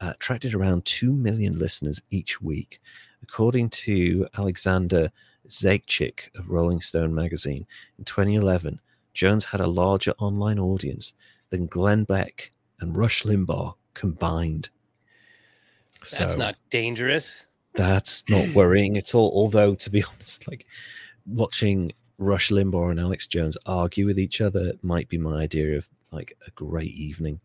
uh, 0.00 0.12
attracted 0.14 0.54
around 0.54 0.84
2 0.84 1.12
million 1.12 1.58
listeners 1.58 2.00
each 2.10 2.40
week. 2.40 2.80
According 3.22 3.70
to 3.70 4.28
Alexander 4.36 5.10
Zaitchik 5.48 6.28
of 6.36 6.50
Rolling 6.50 6.80
Stone 6.80 7.14
magazine, 7.14 7.66
in 7.98 8.04
2011, 8.04 8.80
Jones 9.14 9.44
had 9.46 9.60
a 9.60 9.66
larger 9.66 10.12
online 10.18 10.58
audience 10.58 11.14
than 11.50 11.66
Glenn 11.66 12.04
Beck 12.04 12.50
and 12.80 12.96
Rush 12.96 13.22
Limbaugh 13.22 13.74
combined. 13.94 14.68
That's 16.18 16.34
So- 16.34 16.38
not 16.38 16.56
dangerous. 16.70 17.44
that's 17.74 18.24
not 18.28 18.48
worrying 18.54 18.96
at 18.96 19.14
all. 19.14 19.30
Although, 19.34 19.74
to 19.74 19.90
be 19.90 20.02
honest, 20.12 20.46
like 20.48 20.66
watching 21.26 21.92
Rush 22.18 22.50
Limbaugh 22.50 22.90
and 22.90 23.00
Alex 23.00 23.26
Jones 23.26 23.56
argue 23.66 24.06
with 24.06 24.18
each 24.18 24.40
other 24.40 24.72
might 24.82 25.08
be 25.08 25.18
my 25.18 25.42
idea 25.42 25.76
of 25.76 25.88
like 26.10 26.36
a 26.46 26.50
great 26.52 26.92
evening. 26.94 27.40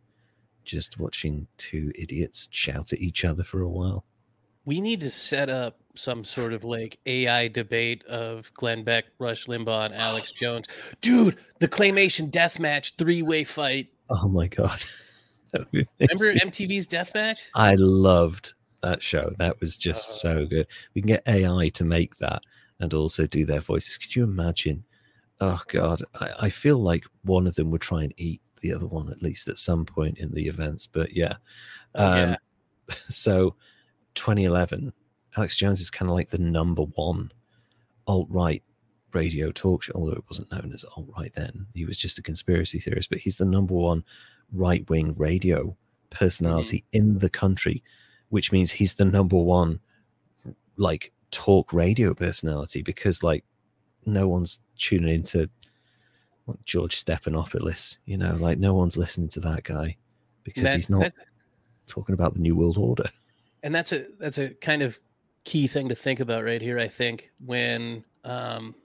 Just 0.64 1.00
watching 1.00 1.48
two 1.58 1.92
idiots 1.96 2.48
shout 2.52 2.94
at 2.94 3.00
each 3.00 3.26
other 3.26 3.44
for 3.44 3.62
a 3.62 3.68
while. 3.70 4.06
We 4.64 4.80
need 4.80 5.02
to 5.02 5.10
set 5.10 5.50
up 5.50 5.81
some 5.96 6.24
sort 6.24 6.54
of 6.54 6.64
like 6.64 7.00
AI 7.06 7.48
debate 7.48 8.04
of 8.06 8.54
Glenn 8.54 8.84
Beck, 8.84 9.06
Rush 9.20 9.46
Limbaugh, 9.48 9.86
and 9.88 9.94
Alex 9.96 10.32
Jones. 10.42 10.66
Dude, 11.02 11.38
the 11.60 11.68
claymation 11.68 12.30
deathmatch 12.32 12.94
three 12.98 13.22
way 13.22 13.44
fight. 13.44 13.88
Oh 14.10 14.28
my 14.28 14.48
god! 14.48 14.84
That 15.54 15.62
would 15.62 15.72
be 15.72 15.88
Remember. 16.00 16.46
MTV's 16.50 16.88
deathmatch? 16.88 17.50
I 17.56 17.76
loved 17.76 18.54
that 18.84 19.04
show. 19.04 19.34
That 19.38 19.60
was 19.60 19.78
just 19.78 20.10
Uh. 20.26 20.30
so 20.30 20.46
good. 20.46 20.66
We 20.96 21.02
can 21.02 21.10
get 21.10 21.24
AI 21.28 21.68
to 21.74 21.84
make 21.84 22.16
that 22.20 22.44
and 22.80 22.94
also 22.94 23.28
do 23.28 23.46
their 23.46 23.60
voices. 23.60 23.98
Could 23.98 24.16
you 24.16 24.24
imagine? 24.24 24.86
Oh 25.42 25.62
god, 25.68 26.04
I, 26.22 26.32
I 26.44 26.50
feel 26.50 26.78
like 26.78 27.04
one 27.24 27.48
of 27.48 27.56
them 27.56 27.70
would 27.72 27.82
try 27.82 28.04
and 28.04 28.14
eat 28.16 28.42
the 28.62 28.74
other 28.74 28.88
one 28.88 29.10
at 29.10 29.22
least 29.22 29.50
at 29.50 29.58
some 29.58 29.86
point 29.86 30.20
in 30.20 30.32
the 30.32 30.48
events. 30.48 30.88
But 30.88 31.14
yeah, 31.14 31.36
Oh, 31.96 32.16
yeah. 32.16 32.36
Um, 32.90 32.96
so 33.10 33.56
2011, 34.16 34.94
Alex 35.38 35.56
Jones 35.56 35.80
is 35.80 35.90
kind 35.90 36.10
of 36.10 36.16
like 36.16 36.30
the 36.30 36.38
number 36.38 36.84
one 36.84 37.32
alt 38.08 38.28
right 38.30 38.64
radio 39.14 39.52
talk 39.52 39.84
show, 39.84 39.94
although 39.96 40.14
it 40.14 40.24
wasn't 40.28 40.52
known 40.52 40.72
as 40.74 40.86
alt 40.96 41.08
right 41.18 41.34
then. 41.34 41.68
He 41.74 41.86
was 41.86 41.98
just 41.98 42.20
a 42.20 42.22
conspiracy 42.22 42.80
theorist, 42.80 43.10
but 43.10 43.20
he's 43.20 43.38
the 43.38 43.46
number 43.46 43.74
one 43.74 44.04
right 44.52 44.88
wing 44.90 45.16
radio 45.18 45.76
personality 46.10 46.80
mm-hmm. 46.80 46.98
in 46.98 47.20
the 47.20 47.30
country, 47.30 47.84
which 48.30 48.52
means 48.52 48.72
he's 48.72 48.96
the 48.96 49.06
number 49.06 49.38
one 49.38 49.80
like 50.78 51.12
talk 51.32 51.72
radio 51.74 52.14
personality 52.14 52.82
because 52.82 53.24
like 53.24 53.44
no 54.06 54.28
one's 54.28 54.60
tuning 54.78 55.14
into 55.14 55.50
what, 56.46 56.64
George 56.66 57.04
Stephanopoulos, 57.04 57.98
you 58.06 58.18
know, 58.18 58.36
like 58.36 58.58
no 58.58 58.74
one's 58.74 58.98
listening 58.98 59.30
to 59.30 59.40
that 59.42 59.64
guy 59.64 59.96
because 60.44 60.74
he's 60.74 60.90
not 60.90 61.14
talking 61.88 62.14
about 62.14 62.34
the 62.34 62.40
new 62.40 62.56
world 62.56 62.78
order. 62.78 63.06
and 63.64 63.74
that's 63.74 63.92
a 63.92 64.06
that's 64.20 64.38
a 64.38 64.50
kind 64.56 64.82
of 64.82 65.00
key 65.44 65.68
thing 65.68 65.90
to 65.90 65.96
think 65.96 66.20
about 66.20 66.44
right 66.44 66.62
here 66.62 66.78
i 66.80 66.88
think 66.88 67.32
when 67.46 68.04
um 68.24 68.76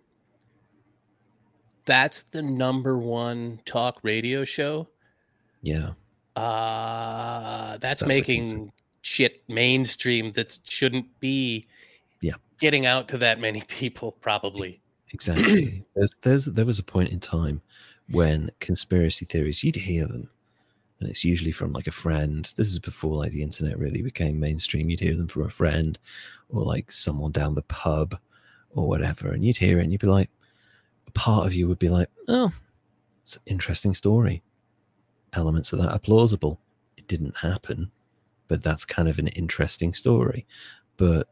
that's 1.85 2.23
the 2.23 2.43
number 2.43 2.99
one 2.99 3.61
talk 3.65 3.99
radio 4.03 4.43
show 4.45 4.89
Yeah. 5.63 5.91
uh 6.35 7.77
that's, 7.79 8.01
That's 8.01 8.05
making 8.05 8.73
shit 9.03 9.43
mainstream 9.49 10.33
that 10.33 10.59
shouldn't 10.65 11.21
be 11.21 11.67
Yeah. 12.21 12.35
getting 12.59 12.87
out 12.87 13.09
to 13.09 13.19
that 13.19 13.39
many 13.39 13.61
people 13.69 14.13
probably 14.13 14.81
Exactly. 15.13 15.85
there's, 15.95 16.17
there's, 16.23 16.45
there 16.47 16.65
was 16.67 16.81
a 16.81 16.83
point 16.83 17.11
in 17.11 17.21
time 17.21 17.63
when 18.11 18.51
conspiracy 18.59 19.25
theories, 19.25 19.63
you'd 19.63 19.77
hear 19.77 20.05
them, 20.07 20.29
and 21.01 21.09
it's 21.09 21.25
usually 21.25 21.53
from 21.53 21.73
like 21.73 21.87
a 21.87 21.93
friend. 21.93 22.51
This 22.57 22.69
is 22.69 22.79
before 22.79 23.17
like 23.17 23.33
the 23.33 23.43
internet 23.43 23.79
really 23.79 24.03
became 24.03 24.41
mainstream. 24.41 24.89
You'd 24.89 25.01
hear 25.01 25.17
them 25.17 25.29
from 25.29 25.45
a 25.45 25.51
friend 25.51 25.99
or 26.49 26.63
like 26.63 26.91
someone 26.91 27.33
down 27.33 27.55
the 27.55 27.63
pub 27.63 28.19
or 28.71 28.89
whatever, 28.89 29.33
and 29.33 29.45
you'd 29.45 29.57
hear 29.57 29.79
it 29.79 29.83
and 29.83 29.93
you'd 29.93 30.01
be 30.01 30.07
like, 30.07 30.31
a 31.07 31.11
part 31.13 31.47
of 31.47 31.55
you 31.55 31.69
would 31.69 31.79
be 31.79 31.89
like, 31.89 32.09
oh, 32.29 32.53
it's 33.23 33.37
an 33.37 33.43
interesting 33.47 33.95
story. 33.95 34.43
Elements 35.33 35.73
of 35.73 35.81
that 35.81 35.93
are 35.93 35.99
plausible. 35.99 36.61
It 36.97 37.07
didn't 37.09 37.37
happen, 37.37 37.91
but 38.49 38.63
that's 38.63 38.85
kind 38.85 39.09
of 39.09 39.19
an 39.19 39.29
interesting 39.29 39.93
story. 39.93 40.47
But 40.97 41.29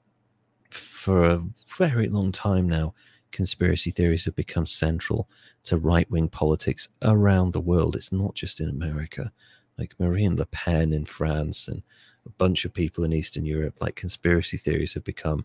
for 0.71 1.25
a 1.25 1.43
very 1.79 2.09
long 2.09 2.33
time 2.33 2.69
now, 2.69 2.95
conspiracy 3.35 3.91
theories 3.91 4.25
have 4.25 4.35
become 4.37 4.65
central 4.67 5.29
to 5.65 5.77
right 5.77 6.11
wing 6.11 6.29
politics 6.29 6.89
around 7.03 7.53
the 7.53 7.61
world. 7.61 7.95
It's 7.97 8.13
not 8.13 8.35
just 8.35 8.61
in 8.61 8.69
America. 8.71 9.31
Like 9.77 9.95
Marine 9.99 10.37
Le 10.37 10.47
Pen 10.47 10.93
in 10.93 11.05
France 11.05 11.69
and 11.69 11.83
a 12.25 12.31
bunch 12.31 12.65
of 12.65 12.73
people 12.73 13.05
in 13.05 13.13
Eastern 13.13 13.45
Europe, 13.45 13.75
like 13.81 13.97
conspiracy 13.97 14.57
theories 14.57 14.95
have 14.95 15.05
become 15.05 15.45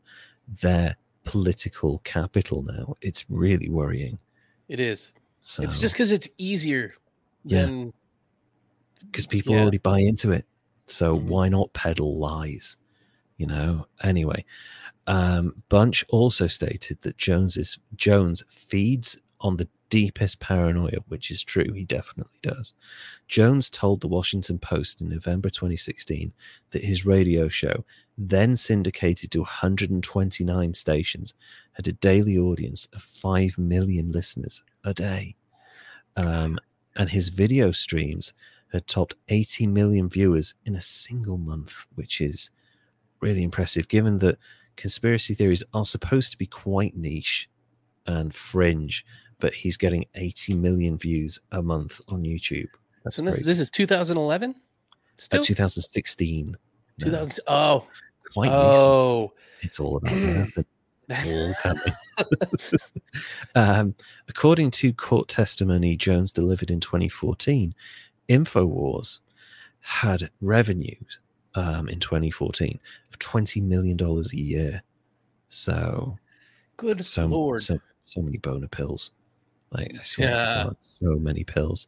their 0.61 0.95
political 1.25 1.99
capital 2.05 2.61
now. 2.63 2.95
It's 3.01 3.25
really 3.29 3.69
worrying. 3.69 4.19
it 4.69 4.79
is 4.79 5.11
So 5.41 5.63
it's 5.63 5.79
just 5.79 5.95
because 5.95 6.11
it's 6.11 6.29
easier 6.37 6.93
Yeah. 7.43 7.65
than 7.65 7.93
because 9.05 9.25
people 9.25 9.53
yeah. 9.55 9.61
already 9.61 9.79
buy 9.79 9.99
into 9.99 10.31
it. 10.31 10.45
So 10.87 11.17
Mhm. 11.17 11.23
why 11.23 11.49
not 11.49 11.73
peddle 11.73 12.17
lies? 12.19 12.77
You 13.37 13.47
know. 13.47 13.87
Anyway, 14.03 14.45
um, 15.09 15.63
Bunch 15.69 16.05
also 16.09 16.45
stated 16.45 17.01
that 17.01 17.17
Jones 17.17 17.57
is 17.57 17.79
Jones 17.95 18.43
feeds 18.47 19.17
on 19.41 19.57
the 19.57 19.67
deepest 19.89 20.39
paranoia, 20.39 20.99
which 21.07 21.31
is 21.31 21.43
true. 21.43 21.73
He 21.73 21.83
definitely 21.83 22.37
does. 22.43 22.75
Jones 23.27 23.71
told 23.71 24.01
the 24.01 24.07
Washington 24.07 24.59
Post 24.59 25.01
in 25.01 25.09
November 25.09 25.49
2016 25.49 26.31
that 26.69 26.83
his 26.83 27.07
radio 27.07 27.47
show, 27.49 27.83
then 28.19 28.55
syndicated 28.55 29.31
to 29.31 29.39
129 29.39 30.73
stations, 30.75 31.33
had 31.73 31.87
a 31.87 31.93
daily 31.93 32.37
audience 32.37 32.87
of 32.93 33.01
5 33.01 33.57
million 33.57 34.11
listeners 34.11 34.61
a 34.83 34.93
day. 34.93 35.35
Um, 36.17 36.59
and 36.97 37.09
his 37.09 37.29
video 37.29 37.71
streams 37.71 38.31
had 38.71 38.85
topped 38.85 39.15
80 39.29 39.65
million 39.65 40.07
viewers 40.07 40.53
in 40.65 40.75
a 40.75 40.81
single 40.81 41.39
month, 41.39 41.87
which 41.95 42.21
is 42.21 42.51
really 43.21 43.41
impressive 43.41 43.87
given 43.87 44.19
that 44.19 44.37
conspiracy 44.79 45.35
theories 45.35 45.63
are 45.73 45.85
supposed 45.85 46.31
to 46.31 46.37
be 46.37 46.47
quite 46.47 46.95
niche 46.95 47.49
and 48.07 48.33
fringe, 48.33 49.05
but 49.39 49.53
he's 49.53 49.77
getting 49.77 50.05
80 50.15 50.55
million 50.55 50.97
views 50.97 51.39
a 51.51 51.61
month 51.61 52.01
on 52.07 52.23
YouTube. 52.23 52.69
That's 53.03 53.17
so 53.17 53.23
this, 53.23 53.41
this 53.41 53.59
is 53.59 53.69
2011 53.69 54.51
Uh, 54.51 54.53
still 55.17 55.43
2016. 55.43 56.57
No, 56.99 57.05
2000 57.05 57.43
oh 57.47 57.87
quite 58.33 58.47
recent. 58.47 58.55
oh 58.57 59.33
It's 59.61 59.79
all 59.79 59.97
about 59.97 60.15
that. 60.55 60.65
It's 61.09 61.31
all 61.31 61.53
coming. 61.61 61.93
um, 63.55 63.95
according 64.27 64.71
to 64.71 64.93
court 64.93 65.27
testimony 65.27 65.95
Jones 65.95 66.31
delivered 66.31 66.71
in 66.71 66.79
2014, 66.79 67.73
InfoWars 68.29 69.19
had 69.81 70.29
revenues 70.41 71.19
um, 71.55 71.89
in 71.89 71.99
2014 71.99 72.79
of 73.11 73.19
$20 73.19 73.61
million 73.61 73.97
a 74.01 74.35
year. 74.35 74.83
So, 75.47 76.17
good 76.77 77.03
so, 77.03 77.25
lord 77.25 77.61
so, 77.61 77.79
so 78.03 78.21
many 78.21 78.37
boner 78.37 78.67
pills. 78.67 79.11
Like, 79.71 79.95
I 79.99 80.03
swear 80.03 80.29
to 80.29 80.33
Yeah. 80.35 80.63
God, 80.65 80.77
so 80.79 81.15
many 81.15 81.43
pills. 81.43 81.87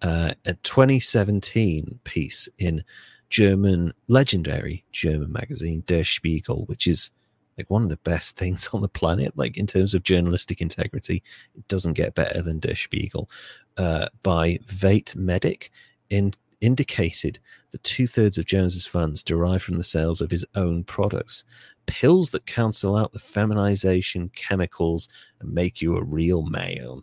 Uh, 0.00 0.32
a 0.44 0.54
2017 0.54 2.00
piece 2.04 2.48
in 2.58 2.84
German, 3.30 3.92
legendary 4.08 4.84
German 4.92 5.32
magazine, 5.32 5.82
Der 5.86 6.04
Spiegel, 6.04 6.64
which 6.66 6.86
is 6.86 7.10
like 7.58 7.68
one 7.68 7.82
of 7.82 7.88
the 7.88 7.96
best 7.98 8.36
things 8.38 8.68
on 8.72 8.80
the 8.80 8.88
planet, 8.88 9.32
like 9.36 9.56
in 9.56 9.66
terms 9.66 9.94
of 9.94 10.02
journalistic 10.04 10.60
integrity. 10.60 11.22
It 11.56 11.66
doesn't 11.68 11.94
get 11.94 12.14
better 12.14 12.40
than 12.40 12.60
Der 12.60 12.74
Spiegel. 12.74 13.28
Uh, 13.76 14.08
by 14.22 14.58
Veit 14.66 15.14
Medick, 15.14 15.70
in, 16.10 16.34
indicated 16.60 17.38
that 17.70 17.82
two 17.84 18.06
thirds 18.06 18.38
of 18.38 18.46
Jones's 18.46 18.86
funds 18.86 19.22
derive 19.22 19.62
from 19.62 19.76
the 19.78 19.84
sales 19.84 20.20
of 20.20 20.30
his 20.30 20.44
own 20.54 20.84
products, 20.84 21.44
pills 21.86 22.30
that 22.30 22.46
cancel 22.46 22.96
out 22.96 23.12
the 23.12 23.18
feminization 23.18 24.30
chemicals 24.34 25.08
and 25.40 25.52
make 25.52 25.80
you 25.80 25.96
a 25.96 26.02
real 26.02 26.42
man. 26.42 27.02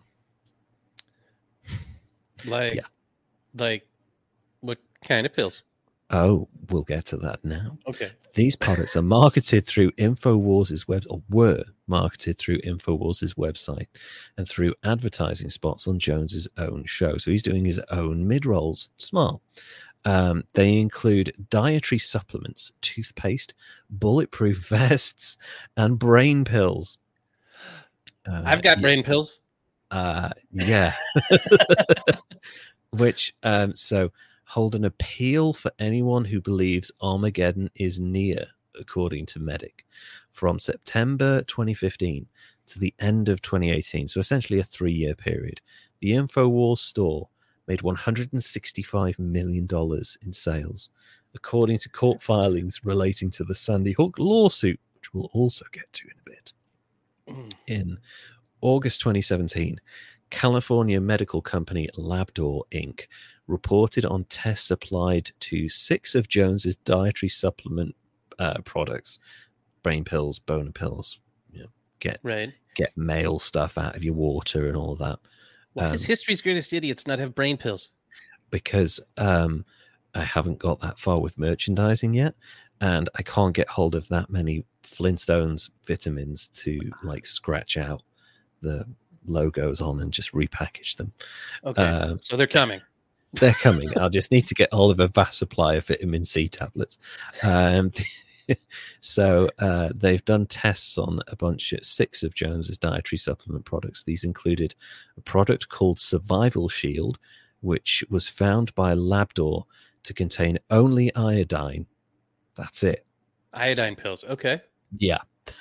like 2.45 2.75
Yeah. 2.75 2.81
like 3.55 3.87
what 4.61 4.77
kind 5.05 5.25
of 5.25 5.33
pills 5.33 5.63
Oh, 6.11 6.47
we'll 6.69 6.83
get 6.83 7.05
to 7.05 7.17
that 7.17 7.43
now. 7.43 7.77
Okay. 7.87 8.11
These 8.35 8.55
products 8.55 8.95
are 8.95 9.01
marketed 9.01 9.65
through 9.65 9.91
InfoWars' 9.93 10.87
web 10.87 11.03
or 11.09 11.21
were 11.29 11.63
marketed 11.87 12.37
through 12.37 12.59
InfoWars' 12.59 13.35
website 13.35 13.87
and 14.37 14.47
through 14.47 14.75
advertising 14.83 15.49
spots 15.49 15.87
on 15.87 15.97
Jones's 15.97 16.47
own 16.57 16.85
show. 16.85 17.17
So 17.17 17.31
he's 17.31 17.41
doing 17.41 17.65
his 17.65 17.79
own 17.89 18.27
mid 18.27 18.45
rolls. 18.45 18.89
Smart. 18.97 19.41
Um, 20.05 20.43
they 20.53 20.77
include 20.77 21.33
dietary 21.49 21.97
supplements, 21.97 22.71
toothpaste, 22.81 23.55
bulletproof 23.89 24.57
vests, 24.69 25.37
and 25.75 25.97
brain 25.97 26.45
pills. 26.45 26.99
Uh, 28.29 28.43
I've 28.45 28.61
got 28.61 28.77
yeah, 28.77 28.81
brain 28.81 29.03
pills. 29.03 29.39
Uh, 29.89 30.29
yeah. 30.51 30.93
Which, 32.91 33.35
um, 33.41 33.73
so 33.75 34.11
hold 34.45 34.75
an 34.75 34.85
appeal 34.85 35.53
for 35.53 35.71
anyone 35.79 36.25
who 36.25 36.41
believes 36.41 36.91
Armageddon 37.01 37.69
is 37.75 37.99
near, 37.99 38.45
according 38.79 39.25
to 39.27 39.39
Medick, 39.39 39.85
from 40.29 40.59
September 40.59 41.41
2015 41.43 42.27
to 42.67 42.79
the 42.79 42.93
end 42.99 43.29
of 43.29 43.41
2018. 43.41 44.07
So 44.07 44.19
essentially 44.19 44.59
a 44.59 44.63
three 44.63 44.93
year 44.93 45.15
period. 45.15 45.61
The 46.01 46.11
InfoWars 46.11 46.79
store 46.79 47.29
made 47.67 47.79
$165 47.79 49.17
million 49.19 49.67
in 50.21 50.33
sales, 50.33 50.89
according 51.33 51.79
to 51.79 51.89
court 51.89 52.21
filings 52.21 52.85
relating 52.85 53.31
to 53.31 53.43
the 53.43 53.55
Sandy 53.55 53.93
Hook 53.93 54.15
lawsuit, 54.19 54.79
which 54.93 55.13
we'll 55.13 55.29
also 55.33 55.65
get 55.71 55.91
to 55.93 56.07
in 56.07 56.13
a 56.19 56.29
bit. 56.29 56.53
Mm. 57.29 57.53
In 57.67 57.97
August 58.61 59.01
2017, 59.01 59.79
California 60.29 60.99
medical 60.99 61.41
company 61.41 61.89
Labdoor 61.97 62.63
Inc. 62.71 63.07
reported 63.47 64.05
on 64.05 64.23
tests 64.25 64.71
applied 64.71 65.31
to 65.39 65.69
six 65.69 66.15
of 66.15 66.27
Jones's 66.27 66.75
dietary 66.77 67.29
supplement 67.29 67.95
uh, 68.39 68.59
products, 68.65 69.19
brain 69.83 70.03
pills, 70.03 70.39
bone 70.39 70.71
pills, 70.73 71.19
you 71.51 71.59
know, 71.61 71.69
get 71.99 72.19
Right. 72.23 72.53
get 72.75 72.95
male 72.97 73.39
stuff 73.39 73.77
out 73.77 73.95
of 73.95 74.03
your 74.03 74.13
water 74.15 74.67
and 74.67 74.75
all 74.75 74.95
that. 74.95 75.19
Why 75.73 75.85
Um, 75.85 75.91
does 75.91 76.05
history's 76.05 76.41
greatest 76.41 76.73
idiots 76.73 77.05
not 77.07 77.19
have 77.19 77.35
brain 77.35 77.57
pills? 77.57 77.89
because 78.51 79.01
um, 79.17 79.65
I 80.13 80.23
haven't 80.23 80.59
got 80.59 80.79
that 80.81 80.97
far 80.99 81.19
with 81.19 81.37
merchandising 81.37 82.13
yet, 82.13 82.35
and 82.79 83.09
I 83.15 83.21
can't 83.23 83.53
get 83.55 83.67
hold 83.67 83.95
of 83.95 84.07
that 84.09 84.29
many 84.29 84.63
Flintstones 84.83 85.69
vitamins 85.85 86.47
to 86.49 86.79
like 87.03 87.25
scratch 87.25 87.75
out 87.75 88.01
the 88.61 88.85
logos 89.25 89.81
on 89.81 89.99
and 90.01 90.13
just 90.13 90.31
repackage 90.31 90.95
them. 90.95 91.11
Okay. 91.65 91.83
Uh, 91.83 92.15
so 92.19 92.37
they're 92.37 92.47
coming. 92.47 92.79
They're 93.35 93.53
coming. 93.53 93.89
I'll 93.99 94.09
just 94.09 94.31
need 94.31 94.45
to 94.47 94.55
get 94.55 94.73
hold 94.73 94.91
of 94.91 94.99
a 94.99 95.07
vast 95.07 95.37
supply 95.37 95.75
of 95.75 95.87
vitamin 95.87 96.25
C 96.25 96.47
tablets. 96.47 96.97
Um, 97.43 97.91
so 99.01 99.49
uh, 99.59 99.89
they've 99.95 100.23
done 100.25 100.45
tests 100.45 100.97
on 100.97 101.19
a 101.27 101.35
bunch 101.35 101.73
of 101.73 101.83
six 101.83 102.23
of 102.23 102.35
Jones's 102.35 102.77
dietary 102.77 103.17
supplement 103.17 103.65
products. 103.65 104.03
These 104.03 104.23
included 104.23 104.75
a 105.17 105.21
product 105.21 105.69
called 105.69 105.99
Survival 105.99 106.69
Shield, 106.69 107.17
which 107.61 108.03
was 108.09 108.29
found 108.29 108.73
by 108.75 108.93
Labdoor 108.93 109.65
to 110.03 110.13
contain 110.13 110.59
only 110.69 111.13
iodine. 111.15 111.85
That's 112.55 112.83
it. 112.83 113.05
Iodine 113.53 113.95
pills. 113.95 114.23
Okay. 114.23 114.61
Yeah. 114.97 115.19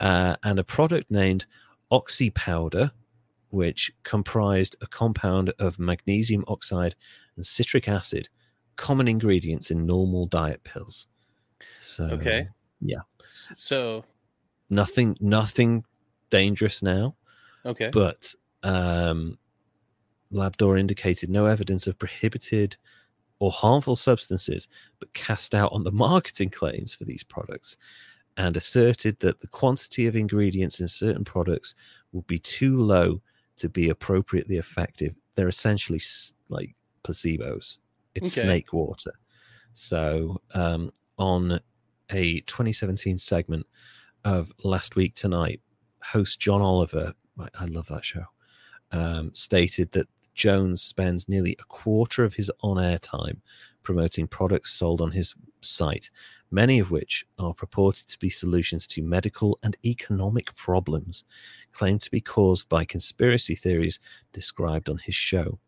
Uh, 0.00 0.36
and 0.44 0.60
a 0.60 0.62
product 0.64 1.10
named 1.10 1.44
Oxy 1.90 2.30
Powder, 2.30 2.92
which 3.50 3.90
comprised 4.02 4.76
a 4.80 4.86
compound 4.86 5.52
of 5.58 5.78
magnesium 5.78 6.44
oxide 6.48 6.94
and 7.36 7.44
citric 7.46 7.88
acid, 7.88 8.28
common 8.76 9.08
ingredients 9.08 9.70
in 9.70 9.86
normal 9.86 10.26
diet 10.26 10.62
pills. 10.64 11.06
So 11.78 12.04
Okay. 12.04 12.48
yeah. 12.80 13.00
So 13.56 14.04
nothing 14.70 15.16
nothing 15.20 15.84
dangerous 16.30 16.82
now, 16.82 17.16
okay. 17.64 17.90
but 17.92 18.34
um 18.62 19.38
Labdoor 20.30 20.78
indicated 20.78 21.30
no 21.30 21.46
evidence 21.46 21.86
of 21.86 21.98
prohibited 21.98 22.76
or 23.38 23.50
harmful 23.50 23.96
substances, 23.96 24.68
but 25.00 25.12
cast 25.14 25.54
out 25.54 25.72
on 25.72 25.84
the 25.84 25.92
marketing 25.92 26.50
claims 26.50 26.92
for 26.92 27.04
these 27.04 27.22
products 27.22 27.76
and 28.36 28.56
asserted 28.56 29.18
that 29.20 29.40
the 29.40 29.46
quantity 29.46 30.06
of 30.06 30.16
ingredients 30.16 30.80
in 30.80 30.88
certain 30.88 31.24
products 31.24 31.74
would 32.12 32.26
be 32.26 32.38
too 32.38 32.76
low 32.76 33.20
to 33.58 33.68
be 33.68 33.88
appropriately 33.88 34.56
effective. 34.56 35.14
They're 35.34 35.48
essentially 35.48 36.00
like 36.48 36.74
placebos, 37.04 37.78
it's 38.14 38.36
Okay. 38.36 38.46
snake 38.46 38.72
water. 38.72 39.12
So, 39.74 40.40
um, 40.54 40.90
on 41.18 41.60
a 42.10 42.40
2017 42.40 43.18
segment 43.18 43.66
of 44.24 44.52
Last 44.64 44.96
Week 44.96 45.14
Tonight, 45.14 45.60
host 46.02 46.40
John 46.40 46.60
Oliver, 46.62 47.14
I- 47.38 47.66
love 47.66 47.86
that 47.88 48.04
show, 48.04 48.24
um, 48.92 49.34
stated 49.34 49.92
that 49.92 50.08
Jones 50.34 50.82
spends 50.82 51.28
nearly 51.28 51.56
a 51.60 51.64
quarter 51.64 52.24
of 52.24 52.34
his 52.34 52.50
on 52.60 52.78
air 52.82 52.98
time 52.98 53.42
promoting 53.82 54.26
products 54.26 54.72
sold 54.72 55.00
on 55.00 55.12
his 55.12 55.34
site, 55.60 56.10
many 56.50 56.78
of 56.78 56.90
which 56.90 57.26
are 57.38 57.54
purported 57.54 58.08
to 58.08 58.18
be 58.18 58.30
solutions 58.30 58.86
to 58.88 59.02
medical 59.02 59.58
and 59.62 59.76
economic 59.84 60.54
problems 60.54 61.24
claimed 61.72 62.00
to 62.00 62.10
be 62.10 62.20
caused 62.20 62.68
by 62.68 62.84
conspiracy 62.84 63.54
theories 63.54 64.00
described 64.32 64.88
on 64.88 64.98
his 64.98 65.14
show. 65.14 65.58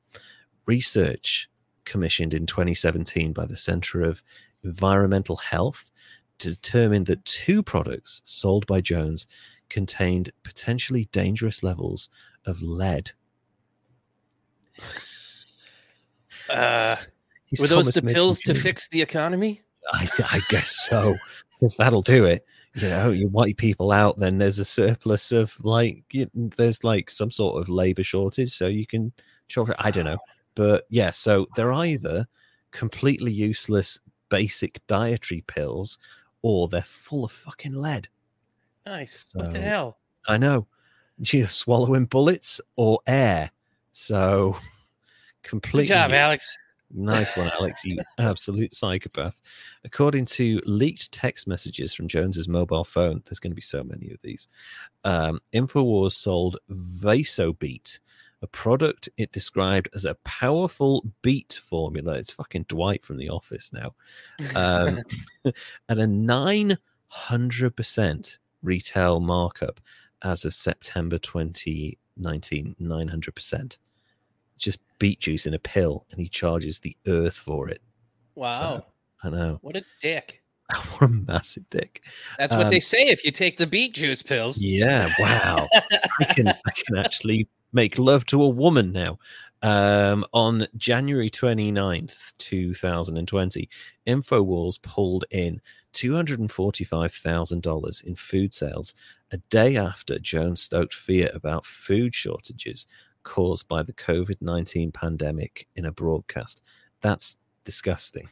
Research 0.67 1.49
commissioned 1.85 2.35
in 2.35 2.47
2017 2.47 3.33
by 3.33 3.47
the 3.47 3.57
Center 3.57 4.03
of 4.03 4.23
Environmental 4.65 5.37
Health 5.37 5.91
determined 6.39 7.07
that 7.07 7.25
two 7.25 7.63
products 7.63 8.23
sold 8.25 8.67
by 8.67 8.81
Jones 8.81 9.27
contained 9.69 10.31
potentially 10.43 11.07
dangerous 11.13 11.63
levels 11.63 12.09
of 12.47 12.63
lead. 12.63 13.13
Uh, 16.49 16.97
were 17.61 17.67
those 17.67 17.89
the 17.89 18.03
pills 18.03 18.41
to 18.41 18.55
fix 18.55 18.89
the 18.89 19.03
economy? 19.03 19.63
I, 19.91 20.09
I 20.31 20.41
guess 20.49 20.71
so, 20.89 21.17
because 21.59 21.77
that'll 21.77 22.03
do 22.03 22.25
it. 22.25 22.45
You 22.75 22.89
know, 22.89 23.11
you 23.11 23.29
wipe 23.29 23.57
people 23.57 23.91
out, 23.91 24.19
then 24.21 24.39
there's 24.39 24.61
a 24.61 24.65
surplus 24.65 25.33
of 25.33 25.53
like, 25.65 26.05
you, 26.13 26.31
there's 26.35 26.85
like 26.85 27.11
some 27.11 27.31
sort 27.31 27.61
of 27.61 27.69
labor 27.69 28.05
shortage, 28.05 28.53
so 28.53 28.67
you 28.67 28.87
can 28.87 29.13
chop 29.49 29.71
it. 29.71 29.77
I 29.79 29.91
don't 29.91 30.05
know, 30.05 30.19
but 30.55 30.87
yeah, 30.89 31.11
so 31.11 31.47
they're 31.57 31.73
either 31.73 32.29
completely 32.71 33.33
useless 33.33 33.99
basic 34.29 34.81
dietary 34.87 35.43
pills, 35.49 35.99
or 36.43 36.69
they're 36.69 36.83
full 36.83 37.25
of 37.25 37.33
fucking 37.33 37.75
lead. 37.75 38.09
Nice. 38.87 39.31
what 39.35 39.51
the 39.51 39.61
hell? 39.61 39.99
I 40.29 40.37
know. 40.37 40.67
You're 41.19 41.49
swallowing 41.49 42.07
bullets 42.07 42.61
or 42.77 43.01
air, 43.07 43.51
so 43.93 44.57
completely. 45.43 45.87
Good 45.87 45.95
job. 45.95 46.13
Alex. 46.13 46.57
Nice 46.93 47.37
one, 47.37 47.51
Alex. 47.59 47.85
You 47.85 47.99
absolute 48.19 48.75
psychopath. 48.75 49.41
According 49.85 50.25
to 50.27 50.61
leaked 50.65 51.13
text 51.13 51.47
messages 51.47 51.95
from 51.95 52.09
Jones's 52.09 52.49
mobile 52.49 52.83
phone, 52.85 53.23
there's 53.25 53.39
going 53.39 53.53
to 53.53 53.57
be 53.57 53.63
so 53.63 53.85
many 53.85 54.11
of 54.11 54.21
these. 54.23 54.49
Um, 55.05 55.41
Infowars 55.53 56.13
sold 56.13 56.57
Vasobeet, 56.71 57.99
a 58.43 58.47
product 58.49 59.09
it 59.17 59.33
described 59.33 59.89
as 59.95 60.05
a 60.05 60.17
powerful 60.25 61.07
beet 61.23 61.61
formula. 61.65 62.15
It's 62.15 62.33
fucking 62.33 62.67
Dwight 62.69 63.05
from 63.05 63.19
The 63.19 63.29
Office 63.29 63.73
now. 63.73 63.95
Um, 64.57 65.01
at 65.89 65.99
a 65.99 66.07
900% 66.07 68.39
retail 68.63 69.21
markup 69.21 69.81
as 70.23 70.45
of 70.45 70.55
September 70.55 71.19
2019. 71.19 72.77
900% 72.81 73.79
just 74.61 74.79
beet 74.99 75.21
juice 75.21 75.47
in 75.47 75.55
a 75.55 75.59
pill 75.59 76.07
and 76.11 76.21
he 76.21 76.29
charges 76.29 76.79
the 76.79 76.97
earth 77.07 77.37
for 77.37 77.69
it. 77.69 77.81
wow. 78.35 78.85
I 79.23 79.29
know. 79.31 79.59
what 79.61 79.77
a 79.77 79.85
dick. 80.01 80.43
what 80.99 81.03
a 81.03 81.09
massive 81.09 81.69
dick. 81.69 82.03
That's 82.39 82.55
what 82.55 82.67
Um, 82.67 82.71
they 82.71 82.81
say 82.81 83.07
if 83.09 83.25
you 83.25 83.31
take 83.33 83.59
the 83.59 83.67
beet 83.67 83.93
juice 83.95 84.23
pills. 84.23 84.63
Yeah, 84.63 85.11
wow. 85.19 85.67
I 86.21 86.25
can 86.25 86.49
I 86.67 86.71
can 86.71 86.97
actually 86.97 87.49
make 87.73 87.99
love 87.99 88.25
to 88.27 88.43
a 88.43 88.49
woman 88.49 88.93
now. 88.93 89.19
Um, 89.63 90.25
on 90.33 90.67
January 90.79 91.29
29th, 91.29 92.33
2020, 92.39 93.69
InfoWars 94.07 94.81
pulled 94.81 95.27
in 95.31 95.61
$245,000 95.93 98.05
in 98.05 98.15
food 98.15 98.55
sales 98.55 98.95
a 99.33 99.37
day 99.51 99.77
after 99.77 100.19
Jones 100.19 100.63
stoked 100.63 100.95
fear 100.95 101.31
about 101.35 101.67
food 101.67 102.15
shortages 102.15 102.87
caused 103.23 103.69
by 103.69 103.83
the 103.83 103.93
COVID 103.93 104.37
19 104.41 104.93
pandemic 104.93 105.67
in 105.77 105.87
a 105.87 105.93
broadcast. 105.93 106.63
That's 107.01 107.37
disgusting. 107.65 108.29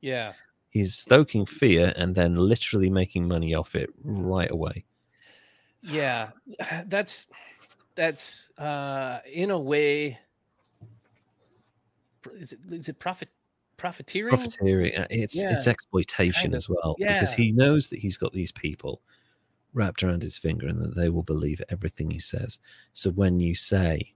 Yeah. 0.00 0.32
He's 0.70 0.94
stoking 0.94 1.46
fear 1.46 1.92
and 1.96 2.14
then 2.14 2.36
literally 2.36 2.90
making 2.90 3.26
money 3.26 3.54
off 3.54 3.74
it 3.74 3.90
right 4.04 4.50
away. 4.50 4.84
Yeah. 5.82 6.30
That's 6.86 7.26
that's 7.96 8.50
uh 8.56 9.18
in 9.30 9.50
a 9.50 9.58
way 9.58 10.16
is 12.34 12.52
it 12.52 12.58
is 12.70 12.88
it 12.88 12.98
profit 12.98 13.28
profiteering. 13.76 14.36
profiteering. 14.36 14.94
uh, 14.96 15.06
It's 15.10 15.42
it's 15.42 15.66
exploitation 15.66 16.52
kind 16.52 16.54
of. 16.54 16.58
as 16.58 16.68
well 16.68 16.94
because 16.98 17.32
he 17.32 17.50
knows 17.50 17.88
that 17.88 17.98
he's 17.98 18.16
got 18.16 18.32
these 18.32 18.52
people 18.52 19.00
wrapped 19.72 20.02
around 20.02 20.22
his 20.22 20.36
finger 20.38 20.66
and 20.66 20.80
that 20.80 20.94
they 20.96 21.08
will 21.08 21.22
believe 21.22 21.60
everything 21.68 22.10
he 22.10 22.18
says. 22.18 22.58
So 22.92 23.10
when 23.10 23.40
you 23.40 23.54
say 23.54 24.14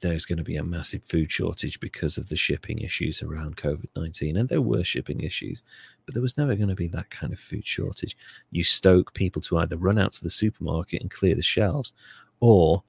there's 0.00 0.24
going 0.26 0.38
to 0.38 0.44
be 0.44 0.56
a 0.56 0.64
massive 0.64 1.04
food 1.04 1.30
shortage 1.30 1.78
because 1.80 2.16
of 2.16 2.28
the 2.28 2.36
shipping 2.36 2.78
issues 2.78 3.22
around 3.22 3.56
COVID 3.56 3.88
19, 3.96 4.36
and 4.36 4.48
there 4.48 4.62
were 4.62 4.84
shipping 4.84 5.20
issues, 5.20 5.62
but 6.06 6.14
there 6.14 6.22
was 6.22 6.38
never 6.38 6.54
going 6.56 6.68
to 6.68 6.74
be 6.74 6.88
that 6.88 7.10
kind 7.10 7.32
of 7.32 7.38
food 7.40 7.66
shortage. 7.66 8.16
You 8.50 8.64
stoke 8.64 9.12
people 9.14 9.42
to 9.42 9.58
either 9.58 9.76
run 9.76 9.98
out 9.98 10.12
to 10.12 10.22
the 10.22 10.30
supermarket 10.30 11.02
and 11.02 11.10
clear 11.10 11.34
the 11.34 11.42
shelves 11.42 11.92
or 12.40 12.82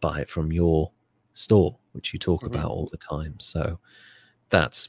buy 0.00 0.20
it 0.20 0.28
from 0.28 0.52
your 0.52 0.90
store, 1.32 1.76
which 1.92 2.12
you 2.12 2.18
talk 2.18 2.42
Mhm. 2.42 2.46
about 2.46 2.70
all 2.70 2.86
the 2.86 2.96
time. 2.98 3.38
So 3.40 3.78
that's 4.50 4.88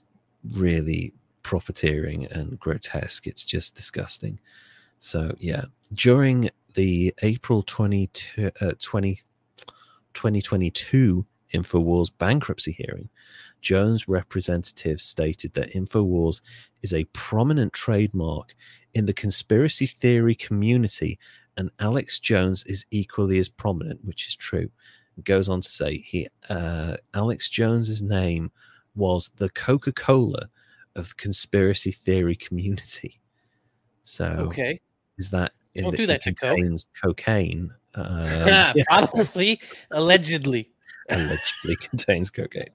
really 0.53 1.13
profiteering 1.43 2.25
and 2.27 2.59
grotesque. 2.59 3.27
It's 3.27 3.43
just 3.45 3.75
disgusting. 3.75 4.39
So, 4.99 5.35
yeah, 5.39 5.65
during 5.93 6.49
the 6.73 7.13
April 7.21 7.63
22, 7.63 8.51
uh, 8.61 8.73
20, 8.79 9.19
2022 10.13 11.25
InfoWars 11.53 12.11
bankruptcy 12.17 12.71
hearing, 12.71 13.09
Jones' 13.61 14.07
representative 14.07 15.01
stated 15.01 15.53
that 15.53 15.73
InfoWars 15.73 16.41
is 16.81 16.93
a 16.93 17.05
prominent 17.13 17.73
trademark 17.73 18.55
in 18.93 19.05
the 19.05 19.13
conspiracy 19.13 19.85
theory 19.85 20.35
community, 20.35 21.19
and 21.57 21.69
Alex 21.79 22.19
Jones 22.19 22.63
is 22.65 22.85
equally 22.91 23.37
as 23.39 23.49
prominent, 23.49 24.03
which 24.03 24.27
is 24.27 24.35
true. 24.35 24.69
It 25.17 25.25
goes 25.25 25.49
on 25.49 25.61
to 25.61 25.69
say 25.69 25.97
he 25.97 26.27
uh, 26.49 26.97
Alex 27.13 27.49
Jones's 27.49 28.01
name 28.01 28.51
was 28.95 29.29
the 29.37 29.49
Coca 29.49 29.91
Cola 29.91 30.47
of 30.95 31.09
the 31.09 31.15
conspiracy 31.15 31.91
theory 31.91 32.35
community. 32.35 33.19
So, 34.03 34.25
Okay. 34.25 34.79
is 35.17 35.29
that 35.29 35.53
Don't 35.75 35.95
do 35.95 36.05
that 36.07 36.21
to 36.23 36.33
cocaine? 37.01 37.71
Um, 37.95 38.07
yeah, 38.47 38.73
Probably, 38.87 39.59
allegedly. 39.91 40.70
Allegedly 41.11 41.75
contains 41.79 42.29
cocaine. 42.29 42.69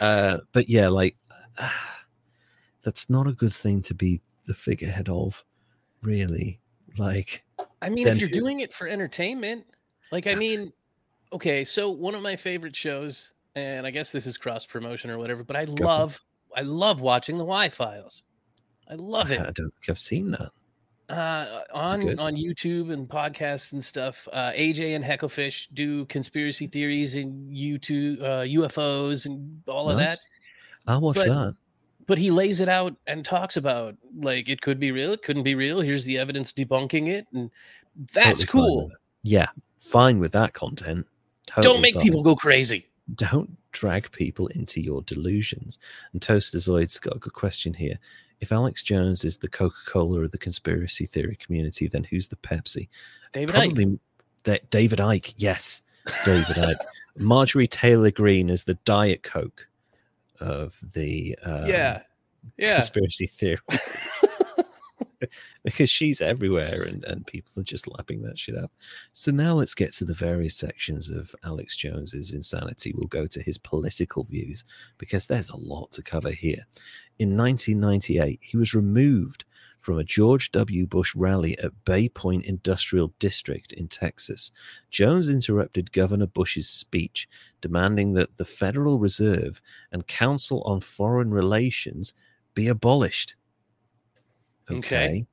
Uh, 0.00 0.38
but 0.52 0.68
yeah, 0.68 0.88
like 0.88 1.16
that's 2.82 3.08
not 3.10 3.26
a 3.26 3.32
good 3.32 3.52
thing 3.52 3.82
to 3.82 3.94
be 3.94 4.20
the 4.46 4.54
figurehead 4.54 5.08
of, 5.08 5.44
really. 6.02 6.60
Like, 6.96 7.44
I 7.80 7.90
mean, 7.90 8.08
if 8.08 8.18
you're 8.18 8.28
doing 8.28 8.60
it 8.60 8.72
for 8.72 8.88
entertainment, 8.88 9.66
like 10.10 10.26
I 10.26 10.34
mean, 10.34 10.72
okay, 11.32 11.64
so 11.64 11.90
one 11.90 12.14
of 12.14 12.22
my 12.22 12.36
favorite 12.36 12.74
shows, 12.74 13.32
and 13.54 13.86
I 13.86 13.90
guess 13.90 14.12
this 14.12 14.26
is 14.26 14.36
cross 14.36 14.66
promotion 14.66 15.10
or 15.10 15.18
whatever, 15.18 15.44
but 15.44 15.56
I 15.56 15.64
love, 15.64 16.20
I 16.56 16.62
love 16.62 17.00
watching 17.00 17.38
the 17.38 17.44
Why 17.44 17.68
Files. 17.68 18.24
I 18.90 18.94
love 18.94 19.30
it. 19.30 19.40
I 19.40 19.50
don't 19.50 19.70
think 19.70 19.88
I've 19.88 19.98
seen 19.98 20.30
that. 20.32 20.50
Uh, 21.08 21.60
on 21.72 22.18
on 22.18 22.36
YouTube 22.36 22.92
and 22.92 23.08
podcasts 23.08 23.72
and 23.72 23.84
stuff. 23.84 24.28
Uh, 24.32 24.50
AJ 24.52 24.94
and 24.96 25.04
Hecklefish 25.04 25.68
do 25.72 26.04
conspiracy 26.06 26.66
theories 26.66 27.16
and 27.16 27.54
YouTube 27.54 28.20
uh, 28.22 28.42
UFOs 28.44 29.26
and 29.26 29.62
all 29.66 29.88
of 29.90 29.96
that. 29.98 30.18
I'll 30.86 31.00
watch 31.00 31.16
But- 31.16 31.28
that. 31.28 31.54
But 32.06 32.16
he 32.16 32.30
lays 32.30 32.62
it 32.62 32.70
out 32.70 32.96
and 33.06 33.22
talks 33.22 33.58
about 33.58 33.94
like 34.16 34.48
it 34.48 34.62
could 34.62 34.80
be 34.80 34.92
real, 34.92 35.12
it 35.12 35.22
couldn't 35.22 35.42
be 35.42 35.54
real. 35.54 35.80
Here's 35.82 36.06
the 36.06 36.16
evidence 36.16 36.54
debunking 36.54 37.08
it, 37.08 37.26
and 37.34 37.50
that's 38.14 38.44
Totally 38.44 38.46
cool. 38.46 38.90
it. 38.90 38.96
Yeah, 39.24 39.48
fine 39.78 40.18
with 40.18 40.32
that 40.32 40.54
content. 40.54 41.06
Don't 41.60 41.82
make 41.82 41.94
fine. 41.96 42.04
people 42.04 42.22
go 42.22 42.34
crazy. 42.34 42.86
don't 43.14 43.54
drag 43.72 44.10
people 44.12 44.46
into 44.48 44.80
your 44.80 45.02
delusions. 45.02 45.78
And 46.14 46.22
Toasterzoid's 46.22 46.98
got 46.98 47.16
a 47.16 47.18
good 47.18 47.34
question 47.34 47.74
here. 47.74 47.98
If 48.40 48.52
Alex 48.52 48.82
Jones 48.82 49.24
is 49.24 49.38
the 49.38 49.48
Coca 49.48 49.76
Cola 49.86 50.20
of 50.20 50.30
the 50.30 50.38
conspiracy 50.38 51.06
theory 51.06 51.36
community, 51.36 51.88
then 51.88 52.04
who's 52.04 52.28
the 52.28 52.36
Pepsi? 52.36 52.88
David 53.32 53.54
Icke. 53.54 53.64
Probably 53.64 53.98
Da- 54.44 54.60
David 54.70 54.98
Icke. 55.00 55.34
Yes, 55.36 55.82
David 56.24 56.46
Icke. 56.56 56.76
Marjorie 57.16 57.66
Taylor 57.66 58.10
Greene 58.10 58.48
is 58.48 58.64
the 58.64 58.74
Diet 58.84 59.22
Coke 59.22 59.66
of 60.40 60.78
the 60.94 61.36
um, 61.42 61.66
yeah, 61.66 62.02
yeah. 62.56 62.74
conspiracy 62.74 63.26
theory. 63.26 63.58
because 65.64 65.90
she's 65.90 66.20
everywhere 66.20 66.82
and, 66.82 67.04
and 67.04 67.26
people 67.26 67.52
are 67.56 67.64
just 67.64 67.88
lapping 67.88 68.22
that 68.22 68.38
shit 68.38 68.56
up. 68.56 68.72
So 69.12 69.30
now 69.30 69.54
let's 69.54 69.74
get 69.74 69.92
to 69.94 70.04
the 70.04 70.14
various 70.14 70.56
sections 70.56 71.10
of 71.10 71.34
Alex 71.44 71.76
Jones's 71.76 72.32
insanity. 72.32 72.92
We'll 72.94 73.08
go 73.08 73.26
to 73.26 73.42
his 73.42 73.58
political 73.58 74.24
views 74.24 74.64
because 74.98 75.26
there's 75.26 75.50
a 75.50 75.56
lot 75.56 75.90
to 75.92 76.02
cover 76.02 76.30
here. 76.30 76.66
In 77.18 77.36
1998, 77.36 78.38
he 78.42 78.56
was 78.56 78.74
removed 78.74 79.44
from 79.80 79.98
a 79.98 80.04
George 80.04 80.50
W. 80.52 80.86
Bush 80.86 81.14
rally 81.14 81.58
at 81.58 81.84
Bay 81.84 82.08
Point 82.08 82.44
Industrial 82.44 83.12
District 83.18 83.72
in 83.72 83.88
Texas. 83.88 84.50
Jones 84.90 85.28
interrupted 85.28 85.92
Governor 85.92 86.26
Bush's 86.26 86.68
speech, 86.68 87.28
demanding 87.60 88.12
that 88.14 88.36
the 88.36 88.44
Federal 88.44 88.98
Reserve 88.98 89.60
and 89.92 90.06
Council 90.06 90.62
on 90.64 90.80
Foreign 90.80 91.30
Relations 91.30 92.12
be 92.54 92.68
abolished. 92.68 93.36
Okay. 94.70 95.26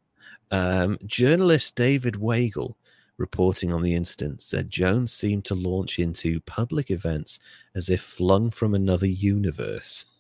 Um, 0.51 0.97
journalist 1.05 1.75
David 1.75 2.15
Weigel, 2.15 2.75
reporting 3.17 3.71
on 3.73 3.81
the 3.81 3.93
incident, 3.93 4.41
said 4.41 4.69
Jones 4.69 5.11
seemed 5.13 5.45
to 5.45 5.55
launch 5.55 5.99
into 5.99 6.39
public 6.41 6.91
events 6.91 7.39
as 7.75 7.89
if 7.89 8.01
flung 8.01 8.49
from 8.51 8.73
another 8.75 9.07
universe. 9.07 10.05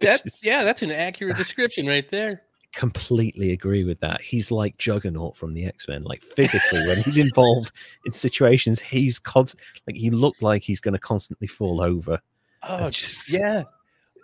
That 0.00 0.22
is- 0.26 0.44
yeah, 0.44 0.64
that's 0.64 0.82
an 0.82 0.90
accurate 0.90 1.36
description 1.44 1.86
right 1.86 2.08
there. 2.10 2.42
Completely 2.72 3.52
agree 3.52 3.84
with 3.84 4.00
that. 4.00 4.20
He's 4.20 4.50
like 4.50 4.76
Juggernaut 4.76 5.36
from 5.36 5.54
the 5.54 5.64
X 5.66 5.86
Men. 5.86 6.02
Like 6.02 6.20
physically, 6.22 6.84
when 6.86 7.00
he's 7.02 7.16
involved 7.16 7.70
in 8.04 8.10
situations, 8.12 8.80
he's 8.80 9.18
const- 9.20 9.54
like 9.86 9.94
he 9.96 10.10
looked 10.10 10.42
like 10.42 10.62
he's 10.64 10.80
going 10.80 10.94
to 10.94 10.98
constantly 10.98 11.46
fall 11.46 11.80
over. 11.80 12.20
Oh, 12.68 12.90
just 12.90 13.32
yeah. 13.32 13.62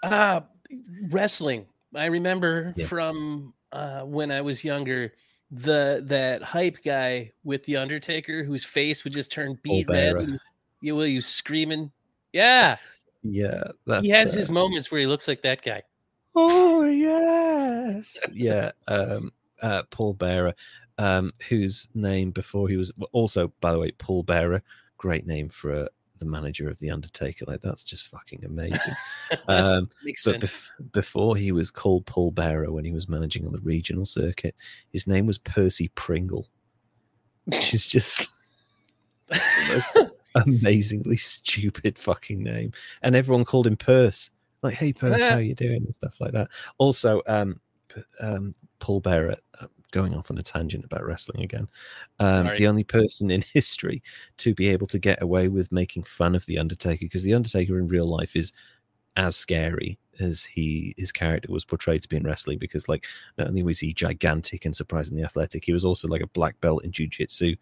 Uh 0.02 0.40
wrestling. 1.09 1.66
I 1.94 2.06
remember 2.06 2.74
Yeah. 2.77 2.86
from 2.86 3.55
uh 3.75 4.03
when 4.03 4.31
I 4.31 4.41
was 4.41 4.65
younger, 4.65 5.13
the 5.51 6.03
that 6.07 6.43
hype 6.43 6.79
guy 6.83 7.33
with 7.45 7.65
the 7.65 7.77
Undertaker 7.77 8.43
whose 8.45 8.65
face 8.65 9.05
would 9.05 9.13
just 9.13 9.31
turn 9.33 9.59
beet 9.63 9.89
red. 9.89 10.15
Bearer. 10.15 10.19
and 10.21 10.33
he- 10.33 10.89
Yeah, 10.89 10.93
well, 10.95 11.07
you 11.07 11.21
screaming. 11.21 11.91
Yeah, 12.33 12.77
Yeah, 13.23 13.63
that's 13.87 14.05
he 14.05 14.11
has 14.11 14.33
uh, 14.33 14.37
his 14.41 14.51
moments 14.51 14.91
where 14.91 15.01
he 15.01 15.07
looks 15.07 15.29
like 15.29 15.43
that 15.43 15.63
guy. 15.63 15.83
Oh 16.35 16.83
yes, 16.85 18.19
yeah. 18.33 18.73
Um, 18.89 19.33
uh, 19.63 19.83
Paul 19.91 20.15
Bearer, 20.15 20.55
um, 20.99 21.33
whose 21.49 21.89
name 21.95 22.31
before 22.33 22.69
he 22.69 22.77
was 22.77 22.91
also, 23.13 23.53
by 23.61 23.73
the 23.73 23.79
way, 23.79 23.93
Paul 23.93 24.23
Bearer. 24.25 24.63
Great 24.99 25.27
name 25.27 25.49
for 25.49 25.73
uh, 25.85 25.87
the 26.25 26.31
manager 26.31 26.69
of 26.69 26.79
the 26.79 26.91
Undertaker. 26.91 27.45
Like 27.47 27.61
that's 27.61 27.85
just 27.85 28.09
fucking 28.09 28.45
amazing. 28.45 28.95
um, 29.49 29.89
but 30.25 30.41
bef- 30.41 30.69
before 30.93 31.37
he 31.37 31.53
was 31.53 31.71
called 31.71 32.07
Paul 32.07 32.31
Bearer, 32.31 32.73
when 32.73 32.85
he 32.85 32.93
was 32.93 33.09
managing 33.09 33.47
on 33.47 33.53
the 33.53 33.61
regional 33.61 34.05
circuit, 34.05 34.55
his 34.93 35.07
name 35.07 35.27
was 35.27 35.39
Percy 35.39 35.89
Pringle, 35.95 36.49
which 37.45 37.75
is 37.75 37.87
just 37.87 38.29
most 39.69 39.99
amazingly 40.35 41.17
stupid 41.17 41.99
fucking 41.99 42.43
name. 42.43 42.73
And 43.03 43.15
everyone 43.17 43.45
called 43.45 43.67
him 43.67 43.77
Purse. 43.77 44.31
Like, 44.63 44.75
hey 44.75 44.93
Purse, 44.93 45.25
how 45.25 45.39
you 45.39 45.55
doing? 45.55 45.83
And 45.85 45.93
stuff 45.93 46.21
like 46.21 46.33
that. 46.33 46.49
Also, 46.79 47.23
um, 47.27 47.61
um 48.21 48.55
Paul 48.79 49.01
Bearer, 49.01 49.37
uh, 49.61 49.67
going 49.95 50.15
off 50.15 50.31
on 50.31 50.39
a 50.39 50.43
tangent 50.43 50.85
about 50.85 51.07
wrestling 51.07 51.45
again. 51.45 51.69
Um, 52.19 52.51
the 52.59 52.66
only 52.66 52.83
person 52.83 53.31
in 53.31 53.45
history 53.55 54.03
to 54.39 54.53
be 54.53 54.69
able 54.69 54.89
to 54.89 54.99
get 54.99 55.23
away 55.23 55.47
with 55.49 55.71
making 55.71 56.03
fun 56.03 56.35
of 56.35 56.45
the 56.47 56.59
Undertaker, 56.59 57.07
because 57.07 57.23
the 57.23 57.33
Undertaker 57.33 57.79
in 57.79 57.87
real 57.87 58.07
life 58.07 58.35
is 58.35 58.53
as 59.16 59.37
scary 59.37 59.97
as 60.19 60.45
he 60.45 60.95
his 60.97 61.12
character 61.12 61.51
was 61.53 61.65
portrayed 61.65 62.03
to 62.03 62.09
be 62.09 62.16
in 62.16 62.25
wrestling 62.25 62.59
because 62.59 62.89
like 62.89 63.07
not 63.39 63.47
only 63.49 63.62
was 63.62 63.79
he 63.79 63.93
gigantic 63.93 64.65
and 64.65 64.75
surprisingly 64.75 65.25
athletic 65.25 65.65
he 65.65 65.73
was 65.73 65.85
also 65.85 66.09
like 66.09 66.21
a 66.21 66.27
black 66.29 66.61
belt 66.61 66.85
in 66.85 66.93
jiu-jitsu 66.93 67.55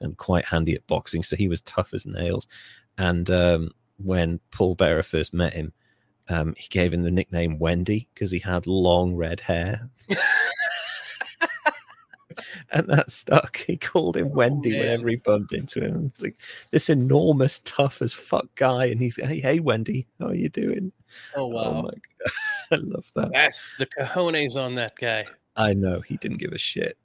and 0.00 0.16
quite 0.16 0.44
handy 0.44 0.74
at 0.74 0.86
boxing 0.86 1.22
so 1.22 1.36
he 1.36 1.48
was 1.48 1.60
tough 1.62 1.92
as 1.94 2.06
nails. 2.06 2.46
And 2.98 3.30
um 3.30 3.70
when 3.98 4.40
paul 4.50 4.74
bearer 4.74 5.02
first 5.02 5.34
met 5.34 5.52
him 5.52 5.72
um 6.28 6.54
he 6.56 6.68
gave 6.68 6.92
him 6.92 7.02
the 7.02 7.10
nickname 7.10 7.58
wendy 7.58 8.08
because 8.14 8.30
he 8.30 8.38
had 8.38 8.66
long 8.66 9.14
red 9.14 9.40
hair 9.40 9.88
and 12.72 12.86
that 12.88 13.10
stuck 13.10 13.56
he 13.58 13.76
called 13.76 14.16
him 14.16 14.30
wendy 14.30 14.70
man. 14.70 14.80
whenever 14.80 15.08
he 15.08 15.16
bumped 15.16 15.52
into 15.52 15.80
him 15.80 16.12
it's 16.14 16.22
like 16.22 16.36
this 16.70 16.88
enormous 16.88 17.60
tough 17.64 18.00
as 18.02 18.12
fuck 18.12 18.46
guy 18.54 18.86
and 18.86 19.00
he's 19.00 19.16
hey 19.16 19.40
hey 19.40 19.60
wendy 19.60 20.06
how 20.18 20.28
are 20.28 20.34
you 20.34 20.48
doing 20.48 20.92
oh 21.36 21.40
Oh 21.40 21.46
wow, 21.46 21.82
god, 21.82 22.00
I 22.70 22.76
love 22.76 23.10
that. 23.16 23.30
that's 23.32 23.68
the 23.78 23.86
cojones 23.86 24.56
on 24.56 24.74
that 24.76 24.94
guy. 24.96 25.26
I 25.56 25.74
know 25.74 26.00
he 26.00 26.16
didn't 26.18 26.38
give 26.38 26.52
a 26.52 26.58
shit. 26.58 26.96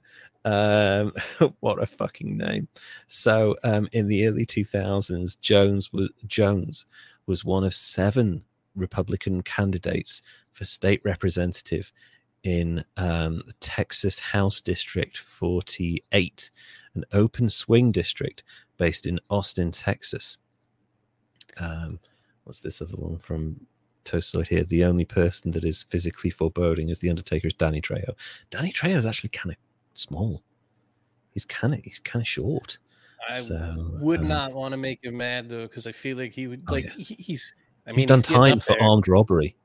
Um, 0.44 1.12
what 1.60 1.82
a 1.82 1.86
fucking 1.86 2.36
name. 2.36 2.68
So, 3.06 3.56
um, 3.64 3.88
in 3.92 4.06
the 4.06 4.26
early 4.26 4.46
2000s, 4.46 5.40
Jones 5.40 5.92
was 5.92 6.10
Jones 6.26 6.86
was 7.26 7.44
one 7.44 7.64
of 7.64 7.74
seven 7.74 8.44
Republican 8.76 9.42
candidates 9.42 10.22
for 10.52 10.64
state 10.64 11.00
representative 11.04 11.92
in 12.42 12.84
um, 12.96 13.42
the 13.46 13.54
Texas 13.60 14.18
House 14.20 14.60
District 14.60 15.18
48, 15.18 16.50
an 16.94 17.04
open 17.12 17.48
swing 17.48 17.92
district 17.92 18.44
based 18.76 19.06
in 19.06 19.18
Austin, 19.30 19.70
Texas. 19.70 20.38
Um, 21.58 21.98
what's 22.44 22.60
this 22.60 22.80
other 22.82 22.96
one 22.96 23.18
from 23.18 23.60
Toastoid 24.04 24.48
here? 24.48 24.64
The 24.64 24.84
only 24.84 25.04
person 25.04 25.50
that 25.52 25.64
is 25.64 25.82
physically 25.84 26.30
foreboding 26.30 26.88
is 26.88 26.98
the 27.00 27.10
Undertaker 27.10 27.48
is 27.48 27.54
Danny 27.54 27.80
Trejo. 27.80 28.12
Danny 28.50 28.72
Trejo 28.72 28.96
is 28.96 29.06
actually 29.06 29.30
kind 29.30 29.52
of 29.52 29.56
small. 29.94 30.42
He's 31.32 31.44
kind 31.44 31.74
of 31.74 31.80
he's 31.82 31.98
kind 31.98 32.22
of 32.22 32.28
short. 32.28 32.78
I 33.28 33.40
So, 33.40 33.90
would 34.00 34.20
um, 34.20 34.28
not 34.28 34.52
want 34.52 34.72
to 34.72 34.76
make 34.76 35.02
him 35.02 35.16
mad 35.16 35.48
though, 35.48 35.62
because 35.66 35.86
I 35.86 35.92
feel 35.92 36.16
like 36.16 36.32
he 36.32 36.46
would 36.46 36.62
Oh, 36.68 36.72
like 36.72 36.84
yeah. 36.84 37.04
he, 37.04 37.14
he's. 37.14 37.52
I 37.86 37.90
mean, 37.90 37.96
he's 37.96 38.06
done 38.06 38.20
getting 38.20 38.36
time 38.36 38.60
for 38.60 38.80
armed 38.82 39.08
robbery. 39.08 39.56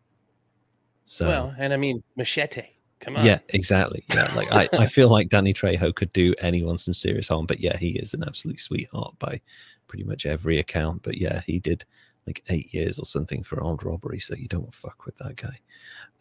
So 1.05 1.27
Well, 1.27 1.55
and 1.57 1.73
I 1.73 1.77
mean 1.77 2.03
machete. 2.15 2.67
Come 2.99 3.17
on. 3.17 3.25
yeah, 3.25 3.39
exactly. 3.49 4.05
Yeah, 4.13 4.31
like 4.35 4.51
I, 4.51 4.69
I 4.73 4.85
feel 4.85 5.09
like 5.09 5.29
Danny 5.29 5.53
Trejo 5.53 5.93
could 5.95 6.13
do 6.13 6.35
anyone 6.39 6.77
some 6.77 6.93
serious 6.93 7.27
harm, 7.27 7.47
but 7.47 7.59
yeah, 7.59 7.75
he 7.75 7.89
is 7.97 8.13
an 8.13 8.23
absolute 8.23 8.59
sweetheart 8.59 9.15
by 9.17 9.41
pretty 9.87 10.03
much 10.03 10.27
every 10.27 10.59
account. 10.59 11.01
But 11.01 11.17
yeah, 11.17 11.41
he 11.47 11.57
did 11.59 11.83
like 12.27 12.43
eight 12.49 12.71
years 12.73 12.99
or 12.99 13.05
something 13.05 13.41
for 13.41 13.63
armed 13.63 13.83
robbery, 13.83 14.19
so 14.19 14.35
you 14.35 14.47
don't 14.47 14.73
fuck 14.73 15.07
with 15.07 15.17
that 15.17 15.35
guy. 15.35 15.59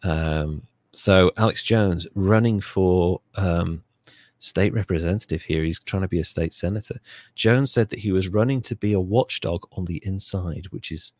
Um, 0.01 0.63
so 0.91 1.31
Alex 1.37 1.61
Jones 1.61 2.07
running 2.15 2.59
for 2.59 3.21
um, 3.35 3.83
state 4.39 4.73
representative 4.73 5.43
here. 5.43 5.63
He's 5.63 5.79
trying 5.79 6.01
to 6.01 6.07
be 6.07 6.19
a 6.19 6.25
state 6.25 6.53
senator. 6.53 6.99
Jones 7.35 7.71
said 7.71 7.89
that 7.89 7.99
he 7.99 8.11
was 8.11 8.29
running 8.29 8.61
to 8.63 8.75
be 8.75 8.93
a 8.93 8.99
watchdog 8.99 9.63
on 9.73 9.85
the 9.85 10.01
inside, 10.03 10.65
which 10.71 10.91
is 10.91 11.13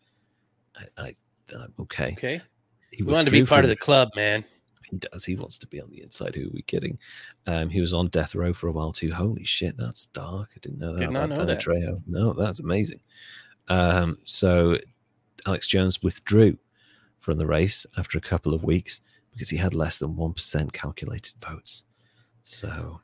I, 0.75 1.03
I 1.03 1.15
I'm 1.55 1.73
okay. 1.81 2.13
Okay. 2.13 2.41
He 2.91 3.03
wanted 3.03 3.25
to 3.25 3.31
be 3.31 3.45
part 3.45 3.63
of 3.63 3.69
the 3.69 3.75
club, 3.75 4.09
man. 4.15 4.43
he 4.89 4.97
does. 4.97 5.23
He 5.25 5.35
wants 5.35 5.57
to 5.59 5.67
be 5.67 5.81
on 5.81 5.89
the 5.89 6.01
inside. 6.03 6.35
Who 6.35 6.47
are 6.47 6.53
we 6.53 6.61
kidding? 6.63 6.97
Um, 7.47 7.69
he 7.69 7.79
was 7.81 7.93
on 7.93 8.07
death 8.09 8.35
row 8.35 8.53
for 8.53 8.67
a 8.67 8.71
while 8.71 8.91
too. 8.91 9.11
Holy 9.11 9.43
shit, 9.43 9.77
that's 9.77 10.07
dark. 10.07 10.49
I 10.55 10.59
didn't 10.59 10.79
know 10.79 10.93
that. 10.93 10.99
Did 10.99 11.11
not 11.11 11.29
know 11.29 11.45
that. 11.45 11.61
Trejo. 11.61 12.01
No, 12.07 12.33
that's 12.33 12.59
amazing. 12.59 12.99
Um, 13.69 14.17
so 14.23 14.77
Alex 15.45 15.67
Jones 15.67 16.03
withdrew 16.03 16.57
from 17.19 17.37
the 17.37 17.45
race 17.47 17.85
after 17.97 18.17
a 18.17 18.21
couple 18.21 18.53
of 18.53 18.63
weeks 18.63 19.01
because 19.31 19.49
he 19.49 19.57
had 19.57 19.73
less 19.73 19.97
than 19.97 20.15
one 20.15 20.33
percent 20.33 20.73
calculated 20.73 21.33
votes. 21.39 21.85
So 22.43 22.99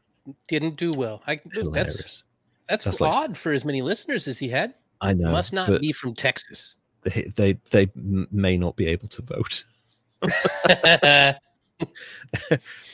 Didn't 0.49 0.75
do 0.75 0.91
well. 0.91 1.21
I 1.27 1.35
that's 1.45 1.57
hilarious. 1.59 2.23
that's, 2.67 2.83
That's 2.83 2.99
like- 2.99 3.13
odd 3.13 3.37
for 3.37 3.53
as 3.53 3.63
many 3.63 3.81
listeners 3.81 4.27
as 4.27 4.37
he 4.39 4.49
had. 4.49 4.73
I 4.99 5.13
know. 5.13 5.31
Must 5.31 5.53
not 5.53 5.79
be 5.79 5.91
from 5.93 6.15
Texas. 6.15 6.73
They, 7.03 7.31
they 7.35 7.53
they 7.69 7.89
may 7.95 8.57
not 8.57 8.75
be 8.75 8.87
able 8.87 9.07
to 9.09 9.21
vote. 9.21 9.63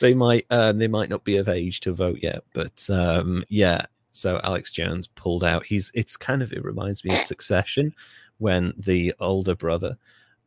they 0.00 0.14
might 0.14 0.46
um, 0.50 0.78
they 0.78 0.88
might 0.88 1.08
not 1.08 1.24
be 1.24 1.36
of 1.36 1.48
age 1.48 1.80
to 1.80 1.92
vote 1.92 2.18
yet, 2.22 2.44
but 2.52 2.88
um, 2.90 3.44
yeah. 3.48 3.86
So 4.12 4.40
Alex 4.44 4.70
Jones 4.70 5.08
pulled 5.08 5.44
out. 5.44 5.66
He's 5.66 5.90
it's 5.94 6.16
kind 6.16 6.42
of 6.42 6.52
it 6.52 6.64
reminds 6.64 7.04
me 7.04 7.14
of 7.14 7.22
Succession 7.22 7.92
when 8.38 8.72
the 8.76 9.14
older 9.20 9.54
brother 9.56 9.96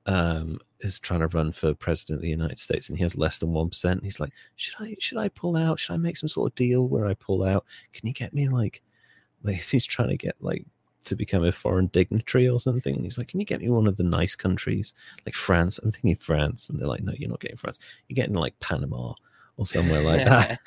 um, 0.05 0.59
is 0.79 0.99
trying 0.99 1.19
to 1.19 1.27
run 1.27 1.51
for 1.51 1.73
president 1.73 2.17
of 2.17 2.21
the 2.21 2.29
United 2.29 2.59
States 2.59 2.89
and 2.89 2.97
he 2.97 3.03
has 3.03 3.17
less 3.17 3.39
than 3.39 3.51
one 3.51 3.69
percent. 3.69 4.03
He's 4.03 4.19
like, 4.19 4.31
should 4.55 4.75
I 4.79 4.95
should 4.99 5.17
I 5.17 5.29
pull 5.29 5.55
out? 5.55 5.79
Should 5.79 5.93
I 5.93 5.97
make 5.97 6.17
some 6.17 6.29
sort 6.29 6.51
of 6.51 6.55
deal 6.55 6.87
where 6.87 7.07
I 7.07 7.13
pull 7.15 7.43
out? 7.43 7.65
Can 7.93 8.07
you 8.07 8.13
get 8.13 8.33
me 8.33 8.47
like 8.47 8.81
like 9.43 9.57
he's 9.61 9.85
trying 9.85 10.09
to 10.09 10.17
get 10.17 10.35
like 10.39 10.65
to 11.05 11.15
become 11.15 11.43
a 11.43 11.51
foreign 11.51 11.87
dignitary 11.87 12.47
or 12.47 12.59
something? 12.59 12.95
And 12.95 13.03
he's 13.03 13.17
like, 13.17 13.29
can 13.29 13.39
you 13.39 13.45
get 13.45 13.61
me 13.61 13.69
one 13.69 13.87
of 13.87 13.97
the 13.97 14.03
nice 14.03 14.35
countries 14.35 14.93
like 15.25 15.35
France? 15.35 15.79
I'm 15.79 15.91
thinking 15.91 16.15
France, 16.15 16.69
and 16.69 16.79
they're 16.79 16.87
like, 16.87 17.03
no, 17.03 17.13
you're 17.17 17.29
not 17.29 17.39
getting 17.39 17.57
France. 17.57 17.79
You're 18.07 18.15
getting 18.15 18.35
like 18.35 18.59
Panama 18.59 19.13
or 19.57 19.65
somewhere 19.65 20.01
like 20.01 20.25
that. 20.25 20.59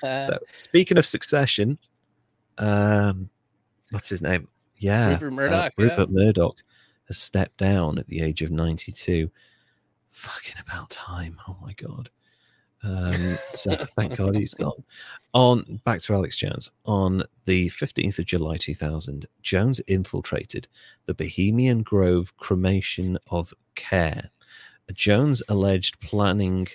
so 0.24 0.38
speaking 0.56 0.98
of 0.98 1.06
succession, 1.06 1.78
um, 2.58 3.28
what's 3.90 4.08
his 4.08 4.22
name? 4.22 4.48
Yeah, 4.78 5.10
Rupert 5.10 5.32
Murdoch, 5.32 5.72
yeah. 5.76 5.84
Rupert 5.84 6.10
Murdoch 6.10 6.62
has 7.06 7.18
stepped 7.18 7.56
down 7.56 7.98
at 7.98 8.08
the 8.08 8.20
age 8.20 8.42
of 8.42 8.50
92. 8.50 9.30
Fucking 10.10 10.56
about 10.60 10.90
time. 10.90 11.38
Oh 11.48 11.56
my 11.60 11.72
god. 11.74 12.10
Um, 12.86 13.38
so 13.48 13.74
thank 13.74 14.16
God 14.16 14.36
he's 14.36 14.54
gone. 14.54 14.84
On 15.34 15.80
back 15.84 16.00
to 16.02 16.14
Alex 16.14 16.36
Jones. 16.36 16.70
On 16.84 17.24
the 17.44 17.68
15th 17.70 18.18
of 18.18 18.26
July 18.26 18.56
2000, 18.56 19.26
Jones 19.42 19.80
infiltrated 19.86 20.68
the 21.06 21.14
Bohemian 21.14 21.82
Grove 21.82 22.36
cremation 22.36 23.18
of 23.30 23.52
care. 23.74 24.30
A 24.88 24.92
Jones 24.92 25.42
alleged 25.48 26.00
planning 26.00 26.68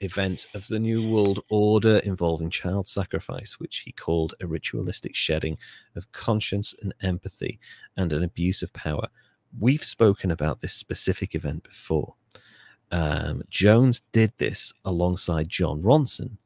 event 0.00 0.46
of 0.54 0.66
the 0.66 0.80
New 0.80 1.08
World 1.08 1.44
Order 1.48 1.98
involving 1.98 2.50
child 2.50 2.88
sacrifice, 2.88 3.60
which 3.60 3.78
he 3.78 3.92
called 3.92 4.34
a 4.40 4.46
ritualistic 4.46 5.14
shedding 5.14 5.56
of 5.94 6.10
conscience 6.10 6.74
and 6.82 6.92
empathy 7.02 7.60
and 7.96 8.12
an 8.12 8.24
abuse 8.24 8.62
of 8.62 8.72
power. 8.72 9.06
We've 9.58 9.84
spoken 9.84 10.30
about 10.30 10.60
this 10.60 10.72
specific 10.72 11.34
event 11.34 11.62
before. 11.62 12.14
Um, 12.92 13.42
Jones 13.48 14.02
did 14.12 14.32
this 14.36 14.72
alongside 14.84 15.48
Jon 15.48 15.82
Ronson, 15.82 16.36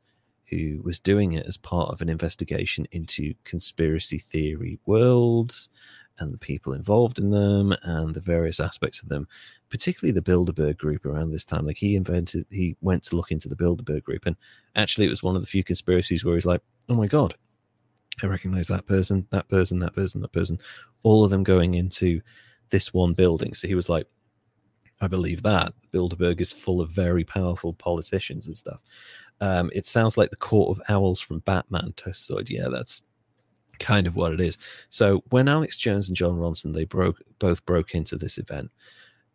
who 0.48 0.80
was 0.84 1.00
doing 1.00 1.32
it 1.32 1.44
as 1.46 1.56
part 1.56 1.90
of 1.90 2.00
an 2.00 2.08
investigation 2.08 2.86
into 2.92 3.34
conspiracy 3.44 4.18
theory 4.18 4.78
worlds 4.86 5.68
and 6.18 6.32
the 6.32 6.38
people 6.38 6.72
involved 6.72 7.18
in 7.18 7.30
them 7.30 7.74
and 7.82 8.14
the 8.14 8.20
various 8.20 8.60
aspects 8.60 9.02
of 9.02 9.08
them, 9.08 9.28
particularly 9.68 10.12
the 10.12 10.22
Bilderberg 10.22 10.78
group 10.78 11.04
around 11.04 11.30
this 11.30 11.44
time. 11.44 11.66
Like 11.66 11.76
he 11.76 11.96
invented, 11.96 12.46
he 12.50 12.76
went 12.80 13.02
to 13.04 13.16
look 13.16 13.30
into 13.30 13.48
the 13.48 13.56
Bilderberg 13.56 14.02
group, 14.04 14.24
and 14.24 14.36
actually, 14.76 15.06
it 15.06 15.10
was 15.10 15.22
one 15.22 15.36
of 15.36 15.42
the 15.42 15.48
few 15.48 15.64
conspiracies 15.64 16.24
where 16.24 16.34
he's 16.34 16.46
like, 16.46 16.62
oh 16.88 16.94
my 16.94 17.06
God, 17.06 17.34
I 18.22 18.26
recognize 18.26 18.68
that 18.68 18.86
person, 18.86 19.26
that 19.30 19.48
person, 19.48 19.78
that 19.80 19.94
person, 19.94 20.20
that 20.22 20.32
person, 20.32 20.58
all 21.02 21.24
of 21.24 21.30
them 21.30 21.42
going 21.42 21.74
into 21.74 22.22
this 22.70 22.94
one 22.94 23.12
building. 23.12 23.52
So 23.52 23.68
he 23.68 23.74
was 23.74 23.88
like, 23.88 24.06
I 25.00 25.08
believe 25.08 25.42
that 25.42 25.72
Bilderberg 25.92 26.40
is 26.40 26.52
full 26.52 26.80
of 26.80 26.90
very 26.90 27.24
powerful 27.24 27.74
politicians 27.74 28.46
and 28.46 28.56
stuff. 28.56 28.82
Um, 29.40 29.70
it 29.74 29.86
sounds 29.86 30.16
like 30.16 30.30
the 30.30 30.36
Court 30.36 30.76
of 30.76 30.82
Owls 30.88 31.20
from 31.20 31.40
Batman. 31.40 31.92
Toastoid. 31.96 32.48
Yeah, 32.48 32.68
that's 32.68 33.02
kind 33.78 34.06
of 34.06 34.16
what 34.16 34.32
it 34.32 34.40
is. 34.40 34.56
So 34.88 35.22
when 35.30 35.48
Alex 35.48 35.76
Jones 35.76 36.08
and 36.08 36.16
Jon 36.16 36.38
Ronson 36.38 36.72
they 36.72 36.84
broke 36.84 37.20
both 37.38 37.64
broke 37.66 37.94
into 37.94 38.16
this 38.16 38.38
event, 38.38 38.70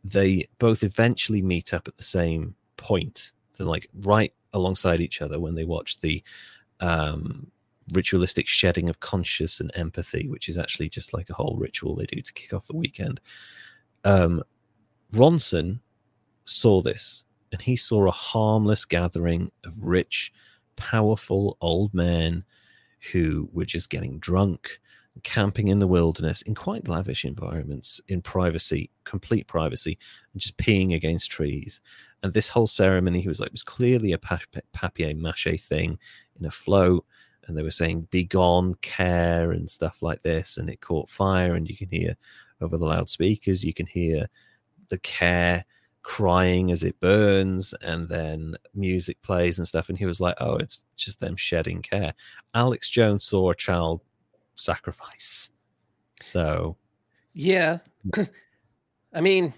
they 0.03 0.47
both 0.57 0.83
eventually 0.83 1.41
meet 1.41 1.73
up 1.73 1.87
at 1.87 1.97
the 1.97 2.03
same 2.03 2.55
point. 2.77 3.31
They're 3.57 3.67
like 3.67 3.87
right 4.01 4.33
alongside 4.53 4.99
each 4.99 5.21
other 5.21 5.39
when 5.39 5.55
they 5.55 5.63
watch 5.63 5.99
the 5.99 6.23
um, 6.79 7.51
ritualistic 7.93 8.47
shedding 8.47 8.89
of 8.89 8.99
conscience 8.99 9.59
and 9.59 9.71
empathy, 9.75 10.27
which 10.27 10.49
is 10.49 10.57
actually 10.57 10.89
just 10.89 11.13
like 11.13 11.29
a 11.29 11.33
whole 11.33 11.57
ritual 11.59 11.95
they 11.95 12.05
do 12.05 12.21
to 12.21 12.33
kick 12.33 12.53
off 12.53 12.65
the 12.65 12.75
weekend. 12.75 13.19
Um, 14.03 14.41
Ronson 15.13 15.79
saw 16.45 16.81
this 16.81 17.25
and 17.51 17.61
he 17.61 17.75
saw 17.75 18.07
a 18.07 18.11
harmless 18.11 18.85
gathering 18.85 19.51
of 19.65 19.75
rich, 19.77 20.31
powerful 20.75 21.57
old 21.61 21.93
men 21.93 22.43
who 23.11 23.49
were 23.51 23.65
just 23.65 23.89
getting 23.89 24.19
drunk, 24.19 24.79
camping 25.23 25.67
in 25.67 25.79
the 25.79 25.87
wilderness 25.87 26.41
in 26.43 26.55
quite 26.55 26.87
lavish 26.87 27.25
environments, 27.25 27.99
in 28.07 28.21
privacy, 28.21 28.89
complete 29.03 29.47
privacy, 29.47 29.97
and 30.33 30.41
just 30.41 30.57
peeing 30.57 30.95
against 30.95 31.29
trees. 31.29 31.81
And 32.23 32.31
this 32.31 32.47
whole 32.47 32.67
ceremony, 32.67 33.21
he 33.21 33.27
was 33.27 33.39
like, 33.39 33.51
was 33.51 33.63
clearly 33.63 34.13
a 34.13 34.17
papier 34.17 35.13
mache 35.15 35.59
thing 35.59 35.97
in 36.39 36.45
a 36.45 36.51
float. 36.51 37.05
And 37.47 37.57
they 37.57 37.63
were 37.63 37.71
saying, 37.71 38.07
be 38.11 38.23
gone, 38.23 38.75
care, 38.75 39.51
and 39.51 39.69
stuff 39.69 40.01
like 40.01 40.21
this. 40.21 40.57
And 40.57 40.69
it 40.69 40.79
caught 40.79 41.09
fire. 41.09 41.55
And 41.55 41.67
you 41.67 41.75
can 41.75 41.89
hear 41.89 42.15
over 42.61 42.77
the 42.77 42.85
loudspeakers, 42.85 43.65
you 43.65 43.73
can 43.73 43.87
hear 43.87 44.29
the 44.91 44.99
care 44.99 45.65
crying 46.03 46.71
as 46.71 46.83
it 46.83 46.99
burns 46.99 47.73
and 47.81 48.07
then 48.09 48.55
music 48.73 49.21
plays 49.21 49.57
and 49.59 49.67
stuff 49.67 49.87
and 49.89 49.97
he 49.97 50.05
was 50.05 50.19
like 50.21 50.35
oh 50.39 50.55
it's 50.55 50.83
just 50.95 51.19
them 51.19 51.35
shedding 51.35 51.81
care 51.81 52.13
alex 52.55 52.89
jones 52.89 53.23
saw 53.23 53.51
a 53.51 53.55
child 53.55 54.01
sacrifice 54.55 55.49
so 56.19 56.75
Yeah. 57.33 57.79
I 59.13 59.21
mean, 59.21 59.53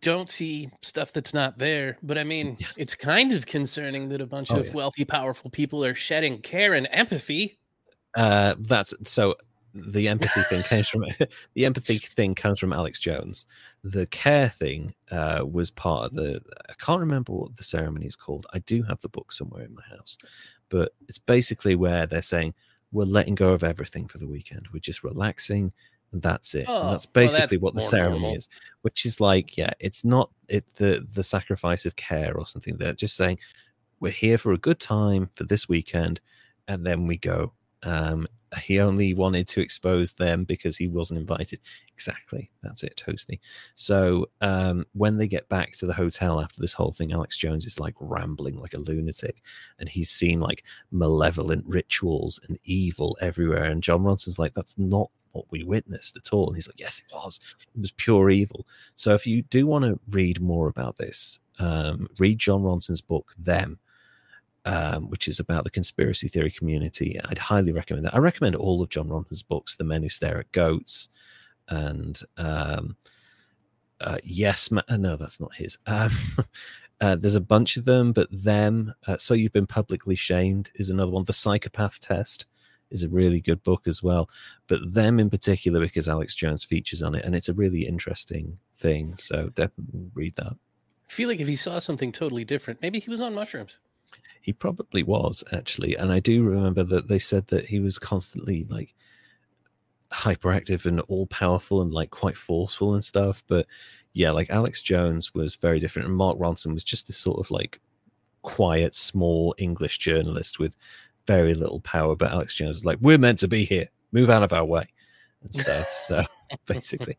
don't 0.00 0.30
see 0.30 0.70
stuff 0.82 1.12
that's 1.12 1.34
not 1.34 1.58
there, 1.58 1.98
but 2.02 2.16
I 2.18 2.24
mean, 2.24 2.56
Yeah. 2.60 2.66
it's 2.76 2.94
kind 2.94 3.32
of 3.32 3.46
concerning 3.46 4.08
that 4.10 4.20
a 4.20 4.26
bunch 4.26 4.50
Oh, 4.50 4.58
of 4.60 4.66
yeah. 4.66 4.72
wealthy, 4.72 5.04
powerful 5.04 5.50
people 5.50 5.84
are 5.84 5.94
shedding 5.94 6.40
care 6.40 6.74
and 6.74 6.88
empathy. 6.90 7.58
uh 8.16 8.54
that's 8.60 8.94
so 9.04 9.34
the 9.88 10.08
empathy 10.08 10.42
thing 10.44 10.62
comes 10.62 10.88
from 10.88 11.04
the 11.54 11.64
empathy 11.64 11.98
thing 11.98 12.34
comes 12.34 12.58
from 12.58 12.72
alex 12.72 12.98
jones 13.00 13.46
the 13.84 14.06
care 14.06 14.48
thing 14.48 14.94
uh 15.10 15.42
was 15.44 15.70
part 15.70 16.04
of 16.04 16.14
the 16.14 16.40
i 16.68 16.72
can't 16.78 17.00
remember 17.00 17.32
what 17.32 17.56
the 17.56 17.64
ceremony 17.64 18.06
is 18.06 18.16
called 18.16 18.46
i 18.52 18.58
do 18.60 18.82
have 18.82 19.00
the 19.00 19.08
book 19.08 19.32
somewhere 19.32 19.64
in 19.64 19.74
my 19.74 19.82
house 19.96 20.18
but 20.68 20.92
it's 21.08 21.18
basically 21.18 21.74
where 21.74 22.06
they're 22.06 22.22
saying 22.22 22.52
we're 22.92 23.04
letting 23.04 23.34
go 23.34 23.50
of 23.50 23.64
everything 23.64 24.06
for 24.06 24.18
the 24.18 24.26
weekend 24.26 24.66
we're 24.72 24.78
just 24.78 25.04
relaxing 25.04 25.72
That's 26.12 26.54
it. 26.54 26.66
Oh, 26.68 26.82
and 26.82 26.92
that's 26.92 27.06
well, 27.14 27.24
that's 27.24 27.36
basically 27.36 27.58
what 27.58 27.74
the 27.74 27.80
ceremony 27.80 28.20
normal. 28.20 28.36
is, 28.36 28.48
which 28.82 29.06
is 29.06 29.20
like, 29.20 29.56
yeah, 29.56 29.72
it's 29.80 30.04
not 30.04 30.30
it 30.48 30.64
the 30.74 31.06
the 31.12 31.24
sacrifice 31.24 31.86
of 31.86 31.96
care 31.96 32.36
or 32.36 32.46
something. 32.46 32.76
They're 32.76 32.92
just 32.92 33.16
saying 33.16 33.38
we're 34.00 34.12
here 34.12 34.38
for 34.38 34.52
a 34.52 34.58
good 34.58 34.78
time 34.78 35.30
for 35.34 35.44
this 35.44 35.68
weekend, 35.68 36.20
and 36.68 36.84
then 36.84 37.06
we 37.06 37.18
go. 37.18 37.52
Um, 37.86 38.26
he 38.58 38.80
only 38.80 39.14
wanted 39.14 39.48
to 39.48 39.60
expose 39.60 40.12
them 40.14 40.44
because 40.44 40.76
he 40.76 40.88
wasn't 40.88 41.18
invited. 41.18 41.60
Exactly, 41.94 42.50
that's 42.62 42.82
it, 42.82 43.00
Toasty. 43.04 43.38
So 43.74 44.26
um, 44.40 44.86
when 44.92 45.18
they 45.18 45.28
get 45.28 45.48
back 45.48 45.72
to 45.76 45.86
the 45.86 45.92
hotel 45.92 46.40
after 46.40 46.60
this 46.60 46.72
whole 46.72 46.92
thing, 46.92 47.12
Alex 47.12 47.36
Jones 47.36 47.66
is 47.66 47.80
like 47.80 47.94
rambling 48.00 48.58
like 48.58 48.74
a 48.74 48.80
lunatic, 48.80 49.42
and 49.78 49.88
he's 49.88 50.10
seen 50.10 50.40
like 50.40 50.64
malevolent 50.90 51.64
rituals 51.66 52.40
and 52.48 52.58
evil 52.64 53.16
everywhere. 53.20 53.64
And 53.64 53.82
Jon 53.82 54.02
Ronson's 54.02 54.38
like, 54.38 54.54
that's 54.54 54.78
not 54.78 55.10
what 55.32 55.46
we 55.50 55.62
witnessed 55.62 56.16
at 56.16 56.32
all. 56.32 56.46
And 56.48 56.56
he's 56.56 56.68
like, 56.68 56.80
yes, 56.80 56.98
it 57.00 57.14
was. 57.14 57.38
It 57.74 57.80
was 57.80 57.92
pure 57.92 58.30
evil. 58.30 58.66
So 58.94 59.14
if 59.14 59.26
you 59.26 59.42
do 59.42 59.66
want 59.66 59.84
to 59.84 60.00
read 60.10 60.40
more 60.40 60.68
about 60.68 60.96
this, 60.96 61.38
um, 61.58 62.08
read 62.18 62.38
Jon 62.38 62.62
Ronson's 62.62 63.02
book, 63.02 63.32
Them. 63.38 63.78
Um, 64.68 65.10
which 65.10 65.28
is 65.28 65.38
about 65.38 65.62
the 65.62 65.70
conspiracy 65.70 66.26
theory 66.26 66.50
community. 66.50 67.20
I'd 67.24 67.38
highly 67.38 67.70
recommend 67.70 68.04
that. 68.04 68.16
I 68.16 68.18
recommend 68.18 68.56
all 68.56 68.82
of 68.82 68.88
Jon 68.88 69.08
Ronson's 69.08 69.44
books, 69.44 69.76
The 69.76 69.84
Men 69.84 70.02
Who 70.02 70.08
Stare 70.08 70.40
at 70.40 70.50
Goats, 70.50 71.08
and 71.68 72.20
um, 72.36 72.96
uh, 74.00 74.18
Yes, 74.24 74.72
Ma- 74.72 74.82
uh, 74.88 74.96
no, 74.96 75.14
that's 75.14 75.38
not 75.40 75.54
his. 75.54 75.78
Um, 75.86 76.10
uh, 77.00 77.14
there's 77.14 77.36
a 77.36 77.40
bunch 77.40 77.76
of 77.76 77.84
them, 77.84 78.12
but 78.12 78.28
them. 78.32 78.92
Uh, 79.06 79.16
so 79.18 79.34
you've 79.34 79.52
been 79.52 79.66
publicly 79.66 80.14
shamed 80.14 80.70
is 80.76 80.90
another 80.90 81.12
one. 81.12 81.24
The 81.24 81.32
Psychopath 81.32 82.00
Test 82.00 82.46
is 82.90 83.02
a 83.02 83.08
really 83.08 83.40
good 83.40 83.62
book 83.62 83.82
as 83.86 84.02
well, 84.02 84.30
but 84.66 84.80
them 84.94 85.20
in 85.20 85.28
particular 85.28 85.80
because 85.80 86.08
Alex 86.08 86.34
Jones 86.34 86.64
features 86.64 87.02
on 87.02 87.14
it, 87.14 87.24
and 87.24 87.34
it's 87.34 87.48
a 87.48 87.54
really 87.54 87.86
interesting 87.86 88.58
thing. 88.76 89.14
So 89.18 89.50
definitely 89.54 90.10
read 90.14 90.36
that. 90.36 90.56
I 91.08 91.12
feel 91.12 91.28
like 91.28 91.40
if 91.40 91.48
he 91.48 91.56
saw 91.56 91.78
something 91.78 92.12
totally 92.12 92.44
different, 92.44 92.80
maybe 92.82 92.98
he 92.98 93.10
was 93.10 93.22
on 93.22 93.34
mushrooms. 93.34 93.78
He 94.46 94.52
probably 94.52 95.02
was 95.02 95.42
actually, 95.52 95.96
and 95.96 96.12
I 96.12 96.20
do 96.20 96.44
remember 96.44 96.84
that 96.84 97.08
they 97.08 97.18
said 97.18 97.48
that 97.48 97.64
he 97.64 97.80
was 97.80 97.98
constantly 97.98 98.64
like 98.70 98.94
hyperactive 100.12 100.86
and 100.86 101.00
all 101.08 101.26
powerful 101.26 101.82
and 101.82 101.92
like 101.92 102.10
quite 102.10 102.36
forceful 102.36 102.94
and 102.94 103.04
stuff. 103.04 103.42
But 103.48 103.66
yeah, 104.12 104.30
like 104.30 104.48
Alex 104.48 104.82
Jones 104.82 105.34
was 105.34 105.56
very 105.56 105.80
different, 105.80 106.06
and 106.06 106.16
Mark 106.16 106.38
Ronson 106.38 106.72
was 106.72 106.84
just 106.84 107.08
this 107.08 107.16
sort 107.16 107.40
of 107.40 107.50
like 107.50 107.80
quiet, 108.42 108.94
small 108.94 109.52
English 109.58 109.98
journalist 109.98 110.60
with 110.60 110.76
very 111.26 111.52
little 111.52 111.80
power. 111.80 112.14
But 112.14 112.30
Alex 112.30 112.54
Jones 112.54 112.76
was 112.76 112.84
like, 112.84 112.98
"We're 113.00 113.18
meant 113.18 113.40
to 113.40 113.48
be 113.48 113.64
here. 113.64 113.88
Move 114.12 114.30
out 114.30 114.44
of 114.44 114.52
our 114.52 114.64
way," 114.64 114.86
and 115.42 115.52
stuff. 115.52 115.92
so 115.92 116.22
basically, 116.66 117.18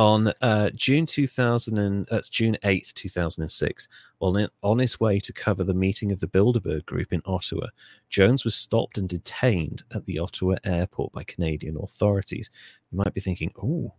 on 0.00 0.32
uh, 0.40 0.70
June 0.74 1.04
2000 1.04 1.76
and 1.76 2.06
that's 2.10 2.30
June 2.30 2.56
8th, 2.64 2.94
2006, 2.94 3.86
while 4.16 4.48
on 4.62 4.78
his 4.78 4.98
way 4.98 5.20
to 5.20 5.32
cover 5.34 5.62
the 5.62 5.74
meeting 5.74 6.10
of 6.10 6.20
the 6.20 6.26
Bilderberg 6.26 6.86
Group 6.86 7.12
in 7.12 7.20
Ottawa, 7.26 7.66
Jones 8.08 8.42
was 8.42 8.56
stopped 8.56 8.96
and 8.96 9.06
detained 9.06 9.82
at 9.94 10.06
the 10.06 10.18
Ottawa 10.18 10.56
airport 10.64 11.12
by 11.12 11.22
Canadian 11.24 11.76
authorities. 11.76 12.48
You 12.90 12.96
might 12.96 13.12
be 13.12 13.20
thinking, 13.20 13.52
"Oh, 13.62 13.92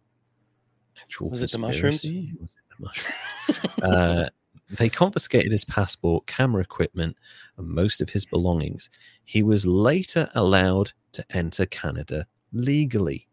actual 1.00 1.30
Was 1.30 1.44
it 1.44 1.52
the 1.52 1.60
mushrooms? 1.60 2.04
Was 2.04 2.56
it 2.56 2.66
the 2.80 2.84
mushrooms?" 2.84 3.76
uh, 3.84 4.30
they 4.72 4.90
confiscated 4.90 5.52
his 5.52 5.66
passport, 5.66 6.26
camera 6.26 6.64
equipment, 6.64 7.16
and 7.58 7.68
most 7.68 8.02
of 8.02 8.10
his 8.10 8.26
belongings. 8.26 8.90
He 9.24 9.44
was 9.44 9.68
later 9.68 10.32
allowed 10.34 10.94
to 11.12 11.24
enter 11.30 11.68
Canada 11.68 12.26
legally. 12.52 13.28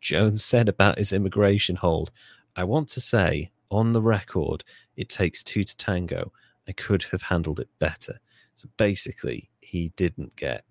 Jones 0.00 0.44
said 0.44 0.68
about 0.68 0.98
his 0.98 1.12
immigration 1.12 1.76
hold, 1.76 2.10
I 2.56 2.64
want 2.64 2.88
to 2.90 3.00
say 3.00 3.50
on 3.70 3.92
the 3.92 4.02
record, 4.02 4.64
it 4.96 5.08
takes 5.08 5.42
two 5.42 5.64
to 5.64 5.76
tango. 5.76 6.32
I 6.66 6.72
could 6.72 7.04
have 7.04 7.22
handled 7.22 7.60
it 7.60 7.68
better. 7.78 8.18
So 8.54 8.68
basically, 8.76 9.50
he 9.60 9.92
didn't 9.96 10.34
get 10.36 10.64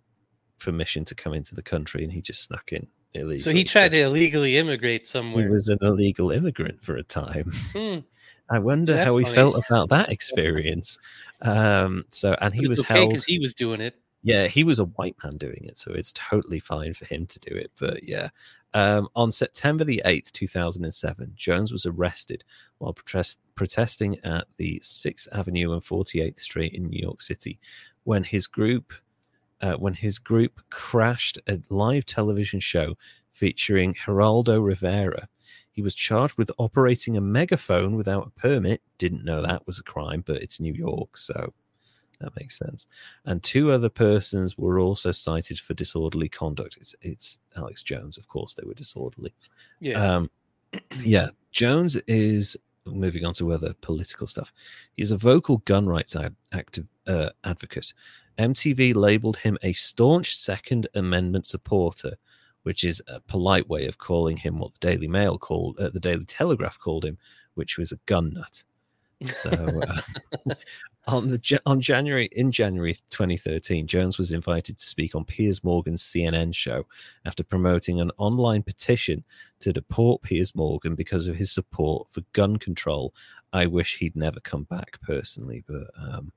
permission 0.60 1.06
to 1.06 1.16
come 1.16 1.34
into 1.34 1.56
the 1.56 1.62
country 1.62 2.04
and 2.04 2.12
he 2.12 2.22
just 2.22 2.44
snuck 2.44 2.72
in 2.72 2.88
illegally. 3.14 3.38
So 3.38 3.52
he 3.52 3.64
tried 3.64 3.92
to 3.92 4.02
illegally 4.02 4.58
immigrate 4.58 5.08
somewhere. 5.08 5.46
He 5.46 5.50
was 5.50 5.70
an 5.70 5.80
illegal 5.82 6.32
immigrant 6.32 6.84
for 6.84 6.96
a 6.96 7.04
time. 7.04 7.52
Hmm. 7.74 8.00
I 8.50 8.60
wonder 8.60 8.94
That's 8.94 9.08
how 9.08 9.18
he 9.18 9.26
funny. 9.26 9.36
felt 9.36 9.66
about 9.68 9.90
that 9.90 10.10
experience. 10.12 10.98
Um, 11.42 12.06
so, 12.12 12.36
and 12.40 12.56
he 12.56 12.68
was 12.68 12.80
okay 12.80 13.06
because 13.06 13.26
he 13.26 13.40
was 13.40 13.54
doing 13.54 13.82
it. 13.82 14.00
Yeah, 14.24 14.48
he 14.48 14.64
was 14.64 14.80
a 14.80 14.86
white 14.86 15.16
man 15.24 15.38
doing 15.38 15.66
it, 15.66 15.78
so 15.78 15.92
it's 15.92 16.12
totally 16.14 16.60
fine 16.60 16.94
for 16.94 17.06
him 17.06 17.26
to 17.28 17.40
do 17.40 17.54
it. 17.56 17.72
But 17.80 18.04
yeah, 18.04 18.30
um, 18.74 19.08
on 19.16 19.32
September 19.32 19.84
the 19.84 20.02
8th, 20.06 20.32
2007, 20.32 21.34
Jones 21.36 21.72
was 21.72 21.86
arrested 21.86 22.44
while 22.78 22.94
protest- 22.94 23.40
protesting 23.56 24.20
at 24.24 24.48
the 24.58 24.80
6th 24.80 25.28
Avenue 25.32 25.74
and 25.74 25.82
48th 25.82 26.40
Street 26.40 26.74
in 26.74 26.88
New 26.88 27.00
York 27.00 27.22
City 27.22 27.60
when 28.04 28.24
his 28.24 28.48
group 28.48 28.94
uh, 29.60 29.74
when 29.74 29.96
his 29.96 30.20
group 30.20 30.62
crashed 30.70 31.40
a 31.48 31.60
live 31.70 32.06
television 32.06 32.60
show 32.60 32.96
featuring 33.32 33.94
Geraldo 33.94 34.64
Rivera. 34.64 35.28
He 35.72 35.82
was 35.82 35.96
charged 35.96 36.38
with 36.38 36.52
operating 36.60 37.18
a 37.18 37.22
megaphone 37.22 37.96
without 37.96 38.28
a 38.28 38.40
permit. 38.40 38.82
Didn't 39.00 39.26
know 39.26 39.42
that 39.42 39.66
was 39.66 39.80
a 39.80 39.84
crime, 39.84 40.24
but 40.26 40.44
it's 40.44 40.60
New 40.60 40.74
York, 40.74 41.18
so 41.18 41.54
that 42.20 42.36
makes 42.36 42.58
sense. 42.58 42.88
And 43.26 43.42
two 43.44 43.72
other 43.72 43.90
persons 43.90 44.58
were 44.58 44.80
also 44.80 45.12
cited 45.12 45.60
for 45.60 45.74
disorderly 45.74 46.30
conduct. 46.30 46.78
It's, 46.78 46.96
it's 47.02 47.40
Alex 47.56 47.84
Jones, 47.84 48.18
of 48.18 48.28
course, 48.28 48.54
they 48.54 48.66
were 48.66 48.74
disorderly. 48.74 49.34
Yeah. 49.80 50.16
Um, 50.16 50.30
yeah, 51.02 51.30
Jones 51.52 51.96
is 52.08 52.58
moving 52.86 53.26
on 53.26 53.34
to 53.34 53.54
other 53.54 53.74
political 53.82 54.28
stuff. 54.28 54.52
He's 54.96 55.12
a 55.12 55.18
vocal 55.18 55.58
gun 55.60 55.88
rights 55.88 56.16
ad- 56.16 56.36
active, 56.54 56.86
uh, 57.06 57.30
advocate. 57.44 57.94
MTV 58.38 58.96
labeled 58.96 59.38
him 59.38 59.58
a 59.64 59.74
staunch 59.74 60.36
Second 60.36 60.88
Amendment 60.96 61.46
supporter, 61.46 62.16
which 62.64 62.84
is 62.84 63.02
a 63.08 63.20
polite 63.22 63.68
way 63.70 63.88
of 63.88 63.98
calling 63.98 64.38
him 64.38 64.60
what 64.60 64.74
the 64.74 64.80
Daily 64.80 65.08
Mail 65.08 65.38
called, 65.38 65.80
uh, 65.80 65.90
the 65.90 66.00
Daily 66.00 66.26
Telegraph 66.26 66.80
called 66.80 67.06
him, 67.06 67.18
which 67.56 67.78
was 67.78 67.92
a 67.92 68.00
gun 68.06 68.34
nut. 68.34 68.64
So 69.26 69.50
uh, 70.50 70.56
on 71.08 71.30
the 71.30 71.62
on 71.66 71.80
January 71.80 72.30
in 72.34 72.52
January 72.52 72.94
2013, 73.10 73.88
Jones 73.88 74.18
was 74.18 74.34
invited 74.34 74.78
to 74.78 74.86
speak 74.86 75.16
on 75.16 75.24
Piers 75.24 75.64
Morgan's 75.64 76.04
CNN 76.04 76.54
show 76.54 76.86
after 77.26 77.44
promoting 77.44 78.02
an 78.02 78.12
online 78.18 78.62
petition 78.62 79.24
to 79.60 79.72
deport 79.72 80.22
Piers 80.22 80.54
Morgan 80.54 80.96
because 80.96 81.28
of 81.28 81.36
his 81.36 81.52
support 81.52 82.10
for 82.10 82.22
gun 82.34 82.58
control. 82.58 83.14
I 83.54 83.66
wish 83.68 83.98
he'd 83.98 84.16
never 84.18 84.42
come 84.42 84.64
back 84.64 85.00
personally, 85.02 85.64
but 85.66 85.88
um, 85.98 86.34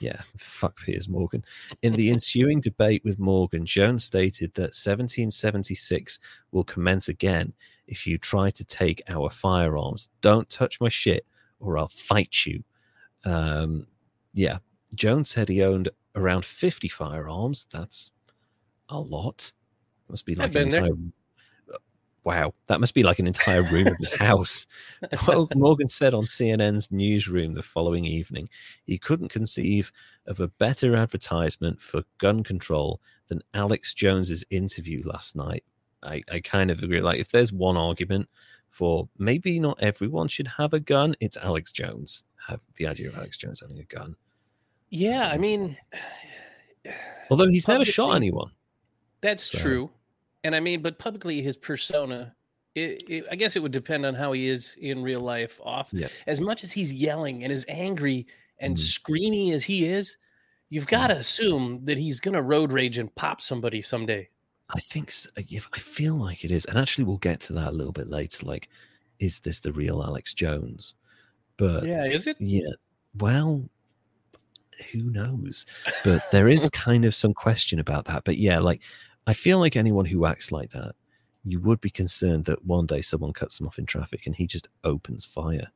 yeah, 0.00 0.20
fuck 0.36 0.78
Piers 0.78 1.08
Morgan. 1.08 1.42
In 1.80 1.94
the 1.94 2.10
ensuing 2.10 2.60
debate 2.60 3.02
with 3.04 3.18
Morgan, 3.18 3.64
Jones 3.64 4.04
stated 4.04 4.52
that 4.54 4.74
1776 4.74 6.18
will 6.52 6.64
commence 6.64 7.08
again 7.08 7.54
if 7.86 8.06
you 8.06 8.18
try 8.18 8.50
to 8.50 8.64
take 8.64 9.02
our 9.08 9.30
firearms. 9.30 10.10
Don't 10.20 10.48
touch 10.50 10.78
my 10.78 10.90
shit 10.90 11.24
or 11.58 11.78
I'll 11.78 11.88
fight 11.88 12.44
you. 12.44 12.62
Um, 13.24 13.86
yeah, 14.32 14.58
Jones 14.94 15.28
said 15.28 15.48
he 15.48 15.62
owned 15.62 15.88
around 16.14 16.44
50 16.44 16.88
firearms. 16.88 17.66
That's 17.70 18.10
a 18.88 18.98
lot. 18.98 19.52
Must 20.08 20.26
be 20.26 20.34
like 20.34 20.54
an 20.54 20.68
there. 20.68 20.84
entire. 20.86 20.96
Wow, 22.22 22.52
that 22.66 22.80
must 22.80 22.92
be 22.92 23.02
like 23.02 23.18
an 23.18 23.26
entire 23.26 23.62
room 23.62 23.86
of 23.86 23.96
his 23.96 24.14
house. 24.14 24.66
Morgan 25.54 25.88
said 25.88 26.12
on 26.12 26.24
CNN's 26.24 26.90
newsroom 26.90 27.54
the 27.54 27.62
following 27.62 28.04
evening 28.04 28.50
he 28.84 28.98
couldn't 28.98 29.30
conceive 29.30 29.90
of 30.26 30.38
a 30.38 30.48
better 30.48 30.96
advertisement 30.96 31.80
for 31.80 32.02
gun 32.18 32.42
control 32.42 33.00
than 33.28 33.42
Alex 33.54 33.94
Jones's 33.94 34.44
interview 34.50 35.02
last 35.06 35.34
night. 35.34 35.64
I, 36.02 36.22
I 36.30 36.40
kind 36.40 36.70
of 36.70 36.82
agree. 36.82 37.00
Like, 37.00 37.20
if 37.20 37.30
there's 37.30 37.52
one 37.52 37.78
argument 37.78 38.28
for 38.70 39.08
maybe 39.18 39.58
not 39.60 39.76
everyone 39.82 40.28
should 40.28 40.48
have 40.48 40.72
a 40.72 40.80
gun, 40.80 41.14
it's 41.20 41.36
Alex 41.36 41.70
Jones. 41.72 42.24
Have 42.48 42.60
the 42.76 42.86
idea 42.86 43.08
of 43.08 43.16
Alex 43.16 43.36
Jones 43.36 43.60
having 43.60 43.78
a 43.78 43.84
gun. 43.84 44.16
yeah. 44.88 45.28
I 45.28 45.36
mean, 45.38 45.76
Although 47.30 47.48
he's 47.48 47.68
never 47.68 47.84
shot 47.84 48.12
anyone. 48.16 48.50
that's 49.20 49.44
So- 49.44 49.58
true. 49.58 49.90
And 50.42 50.56
I 50.56 50.60
mean, 50.60 50.80
but 50.80 50.98
publicly, 50.98 51.42
his 51.42 51.56
persona, 51.58 52.34
it, 52.74 53.02
it, 53.08 53.24
I 53.30 53.36
guess 53.36 53.56
it 53.56 53.60
would 53.62 53.72
depend 53.72 54.06
on 54.06 54.14
how 54.14 54.32
he 54.32 54.48
is 54.48 54.74
in 54.80 55.02
real 55.02 55.20
life. 55.20 55.60
Off, 55.62 55.90
Yeah. 55.92 56.08
as 56.26 56.40
much 56.40 56.64
as 56.64 56.72
he's 56.72 56.94
yelling 56.94 57.44
and 57.44 57.52
as 57.52 57.66
angry 57.68 58.26
and 58.58 58.74
Mhm. 58.76 58.80
screamy 58.80 59.52
as 59.52 59.64
he 59.64 59.84
is, 59.86 60.16
you've 60.70 60.86
got 60.86 61.08
to 61.08 61.16
assume 61.16 61.84
that 61.84 61.98
he's 61.98 62.20
going 62.20 62.34
to 62.34 62.40
road 62.42 62.72
rage 62.72 62.96
and 62.96 63.14
pop 63.14 63.42
somebody 63.42 63.82
someday. 63.82 64.30
I 64.74 64.80
think 64.80 65.08
s- 65.08 65.26
uh, 65.36 65.42
I 65.72 65.78
feel 65.78 66.14
like 66.14 66.44
it 66.44 66.50
is, 66.50 66.64
and 66.66 66.78
actually 66.78 67.04
we'll 67.04 67.18
get 67.18 67.40
to 67.42 67.52
that 67.54 67.68
a 67.68 67.76
little 67.76 67.92
bit 67.92 68.08
later. 68.08 68.46
Like, 68.46 68.68
is 69.18 69.40
this 69.40 69.60
the 69.60 69.72
real 69.72 70.02
Alex 70.02 70.32
Jones? 70.34 70.94
But 71.56 71.84
Yeah, 71.84 72.04
is 72.06 72.26
it? 72.26 72.36
Yeah. 72.40 72.70
Well, 73.18 73.68
who 74.92 75.10
knows? 75.10 75.66
But 76.04 76.30
there 76.30 76.48
is 76.48 76.68
kind 76.72 77.04
of 77.04 77.14
some 77.14 77.34
question 77.34 77.78
about 77.80 78.04
that. 78.06 78.24
But 78.24 78.38
yeah, 78.38 78.58
like 78.60 78.80
I 79.26 79.32
feel 79.32 79.58
like 79.58 79.76
anyone 79.76 80.06
who 80.06 80.26
acts 80.26 80.50
like 80.52 80.70
that 80.70 80.94
you 81.44 81.58
would 81.60 81.80
be 81.80 81.88
concerned 81.90 82.44
that 82.44 82.62
one 82.66 82.84
day 82.84 83.00
someone 83.00 83.32
cuts 83.32 83.58
him 83.58 83.66
off 83.66 83.78
in 83.78 83.86
traffic 83.86 84.26
and 84.26 84.36
he 84.36 84.46
just 84.46 84.68
opens 84.84 85.24
fire. 85.24 85.68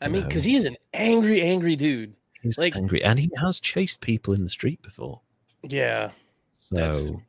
I 0.00 0.08
mean, 0.08 0.22
because 0.22 0.44
he's 0.44 0.64
an 0.64 0.76
angry, 0.94 1.42
angry 1.42 1.76
dude. 1.76 2.16
He's 2.42 2.56
Like- 2.58 2.74
angry, 2.74 3.02
and 3.04 3.18
he 3.18 3.30
has 3.38 3.60
chased 3.60 4.00
people 4.00 4.32
in 4.32 4.44
the 4.44 4.48
street 4.50 4.80
before. 4.80 5.20
Yeah, 5.62 6.12
So 6.54 7.20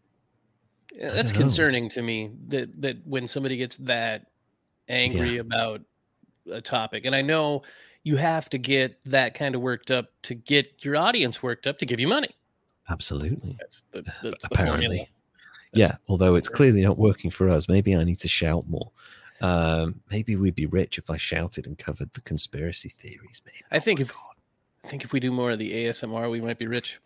yeah, 0.93 1.11
that's 1.11 1.33
know. 1.33 1.39
concerning 1.39 1.89
to 1.89 2.01
me. 2.01 2.31
That 2.47 2.81
that 2.81 2.97
when 3.05 3.27
somebody 3.27 3.57
gets 3.57 3.77
that 3.77 4.27
angry 4.87 5.37
about 5.37 5.81
a 6.51 6.61
topic, 6.61 7.05
and 7.05 7.15
I 7.15 7.21
know 7.21 7.63
you 8.03 8.15
have 8.17 8.49
to 8.49 8.57
get 8.57 8.99
that 9.05 9.33
kind 9.33 9.55
of 9.55 9.61
worked 9.61 9.91
up 9.91 10.07
to 10.23 10.33
get 10.35 10.83
your 10.85 10.95
audience 10.97 11.43
worked 11.43 11.67
up 11.67 11.77
to 11.79 11.85
give 11.85 11.99
you 11.99 12.07
money. 12.07 12.29
absolutely, 12.89 13.55
That's 13.59 13.81
the 13.91 14.01
that's 14.23 14.43
the 14.43 14.49
Apparently. 14.51 14.85
formula. 14.87 15.05
yeah. 15.73 15.91
Although 16.07 16.35
it's 16.35 16.49
clearly 16.49 16.81
not 16.81 16.97
working 16.97 17.29
for 17.29 17.49
us. 17.49 17.67
Maybe 17.67 17.95
I 17.95 18.03
need 18.03 18.19
to 18.19 18.27
shout 18.27 18.67
more. 18.69 18.91
Um, 19.41 20.01
maybe 20.11 20.35
we'd 20.35 20.55
be 20.55 20.65
rich 20.65 20.97
if 20.97 21.09
I 21.09 21.17
shouted 21.17 21.65
and 21.67 21.77
covered 21.77 22.11
the 22.13 22.21
conspiracy 22.21 22.89
theories. 22.89 23.41
Maybe. 23.45 23.57
I 23.71 23.79
think 23.79 23.99
my 23.99 24.03
if- 24.03 24.15
I 24.83 24.87
think 24.87 25.03
if 25.03 25.11
we 25.11 25.19
do 25.19 25.29
more 25.29 25.51
of 25.51 25.59
the 25.59 25.73
ASMR, 25.73 26.31
we 26.31 26.39
might 26.41 26.57
be 26.57 26.65
rich. 26.67 26.99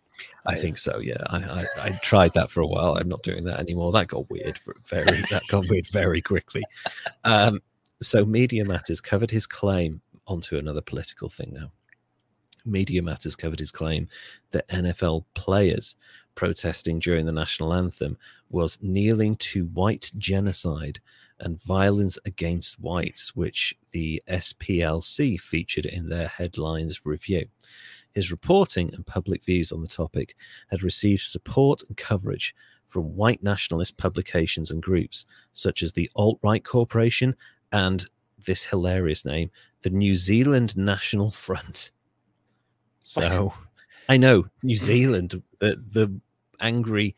I 0.46 0.54
think 0.54 0.78
so. 0.78 0.98
Yeah, 0.98 1.22
I, 1.26 1.38
I, 1.38 1.66
I 1.82 1.90
tried 2.02 2.32
that 2.34 2.50
for 2.50 2.60
a 2.60 2.66
while. 2.66 2.96
I'm 2.96 3.08
not 3.08 3.22
doing 3.22 3.44
that 3.44 3.58
anymore. 3.58 3.92
That 3.92 4.08
got 4.08 4.30
weird 4.30 4.58
very. 4.86 5.22
that 5.30 5.42
got 5.48 5.68
weird 5.68 5.86
very 5.88 6.22
quickly. 6.22 6.62
Um, 7.24 7.60
so 8.02 8.24
Media 8.24 8.64
Matters 8.64 9.00
covered 9.00 9.30
his 9.30 9.46
claim 9.46 10.00
onto 10.26 10.56
another 10.56 10.80
political 10.80 11.28
thing 11.28 11.52
now. 11.52 11.70
Media 12.66 13.02
Matters 13.02 13.36
covered 13.36 13.58
his 13.58 13.70
claim 13.70 14.08
that 14.52 14.68
NFL 14.68 15.24
players 15.34 15.96
protesting 16.34 16.98
during 16.98 17.26
the 17.26 17.32
national 17.32 17.74
anthem 17.74 18.16
was 18.50 18.78
kneeling 18.82 19.36
to 19.36 19.66
white 19.66 20.10
genocide 20.18 21.00
and 21.40 21.60
violence 21.62 22.18
against 22.24 22.80
whites, 22.80 23.34
which 23.34 23.74
the 23.90 24.22
SPLC 24.28 25.38
featured 25.40 25.86
in 25.86 26.08
their 26.08 26.28
headlines 26.28 27.04
review. 27.04 27.46
His 28.14 28.30
reporting 28.30 28.94
and 28.94 29.04
public 29.06 29.42
views 29.42 29.72
on 29.72 29.80
the 29.80 29.88
topic 29.88 30.36
had 30.70 30.82
received 30.82 31.22
support 31.22 31.82
and 31.88 31.96
coverage 31.96 32.54
from 32.88 33.16
white 33.16 33.42
nationalist 33.42 33.96
publications 33.96 34.70
and 34.70 34.82
groups 34.82 35.26
such 35.52 35.82
as 35.82 35.92
the 35.92 36.08
Alt 36.14 36.38
Right 36.42 36.64
Corporation 36.64 37.34
and 37.72 38.06
this 38.46 38.64
hilarious 38.64 39.24
name, 39.24 39.50
the 39.82 39.90
New 39.90 40.14
Zealand 40.14 40.76
National 40.76 41.32
Front. 41.32 41.90
So 43.00 43.52
I 44.08 44.16
know 44.16 44.46
New 44.62 44.76
Zealand, 44.76 45.42
the 45.58 45.82
the 45.90 46.20
angry 46.60 47.16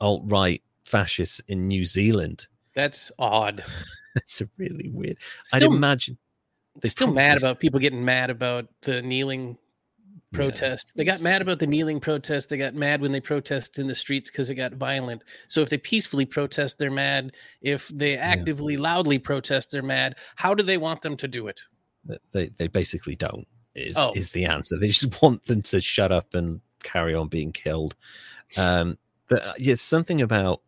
alt 0.00 0.22
right 0.26 0.62
fascists 0.84 1.40
in 1.48 1.68
New 1.68 1.84
Zealand. 1.84 2.46
That's 2.74 3.10
odd. 3.18 3.64
That's 4.14 4.40
a 4.40 4.48
really 4.58 4.90
weird. 4.90 5.16
Still, 5.44 5.72
I'd 5.72 5.76
imagine 5.76 6.18
they're 6.80 6.90
still 6.90 7.12
mad 7.12 7.38
about 7.38 7.60
people 7.60 7.80
getting 7.80 8.04
mad 8.04 8.30
about 8.30 8.66
the 8.82 9.02
kneeling 9.02 9.58
Yeah, 10.34 10.50
protest. 10.50 10.92
they 10.96 11.04
got 11.04 11.22
mad 11.22 11.42
about 11.42 11.58
the 11.58 11.66
kneeling 11.66 12.00
protest. 12.00 12.48
They 12.48 12.56
got 12.56 12.74
mad 12.74 13.00
when 13.00 13.12
they 13.12 13.20
protest 13.20 13.78
in 13.78 13.86
the 13.86 13.94
streets 13.94 14.30
because 14.30 14.50
it 14.50 14.56
got 14.56 14.72
violent. 14.74 15.22
So 15.48 15.60
if 15.62 15.70
they 15.70 15.78
peacefully 15.78 16.26
protest, 16.26 16.78
they're 16.78 16.90
mad. 16.90 17.32
If 17.62 17.88
they 17.88 18.16
actively, 18.16 18.76
loudly 18.76 19.18
protest, 19.18 19.70
they're 19.70 19.82
mad. 19.82 20.16
How 20.36 20.54
do 20.54 20.62
they 20.62 20.76
want 20.76 21.02
them 21.02 21.16
to 21.18 21.28
do 21.28 21.46
it? 21.48 21.60
they, 22.32 22.48
they 22.58 22.68
basically 22.68 23.16
don't 23.16 23.46
is 23.74 23.96
Oh. 23.96 24.12
is 24.14 24.30
the 24.30 24.44
answer 24.44 24.78
they 24.78 24.88
just 24.88 25.20
want 25.22 25.46
them 25.46 25.62
to 25.62 25.80
shut 25.80 26.12
up 26.12 26.34
and 26.34 26.60
carry 26.82 27.14
on 27.14 27.28
being 27.28 27.52
killed 27.52 27.94
um 28.56 28.98
but 29.28 29.42
yes, 29.42 29.58
yeah 29.58 29.74
something 29.76 30.20
about 30.20 30.60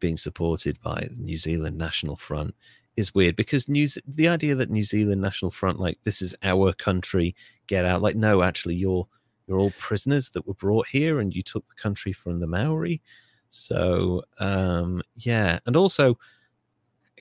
being 0.00 0.16
supported 0.16 0.80
by 0.80 1.08
the 1.10 1.20
new 1.20 1.36
zealand 1.36 1.76
national 1.76 2.16
front 2.16 2.54
is 2.96 3.14
weird 3.14 3.36
because 3.36 3.68
news 3.68 3.98
the 4.06 4.28
idea 4.28 4.54
that 4.54 4.70
new 4.70 4.84
zealand 4.84 5.20
national 5.20 5.50
front 5.50 5.80
like 5.80 5.98
this 6.04 6.22
is 6.22 6.34
our 6.42 6.72
country 6.72 7.34
get 7.66 7.84
out 7.84 8.02
like 8.02 8.16
no 8.16 8.42
actually 8.42 8.74
you're 8.74 9.06
you're 9.46 9.58
all 9.58 9.72
prisoners 9.78 10.30
that 10.30 10.46
were 10.46 10.54
brought 10.54 10.86
here 10.86 11.20
and 11.20 11.34
you 11.34 11.42
took 11.42 11.66
the 11.68 11.74
country 11.74 12.12
from 12.12 12.40
the 12.40 12.46
maori. 12.46 13.00
So 13.48 14.22
um 14.38 15.02
yeah 15.14 15.58
and 15.66 15.76
also 15.76 16.18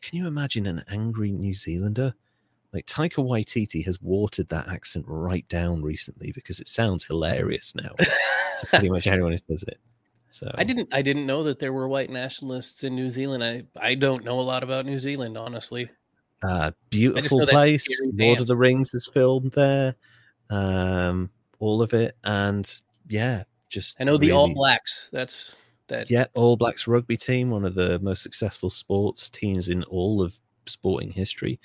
can 0.02 0.18
you 0.18 0.28
imagine 0.28 0.66
an 0.66 0.84
angry 0.90 1.32
new 1.32 1.54
zealander? 1.54 2.14
Like 2.74 2.86
Taika 2.88 3.24
Waititi 3.24 3.86
has 3.86 4.02
watered 4.02 4.50
that 4.50 4.68
accent 4.68 5.06
right 5.08 5.48
down 5.48 5.82
recently 5.82 6.32
because 6.34 6.60
it 6.60 6.68
sounds 6.68 7.06
hilarious 7.06 7.74
now. 7.76 7.92
To 8.60 8.66
pretty 8.66 8.90
much 8.90 9.08
anyone 9.08 9.32
who 9.32 9.38
says 9.38 9.64
it. 9.64 9.80
So 10.34 10.50
I 10.56 10.64
didn't. 10.64 10.90
I 10.92 11.04
didn't 11.04 11.28
know 11.28 11.44
that 11.44 11.60
there 11.60 11.72
were 11.72 11.88
white 11.88 12.10
nationalists 12.10 12.84
in 12.84 12.96
New 12.96 13.12
Zealand. 13.12 13.44
I 13.44 13.66
I 13.80 13.94
don't 13.94 14.24
know 14.24 14.40
a 14.40 14.42
lot 14.42 14.64
about 14.64 14.84
New 14.84 14.98
Zealand, 14.98 15.38
honestly. 15.38 15.92
uh, 16.42 16.72
beautiful 16.90 17.46
place. 17.46 17.86
Lord 18.16 18.42
of 18.42 18.48
the 18.48 18.56
Rings 18.56 18.96
is 18.96 19.06
filmed 19.06 19.52
there. 19.52 19.94
Um, 20.50 21.30
all 21.60 21.84
of 21.84 21.94
it, 21.94 22.18
and 22.24 22.68
yeah, 23.08 23.44
just 23.70 23.96
I 24.00 24.06
know 24.06 24.18
the 24.18 24.32
All 24.32 24.52
Blacks. 24.52 25.08
That's 25.14 25.56
that. 25.90 26.10
Yeah, 26.10 26.26
All 26.34 26.58
Blacks 26.58 26.88
rugby 26.88 27.16
team, 27.16 27.52
one 27.52 27.64
of 27.64 27.76
the 27.76 28.00
most 28.00 28.24
successful 28.24 28.72
sports 28.72 29.30
teams 29.30 29.70
in 29.70 29.84
all 29.84 30.20
of 30.20 30.40
sporting 30.66 31.12
history. 31.12 31.60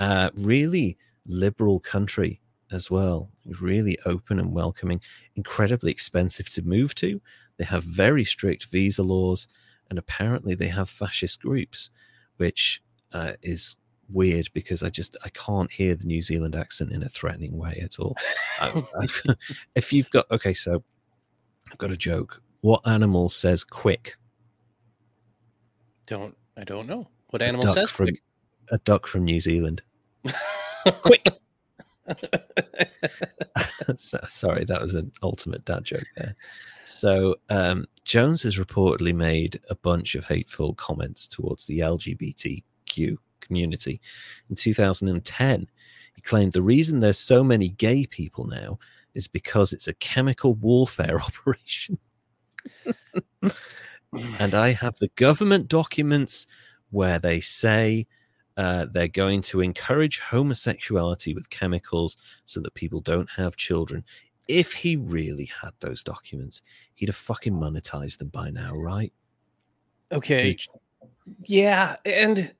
Uh, 0.00 0.30
really 0.34 0.98
liberal 1.26 1.78
country 1.78 2.40
as 2.72 2.90
well. 2.90 3.30
Really 3.60 3.96
open 4.04 4.40
and 4.40 4.52
welcoming. 4.52 5.00
Incredibly 5.36 5.92
expensive 5.92 6.48
to 6.48 6.62
move 6.62 6.96
to. 6.96 7.20
They 7.60 7.66
have 7.66 7.84
very 7.84 8.24
strict 8.24 8.70
visa 8.70 9.02
laws, 9.02 9.46
and 9.90 9.98
apparently 9.98 10.54
they 10.54 10.68
have 10.68 10.88
fascist 10.88 11.42
groups, 11.42 11.90
which 12.38 12.80
uh, 13.12 13.32
is 13.42 13.76
weird 14.08 14.48
because 14.54 14.82
I 14.82 14.88
just 14.88 15.14
I 15.26 15.28
can't 15.28 15.70
hear 15.70 15.94
the 15.94 16.06
New 16.06 16.22
Zealand 16.22 16.56
accent 16.56 16.90
in 16.90 17.02
a 17.02 17.08
threatening 17.10 17.58
way 17.58 17.78
at 17.84 17.98
all. 17.98 18.16
I, 18.62 18.82
I, 19.28 19.34
if 19.74 19.92
you've 19.92 20.08
got 20.08 20.24
okay, 20.30 20.54
so 20.54 20.82
I've 21.70 21.76
got 21.76 21.90
a 21.90 21.98
joke. 21.98 22.40
What 22.62 22.80
animal 22.86 23.28
says 23.28 23.62
quick? 23.62 24.16
Don't. 26.06 26.34
I 26.56 26.64
don't 26.64 26.86
know 26.86 27.08
what 27.28 27.42
animal 27.42 27.66
says. 27.66 27.90
from 27.90 28.06
quick? 28.06 28.22
a 28.70 28.78
duck 28.78 29.06
from 29.06 29.24
New 29.26 29.38
Zealand. 29.38 29.82
quick. 31.02 31.28
So- 33.96 34.20
Sorry, 34.26 34.64
that 34.66 34.80
was 34.80 34.94
an 34.94 35.10
ultimate 35.22 35.64
dad 35.64 35.84
joke 35.84 36.06
there. 36.16 36.34
So 36.84 37.36
um, 37.48 37.86
Jones 38.04 38.42
has 38.42 38.58
reportedly 38.58 39.14
made 39.14 39.60
a 39.68 39.74
bunch 39.74 40.14
of 40.14 40.24
hateful 40.24 40.74
comments 40.74 41.26
towards 41.26 41.66
the 41.66 41.80
LGBTQ 41.80 43.16
community. 43.40 44.00
In 44.48 44.56
2010, 44.56 45.66
he 46.14 46.20
claimed 46.22 46.52
the 46.52 46.62
reason 46.62 47.00
there's 47.00 47.18
so 47.18 47.42
many 47.42 47.70
gay 47.70 48.06
people 48.06 48.46
now 48.46 48.78
is 49.14 49.26
because 49.26 49.72
it's 49.72 49.88
a 49.88 49.94
chemical 49.94 50.54
warfare 50.54 51.20
operation. 51.22 51.98
and 54.38 54.54
I 54.54 54.72
have 54.72 54.96
the 54.98 55.10
government 55.16 55.68
documents 55.68 56.46
where 56.90 57.18
they 57.18 57.40
say 57.40 58.06
uh, 58.60 58.86
they're 58.92 59.08
going 59.08 59.40
to 59.40 59.62
encourage 59.62 60.18
homosexuality 60.20 61.34
with 61.34 61.48
chemicals 61.48 62.16
so 62.44 62.60
that 62.60 62.74
people 62.74 63.00
don't 63.00 63.30
have 63.30 63.56
children. 63.56 64.04
If 64.48 64.72
he 64.72 64.96
really 64.96 65.46
had 65.62 65.70
those 65.80 66.04
documents, 66.04 66.60
he'd 66.94 67.08
have 67.08 67.16
fucking 67.16 67.54
monetized 67.54 68.18
them 68.18 68.28
by 68.28 68.50
now, 68.50 68.74
right? 68.74 69.12
Okay. 70.12 70.48
He'd- 70.48 70.66
Yeah, 71.44 71.96
and 72.04 72.52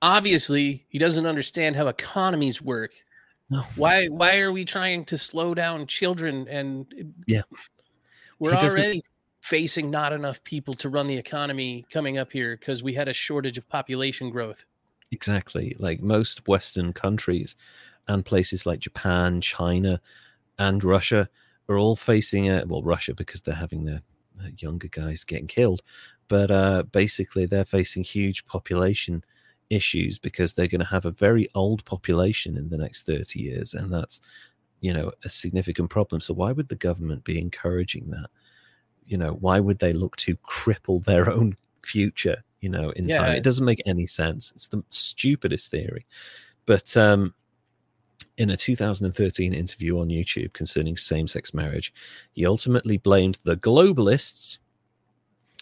obviously 0.00 0.86
he 0.88 0.98
doesn't 0.98 1.26
understand 1.26 1.74
how 1.74 1.88
economies 1.88 2.62
work. 2.62 2.92
No. 3.50 3.62
Why 3.76 4.06
why 4.06 4.38
are 4.38 4.52
we 4.52 4.64
trying 4.64 5.04
to 5.06 5.16
slow 5.18 5.54
down 5.54 5.86
children 5.86 6.46
and 6.48 7.14
Yeah. 7.26 7.42
We're 8.38 8.52
already 8.76 9.02
facing 9.48 9.90
not 9.90 10.12
enough 10.12 10.44
people 10.44 10.74
to 10.74 10.90
run 10.90 11.06
the 11.06 11.16
economy 11.16 11.86
coming 11.90 12.18
up 12.18 12.30
here 12.30 12.54
because 12.58 12.82
we 12.82 12.92
had 12.92 13.08
a 13.08 13.14
shortage 13.14 13.56
of 13.56 13.66
population 13.66 14.28
growth. 14.28 14.66
Exactly. 15.10 15.74
Like 15.78 16.02
most 16.02 16.46
Western 16.46 16.92
countries 16.92 17.56
and 18.06 18.26
places 18.26 18.66
like 18.66 18.80
Japan, 18.80 19.40
China, 19.40 20.02
and 20.58 20.84
Russia 20.84 21.30
are 21.66 21.78
all 21.78 21.96
facing 21.96 22.50
a 22.50 22.62
well, 22.66 22.82
Russia 22.82 23.14
because 23.14 23.40
they're 23.40 23.54
having 23.54 23.86
their 23.86 24.02
younger 24.58 24.88
guys 24.88 25.24
getting 25.24 25.46
killed, 25.46 25.80
but 26.28 26.50
uh, 26.50 26.82
basically 26.82 27.46
they're 27.46 27.64
facing 27.64 28.04
huge 28.04 28.44
population 28.44 29.24
issues 29.70 30.18
because 30.18 30.52
they're 30.52 30.68
going 30.68 30.80
to 30.80 30.86
have 30.86 31.06
a 31.06 31.10
very 31.10 31.48
old 31.54 31.84
population 31.86 32.56
in 32.58 32.68
the 32.68 32.76
next 32.76 33.06
30 33.06 33.40
years, 33.40 33.72
and 33.72 33.90
that's 33.90 34.20
you 34.80 34.92
know 34.92 35.10
a 35.24 35.28
significant 35.30 35.88
problem. 35.88 36.20
So 36.20 36.34
why 36.34 36.52
would 36.52 36.68
the 36.68 36.76
government 36.76 37.24
be 37.24 37.38
encouraging 37.38 38.10
that? 38.10 38.28
You 39.08 39.16
know, 39.18 39.32
why 39.40 39.58
would 39.58 39.78
they 39.80 39.92
look 39.92 40.16
to 40.16 40.36
cripple 40.36 41.02
their 41.04 41.30
own 41.36 41.56
future? 41.82 42.44
You 42.60 42.68
know, 42.68 42.90
in 42.90 43.08
time, 43.08 43.32
Yeah. 43.32 43.32
it 43.34 43.42
doesn't 43.44 43.64
make 43.64 43.82
any 43.86 44.06
sense. 44.06 44.52
It's 44.54 44.68
the 44.68 44.82
stupidest 44.90 45.70
theory. 45.70 46.06
But 46.66 46.96
um, 46.96 47.34
in 48.36 48.50
a 48.50 48.56
2013 48.56 49.54
interview 49.54 49.98
on 50.00 50.08
YouTube 50.08 50.52
concerning 50.52 50.96
same 50.96 51.26
sex 51.26 51.54
marriage, 51.54 51.92
he 52.32 52.44
ultimately 52.46 52.98
blamed 52.98 53.38
the 53.44 53.56
globalists 53.56 54.58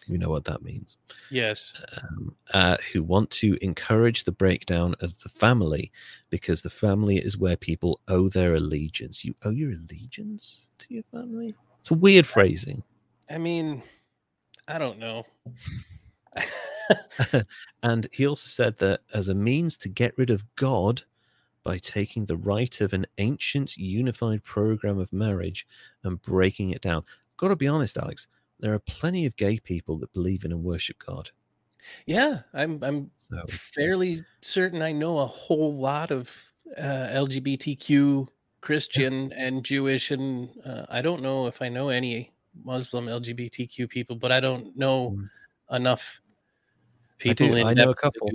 We 0.08 0.18
know 0.18 0.30
what 0.30 0.44
that 0.44 0.62
means. 0.62 0.96
Yes. 1.30 1.74
Um, 2.00 2.34
uh, 2.54 2.76
who 2.92 3.02
want 3.02 3.28
to 3.42 3.58
encourage 3.60 4.22
the 4.24 4.32
breakdown 4.32 4.94
of 5.00 5.14
the 5.22 5.28
family 5.28 5.90
because 6.30 6.62
the 6.62 6.70
family 6.70 7.18
is 7.18 7.36
where 7.36 7.56
people 7.56 7.98
owe 8.06 8.28
their 8.28 8.54
allegiance. 8.54 9.24
You 9.24 9.34
owe 9.44 9.50
your 9.50 9.72
allegiance 9.72 10.68
to 10.78 10.94
your 10.94 11.02
family? 11.12 11.54
It's 11.80 11.90
a 11.90 11.94
weird 11.94 12.26
phrasing. 12.26 12.82
I 13.30 13.38
mean, 13.38 13.82
I 14.68 14.78
don't 14.78 14.98
know. 14.98 15.24
and 17.82 18.06
he 18.12 18.26
also 18.26 18.46
said 18.46 18.78
that 18.78 19.00
as 19.12 19.28
a 19.28 19.34
means 19.34 19.76
to 19.78 19.88
get 19.88 20.16
rid 20.18 20.30
of 20.30 20.44
God 20.56 21.02
by 21.62 21.78
taking 21.78 22.26
the 22.26 22.36
right 22.36 22.80
of 22.80 22.92
an 22.92 23.06
ancient 23.18 23.76
unified 23.76 24.44
program 24.44 24.98
of 24.98 25.12
marriage 25.12 25.66
and 26.04 26.22
breaking 26.22 26.70
it 26.70 26.80
down. 26.80 27.02
Got 27.36 27.48
to 27.48 27.56
be 27.56 27.66
honest, 27.66 27.98
Alex, 27.98 28.28
there 28.60 28.72
are 28.72 28.78
plenty 28.78 29.26
of 29.26 29.36
gay 29.36 29.58
people 29.58 29.98
that 29.98 30.12
believe 30.12 30.44
in 30.44 30.52
and 30.52 30.62
worship 30.62 30.96
God. 31.04 31.30
Yeah, 32.06 32.40
I'm 32.54 32.82
I'm 32.82 33.10
So 33.18 33.36
fairly 33.48 34.24
certain 34.40 34.82
I 34.82 34.92
know 34.92 35.18
a 35.18 35.26
whole 35.26 35.76
lot 35.76 36.10
of 36.10 36.30
uh, 36.76 37.08
LGBTQ 37.10 38.28
Christian 38.60 39.32
and 39.32 39.64
Jewish, 39.64 40.10
and 40.10 40.50
uh, 40.64 40.86
I 40.88 41.02
don't 41.02 41.22
know 41.22 41.46
if 41.46 41.62
I 41.62 41.68
know 41.68 41.88
any 41.88 42.32
Muslim 42.64 43.06
LGBTQ 43.06 43.88
people, 43.88 44.16
but 44.16 44.32
I 44.32 44.40
don't 44.40 44.76
know 44.76 45.10
Mm. 45.12 45.30
enough 45.76 46.20
I 46.22 47.18
people 47.18 47.48
do. 47.48 47.54
in 47.54 47.66
I 47.66 47.74
know 47.74 47.90
a 47.90 47.94
couple. 47.94 48.30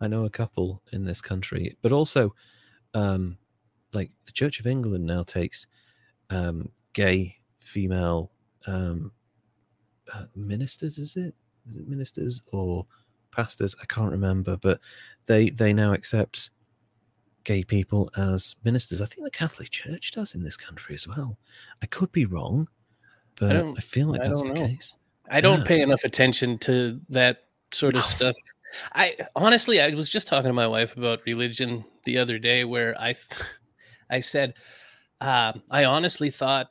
I 0.00 0.08
know 0.08 0.24
a 0.24 0.30
couple 0.30 0.82
in 0.92 1.04
this 1.04 1.20
country, 1.20 1.76
but 1.82 1.92
also, 1.92 2.34
um, 2.94 3.38
like 3.92 4.10
the 4.26 4.32
Church 4.32 4.58
of 4.58 4.66
England 4.66 5.06
now 5.06 5.22
takes 5.22 5.66
um, 6.30 6.70
gay 6.92 7.36
female 7.60 8.32
um, 8.66 9.12
uh, 10.12 10.24
ministers. 10.34 10.98
Is 10.98 11.16
it? 11.16 11.34
Is 11.66 11.76
it 11.76 11.88
ministers 11.88 12.42
or 12.52 12.86
pastors? 13.30 13.76
I 13.80 13.86
can't 13.86 14.10
remember, 14.10 14.56
but 14.56 14.80
they 15.26 15.50
they 15.50 15.72
now 15.72 15.92
accept 15.92 16.50
gay 17.44 17.64
people 17.64 18.10
as 18.16 18.56
ministers. 18.64 19.00
I 19.00 19.06
think 19.06 19.24
the 19.24 19.30
Catholic 19.30 19.70
Church 19.70 20.12
does 20.12 20.34
in 20.34 20.42
this 20.42 20.56
country 20.56 20.94
as 20.94 21.06
well. 21.06 21.38
I 21.82 21.86
could 21.86 22.10
be 22.12 22.24
wrong, 22.24 22.68
but 23.38 23.50
I, 23.50 23.52
don't- 23.54 23.82
feel 23.82 24.08
like 24.08 24.20
I 24.22 24.28
that's 24.28 24.42
the 24.42 24.48
know. 24.48 24.66
case. 24.66 24.96
I 25.30 25.40
don't 25.40 25.60
Yeah. 25.60 25.64
pay 25.66 25.80
enough 25.82 26.04
attention 26.04 26.58
to 26.58 27.00
that 27.10 27.44
sort 27.72 27.96
of 27.96 28.04
stuff. 28.04 28.36
I 28.94 29.16
honestly, 29.36 29.80
I 29.80 29.90
was 29.90 30.08
just 30.10 30.28
talking 30.28 30.48
to 30.48 30.52
my 30.52 30.66
wife 30.66 30.96
about 30.96 31.20
religion 31.26 31.84
the 32.04 32.18
other 32.18 32.38
day, 32.38 32.64
where 32.64 32.98
I, 33.00 33.14
I 34.10 34.20
said, 34.20 34.54
um, 35.20 35.62
I 35.70 35.84
honestly 35.84 36.30
thought 36.30 36.70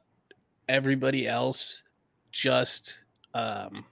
everybody 0.67 1.27
else 1.27 1.83
just 2.31 2.99
um, 3.33 3.85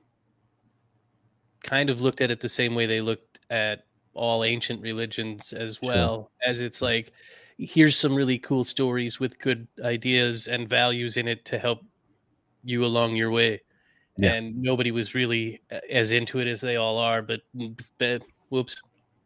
kind 1.64 1.90
of 1.90 2.02
looked 2.02 2.22
at 2.22 2.32
it 2.32 2.40
the 2.42 2.50
same 2.50 2.76
way 2.76 2.86
they 2.86 3.02
looked 3.02 3.40
at 3.50 3.86
all 4.14 4.44
ancient 4.44 4.82
religions 4.82 5.54
as 5.54 5.76
Sure. 5.78 5.88
well 5.90 6.32
as 6.46 6.62
it's 6.62 6.82
like 6.82 7.12
here's 7.58 7.98
some 7.98 8.16
really 8.16 8.38
cool 8.40 8.64
stories 8.64 9.20
with 9.20 9.40
good 9.40 9.68
ideas 9.84 10.48
and 10.48 10.68
values 10.68 11.16
in 11.18 11.28
it 11.28 11.46
to 11.46 11.58
help 11.60 11.82
you 12.64 12.84
along 12.86 13.16
your 13.16 13.32
way 13.32 13.62
Yeah. 14.18 14.34
and 14.34 14.62
nobody 14.62 14.92
was 14.92 15.14
really 15.16 15.62
as 15.90 16.12
into 16.12 16.40
it 16.40 16.48
as 16.48 16.62
they 16.62 16.76
all 16.76 16.98
are 16.98 17.22
but 17.22 17.42
that 18.00 18.22
whoops 18.50 18.76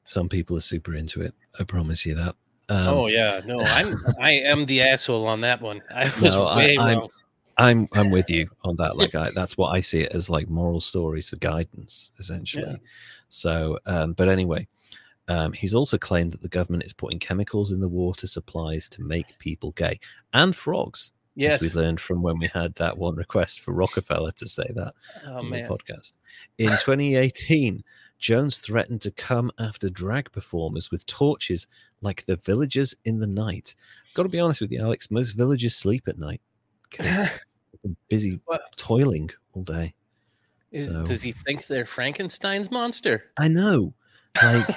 Some 0.03 0.27
people 0.29 0.57
are 0.57 0.61
super 0.73 0.93
into 0.95 1.21
it. 1.21 1.33
I 1.59 1.63
promise 1.63 2.05
you 2.05 2.15
that. 2.15 2.35
Um, 2.69 2.87
oh 2.87 3.07
yeah 3.09 3.41
no 3.45 3.59
i'm 3.61 3.93
i 4.21 4.31
am 4.31 4.65
the 4.65 4.81
asshole 4.81 5.27
on 5.27 5.41
that 5.41 5.61
one 5.61 5.81
i 5.93 6.05
was 6.21 6.33
No, 6.35 6.45
I- 6.45 6.57
way 6.57 6.77
I'm- 6.77 6.99
wrong 6.99 7.09
I'm 7.55 7.87
I'm 7.93 8.09
with 8.09 8.31
you 8.31 8.49
on 8.63 8.77
that. 8.77 8.97
Like 8.97 9.13
I, 9.13 9.29
that's 9.35 9.55
what 9.59 9.69
I 9.75 9.79
see 9.79 9.99
it 10.01 10.11
as 10.15 10.27
like 10.27 10.49
moral 10.49 10.81
stories 10.81 11.29
for 11.29 11.35
guidance, 11.35 12.11
essentially. 12.17 12.65
Yeah. 12.67 12.77
So, 13.29 13.77
um, 13.85 14.13
but 14.13 14.27
anyway, 14.27 14.67
um, 15.27 15.53
he's 15.53 15.75
also 15.75 15.99
claimed 15.99 16.31
that 16.31 16.41
the 16.41 16.49
government 16.49 16.83
is 16.83 16.93
putting 16.93 17.19
chemicals 17.19 17.71
in 17.71 17.79
the 17.79 17.87
water 17.87 18.25
supplies 18.25 18.89
to 18.89 19.03
make 19.03 19.37
people 19.37 19.69
gay 19.73 19.99
and 20.33 20.55
frogs. 20.55 21.11
Yes 21.35 21.61
we 21.61 21.69
learned 21.79 21.99
from 21.99 22.21
when 22.21 22.37
we 22.39 22.47
had 22.53 22.75
that 22.75 22.97
one 22.97 23.15
request 23.15 23.61
for 23.61 23.73
Rockefeller 23.73 24.31
to 24.33 24.47
say 24.47 24.69
that 24.75 24.93
oh 25.27 25.37
on 25.37 25.49
man 25.49 25.63
the 25.63 25.69
podcast. 25.69 26.13
In 26.57 26.67
2018, 26.69 27.83
Jones 28.19 28.59
threatened 28.59 29.01
to 29.01 29.11
come 29.11 29.51
after 29.59 29.89
drag 29.89 30.31
performers 30.31 30.91
with 30.91 31.05
torches 31.05 31.67
like 32.01 32.25
the 32.25 32.35
villagers 32.37 32.95
in 33.05 33.19
the 33.19 33.27
night. 33.27 33.75
Got 34.13 34.23
to 34.23 34.29
be 34.29 34.39
honest 34.39 34.61
with 34.61 34.71
you, 34.71 34.81
Alex, 34.81 35.09
most 35.11 35.31
villagers 35.31 35.75
sleep 35.75 36.07
at 36.07 36.17
night 36.19 36.41
because 36.89 37.07
they've 37.71 37.81
been 37.81 37.97
busy 38.09 38.39
toiling 38.77 39.29
all 39.53 39.63
day. 39.63 39.93
Is, 40.71 40.91
So- 40.91 41.03
does 41.05 41.21
he 41.21 41.31
think 41.33 41.67
they're 41.67 41.85
frankenstein's 41.85 42.71
monster 42.71 43.25
I 43.37 43.47
know. 43.47 43.93
Like 44.41 44.67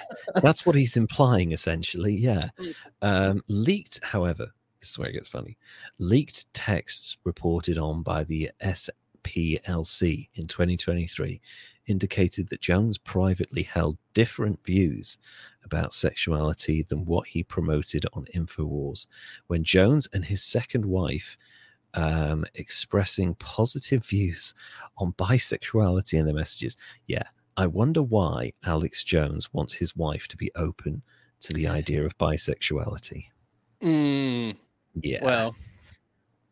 that's 0.43 0.67
what 0.67 0.77
he's 0.77 0.97
implying 0.97 1.53
essentially. 1.53 2.15
Yeah. 2.17 2.49
Um, 3.03 3.43
leaked, 3.49 4.01
however, 4.03 4.49
this 4.87 4.93
is 4.93 4.99
where 5.01 5.09
it 5.09 5.15
gets 5.15 5.29
funny. 5.29 5.59
Leaked 5.99 6.53
texts 6.55 7.19
reported 7.25 7.77
on 7.77 8.05
by 8.05 8.23
the 8.23 8.53
SPLC 8.63 10.29
in 10.35 10.47
2023 10.47 11.41
indicated 11.89 12.49
that 12.49 12.61
Jones 12.61 12.97
privately 12.97 13.65
held 13.65 13.99
different 14.15 14.65
views 14.65 15.19
about 15.65 15.93
sexuality 15.93 16.85
than 16.85 17.05
what 17.05 17.27
he 17.27 17.43
promoted 17.43 18.07
on 18.13 18.29
InfoWars. 18.33 19.09
When 19.49 19.65
Jones 19.65 20.09
and 20.13 20.25
his 20.25 20.45
second 20.45 20.85
wife 20.85 21.37
um, 21.95 22.45
expressing 22.55 23.35
positive 23.35 24.05
views 24.05 24.55
on 24.99 25.15
bisexuality 25.15 26.15
in 26.15 26.27
their 26.27 26.35
messages. 26.35 26.77
Yeah, 27.07 27.23
I 27.57 27.67
wonder 27.67 28.03
why 28.03 28.53
Alex 28.65 29.03
Jones 29.03 29.53
wants 29.53 29.73
his 29.73 29.97
wife 29.97 30.29
to 30.29 30.37
be 30.37 30.53
open 30.55 31.03
to 31.41 31.55
the 31.55 31.67
idea 31.67 32.05
of 32.05 32.17
bisexuality. 32.19 33.25
Mm, 33.83 34.57
Yeah, 35.03 35.25
well 35.25 35.55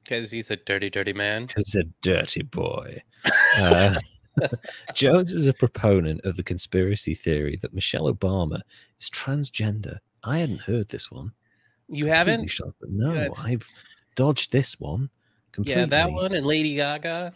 because 0.03 0.31
he's 0.31 0.51
a 0.51 0.57
dirty 0.57 0.91
dirty 0.91 1.12
man 1.12 1.47
because 1.47 1.73
he's 1.73 1.83
a 1.83 1.89
dirty 2.03 2.43
boy. 2.43 3.03
Uh, 3.59 3.95
Jones 4.95 5.33
is 5.33 5.49
a 5.49 5.55
proponent 5.55 6.21
of 6.25 6.37
the 6.37 6.43
conspiracy 6.43 7.15
theory 7.15 7.57
that 7.62 7.73
Michelle 7.73 8.12
Obama 8.12 8.61
is 9.01 9.09
transgender. 9.09 9.99
I 10.23 10.39
hadn't 10.39 10.61
heard 10.62 10.89
this 10.89 11.11
one. 11.11 11.33
you 11.89 12.05
Completely 12.05 12.09
haven't 12.16 12.49
shocked, 12.49 12.83
no, 12.89 13.12
Yeah, 13.15 13.29
I've 13.47 13.66
dodged 14.16 14.53
this 14.53 14.79
one. 14.81 15.09
Completely. 15.53 15.83
yeah 15.83 15.87
that 15.87 16.11
one 16.12 16.35
and 16.35 16.45
lady 16.45 16.75
gaga 16.75 17.33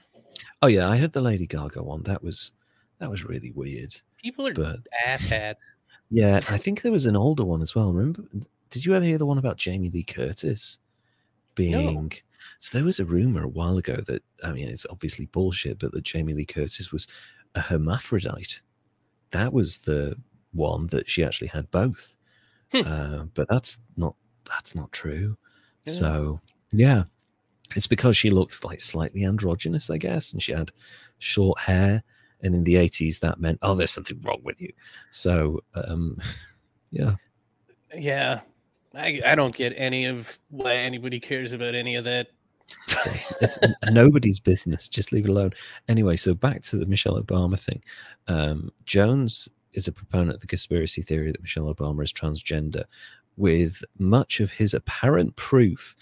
Oh 0.60 0.66
yeah, 0.66 0.88
I 0.88 0.96
heard 0.96 1.12
the 1.12 1.20
Lady 1.20 1.46
Gaga 1.46 1.82
one. 1.82 2.02
That 2.02 2.22
was 2.22 2.52
that 2.98 3.10
was 3.10 3.24
really 3.24 3.50
weird. 3.52 3.94
people 4.22 4.46
are 4.46 4.52
But 4.52 4.80
asshats 5.06 5.56
yeah, 6.10 6.40
I 6.48 6.56
think 6.58 6.82
there 6.82 6.92
was 6.92 7.06
an 7.06 7.16
older 7.16 7.44
one 7.44 7.62
as 7.62 7.74
well. 7.74 7.92
Remember? 7.92 8.24
Did 8.70 8.84
you 8.84 8.94
ever 8.94 9.04
hear 9.04 9.18
the 9.18 9.26
one 9.26 9.38
about 9.38 9.56
Jamie 9.56 9.90
Lee 9.90 10.02
Curtis 10.04 10.78
being? 11.58 12.12
So 12.60 12.78
there 12.78 12.84
was 12.84 13.00
a 13.00 13.04
rumor 13.04 13.44
a 13.44 13.48
while 13.48 13.76
ago 13.78 13.98
that 14.06 14.22
I 14.42 14.52
mean 14.52 14.68
it's 14.68 14.86
obviously 14.88 15.26
bullshit, 15.26 15.78
but 15.78 15.92
that 15.92 16.04
Jamie 16.04 16.34
Lee 16.34 16.44
Curtis 16.44 16.92
was 16.92 17.06
a 17.54 17.60
hermaphrodite. 17.60 18.60
That 19.30 19.52
was 19.52 19.78
the 19.78 20.16
one 20.52 20.86
that 20.88 21.08
she 21.08 21.24
actually 21.24 21.48
had 21.48 21.70
both. 21.70 22.16
Hmm. 22.72 22.82
Uh, 22.86 23.24
but 23.34 23.48
that's 23.48 23.78
not 23.96 24.14
that's 24.44 24.74
not 24.74 24.92
true. 24.92 25.36
Yeah. 25.84 25.92
So 25.92 26.40
yeah, 26.72 27.04
it's 27.76 27.86
because 27.86 28.16
she 28.16 28.30
looked 28.30 28.64
like 28.64 28.80
slightly 28.80 29.24
androgynous, 29.24 29.90
I 29.90 29.98
guess, 29.98 30.32
and 30.32 30.42
she 30.42 30.52
had 30.52 30.70
short 31.18 31.58
hair. 31.60 32.02
And 32.40 32.54
in 32.54 32.62
the 32.64 32.76
80s, 32.76 33.18
that 33.20 33.40
meant, 33.40 33.58
oh, 33.62 33.74
there's 33.74 33.90
something 33.90 34.20
wrong 34.22 34.40
with 34.44 34.60
you. 34.60 34.72
So, 35.10 35.60
um, 35.74 36.18
yeah. 36.92 37.16
Yeah. 37.92 38.40
I, 38.98 39.20
I 39.24 39.34
don't 39.34 39.54
get 39.54 39.72
any 39.76 40.06
of 40.06 40.38
why 40.50 40.74
anybody 40.74 41.20
cares 41.20 41.52
about 41.52 41.74
any 41.74 41.94
of 41.94 42.04
that. 42.04 42.28
It's, 43.06 43.32
it's 43.40 43.58
nobody's 43.90 44.40
business. 44.40 44.88
Just 44.88 45.12
leave 45.12 45.24
it 45.24 45.30
alone. 45.30 45.52
Anyway, 45.88 46.16
so 46.16 46.34
back 46.34 46.62
to 46.64 46.76
the 46.76 46.86
Michelle 46.86 47.20
Obama 47.20 47.58
thing. 47.58 47.82
Um, 48.26 48.70
Jones 48.84 49.48
is 49.72 49.88
a 49.88 49.92
proponent 49.92 50.34
of 50.34 50.40
the 50.40 50.46
conspiracy 50.46 51.02
theory 51.02 51.30
that 51.30 51.40
Michelle 51.40 51.72
Obama 51.72 52.02
is 52.02 52.12
transgender, 52.12 52.84
with 53.36 53.84
much 53.98 54.40
of 54.40 54.50
his 54.50 54.74
apparent 54.74 55.36
proof 55.36 55.94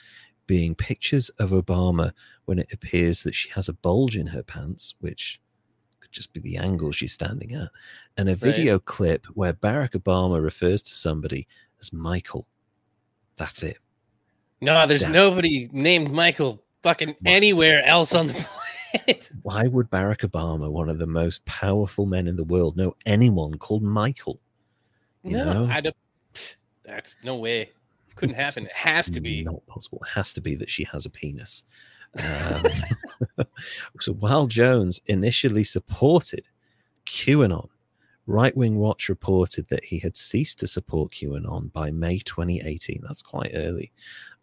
being 0.47 0.75
pictures 0.75 1.29
of 1.39 1.51
Obama 1.51 2.13
when 2.47 2.59
it 2.59 2.73
appears 2.73 3.23
that 3.25 3.35
she 3.35 3.51
has 3.51 3.69
a 3.69 3.75
bulge 3.75 4.17
in 4.17 4.29
her 4.29 4.43
pants, 4.43 4.95
which 5.01 5.41
could 6.01 6.13
just 6.13 6.33
be 6.33 6.41
the 6.41 6.57
angle 6.57 6.93
she's 6.93 7.13
standing 7.13 7.53
at, 7.53 7.69
and 8.17 8.29
a 8.29 8.35
video 8.35 8.79
clip 8.79 9.27
where 9.35 9.53
Barack 9.53 9.91
Obama 9.91 10.43
refers 10.43 10.83
to 10.83 10.93
somebody 10.93 11.47
as 11.81 11.93
Michael. 11.93 12.47
That's 13.37 13.63
it. 13.63 13.79
No, 14.61 14.87
there's 14.87 15.07
nobody 15.07 15.69
named 15.73 16.11
Michael 16.11 16.63
fucking 16.83 17.17
anywhere 17.25 17.85
else 17.85 18.15
on 18.15 18.29
the 18.29 18.33
planet. 18.95 19.31
Why 19.43 19.67
would 19.67 19.91
Barack 19.91 20.29
Obama, 20.29 20.71
one 20.71 20.89
of 20.89 20.99
the 20.99 21.07
most 21.07 21.45
powerful 21.45 22.07
men 22.07 22.27
in 22.27 22.37
the 22.37 22.45
world, 22.45 22.77
know 22.77 22.97
anyone 23.05 23.59
called 23.59 23.83
Michael? 23.83 24.41
You 25.23 25.39
no, 25.39 25.53
know? 25.53 25.69
I 25.71 25.81
don't. 25.81 25.97
That's 26.85 27.17
no 27.23 27.37
way. 27.37 27.71
Couldn't 28.15 28.37
happen. 28.37 28.65
It 28.65 28.73
has 28.73 29.11
to 29.11 29.21
be. 29.21 29.45
not 29.45 29.67
possible. 29.67 29.99
It 30.03 30.11
has 30.11 30.33
to 30.35 30.41
be 30.41 30.55
that 30.57 30.71
she 30.71 30.85
has 30.85 31.05
a 31.05 31.11
penis. 31.11 31.65
Um, 32.19 33.47
so 34.01 34.15
while 34.15 34.47
Jones 34.47 35.01
initially 35.07 35.65
supported 35.65 36.49
QAnon, 37.07 37.69
Right 38.27 38.57
Wing 38.57 38.77
Watch 38.77 39.09
reported 39.09 39.69
that 39.69 39.85
he 39.85 39.99
had 39.99 40.17
ceased 40.17 40.59
to 40.61 40.67
support 40.67 41.13
QAnon 41.13 41.73
by 41.73 41.91
May 41.91 42.19
2018. 42.19 43.03
That's 43.03 43.23
quite 43.23 43.53
early, 43.55 43.93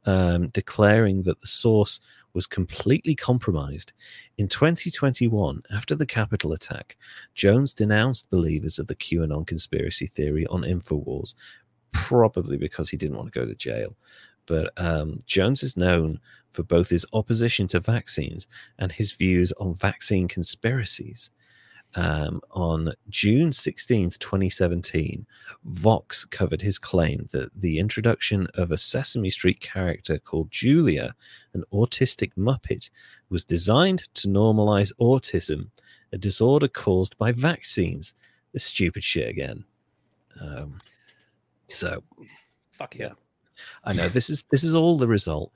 um, 0.06 0.48
declaring 0.50 1.24
that 1.24 1.40
the 1.42 1.48
source 1.48 2.00
was 2.34 2.48
completely 2.48 3.16
compromised. 3.16 3.94
In 4.38 4.48
2021, 4.48 5.64
after 5.72 5.96
the 5.96 6.06
Capitol 6.06 6.54
attack, 6.54 6.98
Jones 7.36 7.74
denounced 7.74 8.30
believers 8.30 8.80
of 8.80 8.88
the 8.88 8.96
QAnon 8.96 9.46
conspiracy 9.46 10.08
theory 10.08 10.48
on 10.48 10.62
InfoWars, 10.62 11.36
probably 11.92 12.58
because 12.58 12.90
he 12.90 12.98
didn't 12.98 13.18
want 13.18 13.32
to 13.32 13.40
go 13.40 13.46
to 13.46 13.56
jail. 13.56 13.96
But 14.46 14.72
um, 14.78 15.20
Jones 15.26 15.64
is 15.64 15.78
known 15.78 16.20
for 16.52 16.64
both 16.64 16.90
his 16.90 17.06
opposition 17.14 17.68
to 17.68 17.80
vaccines 17.80 18.48
and 18.80 18.92
his 18.92 19.12
views 19.12 19.52
on 19.54 19.74
vaccine 19.76 20.28
conspiracies. 20.28 21.32
Um, 21.96 22.42
on 22.52 22.94
June 23.10 23.50
16th, 23.50 24.18
2017, 24.18 25.26
Vox 25.66 26.26
covered 26.26 26.62
his 26.62 26.80
claim 26.80 27.28
that 27.32 27.52
the 27.60 27.78
introduction 27.78 28.48
of 28.56 28.72
a 28.72 28.78
Sesame 28.78 29.30
Street 29.30 29.60
character 29.60 30.18
called 30.18 30.50
Julia, 30.50 31.14
an 31.54 31.64
autistic 31.72 32.32
Muppet, 32.38 32.90
was 33.30 33.44
designed 33.44 34.08
to 34.16 34.28
normalize 34.28 34.92
autism, 35.00 35.70
a 36.12 36.18
disorder 36.18 36.68
caused 36.68 37.18
by 37.18 37.32
vaccines. 37.32 38.14
The 38.54 38.60
stupid 38.60 39.04
shit 39.04 39.30
again. 39.30 39.64
Um, 40.40 40.78
so, 41.68 42.04
Fuck 42.72 42.98
yeah. 42.98 43.14
I 43.84 43.94
know 43.94 44.10
this 44.10 44.30
is 44.30 44.44
this 44.50 44.64
is 44.64 44.76
all 44.76 44.98
the 44.98 45.08
result 45.08 45.52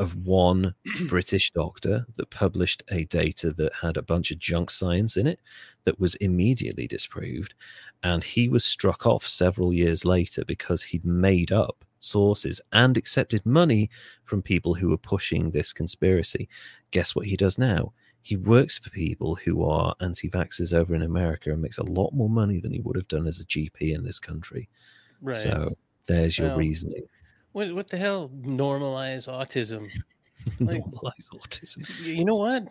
of 0.00 0.16
one 0.26 0.74
British 1.08 1.52
doctor 1.52 2.06
that 2.16 2.30
published 2.30 2.82
a 2.90 3.04
data 3.04 3.52
that 3.52 3.72
had 3.80 3.96
a 3.96 4.02
bunch 4.02 4.32
of 4.32 4.38
junk 4.40 4.70
science 4.70 5.16
in 5.16 5.26
it 5.28 5.40
that 5.84 6.00
was 6.00 6.16
immediately 6.16 6.88
disproved. 6.88 7.54
And 8.02 8.24
he 8.24 8.48
was 8.48 8.64
struck 8.64 9.06
off 9.06 9.26
several 9.26 9.72
years 9.72 10.04
later 10.04 10.44
because 10.44 10.82
he'd 10.82 11.04
made 11.04 11.52
up 11.52 11.84
sources 12.00 12.60
and 12.72 12.96
accepted 12.96 13.44
money 13.44 13.90
from 14.24 14.42
people 14.42 14.74
who 14.74 14.88
were 14.88 14.96
pushing 14.96 15.50
this 15.50 15.72
conspiracy. 15.72 16.48
Guess 16.90 17.14
what 17.14 17.26
he 17.26 17.36
does 17.36 17.58
now? 17.58 17.92
He 18.22 18.36
works 18.36 18.78
for 18.78 18.90
people 18.90 19.34
who 19.36 19.64
are 19.64 19.94
anti 20.00 20.28
vaxxers 20.28 20.74
over 20.74 20.94
in 20.94 21.02
America 21.02 21.52
and 21.52 21.62
makes 21.62 21.78
a 21.78 21.84
lot 21.84 22.12
more 22.12 22.28
money 22.28 22.58
than 22.58 22.72
he 22.72 22.80
would 22.80 22.96
have 22.96 23.08
done 23.08 23.26
as 23.26 23.40
a 23.40 23.44
GP 23.46 23.94
in 23.94 24.04
this 24.04 24.18
country. 24.20 24.68
Right. 25.20 25.36
So 25.36 25.76
there's 26.06 26.38
your 26.38 26.48
Well, 26.48 26.58
reasoning. 26.58 27.04
What 27.52 27.74
what 27.74 27.88
the 27.88 27.96
hell? 27.98 28.30
Normalize 28.42 29.28
autism. 29.28 29.88
like- 30.60 30.82
Normalize 30.84 31.28
autism. 31.34 32.04
You 32.04 32.24
know 32.24 32.36
what? 32.36 32.64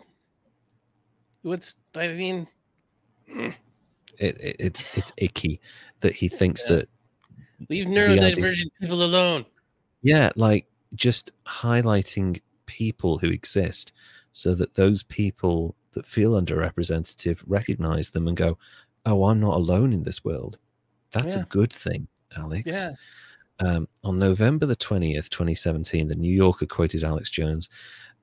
What's 1.42 1.76
I 1.94 2.08
mean? 2.08 2.46
It, 4.18 4.38
it, 4.38 4.56
it's 4.58 4.84
it's 4.94 5.12
icky 5.16 5.62
that 6.00 6.14
he 6.14 6.28
thinks 6.28 6.66
Yeah. 6.68 6.76
that 6.76 6.88
Leave 7.70 7.86
The 7.88 7.98
idea- 8.00 8.34
neurodivergent 8.36 8.70
people 8.78 9.02
alone. 9.02 9.46
yeah, 10.02 10.28
like 10.36 10.66
just 10.94 11.30
highlighting 11.46 12.38
people 12.66 13.16
who 13.16 13.28
exist 13.30 13.92
so 14.32 14.54
that 14.56 14.74
those 14.74 15.02
people 15.04 15.74
that 15.92 16.04
feel 16.04 16.32
underrepresented 16.32 17.42
recognize 17.46 18.10
them 18.10 18.28
and 18.28 18.36
go, 18.36 18.58
"Oh, 19.06 19.24
I'm 19.24 19.40
not 19.40 19.54
alone 19.56 19.94
in 19.94 20.02
this 20.02 20.22
world." 20.22 20.58
That's 21.12 21.36
Yeah. 21.36 21.42
a 21.42 21.46
good 21.46 21.72
thing, 21.72 22.06
Alex. 22.36 22.66
Yeah. 22.66 22.92
Um, 23.60 23.88
on 24.04 24.18
November 24.18 24.66
the 24.66 24.76
20th, 24.76 25.28
2017, 25.28 26.08
the 26.08 26.14
New 26.14 26.34
Yorker 26.34 26.66
quoted 26.66 27.04
Alex 27.04 27.30
Jones 27.30 27.68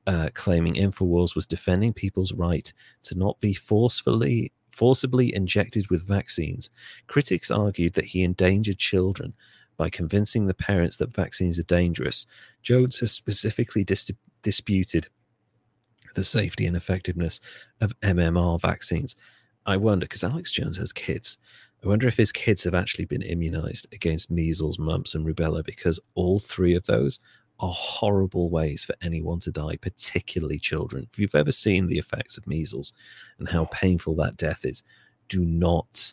uh, 0.07 0.29
claiming 0.33 0.73
InfoWars 0.75 1.35
was 1.35 1.45
defending 1.45 1.93
people's 1.93 2.33
right 2.33 2.71
to 3.03 3.15
not 3.15 3.39
be 3.39 3.53
forcefully 3.53 4.51
forcibly 4.71 5.33
injected 5.33 5.89
with 5.89 6.07
vaccines. 6.07 6.69
Critics 7.07 7.49
argued 7.49 7.93
that 7.93 8.05
he 8.05 8.21
endangered 8.21 8.77
children 8.77 9.33
by 9.75 9.89
convincing 9.89 10.45
the 10.45 10.53
parents 10.53 10.97
that 10.97 11.13
vaccines 11.13 11.57
are 11.57 11.63
dangerous. 11.63 12.27
Jones 12.61 12.99
has 12.99 13.11
specifically 13.11 13.83
dis- 13.83 14.11
disputed 14.43 15.07
the 16.13 16.23
safety 16.23 16.67
and 16.67 16.77
effectiveness 16.77 17.39
of 17.81 17.99
MMR 18.01 18.61
vaccines. 18.61 19.15
I 19.65 19.77
wonder, 19.77 20.05
because 20.05 20.23
Alex 20.23 20.51
Jones 20.51 20.77
has 20.77 20.93
kids, 20.93 21.39
I 21.87 21.89
wonder 21.89 22.07
if 22.09 22.17
his 22.17 22.33
kids 22.33 22.65
have 22.65 22.75
actually 22.75 23.05
been 23.05 23.21
immunized 23.21 23.87
against 23.93 24.29
measles, 24.29 24.77
mumps, 24.77 25.15
and 25.15 25.25
rubella 25.25 25.63
because 25.63 26.01
all 26.15 26.37
three 26.37 26.75
of 26.75 26.85
those 26.85 27.21
are 27.61 27.71
horrible 27.71 28.49
ways 28.49 28.83
for 28.83 28.93
anyone 29.01 29.39
to 29.39 29.51
die, 29.53 29.77
particularly 29.77 30.59
children. 30.59 31.07
If 31.13 31.17
you've 31.17 31.33
ever 31.33 31.51
seen 31.53 31.87
the 31.87 31.97
effects 31.97 32.37
of 32.37 32.45
measles 32.45 32.91
and 33.39 33.47
how 33.47 33.69
painful 33.71 34.15
that 34.17 34.35
death 34.35 34.65
is, 34.65 34.83
do 35.29 35.45
not 35.45 36.11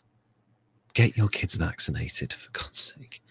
get 0.93 1.17
your 1.17 1.27
kids 1.27 1.55
vaccinated, 1.55 2.31
for 2.31 2.51
God's 2.51 2.93
sake. 2.97 3.21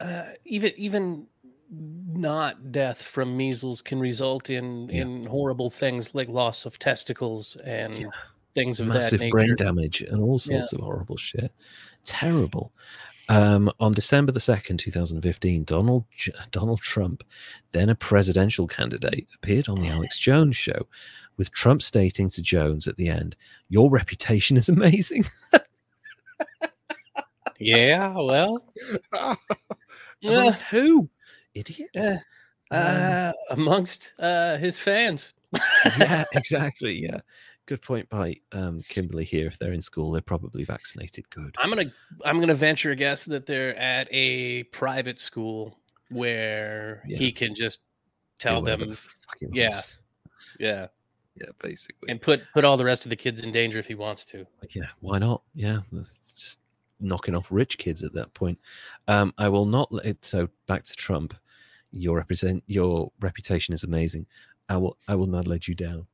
Uh, 0.00 0.24
even 0.46 0.72
even 0.78 1.26
not 1.68 2.72
death 2.72 3.02
from 3.02 3.36
measles 3.36 3.82
can 3.82 4.00
result 4.00 4.48
in 4.48 4.88
Yeah. 4.88 5.02
in 5.02 5.26
horrible 5.26 5.68
things 5.68 6.14
like 6.14 6.28
loss 6.28 6.64
of 6.64 6.78
testicles 6.78 7.56
and 7.56 7.98
Yeah. 7.98 8.06
Things 8.60 8.80
of 8.80 8.88
Massive 8.88 9.22
brain 9.30 9.56
damage 9.56 10.00
and 10.00 10.22
all 10.22 10.38
sorts 10.38 10.72
of 10.72 10.80
horrible 10.80 11.16
shit. 11.16 11.52
Terrible. 12.04 12.72
Um, 13.28 13.70
on 13.78 13.92
December 13.92 14.32
the 14.32 14.40
2nd, 14.40 14.78
2015, 14.78 15.64
Donald, 15.64 16.04
Donald 16.50 16.80
Trump, 16.80 17.22
then 17.70 17.88
a 17.88 17.94
presidential 17.94 18.66
candidate, 18.66 19.28
appeared 19.36 19.68
on 19.68 19.80
the 19.80 19.88
Alex 19.88 20.18
Jones 20.18 20.56
show, 20.56 20.88
with 21.36 21.52
Trump 21.52 21.80
stating 21.80 22.28
to 22.30 22.42
Jones 22.42 22.88
at 22.88 22.96
the 22.96 23.08
end, 23.08 23.36
Your 23.68 23.88
reputation 23.88 24.56
is 24.56 24.68
amazing. 24.68 25.24
Yeah, 27.60 28.14
well, 28.16 28.64
yeah, 29.12 29.36
Amongst 30.24 30.62
who? 30.62 31.10
Idiots. 31.54 31.90
Yeah. 31.94 32.16
Um, 32.70 32.80
uh, 32.80 33.32
amongst 33.50 34.12
uh, 34.18 34.56
his 34.56 34.78
fans. 34.78 35.34
yeah, 35.98 36.24
exactly. 36.32 37.02
Yeah. 37.02 37.20
Good 37.70 37.82
point 37.82 38.08
by 38.08 38.34
um, 38.50 38.82
Kimberly 38.88 39.22
here. 39.22 39.46
If 39.46 39.56
they're 39.60 39.70
in 39.72 39.80
school, 39.80 40.10
they're 40.10 40.20
probably 40.20 40.64
vaccinated. 40.64 41.30
Good. 41.30 41.54
I'm 41.56 41.68
gonna 41.70 41.92
I'm 42.24 42.40
gonna 42.40 42.52
venture 42.52 42.90
a 42.90 42.96
guess 42.96 43.24
that 43.26 43.46
they're 43.46 43.76
at 43.76 44.08
a 44.10 44.64
private 44.64 45.20
school 45.20 45.78
where 46.08 47.04
Yeah. 47.06 47.18
he 47.18 47.30
can 47.30 47.54
just 47.54 47.82
tell 48.40 48.60
them, 48.60 48.80
the 48.80 48.98
yeah. 49.52 49.66
wants. 49.66 49.98
yeah, 50.58 50.88
Yeah, 51.36 51.46
basically. 51.62 52.08
and 52.10 52.20
put 52.20 52.42
put 52.52 52.64
all 52.64 52.76
the 52.76 52.84
rest 52.84 53.06
of 53.06 53.10
the 53.10 53.14
kids 53.14 53.40
in 53.42 53.52
danger 53.52 53.78
if 53.78 53.86
he 53.86 53.94
wants 53.94 54.24
to. 54.32 54.44
Like, 54.60 54.74
yeah, 54.74 54.88
why 54.98 55.20
not? 55.20 55.42
Yeah, 55.54 55.82
just 56.36 56.58
knocking 56.98 57.36
off 57.36 57.52
rich 57.52 57.78
kids 57.78 58.02
at 58.02 58.12
that 58.14 58.34
point. 58.34 58.58
Um, 59.06 59.32
I 59.38 59.48
will 59.48 59.64
not 59.64 59.92
let 59.92 60.06
it. 60.06 60.24
So 60.24 60.48
back 60.66 60.82
to 60.86 60.94
Trump. 60.94 61.34
Your 61.92 62.16
represent 62.16 62.64
your 62.66 63.12
reputation 63.20 63.74
is 63.74 63.84
amazing. 63.84 64.26
I 64.68 64.76
will 64.76 64.96
I 65.06 65.14
will 65.14 65.28
not 65.28 65.46
let 65.46 65.68
you 65.68 65.76
down. 65.76 66.08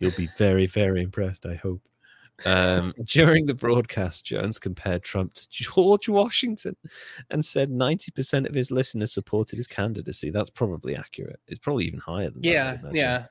You'll 0.00 0.10
be 0.12 0.28
very 0.36 0.66
very 0.66 1.02
impressed. 1.02 1.46
I 1.46 1.54
hope. 1.54 1.82
Um, 2.46 2.94
during 3.04 3.46
the 3.46 3.54
broadcast, 3.54 4.24
Jones 4.24 4.58
compared 4.58 5.02
Trump 5.02 5.34
to 5.34 5.46
George 5.50 6.08
Washington 6.08 6.74
and 7.28 7.44
said 7.44 7.70
90% 7.70 8.48
of 8.48 8.54
his 8.54 8.70
listeners 8.70 9.12
supported 9.12 9.56
his 9.56 9.66
candidacy. 9.66 10.30
That's 10.30 10.48
probably 10.48 10.96
accurate. 10.96 11.38
It's 11.46 11.58
probably 11.58 11.84
even 11.84 12.00
higher 12.00 12.30
than 12.30 12.40
that. 12.40 12.48
Yeah, 12.48 12.78
yeah, 12.92 13.26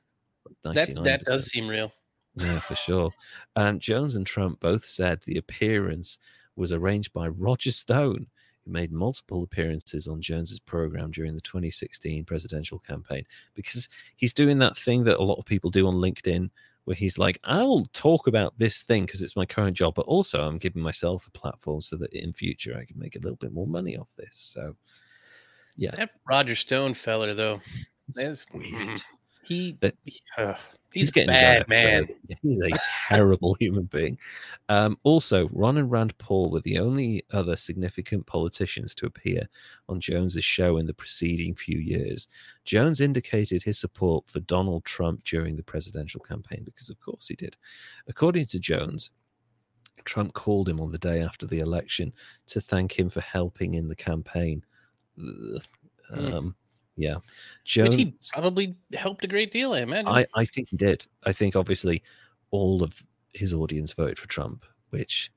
that 0.62 1.02
that 1.02 1.24
does 1.24 1.50
seem 1.50 1.68
real. 1.68 1.92
Yeah, 2.36 2.60
for 2.60 2.74
sure. 2.74 3.10
And 3.56 3.80
Jones 3.80 4.16
and 4.16 4.26
Trump 4.26 4.60
both 4.60 4.84
said 4.84 5.20
the 5.22 5.38
appearance 5.38 6.18
was 6.56 6.72
arranged 6.72 7.12
by 7.12 7.28
Roger 7.28 7.72
Stone, 7.72 8.26
who 8.64 8.70
made 8.72 8.92
multiple 8.92 9.42
appearances 9.42 10.08
on 10.08 10.20
Jones's 10.20 10.58
program 10.58 11.10
during 11.10 11.34
the 11.34 11.40
2016 11.40 12.24
presidential 12.24 12.78
campaign. 12.78 13.24
Because 13.54 13.88
he's 14.16 14.34
doing 14.34 14.58
that 14.58 14.76
thing 14.76 15.04
that 15.04 15.18
a 15.18 15.22
lot 15.22 15.38
of 15.38 15.44
people 15.44 15.70
do 15.70 15.86
on 15.86 15.94
LinkedIn, 15.94 16.50
where 16.84 16.96
he's 16.96 17.18
like, 17.18 17.38
"I'll 17.44 17.86
talk 17.92 18.26
about 18.26 18.58
this 18.58 18.82
thing 18.82 19.06
because 19.06 19.22
it's 19.22 19.36
my 19.36 19.46
current 19.46 19.76
job, 19.76 19.94
but 19.94 20.06
also 20.06 20.40
I'm 20.42 20.58
giving 20.58 20.82
myself 20.82 21.26
a 21.26 21.30
platform 21.30 21.80
so 21.80 21.96
that 21.96 22.12
in 22.12 22.32
future 22.32 22.76
I 22.76 22.84
can 22.84 22.98
make 22.98 23.16
a 23.16 23.20
little 23.20 23.36
bit 23.36 23.52
more 23.52 23.66
money 23.66 23.96
off 23.96 24.08
this." 24.16 24.36
So, 24.36 24.76
yeah, 25.76 25.90
That 25.92 26.10
Roger 26.26 26.56
Stone 26.56 26.94
feller 26.94 27.34
though, 27.34 27.60
that's 28.08 28.46
weird. 28.52 29.02
He, 29.44 29.76
That- 29.80 29.96
uh, 30.38 30.54
He's, 30.92 31.02
he's, 31.02 31.12
getting 31.12 31.28
bad 31.28 31.68
man. 31.68 32.08
He's 32.42 32.60
a 32.60 32.70
terrible 33.08 33.54
human 33.60 33.84
being. 33.84 34.18
Um, 34.68 34.98
also, 35.04 35.48
Ron 35.52 35.78
and 35.78 35.88
Rand 35.88 36.18
Paul 36.18 36.50
were 36.50 36.62
the 36.62 36.80
only 36.80 37.24
other 37.32 37.54
significant 37.54 38.26
politicians 38.26 38.92
to 38.96 39.06
appear 39.06 39.48
on 39.88 40.00
Jones's 40.00 40.44
show 40.44 40.78
in 40.78 40.86
the 40.86 40.94
preceding 40.94 41.54
few 41.54 41.78
years. 41.78 42.26
Jones 42.64 43.00
indicated 43.00 43.62
his 43.62 43.78
support 43.78 44.28
for 44.28 44.40
Donald 44.40 44.84
Trump 44.84 45.22
during 45.22 45.54
the 45.56 45.62
presidential 45.62 46.20
campaign 46.20 46.62
because, 46.64 46.90
of 46.90 46.98
course, 46.98 47.28
he 47.28 47.36
did. 47.36 47.56
According 48.08 48.46
to 48.46 48.58
Jones, 48.58 49.10
Trump 50.04 50.32
called 50.32 50.68
him 50.68 50.80
on 50.80 50.90
the 50.90 50.98
day 50.98 51.22
after 51.22 51.46
the 51.46 51.60
election 51.60 52.12
to 52.48 52.60
thank 52.60 52.98
him 52.98 53.08
for 53.08 53.20
helping 53.20 53.74
in 53.74 53.86
the 53.86 53.96
campaign. 53.96 54.64
Hmm. 55.16 55.56
Um, 56.12 56.56
Yeah, 57.00 57.16
which 57.76 57.94
he 57.94 58.14
probably 58.34 58.76
helped 58.92 59.24
a 59.24 59.26
great 59.26 59.50
deal. 59.50 59.72
I 59.72 59.80
imagine. 59.80 60.08
I, 60.08 60.26
I 60.34 60.44
think 60.44 60.68
he 60.68 60.76
did. 60.76 61.06
I 61.24 61.32
think 61.32 61.56
obviously 61.56 62.02
all 62.50 62.82
of 62.82 63.02
his 63.32 63.54
audience 63.54 63.92
voted 63.92 64.18
for 64.18 64.28
Trump, 64.28 64.66
which, 64.90 65.32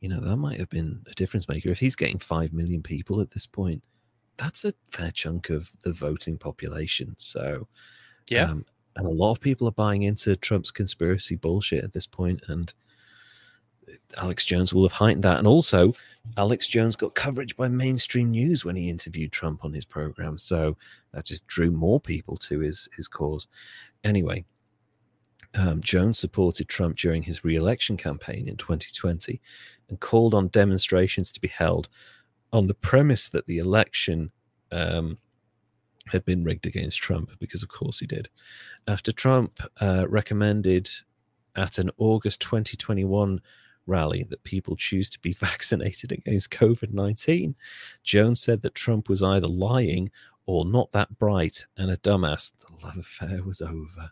you 0.00 0.08
know, 0.08 0.20
that 0.20 0.36
might 0.36 0.58
have 0.58 0.70
been 0.70 1.00
a 1.08 1.14
difference 1.14 1.48
maker. 1.48 1.68
If 1.68 1.78
he's 1.78 1.94
getting 1.94 2.18
5 2.18 2.52
million 2.52 2.82
people 2.82 3.20
at 3.20 3.30
this 3.30 3.46
point, 3.46 3.84
that's 4.36 4.64
a 4.64 4.74
fair 4.90 5.12
chunk 5.12 5.50
of 5.50 5.70
the 5.84 5.92
voting 5.92 6.38
population. 6.38 7.14
So, 7.18 7.68
yeah, 8.28 8.50
um, 8.50 8.66
and 8.96 9.06
a 9.06 9.10
lot 9.10 9.30
of 9.30 9.40
people 9.40 9.68
are 9.68 9.72
buying 9.72 10.02
into 10.02 10.34
Trump's 10.34 10.70
conspiracy 10.70 11.36
bullshit 11.36 11.84
at 11.84 11.92
this 11.92 12.06
point, 12.06 12.42
and 12.48 12.72
Alex 14.16 14.44
Jones 14.44 14.72
will 14.72 14.82
have 14.82 14.92
heightened 14.92 15.24
that. 15.24 15.38
And 15.38 15.46
also, 15.46 15.92
Alex 16.36 16.66
Jones 16.66 16.96
got 16.96 17.14
coverage 17.14 17.56
by 17.56 17.68
mainstream 17.68 18.30
news 18.30 18.64
when 18.64 18.76
he 18.76 18.90
interviewed 18.90 19.32
Trump 19.32 19.64
on 19.64 19.72
his 19.72 19.84
program, 19.84 20.38
so 20.38 20.76
that 21.12 21.24
just 21.24 21.46
drew 21.46 21.70
more 21.70 22.00
people 22.00 22.36
to 22.38 22.60
his 22.60 22.88
his 22.96 23.08
cause. 23.08 23.46
Anyway, 24.04 24.44
um, 25.54 25.80
Jones 25.80 26.18
supported 26.18 26.68
Trump 26.68 26.96
during 26.96 27.22
his 27.22 27.44
re-election 27.44 27.96
campaign 27.96 28.48
in 28.48 28.56
2020 28.56 29.40
and 29.88 30.00
called 30.00 30.34
on 30.34 30.48
demonstrations 30.48 31.32
to 31.32 31.40
be 31.40 31.48
held 31.48 31.88
on 32.52 32.66
the 32.66 32.74
premise 32.74 33.28
that 33.28 33.46
the 33.46 33.58
election 33.58 34.30
um, 34.72 35.18
had 36.08 36.24
been 36.24 36.44
rigged 36.44 36.66
against 36.66 36.98
Trump, 36.98 37.30
because 37.38 37.62
of 37.62 37.68
course 37.68 37.98
he 37.98 38.06
did. 38.06 38.28
After 38.86 39.12
Trump 39.12 39.60
uh, 39.80 40.06
recommended 40.08 40.88
at 41.56 41.78
an 41.78 41.90
August 41.98 42.40
2021 42.40 43.40
rally 43.86 44.24
that 44.30 44.42
people 44.44 44.76
choose 44.76 45.08
to 45.10 45.20
be 45.20 45.32
vaccinated 45.40 46.12
against 46.12 46.50
COVID 46.50 46.92
19, 46.92 47.54
Jones 48.02 48.40
said 48.40 48.62
that 48.62 48.74
Trump 48.74 49.08
was 49.08 49.22
either 49.22 49.46
lying 49.46 50.10
or 50.46 50.64
not 50.64 50.92
that 50.92 51.18
bright 51.18 51.66
and 51.76 51.90
a 51.90 51.96
dumbass. 51.98 52.52
The 52.58 52.86
love 52.86 52.96
affair 52.96 53.42
was 53.42 53.60
over. 53.60 54.10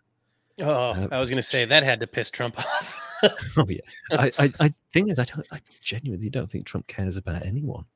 oh, 0.61 0.65
uh, 0.71 1.09
I 1.11 1.21
was 1.21 1.31
going 1.31 1.37
to 1.37 1.43
say 1.43 1.65
that 1.65 1.83
had 1.83 2.01
to 2.01 2.07
piss 2.07 2.31
Trump 2.31 2.59
off. 2.59 3.01
Oh 3.57 3.65
yeah, 3.69 3.81
I, 4.13 4.31
I, 4.39 4.53
I 4.61 4.75
thing 4.93 5.09
is, 5.09 5.19
I 5.19 5.25
don't, 5.25 5.47
I 5.51 5.61
genuinely 5.81 6.29
don't 6.29 6.51
think 6.51 6.67
Trump 6.67 6.87
cares 6.89 7.17
about 7.17 7.47
anyone. 7.47 7.87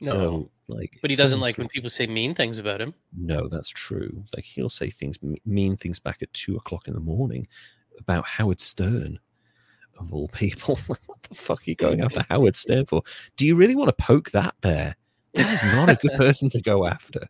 No. 0.00 0.10
So 0.10 0.50
like, 0.66 0.98
but 1.02 1.10
he 1.10 1.16
doesn't 1.16 1.40
like 1.40 1.58
when 1.58 1.68
people 1.68 1.90
say 1.90 2.06
mean 2.06 2.34
things 2.34 2.58
about 2.58 2.80
him. 2.80 2.94
No, 3.16 3.48
that's 3.48 3.68
true. 3.68 4.24
Like 4.34 4.44
he'll 4.44 4.68
say 4.68 4.90
things, 4.90 5.18
mean 5.44 5.76
things 5.76 5.98
back 5.98 6.22
at 6.22 6.32
two 6.32 6.56
o'clock 6.56 6.88
in 6.88 6.94
the 6.94 7.00
morning 7.00 7.46
about 7.98 8.26
Howard 8.26 8.60
Stern, 8.60 9.18
of 9.98 10.12
all 10.12 10.28
people. 10.28 10.78
what 10.86 11.22
the 11.22 11.34
fuck 11.34 11.60
are 11.60 11.70
you 11.70 11.76
going 11.76 12.00
after 12.00 12.24
Howard 12.28 12.56
Stern 12.56 12.86
for? 12.86 13.02
Do 13.36 13.46
you 13.46 13.56
really 13.56 13.76
want 13.76 13.88
to 13.88 14.04
poke 14.04 14.30
that 14.32 14.60
bear? 14.60 14.96
That 15.34 15.52
is 15.52 15.64
not 15.64 15.88
a 15.88 15.96
good 15.96 16.12
person 16.16 16.48
to 16.50 16.62
go 16.62 16.86
after. 16.86 17.28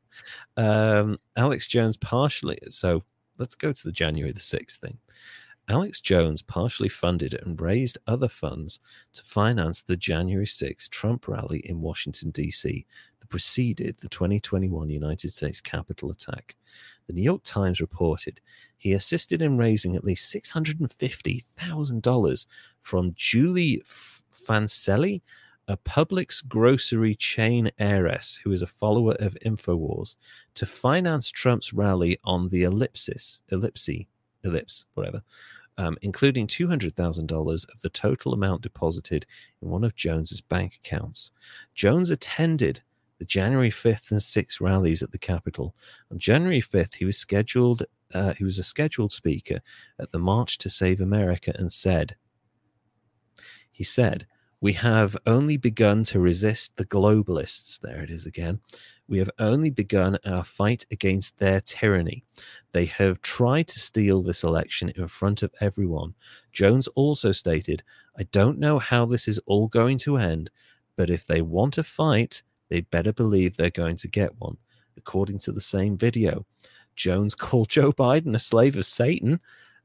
Um, 0.57 1.19
Alex 1.37 1.67
Jones 1.67 1.97
partially. 1.97 2.59
So 2.69 3.03
let's 3.39 3.55
go 3.55 3.73
to 3.73 3.85
the 3.85 3.93
January 3.93 4.33
the 4.33 4.41
sixth 4.41 4.81
thing. 4.81 4.99
Alex 5.69 6.01
Jones 6.01 6.43
partially 6.43 6.91
funded 6.91 7.33
and 7.35 7.59
raised 7.59 7.97
other 8.07 8.29
funds 8.29 8.81
to 9.15 9.23
finance 9.23 9.81
the 9.81 9.97
January 9.97 10.45
6th 10.45 10.91
Trump 10.91 11.27
rally 11.27 11.61
in 11.61 11.81
Washington, 11.81 12.31
D.C., 12.31 12.85
that 13.21 13.29
preceded 13.31 13.97
the 13.99 14.09
2021 14.09 14.91
United 14.91 15.33
States 15.33 15.63
Capitol 15.63 16.11
attack. 16.11 16.55
The 17.07 17.13
New 17.13 17.23
York 17.23 17.43
Times 17.45 17.81
reported 17.81 18.41
he 18.77 18.93
assisted 18.93 19.41
in 19.43 19.59
raising 19.59 19.97
at 19.97 20.05
least 20.05 20.33
$650,000 20.35 22.47
from 22.81 23.13
Julie 23.17 23.83
Fancelli, 24.33 25.23
a 25.67 25.79
Publix 25.79 26.47
grocery 26.47 27.15
chain 27.15 27.71
heiress 27.79 28.39
who 28.45 28.53
is 28.53 28.61
a 28.61 28.67
follower 28.67 29.17
of 29.21 29.39
InfoWars, 29.45 30.17
to 30.55 30.67
finance 30.67 31.31
Trump's 31.31 31.73
rally 31.73 32.19
on 32.25 32.51
the 32.51 32.65
ellipsis, 32.65 33.43
ellipsi, 33.51 34.07
ellipse, 34.43 34.85
whatever, 34.95 35.23
um, 35.79 35.97
including 36.03 36.47
$200,000 36.47 37.73
of 37.73 37.81
the 37.81 37.89
total 37.89 38.35
amount 38.35 38.63
deposited 38.63 39.25
in 39.63 39.71
one 39.71 39.85
of 39.85 39.95
Jones's 39.95 40.41
bank 40.41 40.81
accounts. 40.85 41.31
Jones 41.75 42.11
attended 42.11 42.83
the 43.25 43.29
January 43.29 43.71
5th 43.71 44.11
and 44.11 44.21
6th 44.21 44.61
rallies 44.61 45.03
at 45.03 45.11
the 45.11 45.17
Capitol. 45.17 45.75
On 46.11 46.19
January 46.19 46.61
5th, 46.61 46.93
he 46.93 47.07
was 47.07 47.17
scheduled. 47.17 47.83
Uh, 48.13 48.35
he 48.35 48.45
was 48.45 48.59
a 48.59 48.63
scheduled 48.63 49.13
speaker 49.13 49.61
at 49.99 50.13
the 50.13 50.19
March 50.19 50.59
to 50.59 50.69
Save 50.69 51.01
America 51.01 51.51
and 51.57 51.73
said, 51.73 52.17
he 53.73 53.83
said, 53.83 54.27
we 54.61 54.75
have 54.75 55.17
only 55.25 55.57
begun 55.57 56.05
to 56.05 56.21
resist 56.21 56.77
the 56.77 56.85
globalists. 56.85 57.81
There 57.81 58.03
it 58.03 58.11
is 58.11 58.27
again. 58.27 58.61
We 59.09 59.19
have 59.21 59.31
only 59.39 59.71
begun 59.71 60.19
our 60.27 60.45
fight 60.45 60.85
against 60.91 61.39
their 61.39 61.63
tyranny. 61.63 62.25
They 62.73 62.85
have 62.85 63.23
tried 63.23 63.69
to 63.69 63.81
steal 63.81 64.21
this 64.21 64.45
election 64.45 64.93
in 64.97 65.09
front 65.09 65.43
of 65.43 65.55
everyone. 65.63 66.15
Jones 66.53 66.89
also 66.89 67.33
stated, 67.33 67.83
I 68.19 68.25
don't 68.25 68.59
know 68.59 68.79
how 68.79 69.07
this 69.07 69.29
is 69.29 69.41
all 69.47 69.69
going 69.69 69.97
to 69.99 70.19
end, 70.19 70.51
but 70.95 71.09
if 71.09 71.27
they 71.27 71.41
want 71.41 71.79
a 71.79 71.83
fight, 71.83 72.43
they'd 72.69 72.91
better 72.91 73.13
believe 73.13 73.57
they're 73.57 73.71
going 73.71 73.97
to 73.99 74.09
get 74.09 74.39
one. 74.41 74.57
According 74.97 75.39
to 75.41 75.53
the 75.53 75.61
same 75.61 75.97
video, 75.97 76.47
Jones 76.97 77.35
called 77.35 77.69
Joe 77.69 77.93
Biden 77.93 78.35
a 78.35 78.39
slave 78.39 78.77
of 78.77 78.87
Satan. 78.87 79.41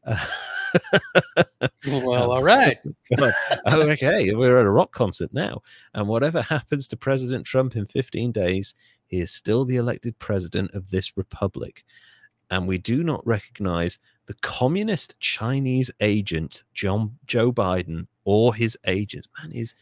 Uh, 0.05 0.25
Well, 1.87 2.31
all 2.31 2.43
right. 2.43 2.77
Okay, 3.67 4.33
we're 4.33 4.59
at 4.59 4.65
a 4.65 4.69
rock 4.69 4.91
concert 4.91 5.33
now. 5.33 5.61
And 5.93 6.07
whatever 6.07 6.41
happens 6.49 6.87
to 6.89 6.97
President 6.97 7.45
Trump 7.45 7.75
in 7.75 7.85
15 7.87 8.31
days, 8.31 8.75
he 9.07 9.19
is 9.19 9.31
still 9.31 9.65
the 9.65 9.77
elected 9.77 10.17
president 10.19 10.71
of 10.73 10.89
this 10.89 11.17
republic. 11.17 11.83
And 12.51 12.67
we 12.67 12.77
do 12.77 13.03
not 13.03 13.25
recognize 13.25 13.99
the 14.25 14.33
communist 14.35 15.19
Chinese 15.19 15.91
agent, 15.99 16.63
John 16.73 17.17
Joe 17.25 17.51
Biden, 17.51 18.07
or 18.25 18.53
his 18.53 18.77
agents. 18.85 19.27
Man, 19.41 19.51
he's 19.51 19.75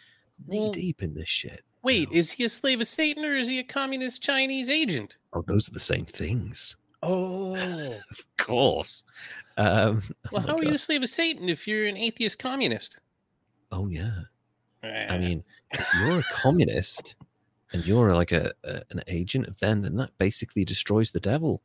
knee 0.47 0.71
deep 0.71 1.01
in 1.01 1.13
this 1.13 1.29
shit. 1.29 1.63
Wait, 1.87 2.09
is 2.11 2.33
he 2.33 2.43
a 2.43 2.49
slave 2.49 2.81
of 2.81 2.87
Satan 2.87 3.23
or 3.23 3.33
is 3.33 3.47
he 3.47 3.59
a 3.59 3.63
communist 3.63 4.21
Chinese 4.21 4.69
agent? 4.69 5.15
oh, 5.31 5.41
those 5.47 5.69
are 5.69 5.71
the 5.71 5.79
same 5.79 6.03
things. 6.03 6.75
Oh, 7.01 7.55
Of 8.11 8.25
course. 8.37 9.05
Um, 9.55 10.03
oh 10.09 10.29
well, 10.33 10.41
my 10.41 10.47
how 10.49 10.57
are 10.57 10.65
you 10.65 10.73
a 10.73 10.77
slave 10.77 11.01
of 11.01 11.09
Satan 11.09 11.47
if 11.47 11.65
you're 11.65 11.87
an 11.87 11.95
atheist 11.95 12.39
communist? 12.39 12.99
Oh, 13.71 13.87
yeah. 13.87 14.11
I 14.83 14.87
Eh, 14.87 15.17
mean, 15.17 15.43
if 15.71 15.87
you're 15.93 16.19
a 16.19 16.23
communist 16.23 17.15
and 17.71 17.87
you're 17.87 18.13
like 18.13 18.33
a, 18.33 18.51
a 18.65 18.81
an 18.89 19.01
agent 19.07 19.47
of 19.47 19.57
them, 19.59 19.81
then 19.81 19.95
that 19.95 20.11
basically 20.17 20.65
destroys 20.65 21.11
the 21.11 21.21
devil. 21.21 21.61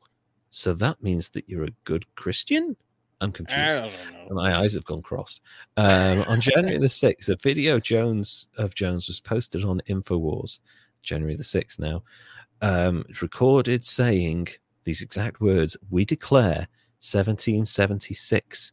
So 0.51 0.73
that 0.75 1.03
means 1.03 1.31
that 1.31 1.49
you're 1.49 1.65
a 1.65 1.75
good 1.83 2.05
Christian. 2.15 2.77
I'm 3.23 3.31
I 3.31 3.33
confused. 3.33 3.75
don't 3.77 4.29
know. 4.29 4.35
My 4.35 4.57
eyes 4.57 4.75
have 4.75 4.85
gone 4.85 5.03
crossed. 5.03 5.41
Um, 5.77 6.25
on 6.29 6.41
January 6.41 6.79
the 6.79 6.89
sixth, 7.03 7.29
a 7.29 7.37
video 7.37 7.79
Jones 7.79 8.49
of 8.59 8.75
Jones 8.75 9.09
was 9.09 9.21
posted 9.21 9.65
on 9.65 9.81
Infowars. 9.89 10.61
January 11.03 11.37
the 11.37 11.45
sixth. 11.45 11.79
Now, 11.79 12.03
um, 12.61 13.05
it's 13.09 13.23
recorded 13.23 13.85
saying 13.85 14.49
these 14.85 15.03
exact 15.03 15.41
words: 15.41 15.77
"We 15.91 16.05
declare 16.05 16.69
1776." 17.01 18.73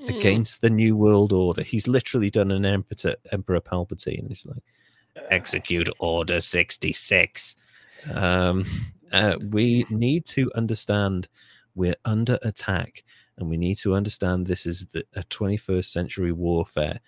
Mm, 0.00 0.18
against 0.18 0.60
the 0.62 0.70
New 0.70 0.96
World 0.96 1.32
Order. 1.32 1.62
He's 1.62 1.86
literally 1.86 2.30
done 2.30 2.50
an 2.50 2.64
Emperor, 2.64 3.16
Emperor 3.32 3.60
Palpatine. 3.60 4.28
He's 4.28 4.46
like, 4.46 4.62
execute 5.30 5.88
Order 5.98 6.40
66. 6.40 7.56
Um, 8.14 8.64
uh, 9.12 9.36
we 9.50 9.84
need 9.90 10.24
to 10.26 10.50
understand 10.54 11.28
we're 11.74 11.96
under 12.04 12.38
attack 12.42 13.04
and 13.38 13.48
we 13.48 13.56
need 13.56 13.76
to 13.78 13.94
understand 13.94 14.46
this 14.46 14.66
is 14.66 14.86
the, 14.86 15.04
a 15.14 15.22
21st 15.24 15.84
century 15.86 16.32
warfare 16.32 17.00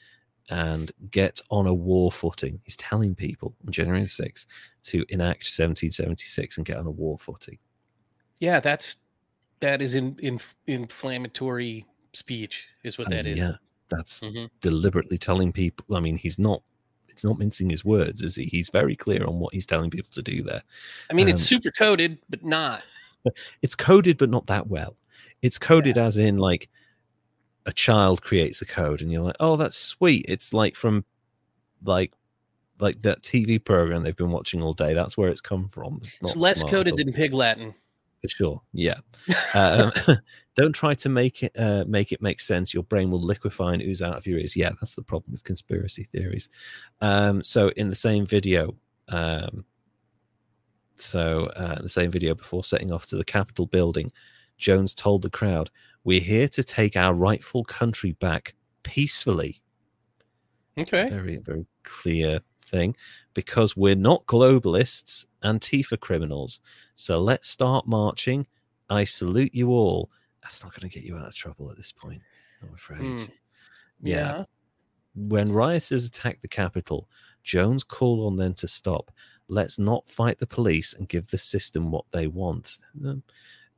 and 0.51 0.91
get 1.11 1.41
on 1.51 1.67
a 1.67 1.75
war 1.75 2.11
footing. 2.11 2.61
He's 2.65 2.77
telling 2.77 3.15
people 3.15 3.55
on 3.67 3.73
January 3.73 4.03
6th 4.03 4.47
to 4.85 5.05
enact 5.09 5.45
1776 5.45 6.57
and 6.57 6.67
get 6.67 6.79
on 6.79 6.87
a 6.87 6.91
war 6.91 7.19
footing. 7.19 7.59
Yeah, 8.39 8.59
that's 8.61 8.97
that 9.61 9.81
is 9.81 9.95
in, 9.95 10.17
in 10.19 10.41
inflammatory 10.67 11.87
speech, 12.13 12.69
is 12.83 12.99
what 12.99 13.07
I 13.09 13.11
that 13.17 13.25
mean, 13.27 13.35
is. 13.35 13.39
Yeah, 13.39 13.53
that's 13.89 14.21
Mhm. 14.23 14.51
deliberately 14.61 15.17
telling 15.19 15.53
people. 15.53 15.95
I 15.97 16.01
mean, 16.01 16.17
he's 16.17 16.39
not. 16.39 16.63
It's 17.09 17.25
not 17.25 17.39
mincing 17.39 17.69
his 17.71 17.85
words, 17.85 18.23
is 18.23 18.37
he? 18.37 18.47
He's 18.47 18.71
very 18.71 18.97
clear 18.97 19.25
on 19.27 19.39
what 19.39 19.53
he's 19.53 19.67
telling 19.67 19.91
people 19.91 20.11
to 20.13 20.23
do 20.23 20.43
there. 20.43 20.63
I 21.11 21.15
mean, 21.15 21.29
it's 21.29 21.43
Um, 21.43 21.47
super 21.61 21.71
coded, 21.71 22.19
but 22.31 22.43
not. 22.43 22.83
It's 23.63 23.75
coded, 23.75 24.19
but 24.19 24.31
not 24.31 24.47
that 24.47 24.67
well. 24.67 24.97
It's 25.43 25.59
coded 25.59 25.99
as 25.99 26.17
in 26.17 26.39
like 26.39 26.69
a 27.67 27.73
child 27.73 28.23
creates 28.23 28.63
a 28.63 28.67
code, 28.67 29.03
and 29.03 29.11
you're 29.13 29.23
like, 29.23 29.37
oh, 29.41 29.57
that's 29.57 29.77
sweet. 29.77 30.27
It's 30.29 30.53
like 30.53 30.77
from 30.77 31.05
like 31.85 32.13
like 32.81 33.01
that 33.03 33.23
TV 33.23 33.65
program 33.65 34.03
they've 34.03 34.17
been 34.17 34.31
watching 34.31 34.63
all 34.63 34.75
day. 34.75 34.95
That's 34.95 35.17
where 35.17 35.29
it's 35.29 35.41
come 35.41 35.69
from. 35.69 36.01
It's 36.21 36.35
not 36.35 36.43
less 36.43 36.65
coded 36.65 36.97
than 36.97 37.13
Pig 37.13 37.33
Latin. 37.33 37.73
for 38.21 38.29
sure. 38.29 38.63
Yeah. 38.73 38.97
Um, 39.55 39.93
don't 40.57 40.73
try 40.73 40.95
to 40.95 41.09
make 41.09 41.43
it 41.43 41.53
uh, 41.57 41.85
make 41.87 42.11
it 42.11 42.23
make 42.23 42.41
sense. 42.41 42.75
Your 42.75 42.83
brain 42.83 43.11
will 43.11 43.21
liquefy 43.21 43.75
and 43.75 43.83
ooze 43.83 44.03
out 44.03 44.17
of 44.17 44.27
your 44.27 44.39
ears. 44.39 44.57
Yeah, 44.57 44.71
that's 44.81 44.95
the 44.95 45.03
problem 45.03 45.33
with 45.33 45.45
conspiracy 45.45 46.05
theories. 46.05 46.49
Um, 47.01 47.43
so 47.43 47.69
in 47.77 47.89
the 47.89 47.95
same 47.95 48.27
video, 48.27 48.75
um, 49.09 49.65
so, 51.03 51.47
uh, 51.57 51.81
the 51.83 51.89
same 51.89 52.11
video 52.11 52.35
before 52.35 52.65
setting 52.65 52.93
off 52.93 53.07
to 53.07 53.17
the 53.17 53.25
Capitol 53.25 53.67
building, 53.67 54.13
Jones 54.57 54.95
told 54.95 55.23
the 55.23 55.31
crowd, 55.31 55.71
We're 56.05 56.21
here 56.21 56.49
to 56.49 56.63
take 56.63 56.97
our 56.97 57.15
rightful 57.15 57.65
country 57.65 58.13
back 58.13 58.55
peacefully. 58.83 59.63
Okay. 60.79 61.09
Very, 61.09 61.37
very 61.37 61.67
clear 61.85 62.41
thing 62.67 62.97
because 63.35 63.77
we're 63.77 63.95
not 63.95 64.25
globalists, 64.27 65.27
Antifa 65.45 65.99
criminals. 65.99 66.61
So 66.95 67.21
let's 67.21 67.49
start 67.49 67.87
marching. 67.87 68.47
I 68.89 69.05
salute 69.05 69.55
you 69.55 69.71
all. 69.71 70.11
That's 70.43 70.63
not 70.63 70.73
going 70.73 70.89
to 70.89 70.95
get 70.95 71.05
you 71.05 71.17
out 71.17 71.29
of 71.29 71.35
trouble 71.35 71.71
at 71.71 71.77
this 71.77 71.93
point, 71.93 72.23
I'm 72.63 72.75
afraid. 72.75 73.01
Hmm. 73.01 73.17
Yeah. 74.03 74.17
Yeah. 74.39 74.45
When 75.15 75.53
rioters 75.53 76.07
attacked 76.07 76.43
the 76.43 76.49
Capitol, 76.49 77.09
Jones 77.43 77.85
called 77.85 78.27
on 78.27 78.37
them 78.37 78.55
to 78.55 78.69
stop. 78.69 79.11
Let's 79.53 79.79
not 79.79 80.09
fight 80.09 80.39
the 80.39 80.47
police 80.47 80.95
and 80.95 81.09
give 81.09 81.29
the 81.29 81.37
system 81.37 81.91
what 81.91 82.07
they 82.11 82.27
want. 82.27 82.79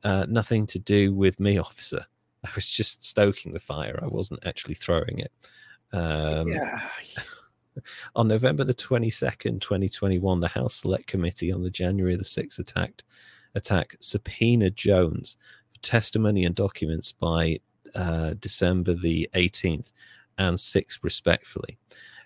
Uh, 0.03 0.25
nothing 0.29 0.65
to 0.67 0.79
do 0.79 1.13
with 1.13 1.39
me, 1.39 1.57
officer. 1.69 2.05
I 2.43 2.49
was 2.55 2.69
just 2.69 3.03
stoking 3.03 3.51
the 3.51 3.59
fire. 3.59 3.99
I 4.01 4.07
wasn't 4.07 4.45
actually 4.45 4.75
throwing 4.75 5.19
it. 5.19 5.31
Um, 5.91 6.47
yeah. 6.47 6.87
on 8.15 8.27
November 8.29 8.63
the 8.63 8.73
22nd, 8.73 9.59
2021, 9.59 10.39
the 10.39 10.47
House 10.47 10.75
Select 10.75 11.07
Committee 11.07 11.51
on 11.51 11.61
the 11.61 11.69
January 11.69 12.15
the 12.15 12.23
6th 12.23 12.59
attack, 12.59 13.03
attack 13.55 13.97
subpoenaed 13.99 14.77
Jones 14.77 15.35
for 15.67 15.81
testimony 15.81 16.45
and 16.45 16.55
documents 16.55 17.11
by 17.11 17.59
uh, 17.95 18.35
December 18.39 18.93
the 18.93 19.29
18th 19.33 19.91
and 20.37 20.57
6th, 20.57 20.99
respectfully. 21.01 21.77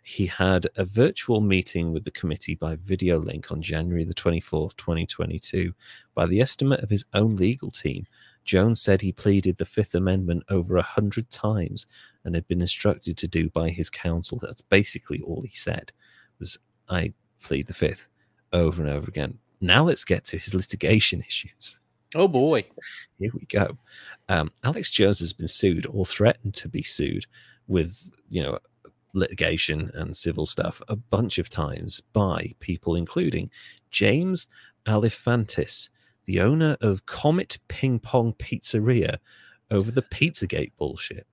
He 0.09 0.25
had 0.25 0.67
a 0.75 0.85
virtual 0.85 1.39
meeting 1.39 1.93
with 1.93 2.03
the 2.03 2.09
committee 2.09 2.55
by 2.55 2.77
video 2.77 3.19
link 3.19 3.51
on 3.51 3.61
January 3.61 4.03
the 4.03 4.15
24th, 4.15 4.75
2022. 4.75 5.71
By 6.15 6.25
the 6.25 6.41
estimate 6.41 6.79
of 6.79 6.89
his 6.89 7.05
own 7.13 7.35
legal 7.35 7.69
team, 7.69 8.07
Jones 8.43 8.81
said 8.81 9.01
he 9.01 9.11
pleaded 9.11 9.57
the 9.57 9.65
Fifth 9.65 9.93
Amendment 9.93 10.45
over 10.49 10.77
a 10.77 10.81
hundred 10.81 11.29
times 11.29 11.85
and 12.25 12.33
had 12.33 12.47
been 12.47 12.59
instructed 12.59 13.17
to 13.17 13.27
do 13.27 13.51
by 13.51 13.69
his 13.69 13.91
counsel. 13.91 14.39
That's 14.41 14.63
basically 14.63 15.21
all 15.21 15.43
he 15.43 15.55
said 15.55 15.91
was 16.39 16.57
I 16.89 17.13
plead 17.43 17.67
the 17.67 17.75
fifth 17.75 18.09
over 18.51 18.81
and 18.81 18.91
over 18.91 19.07
again. 19.07 19.37
Now 19.61 19.83
let's 19.83 20.03
get 20.03 20.25
to 20.25 20.39
his 20.39 20.55
litigation 20.55 21.21
issues. 21.27 21.77
Oh 22.15 22.27
boy. 22.27 22.65
Here 23.19 23.31
we 23.35 23.45
go. 23.45 23.77
Um, 24.27 24.51
Alex 24.63 24.89
Jones 24.89 25.19
has 25.19 25.33
been 25.33 25.47
sued 25.47 25.85
or 25.87 26.03
threatened 26.03 26.55
to 26.55 26.67
be 26.67 26.81
sued 26.81 27.27
with, 27.67 28.11
you 28.27 28.41
know, 28.41 28.57
litigation 29.13 29.91
and 29.93 30.15
civil 30.15 30.45
stuff 30.45 30.81
a 30.87 30.95
bunch 30.95 31.37
of 31.37 31.49
times 31.49 32.01
by 32.13 32.53
people 32.59 32.95
including 32.95 33.49
James 33.91 34.47
Alefantis, 34.85 35.89
the 36.25 36.39
owner 36.39 36.77
of 36.81 37.05
Comet 37.05 37.57
Ping 37.67 37.99
Pong 37.99 38.33
Pizzeria, 38.33 39.17
over 39.71 39.91
the 39.91 40.01
Pizzagate 40.01 40.71
bullshit. 40.77 41.27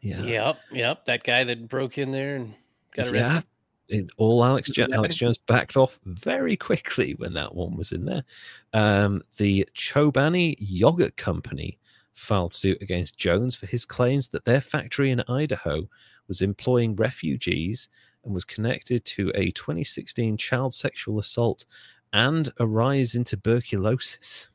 Yeah. 0.00 0.22
Yep. 0.22 0.58
Yep. 0.72 1.04
That 1.06 1.24
guy 1.24 1.44
that 1.44 1.68
broke 1.68 1.98
in 1.98 2.12
there 2.12 2.36
and 2.36 2.54
got 2.94 3.12
Yeah. 3.12 3.42
It, 3.88 4.10
all 4.16 4.42
Alex 4.42 4.70
jo- 4.70 4.86
Alex 4.90 5.16
Jones 5.16 5.36
backed 5.36 5.76
off 5.76 5.98
very 6.04 6.56
quickly 6.56 7.14
when 7.14 7.34
that 7.34 7.54
one 7.54 7.76
was 7.76 7.92
in 7.92 8.06
there. 8.06 8.24
Um, 8.72 9.22
the 9.36 9.68
Chobani 9.74 10.56
Yogurt 10.58 11.16
Company 11.16 11.78
filed 12.14 12.54
suit 12.54 12.80
against 12.80 13.18
Jones 13.18 13.54
for 13.54 13.66
his 13.66 13.84
claims 13.84 14.28
that 14.28 14.44
their 14.44 14.60
factory 14.60 15.10
in 15.10 15.22
Idaho 15.28 15.88
was 16.32 16.40
employing 16.40 16.96
refugees 16.96 17.88
and 18.24 18.32
was 18.32 18.44
connected 18.46 19.04
to 19.04 19.30
a 19.34 19.50
2016 19.50 20.38
child 20.38 20.72
sexual 20.72 21.18
assault 21.18 21.66
and 22.14 22.50
a 22.58 22.66
rise 22.66 23.14
in 23.16 23.22
tuberculosis. 23.24 24.48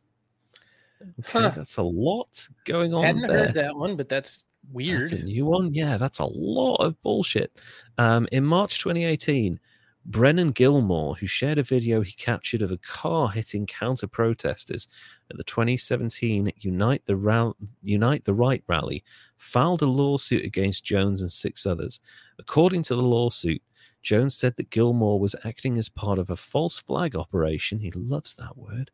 Okay, 1.19 1.29
Huh. 1.31 1.49
that's 1.49 1.77
a 1.77 1.83
lot 1.83 2.47
going 2.65 2.95
on 2.95 3.03
Hadn't 3.03 3.27
there. 3.27 3.45
heard 3.45 3.53
that 3.53 3.75
one, 3.75 3.95
but 3.95 4.09
that's 4.09 4.43
weird. 4.71 5.01
That's 5.01 5.21
a 5.21 5.23
new 5.23 5.45
one. 5.45 5.71
Yeah, 5.71 5.97
that's 5.97 6.17
a 6.17 6.25
lot 6.25 6.77
of 6.77 6.99
bullshit. 7.03 7.61
Um, 7.99 8.27
in 8.31 8.43
March 8.43 8.79
2018, 8.79 9.59
Brennan 10.09 10.51
Gilmore, 10.51 11.15
who 11.15 11.27
shared 11.27 11.57
a 11.57 11.63
video 11.63 12.01
he 12.01 12.13
captured 12.13 12.61
of 12.61 12.71
a 12.71 12.77
car 12.77 13.29
hitting 13.29 13.65
counter 13.65 14.07
protesters 14.07 14.87
at 15.29 15.35
the 15.35 15.43
2017 15.43 16.49
Unite 16.59 17.05
the, 17.05 17.17
Ra- 17.17 17.51
Unite 17.83 18.23
the 18.23 18.33
Right 18.33 18.63
rally, 18.67 19.03
filed 19.37 19.81
a 19.81 19.85
lawsuit 19.85 20.45
against 20.45 20.85
Jones 20.85 21.21
and 21.21 21.31
six 21.31 21.65
others. 21.65 21.99
According 22.39 22.83
to 22.83 22.95
the 22.95 23.01
lawsuit, 23.01 23.61
Jones 24.01 24.33
said 24.33 24.55
that 24.55 24.69
Gilmore 24.69 25.19
was 25.19 25.35
acting 25.43 25.77
as 25.77 25.89
part 25.89 26.19
of 26.19 26.29
a 26.29 26.37
false 26.37 26.79
flag 26.79 27.13
operation. 27.13 27.79
He 27.79 27.91
loves 27.91 28.33
that 28.35 28.57
word. 28.57 28.91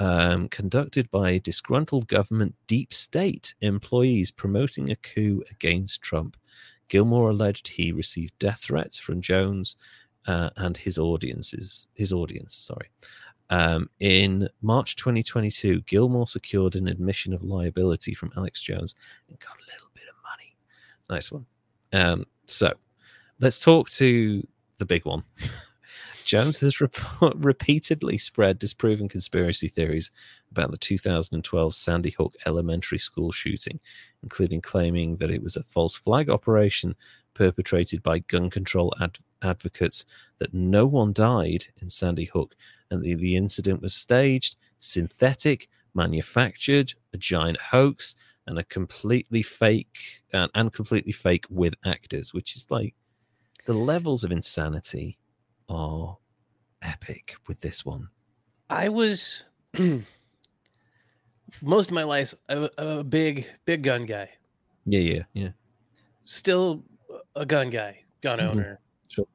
Um, 0.00 0.48
conducted 0.48 1.10
by 1.10 1.38
disgruntled 1.38 2.06
government 2.06 2.54
deep 2.68 2.92
state 2.92 3.54
employees 3.60 4.30
promoting 4.30 4.90
a 4.90 4.96
coup 4.96 5.42
against 5.50 6.02
Trump. 6.02 6.36
Gilmore 6.88 7.30
alleged 7.30 7.68
he 7.68 7.92
received 7.92 8.38
death 8.38 8.60
threats 8.60 8.98
from 8.98 9.20
Jones 9.20 9.76
uh, 10.28 10.50
and 10.56 10.76
his 10.76 10.98
audiences. 10.98 11.88
His 11.94 12.12
audience, 12.12 12.54
sorry. 12.54 12.90
Um, 13.50 13.88
in 13.98 14.48
March 14.60 14.94
2022, 14.96 15.80
Gilmore 15.82 16.26
secured 16.26 16.76
an 16.76 16.86
admission 16.86 17.32
of 17.32 17.42
liability 17.42 18.12
from 18.12 18.30
Alex 18.36 18.60
Jones 18.60 18.94
and 19.28 19.40
got 19.40 19.56
a 19.56 19.72
little 19.72 19.88
bit 19.94 20.04
of 20.08 20.14
money. 20.22 20.54
Nice 21.10 21.32
one. 21.32 21.46
Um, 21.94 22.26
so 22.46 22.74
let's 23.40 23.60
talk 23.60 23.88
to 23.90 24.46
the 24.76 24.84
big 24.84 25.06
one. 25.06 25.24
Jones 26.26 26.58
has 26.58 26.78
rep- 26.78 26.94
repeatedly 27.36 28.18
spread 28.18 28.58
disproven 28.58 29.08
conspiracy 29.08 29.66
theories 29.66 30.10
about 30.50 30.70
the 30.70 30.76
2012 30.76 31.74
Sandy 31.74 32.10
Hook 32.10 32.34
Elementary 32.44 32.98
School 32.98 33.32
shooting, 33.32 33.80
including 34.22 34.60
claiming 34.60 35.16
that 35.16 35.30
it 35.30 35.42
was 35.42 35.56
a 35.56 35.62
false 35.62 35.96
flag 35.96 36.28
operation 36.28 36.94
perpetrated 37.38 38.02
by 38.02 38.18
gun 38.18 38.50
control 38.50 38.92
ad- 39.00 39.18
advocates, 39.40 40.04
that 40.38 40.52
no 40.52 40.86
one 40.86 41.12
died 41.12 41.66
in 41.80 41.88
Sandy 41.88 42.24
Hook, 42.24 42.56
and 42.90 43.02
the, 43.02 43.14
the 43.14 43.36
incident 43.36 43.80
was 43.80 43.94
staged, 43.94 44.56
synthetic, 44.80 45.68
manufactured, 45.94 46.94
a 47.14 47.16
giant 47.16 47.60
hoax, 47.60 48.16
and 48.48 48.58
a 48.58 48.64
completely 48.64 49.42
fake 49.42 50.22
uh, 50.34 50.48
and 50.54 50.72
completely 50.72 51.12
fake 51.12 51.44
with 51.48 51.74
actors, 51.84 52.34
which 52.34 52.56
is 52.56 52.66
like 52.70 52.94
the 53.66 53.72
levels 53.74 54.24
of 54.24 54.32
insanity 54.32 55.18
are 55.68 56.16
epic 56.82 57.36
with 57.46 57.60
this 57.60 57.84
one. 57.84 58.08
I 58.70 58.88
was 58.88 59.44
most 61.62 61.88
of 61.88 61.94
my 61.94 62.04
life 62.04 62.34
a, 62.48 62.70
a 62.78 63.04
big, 63.04 63.48
big 63.64 63.82
gun 63.82 64.06
guy. 64.06 64.30
Yeah, 64.86 65.00
yeah, 65.00 65.22
yeah. 65.34 65.50
Still 66.24 66.82
a 67.38 67.46
gun 67.46 67.70
guy, 67.70 68.04
gun 68.20 68.38
Mhm. 68.38 68.48
owner. 68.50 68.80
Sure. 69.08 69.26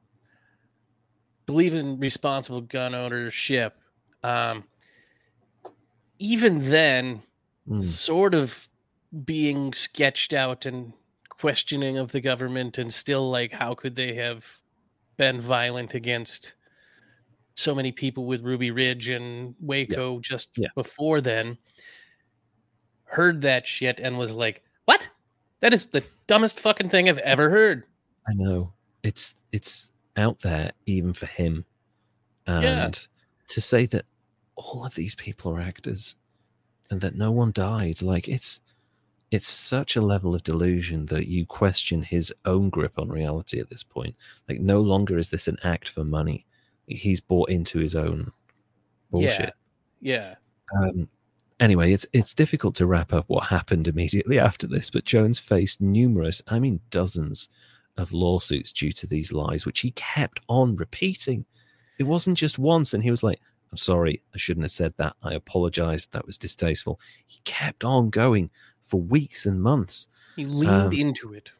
Believe 1.46 1.74
in 1.74 1.98
responsible 1.98 2.60
gun 2.60 2.94
ownership. 2.94 3.76
Um, 4.22 4.64
even 6.18 6.70
then, 6.70 7.22
Mm. 7.68 7.82
sort 7.82 8.34
of 8.34 8.68
being 9.24 9.72
sketched 9.72 10.32
out 10.34 10.66
and 10.66 10.92
questioning 11.30 11.96
of 11.98 12.12
the 12.12 12.20
government 12.20 12.76
and 12.78 12.92
still 12.92 13.30
like 13.30 13.52
how 13.52 13.74
could 13.74 13.94
they 13.94 14.14
have 14.14 14.58
been 15.16 15.40
violent 15.40 15.94
against 15.94 16.54
so 17.54 17.74
many 17.74 17.90
people 17.92 18.26
with 18.26 18.42
Ruby 18.42 18.70
Ridge 18.70 19.08
and 19.08 19.54
Waco 19.60 20.20
just 20.20 20.50
Yeah. 20.58 20.68
before 20.74 21.20
then 21.20 21.56
heard 23.04 23.40
that 23.42 23.66
shit 23.66 23.98
and 24.00 24.18
was 24.18 24.34
like 24.34 24.62
what 24.86 25.08
that 25.60 25.72
is 25.72 25.86
the 25.86 26.04
dumbest 26.26 26.58
fucking 26.60 26.88
thing 26.90 27.08
I've 27.08 27.18
ever 27.18 27.48
heard 27.50 27.84
I 28.28 28.32
know 28.34 28.72
it's 29.02 29.34
it's 29.52 29.90
out 30.16 30.40
there 30.40 30.72
even 30.86 31.12
for 31.12 31.26
him, 31.26 31.64
and 32.46 32.64
Yeah. 32.64 32.90
to 33.48 33.60
say 33.60 33.86
that 33.86 34.06
all 34.56 34.84
of 34.86 34.94
these 34.94 35.14
people 35.14 35.52
are 35.52 35.60
actors 35.60 36.16
and 36.90 37.00
that 37.00 37.16
no 37.16 37.30
one 37.32 37.52
died, 37.52 38.02
like 38.02 38.28
it's 38.28 38.62
it's 39.30 39.48
such 39.48 39.96
a 39.96 40.00
level 40.00 40.34
of 40.34 40.42
delusion 40.44 41.06
that 41.06 41.26
you 41.26 41.44
question 41.44 42.02
his 42.02 42.32
own 42.44 42.70
grip 42.70 42.98
on 42.98 43.08
reality 43.08 43.58
at 43.58 43.68
this 43.68 43.82
point. 43.82 44.14
Like 44.48 44.60
no 44.60 44.80
longer 44.80 45.18
is 45.18 45.28
this 45.30 45.48
an 45.48 45.58
act 45.64 45.88
for 45.88 46.04
money; 46.04 46.46
he's 46.86 47.20
bought 47.20 47.50
into 47.50 47.78
his 47.80 47.94
own 47.96 48.30
bullshit. 49.10 49.54
yeah 50.00 50.34
Um, 50.78 51.08
anyway, 51.60 51.92
it's 51.92 52.06
it's 52.12 52.32
difficult 52.34 52.74
to 52.76 52.86
wrap 52.86 53.12
up 53.12 53.24
what 53.28 53.44
happened 53.44 53.88
immediately 53.88 54.38
after 54.48 54.66
this, 54.68 54.90
but 54.90 55.04
Jones 55.04 55.38
faced 55.40 55.80
numerous, 55.80 56.42
I 56.48 56.58
mean 56.60 56.80
dozens, 56.90 57.48
of 57.96 58.12
lawsuits 58.12 58.72
due 58.72 58.92
to 58.92 59.06
these 59.06 59.32
lies, 59.32 59.64
which 59.66 59.80
he 59.80 59.92
kept 59.92 60.40
on 60.48 60.76
repeating. 60.76 61.44
It 61.98 62.04
wasn't 62.04 62.36
just 62.36 62.58
once, 62.58 62.92
and 62.94 63.02
he 63.02 63.10
was 63.10 63.22
like, 63.22 63.40
"I'm 63.70 63.76
sorry, 63.78 64.22
I 64.34 64.38
shouldn't 64.38 64.64
have 64.64 64.70
said 64.72 64.94
that. 64.96 65.14
I 65.22 65.34
apologize. 65.34 66.06
That 66.06 66.26
was 66.26 66.38
distasteful." 66.38 66.98
He 67.26 67.40
kept 67.44 67.84
on 67.84 68.10
going 68.10 68.50
for 68.82 69.00
weeks 69.00 69.46
and 69.46 69.62
months 69.62 70.08
he 70.36 70.44
leaned 70.44 70.72
Um, 70.72 70.92
into 70.92 71.32
it 71.32 71.52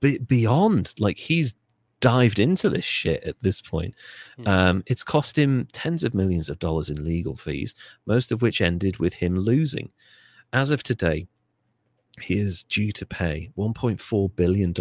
be- 0.00 0.18
beyond 0.18 0.94
like 0.98 1.18
he's 1.18 1.54
dived 2.00 2.38
into 2.38 2.70
this 2.70 2.84
shit 2.84 3.22
at 3.24 3.36
this 3.42 3.60
point. 3.60 3.94
Hmm. 4.36 4.48
Um, 4.48 4.82
it's 4.86 5.02
cost 5.04 5.36
him 5.36 5.66
tens 5.72 6.04
of 6.04 6.14
millions 6.14 6.48
of 6.48 6.58
dollars 6.58 6.90
in 6.90 7.04
legal 7.04 7.36
fees, 7.36 7.74
most 8.06 8.30
of 8.30 8.40
which 8.40 8.60
ended 8.60 8.98
with 8.98 9.14
him 9.14 9.36
losing. 9.36 9.90
As 10.52 10.70
of 10.70 10.82
today, 10.82 11.26
he 12.22 12.38
is 12.38 12.62
due 12.62 12.92
to 12.92 13.06
pay 13.06 13.50
$1.4 13.56 14.34
billion 14.36 14.72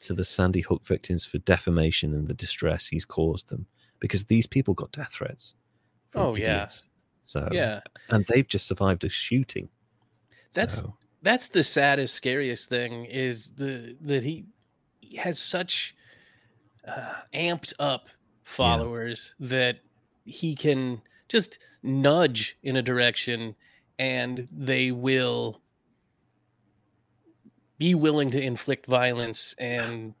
to 0.00 0.14
the 0.14 0.24
Sandy 0.24 0.60
Hook 0.60 0.84
victims 0.84 1.24
for 1.24 1.38
defamation 1.38 2.14
and 2.14 2.26
the 2.26 2.34
distress 2.34 2.86
he's 2.86 3.04
caused 3.04 3.48
them 3.48 3.66
because 4.00 4.24
these 4.24 4.46
people 4.46 4.74
got 4.74 4.92
death 4.92 5.12
threats. 5.12 5.54
Oh, 6.14 6.34
yeah. 6.34 6.66
So, 7.20 7.48
Yeah. 7.52 7.80
and 8.10 8.24
they've 8.26 8.46
just 8.46 8.66
survived 8.66 9.04
a 9.04 9.08
shooting. 9.08 9.68
That's 10.52 10.78
So, 10.78 10.94
that's 11.22 11.48
the 11.48 11.62
saddest, 11.64 12.14
scariest 12.14 12.68
thing 12.68 13.04
is 13.06 13.50
the 13.56 13.96
that 14.02 14.22
he 14.22 14.46
he 15.00 15.16
has 15.18 15.38
such 15.38 15.94
uh, 16.86 17.14
amped 17.34 17.72
up 17.78 18.08
followers 18.44 19.34
that 19.40 19.80
he 20.24 20.54
can 20.54 21.02
just 21.28 21.58
nudge 21.82 22.56
in 22.62 22.76
a 22.76 22.82
direction 22.82 23.54
and 23.98 24.46
they 24.52 24.92
will 24.92 25.60
be 27.78 27.94
willing 27.94 28.30
to 28.30 28.40
inflict 28.40 28.86
violence 28.86 29.54
and 29.58 30.14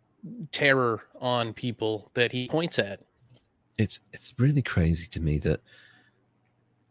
terror 0.50 1.02
on 1.20 1.52
people 1.52 2.10
that 2.14 2.32
he 2.32 2.48
points 2.48 2.78
at. 2.78 3.00
it's 3.78 4.00
it's 4.12 4.34
really 4.38 4.62
crazy 4.62 5.06
to 5.06 5.20
me 5.20 5.38
that 5.38 5.60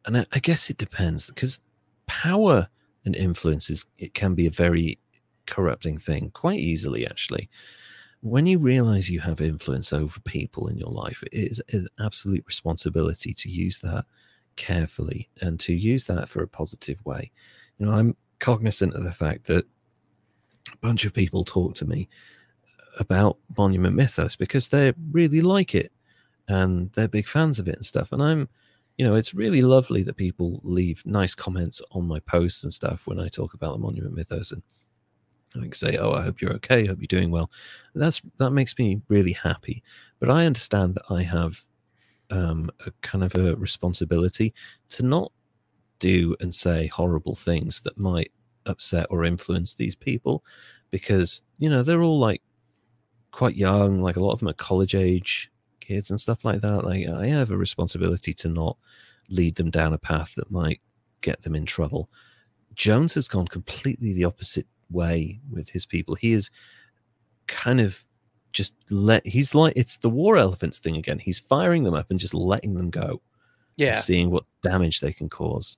and 0.06 0.18
I, 0.18 0.26
I 0.32 0.40
guess 0.40 0.70
it 0.70 0.78
depends 0.78 1.28
because 1.28 1.60
power 2.08 2.68
and 3.04 3.16
influence 3.16 3.70
is 3.70 3.86
it 3.98 4.14
can 4.14 4.36
be 4.36 4.48
a 4.48 4.52
very 4.52 5.00
corrupting 5.48 5.98
thing 5.98 6.32
quite 6.34 6.60
easily 6.60 7.06
actually 7.06 7.50
when 8.22 8.48
you 8.48 8.58
realize 8.58 9.12
you 9.12 9.20
have 9.20 9.42
influence 9.42 9.94
over 9.94 10.20
people 10.22 10.68
in 10.68 10.78
your 10.78 10.90
life 10.90 11.22
it 11.24 11.34
is 11.34 11.62
an 11.72 11.88
absolute 12.00 12.44
responsibility 12.48 13.34
to 13.34 13.50
use 13.50 13.80
that 13.80 14.06
carefully 14.56 15.30
and 15.42 15.60
to 15.60 15.74
use 15.74 16.06
that 16.06 16.30
for 16.30 16.42
a 16.42 16.48
positive 16.48 17.04
way 17.06 17.32
you 17.78 17.86
know 17.86 17.92
i'm 17.92 18.16
cognizant 18.40 18.94
of 18.94 19.04
the 19.04 19.12
fact 19.12 19.46
that 19.46 19.66
a 20.72 20.78
bunch 20.78 21.06
of 21.06 21.14
people 21.14 21.44
talk 21.44 21.76
to 21.76 21.86
me 21.86 22.08
about 23.00 23.38
monument 23.58 23.96
mythos 23.96 24.36
because 24.36 24.68
they 24.68 24.94
really 25.12 25.42
like 25.42 25.76
it 25.76 25.92
and 26.48 26.92
they're 26.94 27.08
big 27.08 27.28
fans 27.28 27.60
of 27.60 27.68
it 27.68 27.76
and 27.76 27.86
stuff. 27.86 28.12
And 28.12 28.22
I'm, 28.22 28.48
you 28.98 29.06
know, 29.06 29.16
it's 29.16 29.34
really 29.34 29.62
lovely 29.62 30.04
that 30.04 30.16
people 30.16 30.62
leave 30.64 31.06
nice 31.06 31.36
comments 31.36 31.82
on 31.92 32.08
my 32.08 32.20
posts 32.22 32.64
and 32.64 32.74
stuff 32.74 33.06
when 33.06 33.20
I 33.20 33.28
talk 33.28 33.54
about 33.54 33.74
the 33.74 33.80
monument 33.80 34.16
mythos 34.16 34.52
and 34.52 34.62
like 35.56 35.76
say, 35.76 35.98
"Oh, 35.98 36.12
I 36.12 36.22
hope 36.22 36.42
you're 36.42 36.54
okay. 36.54 36.84
I 36.84 36.88
hope 36.88 37.00
you're 37.00 37.08
doing 37.08 37.32
well." 37.32 37.50
That's 37.94 38.22
that 38.38 38.52
makes 38.52 38.78
me 38.78 39.02
really 39.10 39.32
happy. 39.32 39.84
But 40.20 40.30
I 40.30 40.46
understand 40.46 40.96
that 40.96 41.06
I 41.10 41.24
have 41.24 41.62
um, 42.30 42.70
a 42.86 42.92
kind 43.02 43.24
of 43.24 43.36
a 43.36 43.56
responsibility 43.56 44.54
to 44.90 45.04
not 45.04 45.32
do 46.00 46.36
and 46.40 46.54
say 46.54 46.88
horrible 46.88 47.36
things 47.36 47.82
that 47.82 47.98
might 47.98 48.32
upset 48.66 49.08
or 49.10 49.24
influence 49.24 49.74
these 49.74 49.96
people 49.96 50.44
because 50.92 51.42
you 51.60 51.70
know 51.70 51.84
they're 51.84 52.04
all 52.04 52.20
like 52.20 52.42
quite 53.32 53.56
young 53.56 54.02
like 54.02 54.16
a 54.16 54.24
lot 54.24 54.32
of 54.32 54.40
them 54.40 54.48
are 54.48 54.54
college 54.54 54.96
age 54.96 55.52
kids 55.86 56.10
and 56.10 56.20
stuff 56.20 56.44
like 56.44 56.62
that. 56.62 56.84
Like 56.84 57.10
I 57.10 57.28
have 57.28 57.52
a 57.52 57.58
responsibility 57.58 58.34
to 58.36 58.50
not 58.50 58.78
lead 59.30 59.56
them 59.56 59.70
down 59.70 59.94
a 59.94 59.98
path 59.98 60.36
that 60.36 60.52
might 60.52 60.82
get 61.22 61.42
them 61.42 61.56
in 61.56 61.66
trouble. 61.66 62.10
Jones 62.74 63.14
has 63.16 63.28
gone 63.28 63.48
completely 63.48 64.14
the 64.14 64.26
opposite 64.26 64.68
way 64.90 65.40
with 65.50 65.70
his 65.70 65.86
people. 65.86 66.16
He 66.16 66.34
is 66.34 66.50
kind 67.48 67.80
of 67.80 68.04
just 68.52 68.74
let 68.90 69.26
he's 69.26 69.54
like 69.54 69.74
it's 69.76 69.98
the 69.98 70.10
war 70.10 70.38
elephants 70.38 70.80
thing 70.80 70.98
again. 70.98 71.20
He's 71.20 71.40
firing 71.40 71.84
them 71.84 71.94
up 71.94 72.10
and 72.10 72.20
just 72.20 72.34
letting 72.34 72.74
them 72.74 72.90
go. 72.90 73.22
Yeah. 73.78 73.96
seeing 73.96 74.32
what 74.32 74.46
damage 74.64 75.02
they 75.02 75.12
can 75.12 75.28
cause. 75.28 75.76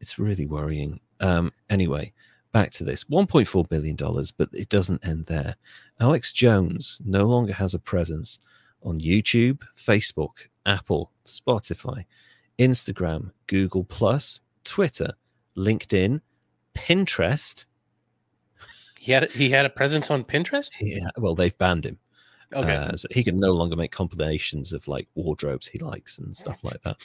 It's 0.00 0.18
really 0.18 0.46
worrying. 0.46 1.00
Um, 1.20 1.52
anyway, 1.70 2.12
back 2.52 2.70
to 2.72 2.84
this 2.84 3.04
$1.4 3.04 3.68
billion, 3.68 3.96
but 4.36 4.48
it 4.52 4.68
doesn't 4.68 5.04
end 5.04 5.26
there. 5.26 5.56
Alex 6.00 6.32
Jones 6.32 7.00
no 7.04 7.24
longer 7.24 7.52
has 7.52 7.74
a 7.74 7.78
presence 7.78 8.38
on 8.82 9.00
YouTube, 9.00 9.60
Facebook, 9.76 10.48
Apple, 10.64 11.10
Spotify, 11.24 12.04
Instagram, 12.58 13.30
Google, 13.46 13.84
Plus, 13.84 14.40
Twitter, 14.64 15.14
LinkedIn, 15.56 16.20
Pinterest. 16.74 17.64
He 18.98 19.12
had 19.12 19.30
he 19.30 19.50
had 19.50 19.66
a 19.66 19.70
presence 19.70 20.10
on 20.10 20.24
Pinterest? 20.24 20.70
Yeah, 20.80 21.08
well, 21.16 21.34
they've 21.34 21.56
banned 21.58 21.86
him. 21.86 21.98
Okay. 22.54 22.74
Uh, 22.74 22.96
so 22.96 23.08
he 23.10 23.24
can 23.24 23.38
no 23.38 23.52
longer 23.52 23.76
make 23.76 23.90
compilations 23.90 24.72
of 24.72 24.86
like 24.86 25.08
wardrobes 25.14 25.66
he 25.66 25.78
likes 25.78 26.18
and 26.18 26.34
stuff 26.34 26.62
like 26.62 26.80
that. 26.82 26.96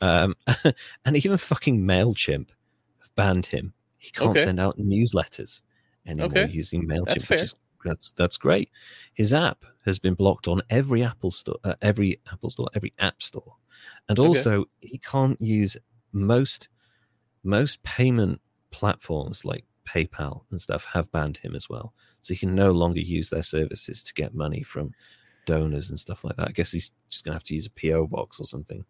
Um, 0.00 0.34
and 1.04 1.16
even 1.16 1.36
fucking 1.36 1.80
Mailchimp 1.80 2.48
banned 3.16 3.46
him. 3.46 3.74
He 3.98 4.10
can't 4.10 4.30
Okay. 4.30 4.44
send 4.44 4.60
out 4.60 4.78
newsletters 4.78 5.62
anymore 6.06 6.26
Okay. 6.26 6.48
using 6.52 6.86
Mailchimp. 6.86 7.06
That's 7.06 7.28
which 7.28 7.38
fair. 7.38 7.44
is- 7.44 7.54
that's 7.84 8.10
that's 8.12 8.36
great. 8.38 8.70
His 9.14 9.34
app 9.34 9.64
has 9.84 9.98
been 9.98 10.14
blocked 10.14 10.48
on 10.48 10.62
every 10.70 11.02
Apple 11.02 11.30
store, 11.30 11.58
uh, 11.64 11.74
every 11.82 12.20
Apple 12.32 12.48
store, 12.48 12.68
every 12.74 12.94
App 12.98 13.22
Store, 13.22 13.56
and 14.08 14.18
Okay. 14.18 14.26
also 14.26 14.64
he 14.80 14.96
can't 14.98 15.38
use 15.40 15.76
most 16.12 16.68
most 17.42 17.82
payment 17.82 18.40
platforms 18.70 19.44
like 19.44 19.64
PayPal 19.86 20.44
and 20.50 20.58
stuff 20.60 20.84
have 20.86 21.12
banned 21.12 21.36
him 21.38 21.54
as 21.54 21.68
well. 21.68 21.92
So 22.22 22.32
he 22.32 22.38
can 22.38 22.54
no 22.54 22.70
longer 22.72 23.00
use 23.00 23.28
their 23.28 23.42
services 23.42 24.02
to 24.04 24.14
get 24.14 24.34
money 24.34 24.62
from 24.62 24.92
donors 25.44 25.90
and 25.90 26.00
stuff 26.00 26.24
like 26.24 26.36
that. 26.36 26.48
I 26.48 26.52
guess 26.52 26.72
he's 26.72 26.92
just 27.10 27.22
gonna 27.24 27.34
have 27.34 27.42
to 27.44 27.54
use 27.54 27.66
a 27.66 27.70
PO 27.70 28.06
box 28.06 28.40
or 28.40 28.44
something. 28.46 28.86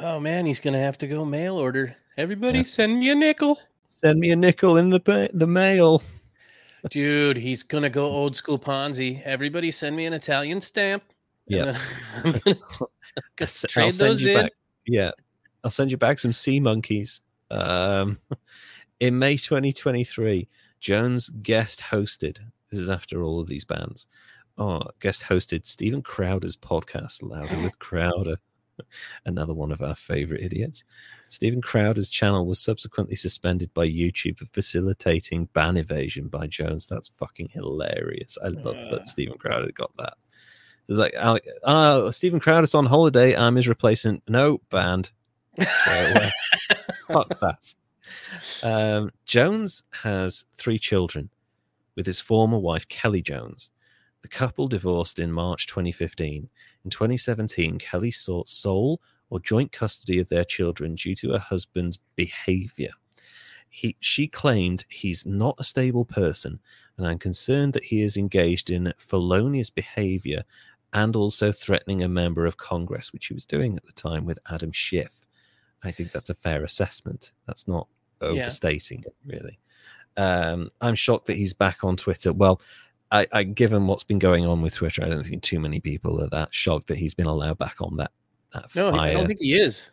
Oh 0.00 0.18
man, 0.20 0.46
he's 0.46 0.60
gonna 0.60 0.80
have 0.80 0.98
to 0.98 1.06
go 1.06 1.24
mail 1.24 1.56
order. 1.56 1.96
Everybody, 2.16 2.58
Yeah. 2.58 2.64
send 2.64 2.98
me 2.98 3.10
a 3.10 3.14
nickel, 3.14 3.58
Send 3.86 4.18
me 4.20 4.30
a 4.30 4.36
nickel 4.36 4.76
in 4.76 4.90
the 4.90 5.00
pa- 5.00 5.28
the 5.32 5.46
mail. 5.46 6.02
dude. 6.90 7.36
He's 7.36 7.62
gonna 7.62 7.90
go 7.90 8.06
old 8.06 8.36
school 8.36 8.58
Ponzi. 8.58 9.22
Everybody, 9.22 9.70
send 9.70 9.96
me 9.96 10.04
an 10.06 10.12
Italian 10.12 10.60
stamp. 10.60 11.02
Yeah. 11.46 11.78
I'm 12.24 12.32
gonna 12.32 12.42
I'll 12.78 12.90
s- 13.40 13.64
I'll 13.64 13.68
trade 13.68 13.94
send 13.94 14.10
those 14.10 14.22
you 14.22 14.36
in. 14.36 14.42
back- 14.44 14.52
Yeah, 14.86 15.10
I'll 15.62 15.70
send 15.70 15.90
you 15.90 15.96
back 15.96 16.18
some 16.18 16.32
sea 16.32 16.60
monkeys. 16.60 17.20
Um, 17.50 18.18
in 19.00 19.18
May 19.18 19.36
2023, 19.36 20.48
Jones 20.80 21.28
guest 21.42 21.80
hosted. 21.80 22.38
This 22.70 22.80
is 22.80 22.90
after 22.90 23.22
all 23.22 23.38
of 23.40 23.46
these 23.46 23.64
bands. 23.64 24.06
Oh, 24.58 24.82
guest 25.00 25.22
hosted 25.22 25.66
Steven 25.66 26.02
Crowder's 26.02 26.56
podcast, 26.56 27.22
Louder 27.22 27.60
with 27.62 27.78
Crowder. 27.78 28.36
Another 29.26 29.54
one 29.54 29.72
of 29.72 29.82
our 29.82 29.94
favorite 29.94 30.42
idiots. 30.42 30.84
Steven 31.28 31.60
Crowder's 31.60 32.08
channel 32.08 32.46
was 32.46 32.58
subsequently 32.60 33.16
suspended 33.16 33.72
by 33.74 33.86
YouTube 33.88 34.38
for 34.38 34.46
facilitating 34.46 35.46
ban 35.52 35.76
evasion 35.76 36.28
by 36.28 36.46
Jones. 36.46 36.86
That's 36.86 37.08
fucking 37.08 37.50
hilarious. 37.52 38.36
I 38.44 38.48
love 38.48 38.76
Uh. 38.76 38.90
that 38.90 39.08
Steven 39.08 39.38
Crowder 39.38 39.72
got 39.72 39.90
that. 39.98 40.14
It's 40.88 40.98
like, 40.98 41.14
Alec, 41.14 41.46
oh, 41.62 42.10
Steven 42.10 42.40
Crowder's 42.40 42.74
on 42.74 42.86
holiday. 42.86 43.34
I'm 43.36 43.56
his 43.56 43.68
replacement. 43.68 44.22
No, 44.28 44.60
banned. 44.70 45.10
Straight 45.58 46.10
away. 46.16 46.30
Fuck 47.10 47.38
that. 47.40 47.74
Um, 48.62 49.10
Jones 49.24 49.82
has 50.02 50.44
three 50.56 50.78
children 50.78 51.30
with 51.96 52.04
his 52.06 52.20
former 52.20 52.58
wife, 52.58 52.86
Kelly 52.88 53.22
Jones. 53.22 53.70
The 54.22 54.28
couple 54.28 54.68
divorced 54.68 55.18
in 55.18 55.32
March 55.32 55.66
2015. 55.66 56.48
In 56.84 56.90
2017, 56.90 57.78
Kelly 57.78 58.10
sought 58.10 58.48
sole 58.48 59.00
or 59.30 59.40
joint 59.40 59.72
custody 59.72 60.18
of 60.18 60.28
their 60.28 60.44
children 60.44 60.94
due 60.94 61.14
to 61.16 61.30
her 61.32 61.38
husband's 61.38 61.98
behavior. 62.14 62.90
He, 63.70 63.96
she 64.00 64.28
claimed 64.28 64.84
he's 64.88 65.26
not 65.26 65.56
a 65.58 65.64
stable 65.64 66.04
person, 66.04 66.60
and 66.96 67.06
I'm 67.06 67.18
concerned 67.18 67.72
that 67.72 67.84
he 67.84 68.02
is 68.02 68.16
engaged 68.16 68.70
in 68.70 68.92
felonious 68.98 69.70
behavior 69.70 70.44
and 70.92 71.16
also 71.16 71.50
threatening 71.50 72.04
a 72.04 72.08
member 72.08 72.46
of 72.46 72.56
Congress, 72.56 73.12
which 73.12 73.26
he 73.26 73.34
was 73.34 73.44
doing 73.44 73.76
at 73.76 73.84
the 73.84 73.92
time 73.92 74.24
with 74.24 74.38
Adam 74.48 74.70
Schiff. 74.70 75.26
I 75.82 75.90
think 75.90 76.12
that's 76.12 76.30
a 76.30 76.34
fair 76.34 76.62
assessment. 76.62 77.32
That's 77.46 77.66
not 77.66 77.88
Yeah. 78.22 78.28
overstating 78.28 79.02
it, 79.04 79.16
really. 79.26 79.58
Um, 80.16 80.70
I'm 80.80 80.94
shocked 80.94 81.26
that 81.26 81.36
he's 81.36 81.52
back 81.52 81.82
on 81.82 81.96
Twitter. 81.96 82.32
Well, 82.32 82.60
I, 83.14 83.26
I, 83.32 83.42
given 83.44 83.86
what's 83.86 84.02
been 84.02 84.18
going 84.18 84.44
on 84.44 84.60
with 84.60 84.74
Twitter, 84.74 85.04
I 85.04 85.08
don't 85.08 85.24
think 85.24 85.42
too 85.42 85.60
many 85.60 85.78
people 85.78 86.20
are 86.20 86.28
that 86.30 86.52
shocked 86.52 86.88
that 86.88 86.98
he's 86.98 87.14
been 87.14 87.26
allowed 87.26 87.58
back 87.58 87.76
on 87.80 87.96
that. 87.98 88.10
that 88.52 88.74
No, 88.74 88.90
fire. 88.90 89.00
I 89.00 89.12
don't 89.12 89.26
think 89.28 89.38
he 89.40 89.54
is. 89.54 89.90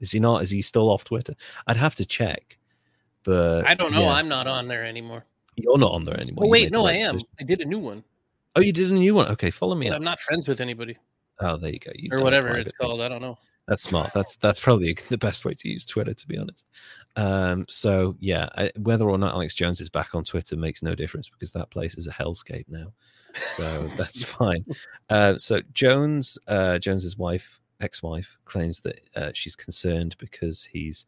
Is 0.00 0.10
he 0.10 0.18
not? 0.18 0.42
Is 0.42 0.50
he 0.50 0.60
still 0.60 0.90
off 0.90 1.04
Twitter? 1.04 1.34
I'd 1.68 1.76
have 1.76 1.94
to 1.96 2.04
check. 2.04 2.58
But 3.22 3.64
I 3.66 3.74
don't 3.74 3.92
know. 3.92 4.00
yeah, 4.02 4.12
I'm 4.12 4.28
not 4.28 4.46
on 4.46 4.66
there 4.68 4.84
anymore. 4.84 5.24
you're 5.56 5.78
not 5.78 5.92
on 5.92 6.04
there 6.04 6.18
anymore. 6.18 6.46
Oh 6.46 6.48
wait, 6.48 6.72
no, 6.72 6.86
I 6.86 6.92
am. 6.94 7.14
decision. 7.14 7.28
I 7.40 7.44
did 7.44 7.60
a 7.60 7.64
new 7.64 7.78
one, 7.78 8.02
Oh, 8.56 8.60
you 8.60 8.72
did 8.72 8.90
a 8.90 8.94
new 8.94 9.14
one. 9.14 9.28
Okay, 9.28 9.50
follow 9.50 9.74
me. 9.76 9.88
I'm 9.88 10.02
not 10.02 10.18
friends 10.20 10.48
with 10.48 10.60
anybody 10.60 10.96
Oh, 11.40 11.56
there 11.56 11.70
you 11.70 11.78
go. 11.78 11.92
You've 11.94 12.12
or 12.20 12.24
whatever 12.24 12.56
it's 12.56 12.72
thing. 12.72 12.86
called. 12.88 13.00
I 13.02 13.08
don't 13.08 13.22
know. 13.22 13.38
That's 13.68 13.82
smart. 13.82 14.12
That's 14.14 14.34
that's 14.36 14.58
probably 14.58 14.96
the 15.08 15.18
best 15.18 15.44
way 15.44 15.52
to 15.52 15.68
use 15.68 15.84
Twitter, 15.84 16.14
to 16.14 16.26
be 16.26 16.38
honest. 16.38 16.66
Um, 17.16 17.66
so 17.68 18.16
yeah, 18.18 18.48
I, 18.56 18.72
whether 18.78 19.08
or 19.08 19.18
not 19.18 19.34
Alex 19.34 19.54
Jones 19.54 19.82
is 19.82 19.90
back 19.90 20.14
on 20.14 20.24
Twitter 20.24 20.56
makes 20.56 20.82
no 20.82 20.94
difference 20.94 21.28
because 21.28 21.52
that 21.52 21.70
place 21.70 21.98
is 21.98 22.06
a 22.06 22.10
hellscape 22.10 22.64
now. 22.68 22.90
so 23.34 23.90
that's 23.98 24.22
fine. 24.22 24.64
Uh, 25.10 25.36
so 25.36 25.60
Jones, 25.74 26.38
uh, 26.48 26.78
Jones's 26.78 27.18
wife, 27.18 27.60
ex-wife, 27.82 28.38
claims 28.46 28.80
that 28.80 29.00
uh, 29.14 29.32
she's 29.34 29.54
concerned 29.54 30.16
because 30.18 30.64
he's 30.64 31.04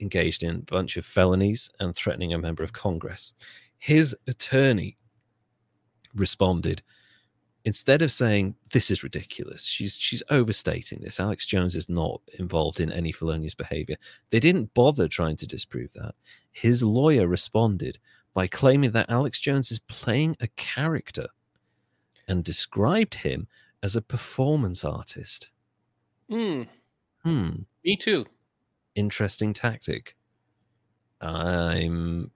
engaged 0.00 0.42
in 0.42 0.56
a 0.56 0.58
bunch 0.58 0.96
of 0.96 1.06
felonies 1.06 1.70
and 1.78 1.94
threatening 1.94 2.32
a 2.34 2.38
member 2.38 2.64
of 2.64 2.72
Congress. 2.72 3.34
His 3.78 4.16
attorney 4.26 4.96
responded 6.16 6.82
instead 7.64 8.02
of 8.02 8.10
saying 8.10 8.54
this 8.72 8.90
is 8.90 9.02
ridiculous 9.02 9.64
she's 9.64 9.96
she's 9.96 10.22
overstating 10.30 11.00
this. 11.00 11.20
Alex 11.20 11.46
jones 11.46 11.76
is 11.76 11.88
not 11.88 12.20
involved 12.38 12.80
in 12.80 12.90
any 12.92 13.12
felonious 13.12 13.54
behavior. 13.54 13.96
They 14.30 14.40
didn't 14.40 14.74
bother 14.74 15.08
trying 15.08 15.36
to 15.36 15.46
disprove 15.46 15.92
that. 15.94 16.14
His 16.50 16.82
lawyer 16.82 17.26
responded 17.26 17.98
by 18.34 18.46
claiming 18.46 18.92
that 18.92 19.10
alex 19.10 19.38
jones 19.38 19.70
is 19.70 19.78
playing 19.78 20.36
a 20.40 20.48
character 20.48 21.26
and 22.28 22.42
described 22.42 23.14
him 23.14 23.46
as 23.82 23.96
a 23.96 24.02
performance 24.02 24.84
artist. 24.84 25.50
Hmm. 26.30 26.62
hmm. 27.22 27.50
Me 27.84 27.96
too. 27.96 28.26
interesting 28.94 29.52
tactic. 29.52 30.16
I'm 31.20 32.30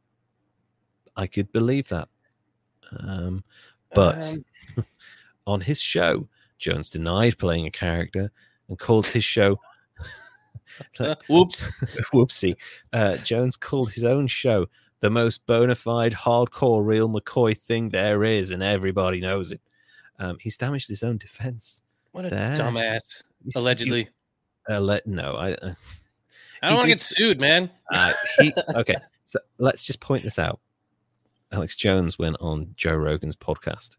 i 1.17 1.27
could 1.27 1.51
believe 1.53 1.89
that. 1.89 2.09
Um 3.01 3.43
but 3.95 4.37
Um, 4.77 4.85
on 5.47 5.61
his 5.61 5.81
show, 5.81 6.29
Jones 6.59 6.91
denied 6.91 7.39
playing 7.39 7.67
a 7.67 7.71
character 7.71 8.31
and 8.69 8.79
called 8.79 9.07
his 9.07 9.25
show. 9.25 9.59
uh, 11.01 11.15
whoops. 11.29 11.69
Whoopsie. 12.13 12.57
Uh, 12.93 13.17
Jones 13.19 13.57
called 13.57 13.93
his 13.93 14.05
own 14.05 14.27
show 14.27 14.67
the 15.01 15.11
most 15.11 15.45
bona 15.47 15.75
fide, 15.75 16.13
hardcore, 16.13 16.85
real 16.85 17.09
McCoy 17.09 17.57
thing 17.57 17.91
there 17.91 18.25
is, 18.25 18.51
and 18.51 18.63
everybody 18.63 19.21
knows 19.21 19.53
it. 19.53 19.61
Um, 20.19 20.39
he's 20.41 20.57
damaged 20.57 20.89
his 20.89 21.03
own 21.03 21.19
defense. 21.19 21.83
What 22.13 22.25
a 22.25 22.31
There. 22.31 22.55
dumbass. 22.57 23.23
Allegedly. 23.55 24.09
Uh, 24.69 24.81
let, 24.81 25.07
no, 25.07 25.35
I. 25.35 25.53
Uh, 25.53 25.75
I 26.63 26.69
don't 26.69 26.77
want 26.77 26.83
to 26.85 26.89
get 26.89 27.01
sued, 27.03 27.39
man. 27.39 27.71
uh, 27.93 28.15
he, 28.41 28.53
okay, 28.75 28.95
so 29.27 29.39
let's 29.59 29.85
just 29.85 30.01
point 30.01 30.23
this 30.23 30.39
out. 30.39 30.59
Alex 31.53 31.77
Jones 31.77 32.19
went 32.19 32.37
on 32.41 32.73
Joe 32.77 32.95
Rogan's 32.95 33.37
podcast 33.37 33.97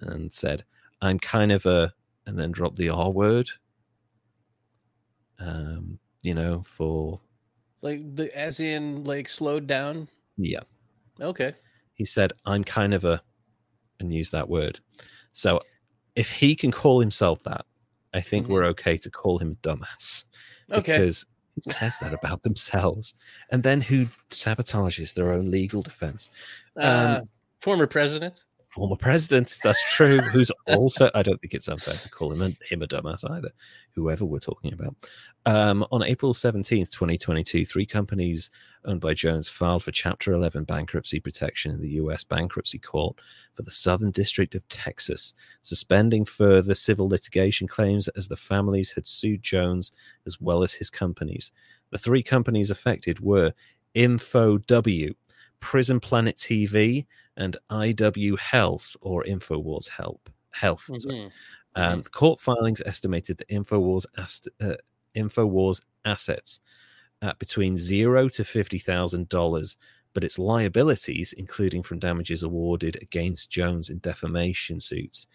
and 0.00 0.32
said, 0.32 0.64
I'm 1.02 1.18
kind 1.18 1.52
of 1.52 1.66
a, 1.66 1.92
and 2.26 2.38
then 2.38 2.50
drop 2.52 2.76
the 2.76 2.88
R 2.88 3.10
word, 3.10 3.50
um, 5.38 5.98
you 6.22 6.34
know, 6.34 6.62
for, 6.66 7.20
Like 7.82 8.14
the 8.14 8.34
as 8.36 8.60
in 8.60 9.04
like 9.04 9.28
slowed 9.28 9.66
down. 9.66 10.08
yeah. 10.36 10.60
Okay. 11.20 11.54
He 11.94 12.04
said, 12.04 12.32
I'm 12.46 12.64
kind 12.64 12.94
of 12.94 13.04
a, 13.04 13.20
and 14.00 14.12
use 14.12 14.30
that 14.30 14.48
word. 14.48 14.80
So 15.32 15.60
if 16.16 16.30
he 16.30 16.54
can 16.56 16.70
call 16.70 17.00
himself 17.00 17.42
that, 17.44 17.64
I 18.14 18.20
think 18.20 18.46
Mhm. 18.46 18.50
we're 18.50 18.64
okay 18.66 18.96
to 18.98 19.10
call 19.10 19.38
him 19.38 19.52
a 19.52 19.66
dumbass. 19.66 20.24
Okay. 20.70 20.92
because 20.98 21.26
it 21.56 21.64
says 21.66 21.94
that 22.00 22.14
about 22.14 22.42
themselves 22.44 23.14
and 23.50 23.62
then 23.62 23.80
who 23.82 24.06
sabotages 24.30 25.12
their 25.12 25.32
own 25.32 25.50
legal 25.50 25.82
defense 25.82 26.30
uh, 26.80 27.18
um, 27.20 27.28
former 27.60 27.86
president. 27.86 28.44
Former 28.72 28.96
president 28.96 29.58
that's 29.62 29.94
true. 29.94 30.20
Who's 30.20 30.50
also 30.66 31.10
i 31.14 31.22
don't 31.22 31.40
think 31.40 31.54
it's 31.54 31.68
unfair 31.68 31.94
to 31.94 32.08
call 32.08 32.32
him 32.32 32.42
a, 32.42 32.72
him 32.72 32.82
a 32.82 32.86
dumbass 32.86 33.28
either 33.30 33.50
whoever 33.94 34.24
we're 34.24 34.38
talking 34.38 34.72
about. 34.72 34.96
Um, 35.44 35.84
on 35.92 36.02
april 36.02 36.32
17th 36.32 36.90
2022 36.90 37.64
three 37.64 37.84
companies 37.84 38.50
owned 38.84 39.00
by 39.00 39.12
jones 39.12 39.48
filed 39.48 39.84
for 39.84 39.90
chapter 39.90 40.32
11 40.32 40.64
bankruptcy 40.64 41.20
protection 41.20 41.72
in 41.72 41.80
the 41.80 41.90
us 41.90 42.24
bankruptcy 42.24 42.78
court 42.78 43.18
for 43.54 43.62
the 43.62 43.70
southern 43.70 44.10
district 44.10 44.54
of 44.54 44.66
texas 44.68 45.34
suspending 45.60 46.24
further 46.24 46.74
civil 46.74 47.08
litigation 47.08 47.66
claims 47.66 48.08
as 48.08 48.28
the 48.28 48.36
families 48.36 48.92
had 48.92 49.06
sued 49.06 49.42
jones 49.42 49.92
as 50.26 50.40
well 50.40 50.62
as 50.62 50.72
his 50.72 50.90
companies. 50.90 51.52
The 51.90 51.98
three 51.98 52.22
companies 52.22 52.70
affected 52.70 53.20
were 53.20 53.52
InfoW, 53.94 55.14
Prison 55.60 56.00
Planet 56.00 56.36
TV, 56.36 57.06
and 57.36 57.56
IW 57.70 58.38
Health 58.38 58.96
or 59.00 59.24
Infowars 59.24 59.88
Help 59.88 60.28
Health. 60.50 60.86
Mhm. 60.88 61.30
Um, 61.74 62.02
the 62.02 62.10
court 62.10 62.38
filings 62.40 62.82
estimated 62.84 63.38
that 63.38 63.48
Infowars 63.48 64.04
ast- 64.18 64.48
uh, 64.60 64.74
Infowars 65.14 65.80
assets 66.04 66.60
at 67.22 67.38
between 67.38 67.76
zero 67.76 68.28
to 68.28 68.44
fifty 68.44 68.78
thousand 68.78 69.28
dollars, 69.30 69.76
but 70.12 70.24
its 70.24 70.38
liabilities, 70.38 71.32
including 71.32 71.82
from 71.82 71.98
damages 71.98 72.42
awarded 72.42 72.96
against 73.00 73.50
Jones 73.50 73.88
in 73.88 73.98
defamation 73.98 74.80
suits, 74.80 75.26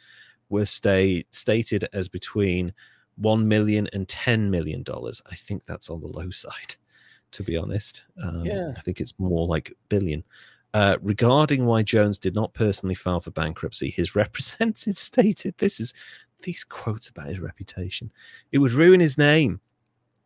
were 0.50 0.66
stay, 0.66 1.26
stated 1.32 1.88
as 1.94 2.08
between 2.08 2.74
one 3.16 3.48
million 3.48 3.88
and 3.94 4.08
ten 4.08 4.52
million 4.52 4.84
dollars. 4.84 5.22
I 5.26 5.34
think 5.36 5.66
that's 5.66 5.90
on 5.90 6.02
the 6.02 6.08
low 6.08 6.30
side, 6.44 6.76
to 7.32 7.44
be 7.44 7.58
honest. 7.58 8.04
Um, 8.22 8.46
Yeah. 8.46 8.74
I 8.78 8.82
think 8.82 9.02
it's 9.02 9.18
more 9.18 9.48
like 9.48 9.74
billion. 9.90 10.24
Uh, 10.74 10.98
regarding 11.02 11.66
why 11.66 11.82
Jones 11.82 12.20
did 12.20 12.36
not 12.36 12.54
personally 12.54 12.96
file 12.96 13.20
for 13.20 13.32
bankruptcy, 13.32 13.90
his 13.90 14.16
representative 14.16 14.98
stated 14.98 15.56
this 15.58 15.80
is 15.80 15.94
these 16.44 16.64
quotes 16.64 17.10
about 17.10 17.28
his 17.28 17.40
reputation. 17.40 18.12
It 18.52 18.60
would 18.60 18.74
ruin 18.74 19.00
his 19.00 19.18
name 19.18 19.60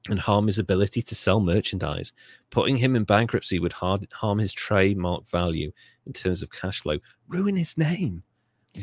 and 0.09 0.19
harm 0.19 0.47
his 0.47 0.59
ability 0.59 1.01
to 1.03 1.15
sell 1.15 1.39
merchandise. 1.39 2.11
Putting 2.49 2.75
him 2.75 2.95
in 2.95 3.03
bankruptcy 3.03 3.59
would 3.59 3.73
hard, 3.73 4.07
harm 4.13 4.39
his 4.39 4.51
trademark 4.51 5.27
value 5.27 5.71
in 6.05 6.13
terms 6.13 6.41
of 6.41 6.51
cash 6.51 6.81
flow, 6.81 6.97
ruin 7.27 7.55
his 7.55 7.77
name. 7.77 8.23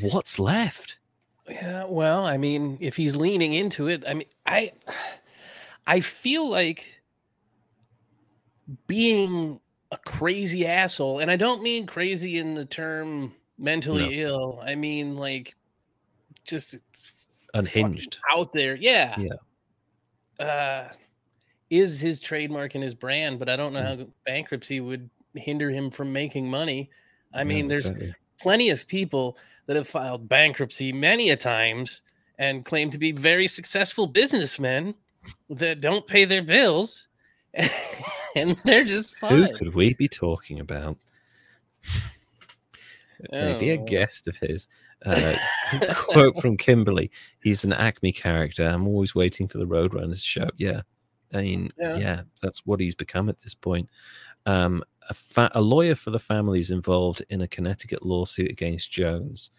What's 0.00 0.38
left? 0.38 0.98
Yeah, 1.48 1.84
well, 1.84 2.24
I 2.24 2.36
mean, 2.36 2.76
if 2.80 2.96
he's 2.96 3.16
leaning 3.16 3.54
into 3.54 3.88
it, 3.88 4.04
I 4.06 4.14
mean, 4.14 4.28
I 4.46 4.72
I 5.86 6.00
feel 6.00 6.48
like 6.48 7.02
being 8.86 9.60
a 9.90 9.96
crazy 9.98 10.66
asshole, 10.66 11.20
and 11.20 11.30
I 11.30 11.36
don't 11.36 11.62
mean 11.62 11.86
crazy 11.86 12.38
in 12.38 12.54
the 12.54 12.64
term 12.64 13.34
mentally 13.58 14.20
ill. 14.20 14.60
I 14.62 14.74
mean 14.74 15.16
like 15.16 15.54
just 16.44 16.76
Unhinged. 17.54 18.18
out 18.30 18.52
there. 18.52 18.76
Yeah. 18.76 19.16
Yeah. 19.18 20.44
Uh 20.44 20.92
is 21.70 22.00
his 22.00 22.20
trademark 22.20 22.74
and 22.74 22.82
his 22.82 22.94
brand, 22.94 23.38
but 23.38 23.48
I 23.48 23.56
don't 23.56 23.72
know 23.74 23.80
Mm. 23.82 23.98
how 23.98 24.06
bankruptcy 24.24 24.80
would 24.80 25.10
hinder 25.34 25.70
him 25.70 25.90
from 25.90 26.12
making 26.12 26.48
money. 26.50 26.90
I 27.34 27.42
No, 27.42 27.48
mean, 27.48 27.68
there's 27.68 27.88
exactly. 27.90 28.14
plenty 28.40 28.70
of 28.70 28.86
people 28.86 29.36
that 29.66 29.76
have 29.76 29.86
filed 29.88 30.28
bankruptcy 30.30 30.92
many 30.92 31.28
a 31.28 31.36
times 31.36 32.00
and 32.38 32.64
claim 32.64 32.90
to 32.90 32.98
be 32.98 33.12
very 33.12 33.46
successful 33.48 34.06
businessmen 34.06 34.94
that 35.50 35.80
don't 35.82 36.06
pay 36.06 36.24
their 36.24 36.40
bills 36.42 37.08
and 38.36 38.56
they're 38.64 38.84
just 38.84 39.14
Who 39.20 39.52
could 39.56 39.74
we 39.74 39.94
be 39.94 40.08
talking 40.08 40.60
about? 40.60 40.96
Maybe 43.32 43.70
a 43.70 43.80
Oh. 43.80 43.84
guest 43.84 44.28
of 44.28 44.36
his. 44.36 44.68
Uh, 45.04 45.34
quote 45.94 46.40
from 46.40 46.56
Kimberly: 46.56 47.10
"He's 47.42 47.64
an 47.64 47.72
Acme 47.72 48.12
character. 48.12 48.66
I'm 48.66 48.86
always 48.88 49.14
waiting 49.14 49.46
for 49.48 49.58
the 49.58 49.66
Roadrunners 49.66 50.20
to 50.20 50.26
show 50.26 50.42
up." 50.42 50.54
Yeah, 50.56 50.82
I 51.32 51.42
mean, 51.42 51.70
Yeah. 51.78 51.96
yeah. 51.96 52.20
that's 52.42 52.64
what 52.66 52.80
he's 52.80 52.94
become 52.96 53.28
at 53.28 53.38
this 53.40 53.54
point. 53.54 53.88
Um, 54.46 54.82
a, 55.08 55.14
fa- 55.14 55.50
a 55.54 55.60
lawyer 55.60 55.94
for 55.94 56.10
the 56.10 56.18
families 56.18 56.70
involved 56.70 57.22
in 57.30 57.42
a 57.42 57.48
Connecticut 57.48 58.04
lawsuit 58.04 58.50
against 58.50 58.90
Jones 58.90 59.50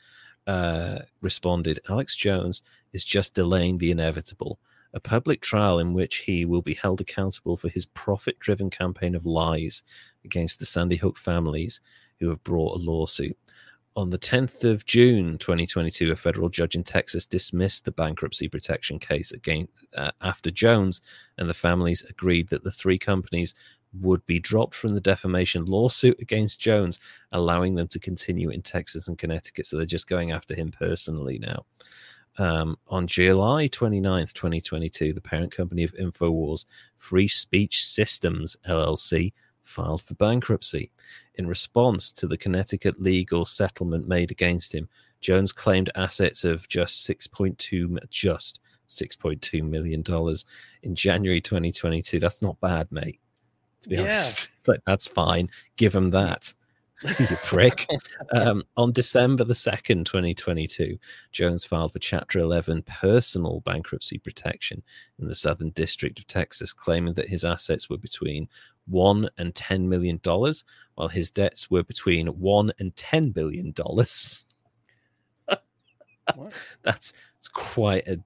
uh, 0.48 1.00
responded: 1.22 1.80
"Alex 1.90 2.16
Jones 2.16 2.62
is 2.94 3.04
just 3.06 3.34
delaying 3.34 3.78
the 3.78 3.92
inevitable." 3.92 4.60
A 4.94 5.00
public 5.00 5.42
trial 5.42 5.80
in 5.80 5.94
which 5.94 6.18
he 6.18 6.46
will 6.46 6.62
be 6.62 6.74
held 6.74 7.00
accountable 7.00 7.58
for 7.58 7.70
his 7.70 7.86
profit 7.86 8.40
driven 8.40 8.70
campaign 8.70 9.16
of 9.16 9.26
lies 9.26 9.84
against 10.26 10.60
the 10.60 10.66
Sandy 10.66 10.96
Hook 10.96 11.18
families 11.18 11.80
who 12.20 12.30
have 12.30 12.44
brought 12.44 12.76
a 12.76 12.84
lawsuit. 12.84 13.38
On 13.96 14.10
the 14.10 14.20
10th 14.20 14.64
of 14.64 14.86
June 14.86 15.38
2022, 15.38 16.12
a 16.12 16.16
federal 16.16 16.48
judge 16.48 16.76
in 16.76 16.84
Texas 16.84 17.26
dismissed 17.26 17.86
the 17.86 17.92
bankruptcy 17.92 18.48
protection 18.48 19.00
case 19.00 19.32
against 19.32 19.86
uh, 19.98 20.12
after 20.22 20.52
Jones 20.52 21.02
and 21.38 21.50
the 21.50 21.54
families 21.54 22.04
agreed 22.08 22.50
that 22.50 22.64
the 22.64 22.72
three 22.72 22.98
companies 22.98 23.54
would 24.00 24.26
be 24.26 24.40
dropped 24.40 24.76
from 24.76 24.94
the 24.94 25.02
defamation 25.02 25.66
lawsuit 25.66 26.20
against 26.20 26.60
Jones, 26.60 27.00
allowing 27.32 27.76
them 27.76 27.88
to 27.88 28.00
continue 28.00 28.50
in 28.50 28.62
Texas 28.62 29.08
and 29.08 29.18
Connecticut. 29.18 29.66
So 29.66 29.78
they're 29.78 29.86
just 29.86 30.08
going 30.08 30.32
after 30.32 30.56
him 30.56 30.72
personally 30.72 31.40
now. 31.40 31.66
Um, 32.40 32.78
on 32.88 33.06
July 33.06 33.68
29th, 33.68 34.34
2022, 34.34 35.14
the 35.14 35.22
parent 35.22 35.52
company 35.52 35.84
of 35.84 35.94
InfoWars, 35.96 36.66
Free 36.96 37.28
Speech 37.28 37.86
Systems 37.86 38.56
LLC, 38.68 39.34
filed 39.62 40.02
for 40.02 40.16
bankruptcy. 40.16 40.90
In 41.36 41.46
response 41.48 42.12
to 42.14 42.28
the 42.28 42.38
Connecticut 42.38 43.00
legal 43.02 43.46
settlement 43.46 44.08
made 44.08 44.32
against 44.32 44.74
him, 44.74 44.88
Jones 45.22 45.52
claimed 45.52 45.90
assets 45.96 46.44
of 46.46 46.68
just 46.70 47.08
6.2 47.08 47.98
just 48.10 48.62
6.2 48.88 49.62
million 49.62 50.02
dollars 50.02 50.46
in 50.84 50.96
January 50.96 51.42
2022. 51.42 52.20
That's 52.20 52.42
not 52.42 52.60
bad, 52.62 52.88
mate. 52.92 53.20
To 53.82 53.90
be 53.90 53.96
Yeah. 53.96 54.02
honest, 54.04 54.48
like 54.68 54.80
that's 54.86 55.08
fine. 55.08 55.50
Give 55.76 55.94
him 55.94 56.10
that. 56.12 56.54
you 57.20 57.36
prick. 57.44 57.88
Um, 58.34 58.64
on 58.76 58.92
December 58.92 59.44
the 59.44 59.54
2nd, 59.54 60.06
2022, 60.06 60.98
Jones 61.32 61.64
filed 61.64 61.94
for 61.94 62.00
Chapter 62.00 62.40
11 62.40 62.84
personal 62.84 63.62
bankruptcy 63.62 64.18
protection 64.18 64.84
in 65.20 65.28
the 65.28 65.36
Southern 65.36 65.70
District 65.70 66.20
of 66.20 66.28
Texas, 66.28 66.74
claiming 66.74 67.14
that 67.14 67.30
his 67.30 67.46
assets 67.46 67.90
were 67.90 67.98
between 67.98 68.50
one 68.88 69.30
and 69.38 69.54
$10 69.54 69.86
million, 69.86 70.20
while 70.96 71.08
his 71.08 71.32
debts 71.32 71.72
were 71.72 71.84
between 71.84 72.28
one 72.28 72.72
and 72.80 72.94
$10 72.96 73.34
billion. 73.34 73.74
that's, 76.84 77.14
that's 77.40 77.48
quite 77.48 78.08
a 78.08 78.18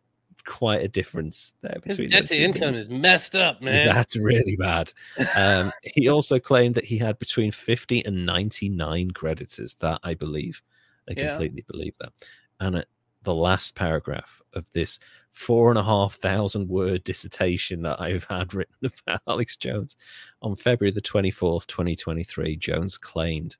quite 0.45 0.82
a 0.82 0.88
difference 0.88 1.53
there. 1.61 1.78
between. 1.84 2.10
His 2.10 2.11
debt 2.11 2.26
to 2.28 2.41
income 2.41 2.70
is 2.70 2.90
messed 2.90 3.36
up, 3.36 3.61
man. 3.61 3.94
That's 3.94 4.18
really 4.18 4.56
bad. 4.56 4.94
Um, 5.36 5.72
he 5.84 6.10
also 6.10 6.40
claimed 6.40 6.76
that 6.76 6.86
he 6.86 6.98
had 6.98 7.20
between 7.20 7.52
50 7.52 8.06
and 8.06 8.26
99 8.26 9.11
creditors. 9.11 9.76
That 9.76 9.99
I 10.03 10.14
believe. 10.14 10.61
I 11.10 11.14
yeah. 11.15 11.30
completely 11.32 11.65
believe 11.68 11.95
that. 11.99 12.14
And 12.60 12.78
at 12.78 12.88
the 13.24 13.34
last 13.34 13.76
paragraph 13.76 14.41
of 14.53 14.70
this 14.74 14.99
four 15.32 15.70
and 15.70 15.80
a 15.80 15.84
half 15.84 16.15
thousand 16.15 16.70
word 16.70 17.03
dissertation 17.03 17.82
that 17.82 17.99
I've 17.99 18.26
had 18.26 18.53
written 18.53 18.76
about 19.07 19.22
Alex 19.28 19.57
Jones 19.57 19.95
on 20.41 20.56
February 20.56 20.91
the 20.91 21.02
24th, 21.02 21.65
2023, 21.68 22.56
Jones 22.57 22.98
claimed 22.98 23.57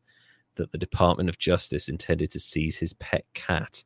that 0.56 0.72
the 0.72 0.78
Department 0.78 1.30
of 1.30 1.40
Justice 1.40 1.90
intended 1.90 2.32
to 2.32 2.40
seize 2.40 2.78
his 2.78 2.94
pet 2.94 3.26
cat 3.34 3.84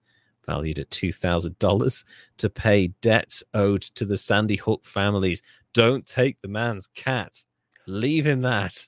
valued 0.48 0.80
at 0.80 0.90
$2,000 0.90 2.04
to 2.38 2.50
pay 2.50 2.88
debts 3.02 3.44
owed 3.54 3.84
to 3.84 4.06
the 4.06 4.18
Sandy 4.18 4.56
Hook 4.56 4.86
families. 4.86 5.44
Don't 5.74 6.08
take 6.08 6.42
the 6.42 6.48
man's 6.48 6.88
cat. 6.88 7.44
Leave 7.86 8.26
him 8.26 8.42
that. 8.42 8.88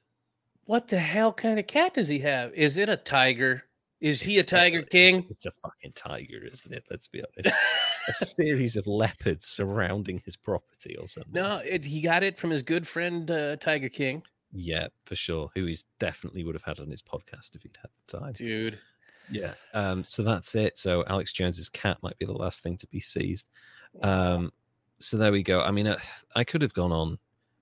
What 0.65 0.88
the 0.88 0.99
hell 0.99 1.34
kind 1.34 1.60
of 1.60 1.68
cat 1.68 1.94
does 1.94 2.07
he 2.07 2.19
have? 2.19 2.53
Is 2.53 2.77
it 2.77 2.90
a 2.90 2.98
tiger? 2.98 3.64
Is 4.02 4.18
it's 4.18 4.23
he 4.23 4.40
a 4.40 4.44
tiger 4.44 4.81
king? 4.81 5.15
It's, 5.30 5.31
it's, 5.31 5.45
a 5.45 5.52
fucking 5.52 5.91
tiger, 5.94 6.45
isn't 6.52 6.73
it? 6.73 6.86
Let's 6.90 7.07
be 7.07 7.22
honest. 7.22 7.56
a 8.07 8.14
series 8.26 8.77
of 8.77 8.88
leopards 8.88 9.45
surrounding 9.45 10.22
his 10.23 10.38
property 10.38 10.95
or 10.95 11.07
something. 11.07 11.34
No, 11.34 11.57
it, 11.57 11.86
he 11.86 11.99
got 11.99 12.23
it 12.23 12.38
from 12.38 12.52
his 12.52 12.64
good 12.64 12.88
friend 12.88 13.30
uh, 13.30 13.57
Tiger 13.57 13.90
King. 13.90 14.23
Yeah, 14.52 14.88
for 15.06 15.15
sure. 15.15 15.49
Who 15.53 15.65
he's 15.65 15.86
definitely 15.99 16.44
would 16.44 16.56
have 16.56 16.64
had 16.64 16.80
on 16.80 16.90
his 16.90 17.02
podcast 17.02 17.56
if 17.56 17.64
he'd 17.64 17.77
had 17.81 17.91
the 18.07 18.19
time. 18.19 18.34
Dude. 18.34 18.80
Yeah. 19.31 19.53
Um, 19.73 20.03
so 20.03 20.23
that's 20.23 20.56
it. 20.56 20.77
So 20.77 21.03
Alex 21.07 21.34
Jones's 21.34 21.69
cat 21.69 21.97
might 22.01 22.18
be 22.18 22.26
the 22.26 22.34
last 22.34 22.64
thing 22.64 22.77
to 22.77 22.88
be 22.88 22.99
seized. 22.99 23.49
Um, 24.01 24.51
so 24.99 25.18
there 25.18 25.31
we 25.31 25.43
go. 25.43 25.61
I 25.61 25.72
mean, 25.72 25.88
I, 25.88 25.93
uh, 25.93 25.99
I 26.35 26.43
could 26.43 26.61
have 26.61 26.73
gone 26.73 26.91
on 26.91 27.18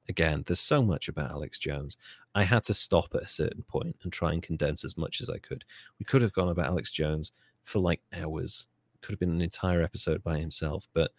again. 0.09 0.43
There's 0.45 0.59
so 0.59 0.81
much 0.81 1.07
about 1.07 1.31
Alex 1.31 1.59
Jones. 1.59 1.97
I 2.35 2.43
had 2.43 2.63
to 2.65 2.73
stop 2.73 3.13
at 3.15 3.23
a 3.23 3.27
certain 3.27 3.63
point 3.63 3.95
and 4.03 4.11
try 4.11 4.33
and 4.33 4.41
condense 4.41 4.83
as 4.83 4.97
much 4.97 5.21
as 5.21 5.29
I 5.29 5.37
could. 5.37 5.65
We 5.99 6.05
could 6.05 6.21
have 6.21 6.33
gone 6.33 6.49
about 6.49 6.67
Alex 6.67 6.91
Jones 6.91 7.31
for 7.61 7.79
like 7.79 8.01
hours. 8.13 8.67
Could 9.01 9.13
have 9.13 9.19
been 9.19 9.31
an 9.31 9.41
entire 9.41 9.81
episode 9.81 10.23
by 10.23 10.39
himself. 10.39 10.87
But 10.93 11.11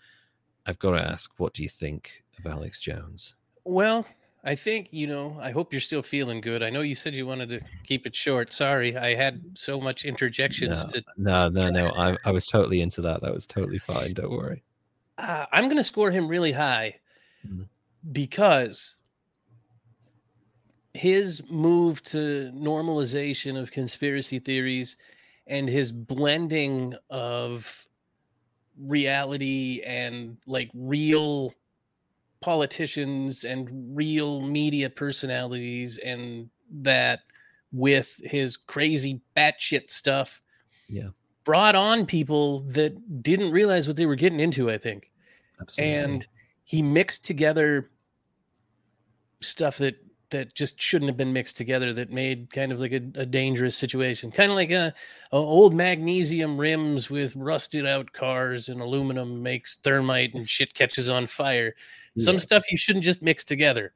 I've 0.66 0.78
got 0.78 0.92
to 0.92 1.00
ask, 1.00 1.32
what 1.38 1.54
do 1.54 1.62
you 1.62 1.68
think 1.68 2.22
of 2.38 2.46
Alex 2.46 2.80
Jones? 2.80 3.34
Well, 3.64 4.06
I 4.48 4.54
think, 4.54 4.88
you 4.92 5.06
know, 5.06 5.36
I 5.42 5.50
hope 5.50 5.74
you're 5.74 5.80
still 5.80 6.00
feeling 6.00 6.40
good. 6.40 6.62
I 6.62 6.70
know 6.70 6.80
you 6.80 6.94
said 6.94 7.14
you 7.14 7.26
wanted 7.26 7.50
to 7.50 7.60
keep 7.84 8.06
it 8.06 8.16
short. 8.16 8.50
Sorry, 8.50 8.96
I 8.96 9.14
had 9.14 9.42
so 9.52 9.78
much 9.78 10.06
interjections 10.06 10.82
no, 10.84 10.90
to. 10.90 11.04
No, 11.18 11.48
no, 11.50 11.68
no. 11.68 11.92
I, 11.94 12.16
I 12.24 12.30
was 12.30 12.46
totally 12.46 12.80
into 12.80 13.02
that. 13.02 13.20
That 13.20 13.34
was 13.34 13.44
totally 13.44 13.76
fine. 13.76 14.14
Don't 14.14 14.30
worry. 14.30 14.62
Uh, 15.18 15.44
I'm 15.52 15.64
going 15.64 15.76
to 15.76 15.84
score 15.84 16.10
him 16.10 16.28
really 16.28 16.52
high 16.52 16.94
mm-hmm. 17.46 17.64
because 18.10 18.96
his 20.94 21.42
move 21.50 22.02
to 22.04 22.50
normalization 22.54 23.60
of 23.60 23.70
conspiracy 23.70 24.38
theories 24.38 24.96
and 25.46 25.68
his 25.68 25.92
blending 25.92 26.94
of 27.10 27.86
reality 28.80 29.82
and 29.84 30.38
like 30.46 30.70
real 30.72 31.52
politicians 32.40 33.44
and 33.44 33.96
real 33.96 34.40
media 34.40 34.90
personalities 34.90 35.98
and 35.98 36.50
that 36.70 37.20
with 37.72 38.20
his 38.22 38.56
crazy 38.56 39.20
batshit 39.36 39.90
stuff. 39.90 40.40
Yeah. 40.88 41.08
Brought 41.44 41.74
on 41.74 42.06
people 42.06 42.60
that 42.68 43.22
didn't 43.22 43.52
realize 43.52 43.86
what 43.86 43.96
they 43.96 44.06
were 44.06 44.16
getting 44.16 44.40
into, 44.40 44.70
I 44.70 44.78
think. 44.78 45.10
Absolutely. 45.60 45.94
And 45.94 46.26
he 46.64 46.82
mixed 46.82 47.24
together 47.24 47.90
stuff 49.40 49.78
that 49.78 49.96
that 50.30 50.54
just 50.54 50.80
shouldn't 50.80 51.08
have 51.08 51.16
been 51.16 51.32
mixed 51.32 51.56
together 51.56 51.92
that 51.92 52.12
made 52.12 52.52
kind 52.52 52.72
of 52.72 52.80
like 52.80 52.92
a, 52.92 53.02
a 53.14 53.26
dangerous 53.26 53.76
situation 53.76 54.30
kind 54.30 54.50
of 54.50 54.56
like 54.56 54.70
a, 54.70 54.92
a, 55.32 55.36
old 55.36 55.74
magnesium 55.74 56.58
rims 56.58 57.08
with 57.08 57.34
rusted 57.34 57.86
out 57.86 58.12
cars 58.12 58.68
and 58.68 58.80
aluminum 58.80 59.42
makes 59.42 59.76
thermite 59.76 60.34
and 60.34 60.48
shit 60.48 60.74
catches 60.74 61.08
on 61.08 61.26
fire 61.26 61.74
some 62.18 62.38
stuff 62.38 62.70
you 62.70 62.76
shouldn't 62.76 63.04
just 63.04 63.22
mix 63.22 63.44
together. 63.44 63.92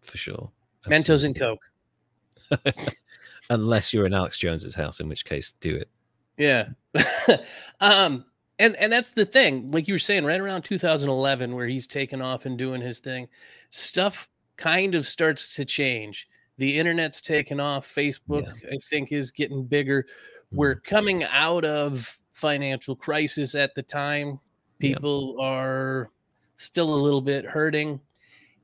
For 0.00 0.16
sure. 0.16 0.50
Absolutely. 0.86 1.14
Mentos 1.14 1.24
and 1.24 1.38
Coke. 1.38 2.84
Unless 3.50 3.92
you're 3.92 4.06
in 4.06 4.14
Alex 4.14 4.38
Jones's 4.38 4.74
house, 4.74 5.00
in 5.00 5.08
which 5.08 5.24
case 5.24 5.52
do 5.60 5.76
it. 5.76 5.88
Yeah. 6.36 6.68
um, 7.80 8.24
and 8.58 8.76
and 8.76 8.92
that's 8.92 9.12
the 9.12 9.26
thing, 9.26 9.70
like 9.72 9.88
you 9.88 9.94
were 9.94 9.98
saying, 9.98 10.24
right 10.24 10.40
around 10.40 10.62
2011, 10.62 11.54
where 11.54 11.66
he's 11.66 11.86
taken 11.86 12.22
off 12.22 12.46
and 12.46 12.56
doing 12.56 12.80
his 12.80 13.00
thing, 13.00 13.28
stuff 13.70 14.28
kind 14.56 14.94
of 14.94 15.06
starts 15.06 15.54
to 15.56 15.64
change. 15.64 16.28
The 16.58 16.78
internet's 16.78 17.20
taken 17.20 17.60
off. 17.60 17.92
Facebook, 17.92 18.46
yeah. 18.46 18.70
I 18.72 18.76
think, 18.88 19.12
is 19.12 19.30
getting 19.30 19.64
bigger. 19.64 20.06
We're 20.52 20.76
mm-hmm. 20.76 20.94
coming 20.94 21.24
out 21.24 21.64
of 21.64 22.18
financial 22.32 22.94
crisis 22.94 23.54
at 23.54 23.74
the 23.74 23.82
time. 23.82 24.40
People 24.78 25.36
yeah. 25.38 25.46
are 25.46 26.10
still 26.56 26.94
a 26.94 26.96
little 26.96 27.20
bit 27.20 27.44
hurting. 27.44 28.00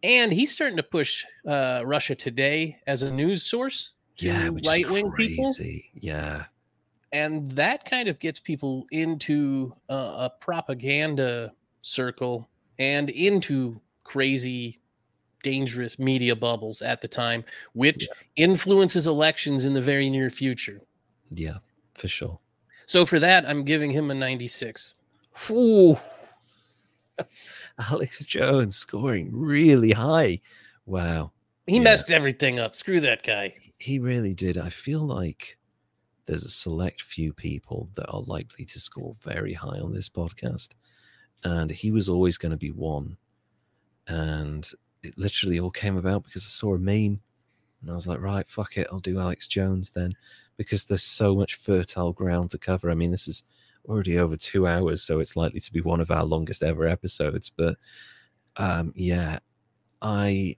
And 0.03 0.33
he's 0.33 0.53
starting 0.53 0.77
to 0.77 0.83
push 0.83 1.25
uh, 1.47 1.83
Russia 1.85 2.15
Today 2.15 2.79
as 2.87 3.03
a 3.03 3.11
news 3.11 3.43
source 3.43 3.91
to 4.17 4.27
yeah, 4.27 4.51
right 4.67 4.89
wing 4.89 5.13
people. 5.13 5.53
Yeah. 5.95 6.45
And 7.13 7.49
that 7.53 7.85
kind 7.85 8.09
of 8.09 8.19
gets 8.19 8.39
people 8.39 8.87
into 8.93 9.75
uh, 9.91 10.29
a 10.29 10.33
propaganda 10.41 11.53
circle 11.83 12.49
and 12.79 13.11
into 13.11 13.81
crazy, 14.05 14.80
dangerous 15.43 15.99
media 15.99 16.37
bubbles 16.37 16.83
at 16.83 17.01
the 17.01 17.09
time, 17.09 17.45
which 17.73 18.09
yeah. 18.09 18.45
influences 18.45 19.07
elections 19.07 19.65
in 19.65 19.73
the 19.73 19.81
very 19.81 20.11
near 20.11 20.31
future. 20.31 20.81
Yeah, 21.31 21.59
for 21.95 22.09
sure. 22.09 22.39
So 22.87 23.07
for 23.07 23.21
that, 23.21 23.49
I'm 23.49 23.65
giving 23.65 23.91
him 23.91 24.11
a 24.11 24.15
96. 24.15 24.95
Ooh. 25.51 25.97
Alex 27.91 28.25
Jones 28.27 28.77
scoring 28.77 29.31
really 29.33 29.93
high. 29.93 30.41
Wow. 30.87 31.33
He 31.67 31.77
yeah. 31.77 31.83
messed 31.83 32.11
everything 32.11 32.59
up. 32.59 32.75
Screw 32.75 33.01
that 33.01 33.23
guy. 33.23 33.55
He 33.79 33.99
really 33.99 34.35
did. 34.35 34.59
I 34.59 34.71
feel 34.71 35.07
like 35.07 35.57
there's 36.27 36.45
a 36.45 36.51
select 36.51 37.03
few 37.03 37.33
people 37.33 37.89
that 37.95 38.09
are 38.09 38.23
likely 38.23 38.65
to 38.65 38.81
score 38.81 39.15
very 39.23 39.55
high 39.55 39.79
on 39.79 39.95
this 39.95 40.09
podcast. 40.09 40.71
And 41.45 41.71
he 41.71 41.91
was 41.91 42.09
always 42.09 42.39
going 42.39 42.51
to 42.51 42.59
be 42.59 42.71
one. 42.71 43.17
And 44.07 44.69
it 45.03 45.17
literally 45.19 45.59
all 45.59 45.71
came 45.71 45.97
about 45.97 46.25
because 46.25 46.45
I 46.45 46.51
saw 46.51 46.75
a 46.75 46.79
meme 46.79 47.21
and 47.81 47.91
I 47.91 47.95
was 47.95 48.07
like, 48.07 48.21
right, 48.21 48.47
fuck 48.47 48.77
it. 48.77 48.87
I'll 48.93 48.99
do 49.01 49.19
Alex 49.19 49.47
Jones 49.49 49.91
then 49.91 50.15
because 50.57 50.85
there's 50.85 51.03
so 51.03 51.35
much 51.35 51.55
fertile 51.55 52.13
ground 52.13 52.51
to 52.51 52.59
cover. 52.59 52.91
I 52.91 52.95
mean, 52.95 53.11
this 53.11 53.27
is 53.27 53.45
already 53.89 54.19
over 54.19 54.37
two 54.37 54.67
hours, 54.67 55.03
so 55.03 55.21
it's 55.21 55.37
likely 55.37 55.61
to 55.61 55.73
be 55.73 55.81
one 55.81 56.01
of 56.01 56.11
our 56.11 56.25
longest 56.25 56.63
ever 56.63 56.87
episodes. 56.87 57.51
But 57.51 57.77
um, 58.57 58.93
yeah, 58.95 59.39
I 60.03 60.57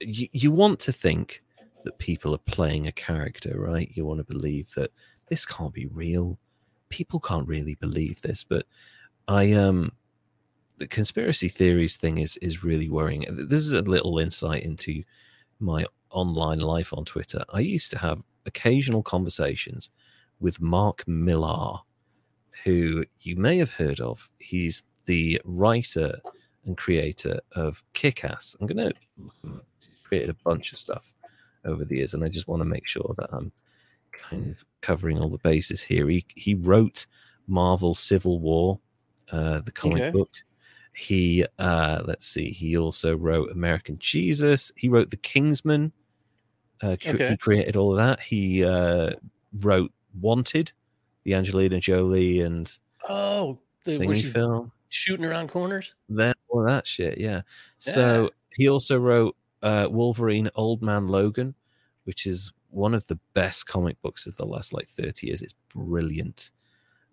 you, 0.00 0.28
you 0.32 0.50
want 0.50 0.78
to 0.80 0.92
think 0.92 1.42
that 1.84 1.98
people 1.98 2.34
are 2.34 2.38
playing 2.38 2.86
a 2.86 2.92
character, 2.92 3.54
right? 3.58 3.90
You 3.94 4.04
want 4.04 4.18
to 4.18 4.32
believe 4.32 4.72
that 4.74 4.90
this 5.28 5.46
can't 5.46 5.72
be 5.72 5.86
real. 5.86 6.38
People 6.88 7.20
can't 7.20 7.48
really 7.48 7.74
believe 7.76 8.20
this, 8.20 8.44
but 8.44 8.66
I 9.26 9.52
um 9.52 9.92
the 10.78 10.86
conspiracy 10.86 11.48
theories 11.48 11.96
thing 11.96 12.18
is 12.18 12.36
is 12.38 12.64
really 12.64 12.88
worrying. 12.88 13.26
This 13.28 13.60
is 13.60 13.72
a 13.72 13.82
little 13.82 14.18
insight 14.18 14.62
into 14.62 15.02
my 15.60 15.84
online 16.10 16.60
life 16.60 16.92
on 16.92 17.04
Twitter. 17.04 17.44
I 17.50 17.60
used 17.60 17.90
to 17.90 17.98
have 17.98 18.22
occasional 18.46 19.02
conversations 19.02 19.90
with 20.40 20.60
Mark 20.60 21.06
Millar, 21.06 21.78
who 22.64 23.04
you 23.20 23.36
may 23.36 23.58
have 23.58 23.72
heard 23.72 24.00
of. 24.00 24.28
He's 24.38 24.82
the 25.06 25.40
writer 25.44 26.20
and 26.64 26.76
creator 26.76 27.40
of 27.52 27.82
Kickass. 27.94 28.56
I'm 28.60 28.66
going 28.66 28.90
to 28.90 29.60
create 30.04 30.28
a 30.28 30.36
bunch 30.44 30.72
of 30.72 30.78
stuff 30.78 31.12
over 31.64 31.84
the 31.84 31.96
years, 31.96 32.14
and 32.14 32.24
I 32.24 32.28
just 32.28 32.48
want 32.48 32.60
to 32.60 32.68
make 32.68 32.86
sure 32.86 33.14
that 33.16 33.30
I'm 33.32 33.50
kind 34.12 34.50
of 34.50 34.64
covering 34.80 35.18
all 35.18 35.28
the 35.28 35.38
bases 35.38 35.82
here. 35.82 36.08
He, 36.08 36.24
he 36.34 36.54
wrote 36.54 37.06
Marvel 37.46 37.94
Civil 37.94 38.38
War, 38.40 38.78
uh, 39.32 39.60
the 39.60 39.72
comic 39.72 40.02
okay. 40.02 40.10
book. 40.10 40.30
He, 40.98 41.46
uh, 41.60 42.02
let's 42.04 42.26
see, 42.26 42.50
he 42.50 42.76
also 42.76 43.16
wrote 43.16 43.52
American 43.52 43.98
Jesus. 44.00 44.72
He 44.74 44.88
wrote 44.88 45.10
The 45.10 45.16
Kingsman, 45.16 45.92
Uh, 46.82 46.88
Okay. 46.88 47.30
He 47.30 47.36
created 47.36 47.76
all 47.76 47.92
of 47.92 47.98
that. 47.98 48.20
He 48.20 48.64
uh, 48.64 49.10
wrote 49.60 49.92
Wanted, 50.20 50.72
the 51.22 51.34
Angelina 51.34 51.78
Jolie 51.78 52.40
and 52.40 52.76
Oh, 53.08 53.60
the, 53.84 53.98
thingy 53.98 54.32
film. 54.32 54.72
shooting 54.88 55.24
around 55.24 55.50
corners. 55.50 55.94
Then 56.08 56.34
all 56.48 56.64
that 56.64 56.84
shit, 56.84 57.18
yeah. 57.18 57.42
So 57.78 58.30
he 58.56 58.68
also 58.68 58.98
wrote 58.98 59.36
uh, 59.62 59.86
Wolverine 59.88 60.50
Old 60.56 60.82
Man 60.82 61.06
Logan, 61.06 61.54
which 62.04 62.26
is 62.26 62.52
one 62.70 62.92
of 62.92 63.06
the 63.06 63.20
best 63.34 63.66
comic 63.68 64.00
books 64.02 64.26
of 64.26 64.36
the 64.36 64.44
last 64.46 64.72
like 64.72 64.88
30 64.88 65.28
years. 65.28 65.42
It's 65.42 65.54
brilliant. 65.72 66.50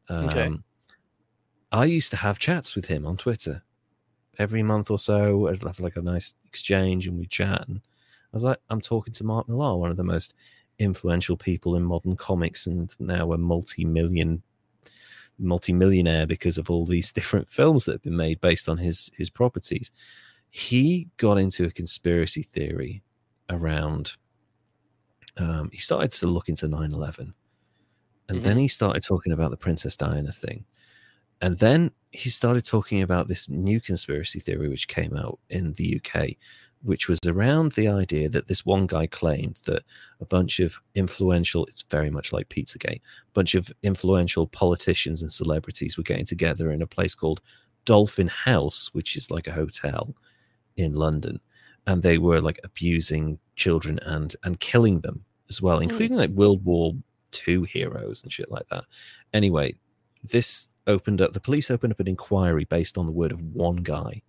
Um, 0.10 0.26
Okay. 0.26 0.50
I 1.72 1.86
used 1.86 2.10
to 2.12 2.18
have 2.18 2.40
chats 2.40 2.76
with 2.76 2.86
him 2.88 3.06
on 3.06 3.16
Twitter 3.18 3.62
every 4.40 4.64
month 4.64 4.92
or 4.92 5.00
so. 5.00 5.48
I'd 5.48 5.64
have 5.64 5.80
like 5.80 5.96
a 5.96 6.02
nice 6.02 6.36
exchange 6.46 7.08
and 7.08 7.18
we 7.18 7.28
chat. 7.28 7.68
And 7.68 7.78
I 7.78 8.36
was 8.36 8.44
like, 8.44 8.60
I'm 8.70 8.82
talking 8.82 9.14
to 9.14 9.24
Mark 9.24 9.48
Millar, 9.48 9.78
one 9.78 9.92
of 9.92 9.98
the 9.98 10.04
most 10.04 10.36
influential 10.80 11.38
people 11.38 11.76
in 11.76 11.84
modern 11.84 12.16
comics, 12.16 12.68
and 12.68 12.94
now 13.00 13.32
a 13.34 13.38
multi-million, 13.38 14.42
multi-millionaire 15.40 16.28
because 16.28 16.58
of 16.58 16.70
all 16.70 16.86
these 16.86 17.12
different 17.12 17.50
films 17.50 17.86
that 17.86 17.94
have 17.94 18.04
been 18.04 18.18
made 18.18 18.42
based 18.42 18.70
on 18.70 18.78
his 18.78 19.12
his 19.18 19.30
properties. 19.30 19.92
He 20.50 21.08
got 21.18 21.38
into 21.38 21.66
a 21.66 21.72
conspiracy 21.72 22.44
theory 22.44 23.04
around. 23.50 24.14
Um, 25.38 25.70
he 25.74 25.80
started 25.80 26.12
to 26.14 26.28
look 26.28 26.48
into 26.48 26.66
9-11 26.68 27.34
and 28.30 28.42
then 28.42 28.58
he 28.58 28.68
started 28.68 29.04
talking 29.04 29.34
about 29.34 29.52
the 29.52 29.58
princess 29.58 29.96
diana 29.96 30.32
thing 30.32 30.66
and 31.42 31.58
then 31.60 31.92
he 32.12 32.30
started 32.30 32.64
talking 32.64 33.02
about 33.02 33.28
this 33.28 33.50
new 33.50 33.82
conspiracy 33.82 34.40
theory 34.40 34.70
which 34.70 34.88
came 34.88 35.16
out 35.16 35.40
in 35.50 35.74
the 35.74 36.00
uk 36.00 36.28
which 36.84 37.08
was 37.08 37.20
around 37.26 37.72
the 37.72 37.88
idea 37.88 38.30
that 38.30 38.48
this 38.48 38.64
one 38.64 38.86
guy 38.86 39.08
claimed 39.08 39.60
that 39.66 39.82
a 40.22 40.26
bunch 40.26 40.60
of 40.60 40.78
influential 40.94 41.66
it's 41.66 41.84
very 41.90 42.10
much 42.10 42.32
like 42.32 42.48
pizzagate 42.50 43.02
a 43.02 43.34
bunch 43.34 43.56
of 43.56 43.72
influential 43.84 44.48
politicians 44.48 45.22
and 45.22 45.32
celebrities 45.32 45.98
were 45.98 46.04
getting 46.04 46.26
together 46.26 46.72
in 46.72 46.82
a 46.82 46.88
place 46.88 47.16
called 47.16 47.42
dolphin 47.86 48.28
house 48.28 48.90
which 48.94 49.16
is 49.16 49.32
like 49.32 49.48
a 49.48 49.52
hotel 49.52 50.16
in 50.78 50.94
london. 50.94 51.40
And 51.88 52.02
they 52.02 52.18
were 52.18 52.42
like 52.42 52.60
abusing 52.64 53.38
children 53.56 54.00
and 54.04 54.36
and 54.44 54.60
killing 54.60 55.02
them 55.02 55.24
as 55.50 55.62
well 55.62 55.78
hmm. 55.78 55.84
including 55.84 56.18
like 56.18 56.32
world 56.32 56.66
war 56.66 56.94
two 57.32 57.64
heroes 57.64 58.24
and 58.24 58.32
shit 58.32 58.50
like 58.52 58.68
that. 58.70 58.86
Anyway 59.34 59.76
this 60.24 60.68
opened 60.88 61.22
up 61.22 61.34
the 61.34 61.40
police 61.40 61.72
opened 61.72 61.92
up 61.92 62.00
an 62.00 62.08
inquiry 62.08 62.66
based 62.66 62.98
on 62.98 63.06
the 63.06 63.12
word 63.12 63.32
of 63.32 63.42
one 63.42 63.78
guy 63.78 64.22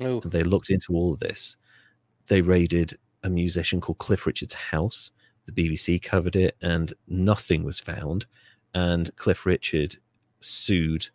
Oh, 0.00 0.20
and 0.20 0.32
they 0.32 0.42
looked 0.42 0.70
into 0.70 0.92
all 0.92 1.12
of 1.12 1.20
this. 1.20 1.56
They 2.26 2.40
raided 2.40 2.98
a 3.22 3.30
musician 3.30 3.80
called 3.80 3.98
Cliff 3.98 4.26
Richard's 4.26 4.54
house. 4.54 5.10
The 5.46 5.52
BBC 5.52 6.02
covered 6.02 6.36
it, 6.36 6.56
and 6.62 6.92
nothing 7.06 7.64
was 7.64 7.78
found. 7.78 8.26
And 8.74 9.14
Cliff 9.16 9.46
Richard 9.46 9.96
sued 10.40 11.06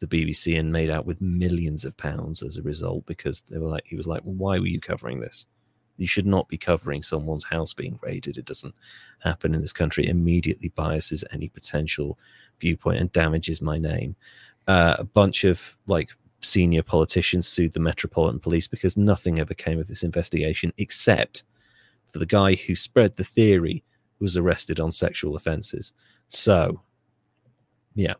the 0.00 0.06
BBC 0.06 0.58
and 0.58 0.70
made 0.70 0.90
out 0.90 1.06
with 1.06 1.20
millions 1.20 1.84
of 1.84 1.96
pounds 1.96 2.42
as 2.42 2.56
a 2.56 2.62
result 2.62 3.04
because 3.06 3.40
they 3.42 3.58
were 3.58 3.68
like, 3.68 3.84
he 3.86 3.96
was 3.96 4.06
like, 4.06 4.22
"Why 4.22 4.58
were 4.58 4.66
you 4.66 4.80
covering 4.80 5.20
this? 5.20 5.46
You 5.98 6.06
should 6.06 6.26
not 6.26 6.48
be 6.48 6.56
covering 6.56 7.02
someone's 7.02 7.44
house 7.44 7.74
being 7.74 7.98
raided. 8.02 8.38
It 8.38 8.46
doesn't 8.46 8.74
happen 9.18 9.54
in 9.54 9.60
this 9.60 9.72
country. 9.72 10.06
It 10.06 10.10
immediately 10.10 10.70
biases 10.70 11.24
any 11.32 11.48
potential 11.48 12.18
viewpoint 12.58 13.00
and 13.00 13.12
damages 13.12 13.60
my 13.60 13.78
name." 13.78 14.16
Uh, 14.66 14.96
a 14.98 15.04
bunch 15.04 15.44
of 15.44 15.76
like 15.86 16.10
senior 16.40 16.82
politicians 16.82 17.46
sued 17.46 17.72
the 17.72 17.80
Metropolitan 17.80 18.40
Police 18.40 18.68
because 18.68 18.96
nothing 18.96 19.38
ever 19.40 19.54
came 19.54 19.78
of 19.78 19.88
this 19.88 20.02
investigation 20.02 20.72
except 20.78 21.42
for 22.08 22.18
the 22.18 22.26
guy 22.26 22.54
who 22.54 22.74
spread 22.74 23.16
the 23.16 23.24
theory 23.24 23.84
was 24.20 24.36
arrested 24.36 24.80
on 24.80 24.92
sexual 24.92 25.36
offenses. 25.36 25.92
So, 26.28 26.80
yeah. 27.94 28.14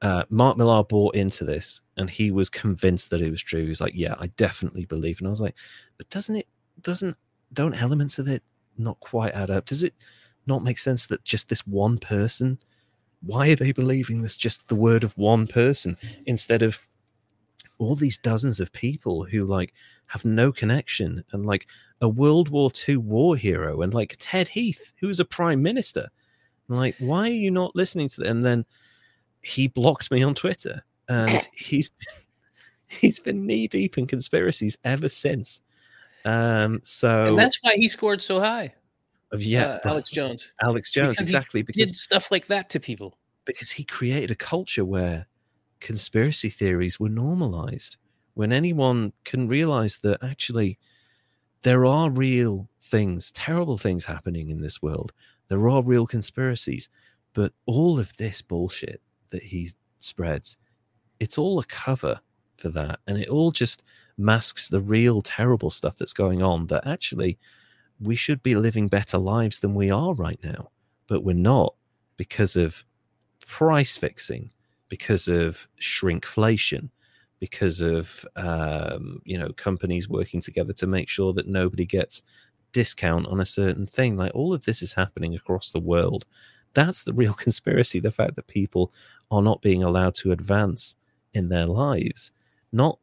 Uh, 0.00 0.22
Mark 0.30 0.56
Millar 0.56 0.84
bought 0.84 1.16
into 1.16 1.44
this 1.44 1.80
and 1.96 2.08
he 2.08 2.30
was 2.30 2.48
convinced 2.48 3.10
that 3.10 3.20
it 3.20 3.30
was 3.30 3.42
true. 3.42 3.64
He 3.64 3.68
was 3.68 3.80
like, 3.80 3.94
Yeah, 3.96 4.14
I 4.20 4.28
definitely 4.36 4.84
believe. 4.84 5.18
And 5.18 5.26
I 5.26 5.30
was 5.30 5.40
like, 5.40 5.56
But 5.96 6.08
doesn't 6.10 6.36
it, 6.36 6.48
doesn't, 6.82 7.16
don't 7.52 7.74
elements 7.74 8.18
of 8.18 8.28
it 8.28 8.42
not 8.76 8.98
quite 9.00 9.34
add 9.34 9.50
up? 9.50 9.64
Does 9.66 9.84
it 9.84 9.94
not 10.46 10.64
make 10.64 10.78
sense 10.78 11.06
that 11.06 11.24
just 11.24 11.48
this 11.48 11.66
one 11.66 11.98
person, 11.98 12.58
why 13.22 13.48
are 13.50 13.56
they 13.56 13.72
believing 13.72 14.22
this 14.22 14.36
just 14.36 14.66
the 14.68 14.74
word 14.74 15.04
of 15.04 15.16
one 15.16 15.46
person 15.46 15.96
instead 16.26 16.62
of 16.62 16.78
all 17.78 17.94
these 17.94 18.18
dozens 18.18 18.58
of 18.58 18.72
people 18.72 19.24
who 19.24 19.44
like 19.44 19.72
have 20.06 20.24
no 20.24 20.50
connection 20.50 21.22
and 21.32 21.46
like 21.46 21.66
a 22.00 22.08
World 22.08 22.48
War 22.48 22.70
II 22.88 22.96
war 22.96 23.36
hero 23.36 23.82
and 23.82 23.94
like 23.94 24.16
Ted 24.18 24.48
Heath, 24.48 24.94
who 24.98 25.06
was 25.06 25.20
a 25.20 25.24
prime 25.24 25.62
minister. 25.62 26.08
I'm 26.68 26.76
like, 26.76 26.96
why 26.98 27.28
are 27.28 27.32
you 27.32 27.50
not 27.50 27.76
listening 27.76 28.08
to 28.08 28.20
that? 28.22 28.28
And 28.28 28.42
then 28.42 28.64
he 29.42 29.68
blocked 29.68 30.10
me 30.10 30.22
on 30.22 30.34
Twitter 30.34 30.82
and 31.08 31.48
he's 31.54 31.90
he's 32.88 33.20
been 33.20 33.46
knee 33.46 33.68
deep 33.68 33.98
in 33.98 34.06
conspiracies 34.06 34.76
ever 34.84 35.08
since. 35.08 35.60
Um 36.24 36.80
so 36.82 37.28
and 37.28 37.38
that's 37.38 37.58
why 37.62 37.74
he 37.76 37.88
scored 37.88 38.20
so 38.22 38.40
high. 38.40 38.74
Of 39.30 39.42
yeah, 39.42 39.78
uh, 39.84 39.90
Alex 39.90 40.10
Jones 40.10 40.52
Alex 40.62 40.90
Jones, 40.90 41.20
exactly 41.20 41.62
because 41.62 41.76
he 41.76 41.82
exactly 41.82 41.86
because 41.86 41.90
did 41.92 41.96
stuff 41.96 42.30
like 42.30 42.46
that 42.46 42.70
to 42.70 42.80
people. 42.80 43.18
because 43.44 43.70
he 43.70 43.84
created 43.84 44.30
a 44.30 44.34
culture 44.34 44.84
where 44.84 45.26
conspiracy 45.80 46.50
theories 46.50 46.98
were 46.98 47.08
normalized 47.10 47.96
when 48.34 48.52
anyone 48.52 49.12
can 49.24 49.46
realize 49.48 49.98
that 49.98 50.22
actually 50.22 50.78
there 51.62 51.84
are 51.84 52.10
real 52.10 52.68
things 52.80 53.30
terrible 53.32 53.76
things 53.78 54.04
happening 54.04 54.48
in 54.50 54.60
this 54.60 54.80
world 54.82 55.12
there 55.48 55.68
are 55.68 55.82
real 55.82 56.06
conspiracies 56.06 56.88
but 57.34 57.52
all 57.66 57.98
of 57.98 58.16
this 58.16 58.42
bullshit 58.42 59.00
that 59.30 59.42
he 59.42 59.70
spreads 59.98 60.56
it's 61.20 61.38
all 61.38 61.58
a 61.58 61.64
cover 61.66 62.20
for 62.58 62.68
that. 62.70 63.00
And 63.06 63.18
it 63.18 63.28
all 63.28 63.50
just 63.50 63.82
masks 64.16 64.68
the 64.68 64.80
real 64.80 65.22
terrible 65.22 65.70
stuff 65.70 65.96
that's 65.96 66.12
going 66.12 66.42
on 66.42 66.66
that 66.66 66.86
actually 66.86 67.38
we 68.00 68.14
should 68.14 68.42
be 68.42 68.54
living 68.54 68.86
better 68.86 69.18
lives 69.18 69.60
than 69.60 69.74
we 69.74 69.90
are 69.90 70.14
right 70.14 70.38
now. 70.42 70.70
But 71.06 71.24
we're 71.24 71.34
not 71.34 71.74
because 72.16 72.56
of 72.56 72.84
price 73.46 73.96
fixing 73.96 74.50
because 74.88 75.28
of 75.28 75.66
shrinkflation 75.80 76.90
because 77.40 77.80
of 77.80 78.26
um, 78.36 79.20
you 79.24 79.38
know 79.38 79.50
companies 79.56 80.08
working 80.08 80.40
together 80.40 80.72
to 80.72 80.86
make 80.86 81.08
sure 81.08 81.32
that 81.32 81.46
nobody 81.46 81.84
gets 81.84 82.22
discount 82.72 83.26
on 83.26 83.40
a 83.40 83.46
certain 83.46 83.86
thing. 83.86 84.16
Like 84.16 84.34
all 84.34 84.52
of 84.52 84.64
this 84.64 84.82
is 84.82 84.92
happening 84.92 85.34
across 85.34 85.70
the 85.70 85.80
world. 85.80 86.26
That's 86.74 87.02
the 87.02 87.14
real 87.14 87.34
conspiracy 87.46 88.00
the 88.00 88.10
fact 88.10 88.36
that 88.36 88.46
people 88.46 88.92
are 89.30 89.42
not 89.42 89.62
being 89.62 89.82
allowed 89.82 90.14
to 90.16 90.32
advance 90.32 90.96
in 91.34 91.48
their 91.48 91.66
lives 91.66 92.32
not 92.72 92.98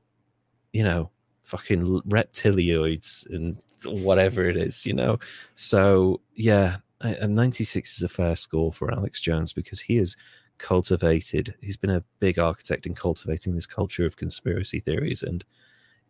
you 0.73 0.83
know 0.83 1.09
fucking 1.43 2.01
reptilioids 2.09 3.29
and 3.29 3.57
whatever 3.85 4.49
it 4.49 4.57
is 4.57 4.85
you 4.85 4.93
know? 4.93 5.19
So 5.55 6.21
yeah 6.33 6.77
a 7.01 7.15
a 7.23 7.27
96 7.27 7.97
is 7.97 8.03
a 8.03 8.09
fair 8.09 8.35
score 8.35 8.71
for 8.71 8.91
alex 8.93 9.19
jones 9.19 9.51
because 9.51 9.81
he 9.81 9.97
has 9.97 10.15
cultivated 10.57 11.53
he's 11.61 11.75
been 11.75 11.89
a 11.89 12.03
big 12.19 12.39
architect 12.39 12.85
in 12.85 12.95
cultivating 12.95 13.53
this 13.53 13.65
culture 13.65 14.05
of 14.05 14.15
conspiracy 14.15 14.79
theories 14.79 15.21
and 15.21 15.43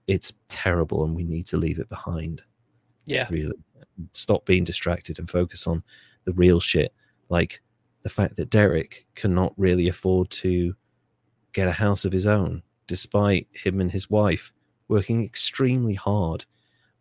it's 0.08 0.34
terrible 0.48 1.04
and 1.04 1.16
we 1.16 1.24
need 1.24 1.48
to 1.48 1.58
leave 1.58 1.80
it 1.80 1.90
behind. 1.90 2.44
Yeah. 3.06 3.28
really. 3.30 3.56
Stop 4.14 4.46
being 4.46 4.64
distracted 4.64 5.20
and 5.20 5.30
focus 5.30 5.68
on 5.68 5.84
the 6.26 6.34
real 6.34 6.60
shit. 6.60 6.94
Like 7.30 7.62
the 8.04 8.10
fact 8.10 8.36
that 8.36 8.50
derek 8.50 9.06
cannot 9.16 9.54
really 9.58 9.88
afford 9.88 10.30
to 10.30 10.76
get 11.54 11.68
a 11.68 11.72
house 11.72 12.06
of 12.06 12.12
his 12.12 12.28
own 12.28 12.62
despite 12.88 13.48
him 13.52 13.82
and 13.82 13.92
his 13.92 14.10
wife 14.10 14.54
working 14.88 15.24
extremely 15.24 15.94
hard 15.96 16.46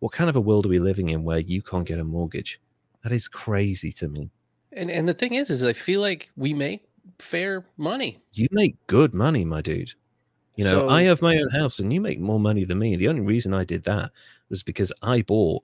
what 0.00 0.12
kind 0.12 0.28
of 0.30 0.36
a 0.36 0.40
world 0.40 0.66
are 0.66 0.70
we 0.70 0.78
living 0.78 1.08
in 1.10 1.24
where 1.24 1.38
you 1.38 1.62
can't 1.62 1.86
get 1.86 1.98
a 1.98 2.04
mortgage 2.04 2.60
that 3.02 3.12
is 3.12 3.28
crazy 3.28 3.92
to 3.92 4.08
me 4.08 4.30
And 4.72 4.90
and 4.90 5.06
the 5.08 5.14
thing 5.14 5.34
is, 5.34 5.50
is 5.50 5.62
I 5.64 5.72
feel 5.72 6.00
like 6.00 6.30
we 6.36 6.52
make 6.54 6.82
fair 7.18 7.64
money. 7.76 8.22
you 8.32 8.48
make 8.50 8.74
good 8.86 9.14
money, 9.14 9.44
my 9.44 9.60
dude. 9.60 9.92
You 10.56 10.64
know, 10.64 10.70
So- 10.70 10.88
I 10.88 11.02
have 11.02 11.20
my 11.22 11.36
own 11.36 11.50
house 11.50 11.78
and 11.80 11.92
you 11.92 12.00
make 12.00 12.18
more 12.18 12.40
money 12.40 12.64
than 12.64 12.78
me. 12.78 12.96
The 12.96 13.08
only 13.08 13.20
reason 13.20 13.52
I 13.54 13.64
did 13.64 13.82
that 13.84 14.10
was 14.48 14.62
because 14.62 14.92
I 15.02 15.22
bought 15.22 15.62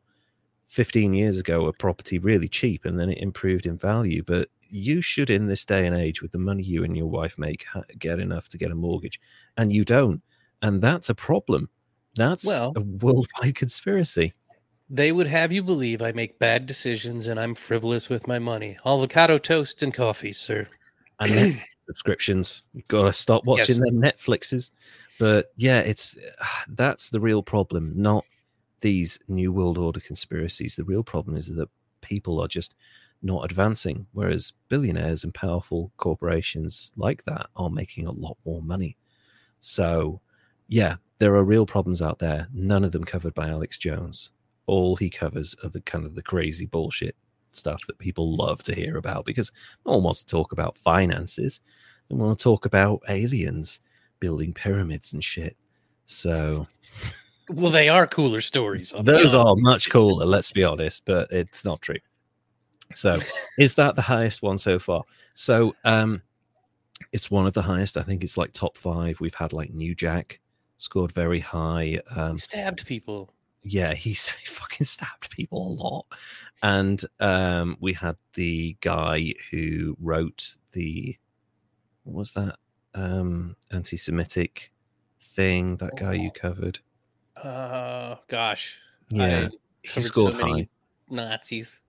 15 0.67 1.13
years 1.15 1.41
ago 1.41 1.67
a 1.67 1.73
property 1.73 2.19
really 2.19 2.49
cheap 2.49 2.85
and 2.85 2.99
then 2.99 3.11
it 3.11 3.19
improved 3.19 3.67
in 3.67 3.77
value. 3.79 4.23
But 4.23 4.49
you 4.69 5.01
should, 5.03 5.31
in 5.31 5.47
this 5.49 5.65
day 5.65 5.87
and 5.87 5.97
age, 5.97 6.23
with 6.23 6.31
the 6.33 6.39
money 6.39 6.63
you 6.63 6.85
and 6.85 6.97
your 6.97 7.07
wife 7.11 7.37
make, 7.39 7.65
get 7.99 8.21
enough 8.21 8.49
to 8.51 8.59
get 8.59 8.71
a 8.71 8.75
mortgage. 8.77 9.21
And 9.57 9.73
you 9.73 9.85
don't. 9.85 10.23
And 10.63 10.83
that's 10.83 11.09
a 11.09 11.15
problem. 11.15 11.69
That's 12.17 12.47
Well- 12.47 12.73
a 12.77 12.81
worldwide 12.81 13.55
conspiracy. 13.63 14.33
They 14.93 15.13
would 15.13 15.29
have 15.29 15.53
you 15.53 15.63
believe 15.63 16.03
I 16.03 16.11
make 16.11 16.41
bad 16.41 16.67
decisions 16.67 17.29
and 17.29 17.39
I'm 17.39 17.55
frivolous 17.55 18.09
with 18.09 18.27
my 18.27 18.41
money. 18.41 18.77
Avocado 18.85 19.39
toast 19.39 19.85
and 19.85 19.95
coffee, 19.95 20.33
sir. 20.33 20.67
and 21.21 21.61
subscriptions. 21.87 22.65
You've 22.75 22.89
got 22.89 23.05
to 23.05 23.13
stop 23.13 23.47
watching 23.47 23.77
Yes. 23.77 23.85
them 23.85 24.01
Netflixes. 24.03 24.73
But 25.21 25.53
yeah, 25.57 25.79
it's 25.81 26.17
ah, 26.41 26.65
that's 26.71 27.11
the 27.11 27.21
real 27.21 27.41
problem, 27.43 27.93
not 27.95 28.25
these 28.81 29.17
new 29.29 29.53
world 29.53 29.79
order 29.79 30.01
conspiracies. 30.01 30.75
The 30.75 30.83
real 30.85 31.05
problem 31.05 31.37
is 31.37 31.47
that 31.55 31.69
people 32.01 32.41
are 32.41 32.49
just 32.49 32.75
not 33.23 33.45
advancing. 33.45 34.07
Whereas 34.13 34.53
billionaires 34.69 35.23
and 35.23 35.33
powerful 35.33 35.93
corporations 35.99 36.91
like 36.97 37.23
that 37.25 37.47
are 37.55 37.71
making 37.71 38.07
a 38.09 38.13
lot 38.13 38.39
more 38.45 38.61
money. 38.63 38.97
So, 39.61 40.21
yeah, 40.69 40.97
there 41.19 41.35
are 41.35 41.45
real 41.45 41.67
problems 41.67 42.03
out 42.03 42.19
there. 42.19 42.49
None 42.53 42.85
of 42.85 42.93
them 42.93 43.05
covered 43.05 43.35
by 43.35 43.49
Alex 43.49 43.79
Jones. 43.79 44.31
All 44.67 44.97
he 44.97 45.11
covers 45.11 45.55
are 45.63 45.69
the 45.69 45.81
kind 45.83 46.05
of 46.05 46.15
the 46.15 46.23
crazy 46.23 46.67
bullshit 46.67 47.17
stuff 47.53 47.81
that 47.87 47.99
people 47.99 48.37
love 48.37 48.63
to 48.63 48.75
hear 48.75 48.97
about 48.97 49.25
because 49.25 49.53
no 49.85 49.93
one 49.93 50.05
wants 50.05 50.23
to 50.23 50.31
talk 50.31 50.53
about 50.53 50.79
finances. 50.79 51.61
They 52.09 52.17
want 52.17 52.39
to 52.39 52.43
talk 52.43 52.67
about 52.67 53.03
aliens 53.09 53.81
building 54.19 54.53
pyramids 54.53 55.13
and 55.13 55.23
shit. 55.23 55.57
So, 56.07 56.67
well, 57.49 57.71
they 57.71 57.89
are 57.89 58.07
cooler 58.07 58.41
stories. 58.41 58.93
Those 59.01 59.35
are 59.35 59.57
much 59.57 59.91
cooler, 59.91 60.27
let's 60.27 60.53
be 60.53 60.65
honest, 60.65 61.05
but 61.05 61.31
it's 61.31 61.65
not 61.65 61.81
true. 61.83 61.99
So, 62.95 63.21
is 63.59 63.75
that 63.77 63.97
the 63.97 64.03
highest 64.03 64.43
one 64.43 64.59
so 64.59 64.79
far? 64.79 65.03
So, 65.33 65.75
um, 65.85 66.23
it's 67.13 67.31
one 67.31 67.47
of 67.47 67.55
the 67.55 67.63
highest. 67.63 67.97
I 67.97 68.03
think 68.03 68.23
it's 68.23 68.37
like 68.37 68.53
top 68.53 68.77
five. 68.77 69.21
We've 69.21 69.35
had 69.35 69.53
like 69.53 69.73
New 69.73 69.95
Jack 69.95 70.41
scored 70.77 71.13
very 71.13 71.41
high. 71.41 72.01
Um, 72.15 72.37
stabbed 72.37 72.87
people. 72.87 73.33
Yeah, 73.63 73.95
he's 73.95 74.29
he 74.41 74.47
fucking 74.47 74.87
stabbed 74.87 75.31
people 75.31 75.69
a 75.69 75.75
lot. 75.83 76.07
And 76.63 77.03
um, 77.21 77.77
we 77.81 77.93
had 77.93 78.17
the 78.35 78.77
guy 78.81 79.35
who 79.51 79.97
wrote 80.01 80.57
the 80.73 81.17
what 82.05 82.17
was 82.17 82.33
that 82.33 82.57
um, 82.95 83.57
anti-Semitic 83.71 84.73
thing? 85.23 85.77
That 85.77 85.97
guy 85.97 86.15
you 86.15 86.31
covered. 86.31 86.81
Uh, 87.37 88.17
gosh. 88.29 88.79
Yeah, 89.11 89.49
he 89.83 90.01
scored 90.01 90.37
so 90.37 90.47
high. 90.47 90.69
Nazis. 91.09 91.81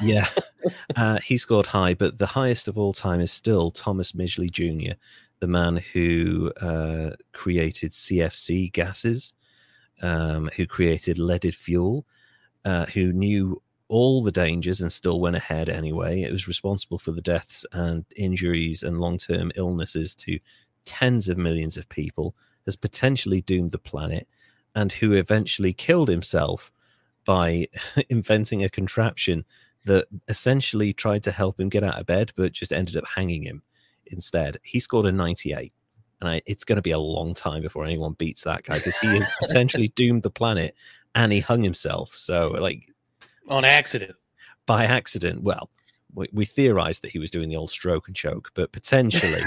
yeah, 0.00 0.28
uh, 0.96 1.18
he 1.20 1.36
scored 1.36 1.66
high, 1.66 1.94
but 1.94 2.18
the 2.18 2.26
highest 2.26 2.68
of 2.68 2.78
all 2.78 2.92
time 2.92 3.20
is 3.20 3.32
still 3.32 3.70
Thomas 3.70 4.12
Midgley 4.12 4.50
Jr., 4.50 4.94
the 5.40 5.46
man 5.46 5.82
who 5.92 6.52
uh, 6.60 7.10
created 7.32 7.90
CFC 7.90 8.72
gases, 8.72 9.32
um, 10.00 10.50
who 10.56 10.66
created 10.66 11.18
leaded 11.18 11.54
fuel, 11.54 12.06
uh, 12.64 12.86
who 12.86 13.12
knew 13.12 13.60
all 13.88 14.22
the 14.22 14.32
dangers 14.32 14.80
and 14.80 14.90
still 14.90 15.20
went 15.20 15.36
ahead 15.36 15.68
anyway. 15.68 16.22
It 16.22 16.32
was 16.32 16.48
responsible 16.48 16.98
for 16.98 17.12
the 17.12 17.20
deaths 17.20 17.66
and 17.72 18.04
injuries 18.16 18.82
and 18.82 19.00
long 19.00 19.18
term 19.18 19.52
illnesses 19.56 20.14
to 20.16 20.38
tens 20.84 21.28
of 21.28 21.38
millions 21.38 21.76
of 21.76 21.88
people, 21.88 22.34
has 22.64 22.76
potentially 22.76 23.40
doomed 23.42 23.72
the 23.72 23.78
planet, 23.78 24.28
and 24.74 24.92
who 24.92 25.12
eventually 25.12 25.72
killed 25.72 26.08
himself 26.08 26.70
by 27.24 27.68
inventing 28.08 28.64
a 28.64 28.68
contraption 28.68 29.44
that 29.84 30.06
essentially 30.28 30.92
tried 30.92 31.22
to 31.24 31.32
help 31.32 31.58
him 31.58 31.68
get 31.68 31.84
out 31.84 31.98
of 31.98 32.06
bed, 32.06 32.32
but 32.36 32.52
just 32.52 32.72
ended 32.72 32.96
up 32.96 33.06
hanging 33.06 33.42
him 33.42 33.62
instead. 34.06 34.58
He 34.62 34.80
scored 34.80 35.06
a 35.06 35.12
98. 35.12 35.72
And 36.20 36.30
I, 36.30 36.42
it's 36.46 36.62
going 36.62 36.76
to 36.76 36.82
be 36.82 36.92
a 36.92 36.98
long 36.98 37.34
time 37.34 37.62
before 37.62 37.84
anyone 37.84 38.12
beats 38.12 38.44
that 38.44 38.62
guy 38.62 38.78
because 38.78 38.96
he 38.98 39.08
has 39.08 39.28
potentially 39.40 39.88
doomed 39.88 40.22
the 40.22 40.30
planet 40.30 40.76
and 41.16 41.32
he 41.32 41.40
hung 41.40 41.62
himself. 41.64 42.14
So, 42.14 42.46
like, 42.46 42.88
on 43.48 43.64
accident. 43.64 44.14
By 44.66 44.84
accident. 44.84 45.42
Well, 45.42 45.68
we, 46.14 46.28
we 46.32 46.44
theorized 46.44 47.02
that 47.02 47.10
he 47.10 47.18
was 47.18 47.30
doing 47.30 47.48
the 47.48 47.56
old 47.56 47.70
stroke 47.70 48.06
and 48.06 48.16
choke, 48.16 48.52
but 48.54 48.70
potentially 48.70 49.42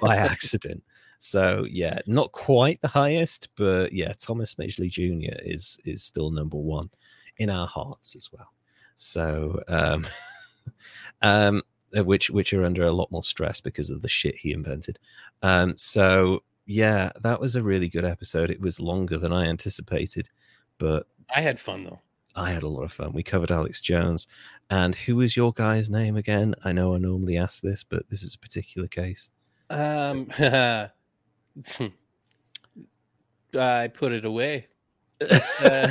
by 0.00 0.16
accident. 0.16 0.82
So 1.18 1.66
yeah, 1.70 1.98
not 2.06 2.32
quite 2.32 2.80
the 2.80 2.88
highest, 2.88 3.48
but 3.56 3.92
yeah, 3.92 4.12
Thomas 4.18 4.56
Midgley 4.56 4.90
Jr. 4.90 5.36
is 5.42 5.78
is 5.84 6.02
still 6.02 6.30
number 6.30 6.58
one 6.58 6.90
in 7.38 7.50
our 7.50 7.66
hearts 7.66 8.14
as 8.16 8.30
well. 8.32 8.53
So, 8.96 9.62
um, 9.68 10.06
um, 11.22 11.62
uh, 11.96 12.04
which 12.04 12.30
which 12.30 12.52
are 12.52 12.64
under 12.64 12.84
a 12.84 12.92
lot 12.92 13.10
more 13.10 13.22
stress 13.22 13.60
because 13.60 13.90
of 13.90 14.02
the 14.02 14.08
shit 14.08 14.36
he 14.36 14.52
invented. 14.52 14.98
Um, 15.42 15.76
so 15.76 16.42
yeah, 16.66 17.10
that 17.20 17.40
was 17.40 17.56
a 17.56 17.62
really 17.62 17.88
good 17.88 18.04
episode. 18.04 18.50
It 18.50 18.60
was 18.60 18.80
longer 18.80 19.18
than 19.18 19.32
I 19.32 19.46
anticipated, 19.46 20.28
but 20.78 21.06
I 21.34 21.40
had 21.40 21.60
fun 21.60 21.84
though. 21.84 22.00
I 22.36 22.50
had 22.50 22.64
a 22.64 22.68
lot 22.68 22.82
of 22.82 22.92
fun. 22.92 23.12
We 23.12 23.22
covered 23.22 23.52
Alex 23.52 23.80
Jones, 23.80 24.26
and 24.70 24.94
who 24.94 25.16
was 25.16 25.36
your 25.36 25.52
guy's 25.52 25.88
name 25.88 26.16
again? 26.16 26.54
I 26.64 26.72
know 26.72 26.94
I 26.94 26.98
normally 26.98 27.36
ask 27.36 27.62
this, 27.62 27.84
but 27.84 28.08
this 28.10 28.22
is 28.24 28.34
a 28.34 28.38
particular 28.38 28.88
case. 28.88 29.30
Um, 29.70 30.28
so. 30.36 30.88
I 33.58 33.88
put 33.88 34.12
it 34.12 34.24
away. 34.24 34.68
Uh, 35.60 35.88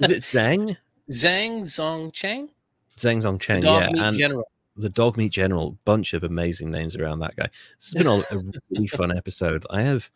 Is 0.00 0.10
it 0.10 0.18
Zhang? 0.18 0.76
Zhang 1.10 1.60
Zongchang? 1.60 2.48
Zhang 2.96 3.22
Zongchang, 3.22 3.62
yeah. 3.62 3.88
and 3.94 4.16
General. 4.16 4.44
The 4.78 4.90
Dog 4.90 5.16
Meat 5.16 5.32
General, 5.32 5.78
bunch 5.84 6.12
of 6.12 6.22
amazing 6.22 6.70
names 6.70 6.96
around 6.96 7.20
that 7.20 7.34
guy. 7.36 7.48
This 7.78 7.94
has 7.94 7.94
been 7.94 8.06
a, 8.06 8.52
really 8.70 8.86
fun 8.88 9.16
episode. 9.16 9.64
I 9.70 9.82
have 9.82 10.10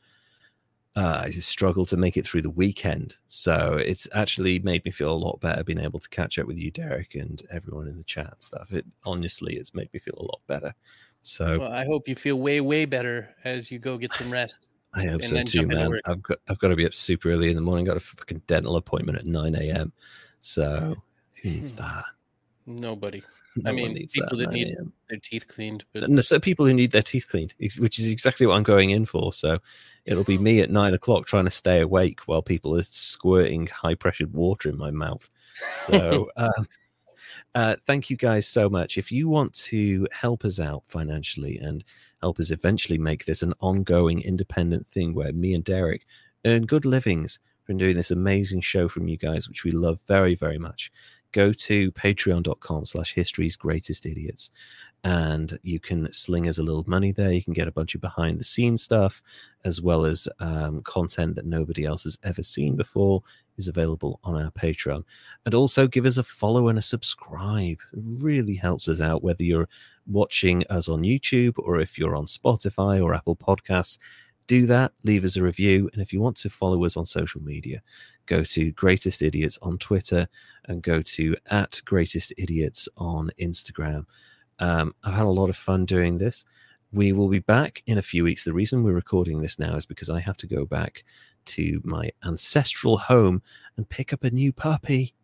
uh, 0.96 1.22
I 1.24 1.30
struggled 1.30 1.88
to 1.88 1.96
make 1.96 2.16
it 2.16 2.26
through 2.26 2.42
the 2.42 2.50
weekend. 2.50 3.16
So 3.28 3.78
it's 3.80 4.08
actually 4.12 4.58
made 4.58 4.84
me 4.84 4.90
feel 4.90 5.12
a 5.12 5.14
lot 5.14 5.40
better 5.40 5.62
being 5.62 5.78
able 5.78 6.00
to 6.00 6.08
catch 6.08 6.38
up 6.38 6.46
with 6.46 6.58
you, 6.58 6.70
Derek, 6.70 7.14
and 7.14 7.40
everyone 7.50 7.86
in 7.86 7.96
the 7.96 8.04
chat 8.04 8.32
and 8.32 8.42
stuff. 8.42 8.72
It 8.72 8.84
honestly, 9.04 9.56
it's 9.56 9.74
made 9.74 9.88
me 9.92 10.00
feel 10.00 10.16
a 10.18 10.24
lot 10.24 10.40
better. 10.46 10.74
So 11.22 11.60
well, 11.60 11.72
I 11.72 11.84
hope 11.84 12.08
you 12.08 12.16
feel 12.16 12.36
way, 12.36 12.60
way 12.60 12.86
better 12.86 13.34
as 13.44 13.70
you 13.70 13.78
go 13.78 13.98
get 13.98 14.12
some 14.14 14.32
rest. 14.32 14.58
I 14.94 15.06
hope 15.06 15.22
so 15.22 15.42
too, 15.44 15.66
man. 15.66 16.00
I've 16.04 16.22
got 16.22 16.38
I've 16.48 16.58
got 16.58 16.68
to 16.68 16.76
be 16.76 16.86
up 16.86 16.94
super 16.94 17.30
early 17.30 17.50
in 17.50 17.54
the 17.54 17.62
morning. 17.62 17.84
Got 17.84 17.96
a 17.96 18.00
fucking 18.00 18.42
dental 18.48 18.74
appointment 18.74 19.18
at 19.18 19.26
nine 19.26 19.54
a.m. 19.54 19.92
So 20.40 20.96
who 21.42 21.50
needs 21.50 21.70
hmm. 21.70 21.78
that? 21.78 22.04
Nobody. 22.66 23.22
No 23.56 23.70
I 23.70 23.72
mean, 23.72 24.06
people 24.06 24.38
that, 24.38 24.46
that 24.46 24.52
need 24.52 24.76
their 25.08 25.18
teeth 25.18 25.48
cleaned, 25.48 25.84
but 25.92 26.08
no, 26.08 26.22
so 26.22 26.38
people 26.38 26.66
who 26.66 26.72
need 26.72 26.92
their 26.92 27.02
teeth 27.02 27.26
cleaned, 27.28 27.52
which 27.58 27.98
is 27.98 28.08
exactly 28.08 28.46
what 28.46 28.54
I'm 28.54 28.62
going 28.62 28.90
in 28.90 29.04
for. 29.04 29.32
So 29.32 29.58
it'll 30.04 30.22
be 30.22 30.38
me 30.38 30.60
at 30.60 30.70
nine 30.70 30.94
o'clock 30.94 31.26
trying 31.26 31.46
to 31.46 31.50
stay 31.50 31.80
awake 31.80 32.20
while 32.26 32.42
people 32.42 32.76
are 32.76 32.82
squirting 32.84 33.66
high 33.66 33.96
pressured 33.96 34.32
water 34.32 34.68
in 34.68 34.78
my 34.78 34.92
mouth. 34.92 35.28
So 35.88 36.30
um, 36.36 36.68
uh, 37.54 37.76
thank 37.86 38.08
you 38.08 38.16
guys 38.16 38.46
so 38.46 38.68
much. 38.68 38.98
If 38.98 39.10
you 39.10 39.28
want 39.28 39.52
to 39.54 40.06
help 40.12 40.44
us 40.44 40.60
out 40.60 40.86
financially 40.86 41.58
and 41.58 41.82
help 42.20 42.38
us 42.38 42.52
eventually 42.52 42.98
make 42.98 43.24
this 43.24 43.42
an 43.42 43.54
ongoing 43.60 44.20
independent 44.22 44.86
thing 44.86 45.12
where 45.12 45.32
me 45.32 45.54
and 45.54 45.64
Derek 45.64 46.06
earn 46.44 46.66
good 46.66 46.84
livings 46.84 47.40
from 47.70 47.78
doing 47.78 47.94
this 47.94 48.10
amazing 48.10 48.60
show 48.60 48.88
from 48.88 49.06
you 49.06 49.16
guys, 49.16 49.48
which 49.48 49.62
we 49.62 49.70
love 49.70 50.00
very, 50.08 50.34
very 50.34 50.58
much, 50.58 50.90
go 51.30 51.52
to 51.52 51.92
patreon.com 51.92 52.84
slash 52.84 53.14
history's 53.14 53.54
greatest 53.54 54.06
idiots 54.06 54.50
and 55.04 55.56
you 55.62 55.78
can 55.78 56.10
sling 56.10 56.48
us 56.48 56.58
a 56.58 56.64
little 56.64 56.82
money 56.88 57.12
there. 57.12 57.30
You 57.30 57.44
can 57.44 57.52
get 57.52 57.68
a 57.68 57.72
bunch 57.72 57.94
of 57.94 58.00
behind 58.00 58.40
the 58.40 58.44
scenes 58.44 58.82
stuff 58.82 59.22
as 59.64 59.80
well 59.80 60.04
as 60.04 60.26
um, 60.40 60.82
content 60.82 61.36
that 61.36 61.46
nobody 61.46 61.84
else 61.84 62.02
has 62.02 62.18
ever 62.24 62.42
seen 62.42 62.74
before 62.74 63.22
is 63.56 63.68
available 63.68 64.18
on 64.24 64.34
our 64.34 64.50
patreon. 64.50 65.04
And 65.46 65.54
also 65.54 65.86
give 65.86 66.06
us 66.06 66.18
a 66.18 66.24
follow 66.24 66.66
and 66.66 66.76
a 66.76 66.82
subscribe. 66.82 67.78
It 67.92 68.02
really 68.20 68.56
helps 68.56 68.88
us 68.88 69.00
out 69.00 69.22
whether 69.22 69.44
you're 69.44 69.68
watching 70.06 70.64
us 70.70 70.88
on 70.88 71.02
youtube 71.02 71.54
or 71.58 71.78
if 71.78 71.96
you're 71.96 72.16
on 72.16 72.24
spotify 72.24 73.00
or 73.00 73.14
apple 73.14 73.36
podcasts 73.36 73.98
do 74.50 74.66
that 74.66 74.90
leave 75.04 75.24
us 75.24 75.36
a 75.36 75.42
review 75.42 75.88
and 75.92 76.02
if 76.02 76.12
you 76.12 76.20
want 76.20 76.36
to 76.36 76.50
follow 76.50 76.84
us 76.84 76.96
on 76.96 77.06
social 77.06 77.40
media 77.40 77.80
go 78.30 78.44
to 78.44 78.70
Greatest 78.72 79.22
Idiots 79.22 79.58
on 79.60 79.76
Twitter 79.76 80.28
and 80.66 80.82
go 80.82 81.02
to 81.02 81.36
at 81.50 81.80
Greatest 81.84 82.32
Idiots 82.38 82.88
on 82.96 83.30
Instagram. 83.40 84.06
Um, 84.60 84.94
I've 85.02 85.14
had 85.14 85.26
a 85.26 85.28
lot 85.40 85.50
of 85.50 85.56
fun 85.56 85.84
doing 85.84 86.18
this. 86.18 86.44
We 86.92 87.12
will 87.12 87.28
be 87.28 87.40
back 87.40 87.82
in 87.86 87.98
a 87.98 88.02
few 88.02 88.22
weeks. 88.22 88.44
The 88.44 88.52
reason 88.52 88.84
we're 88.84 88.92
recording 88.92 89.40
this 89.40 89.58
now 89.58 89.74
is 89.74 89.84
because 89.84 90.10
I 90.10 90.20
have 90.20 90.36
to 90.38 90.46
go 90.46 90.64
back 90.64 91.02
to 91.46 91.80
my 91.84 92.12
ancestral 92.24 92.98
home 92.98 93.42
and 93.76 93.88
pick 93.88 94.12
up 94.12 94.22
a 94.22 94.30
new 94.30 94.52
puppy. 94.52 95.14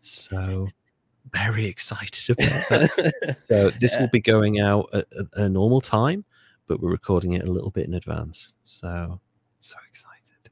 So 0.00 0.68
very 1.32 1.66
excited 1.66 2.30
about 2.30 2.68
that. 2.68 3.36
so 3.38 3.70
this 3.70 3.96
will 3.98 4.08
be 4.08 4.20
going 4.20 4.60
out 4.60 4.90
at 4.92 5.06
a 5.32 5.48
normal 5.48 5.80
time, 5.80 6.26
but 6.66 6.80
we're 6.80 6.90
recording 6.90 7.32
it 7.32 7.46
a 7.46 7.50
little 7.50 7.70
bit 7.70 7.86
in 7.86 7.94
advance. 7.94 8.54
So 8.64 9.20
so 9.60 9.76
excited. 9.88 10.50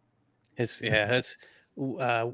It's 0.56 0.82
yeah, 0.82 1.14
it's 1.16 1.36
uh, 1.78 2.30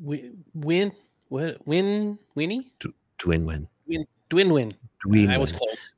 win, 0.00 0.92
what, 1.28 1.66
win, 1.66 2.18
Winnie, 2.34 2.72
Twin 3.18 3.44
win, 3.44 3.68
win, 3.86 4.06
Twin 4.28 4.52
win. 4.52 4.74
Dwin 5.06 5.30
I 5.30 5.38
was 5.38 5.52
close. 5.52 5.90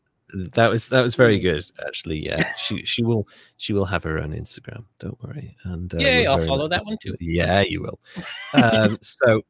That 0.55 0.69
was 0.69 0.89
that 0.89 1.03
was 1.03 1.15
very 1.15 1.39
good, 1.39 1.65
actually. 1.87 2.25
Yeah, 2.25 2.45
she 2.59 2.85
she 2.85 3.05
will 3.05 3.29
she 3.57 3.73
will 3.73 3.85
have 3.85 4.03
her 4.05 4.19
own 4.19 4.33
Instagram. 4.33 4.85
Don't 4.99 5.21
worry. 5.23 5.57
And 5.65 5.93
uh, 5.95 5.99
yeah, 5.99 6.31
I'll 6.31 6.45
follow 6.45 6.69
that 6.69 6.85
one 6.85 6.97
too. 7.01 7.15
Yeah, 7.21 7.61
you 7.61 7.83
will. 7.83 8.01
um, 8.55 8.99
so, 9.03 9.43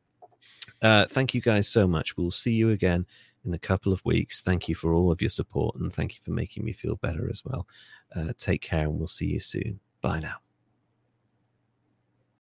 uh, 0.82 1.06
thank 1.08 1.34
you 1.34 1.40
guys 1.40 1.68
so 1.68 1.86
much. 1.86 2.16
We'll 2.16 2.30
see 2.30 2.52
you 2.52 2.70
again 2.70 3.06
in 3.44 3.54
a 3.54 3.58
couple 3.58 3.92
of 3.92 4.04
weeks. 4.04 4.40
Thank 4.40 4.68
you 4.68 4.74
for 4.74 4.92
all 4.92 5.10
of 5.10 5.20
your 5.20 5.30
support 5.30 5.76
and 5.76 5.92
thank 5.92 6.14
you 6.14 6.20
for 6.22 6.30
making 6.32 6.64
me 6.64 6.72
feel 6.72 6.96
better 6.96 7.28
as 7.28 7.44
well. 7.44 7.66
Uh, 8.14 8.32
take 8.38 8.62
care, 8.62 8.86
and 8.86 8.98
we'll 8.98 9.06
see 9.06 9.26
you 9.26 9.40
soon. 9.40 9.80
Bye 10.00 10.20
now. 10.20 10.43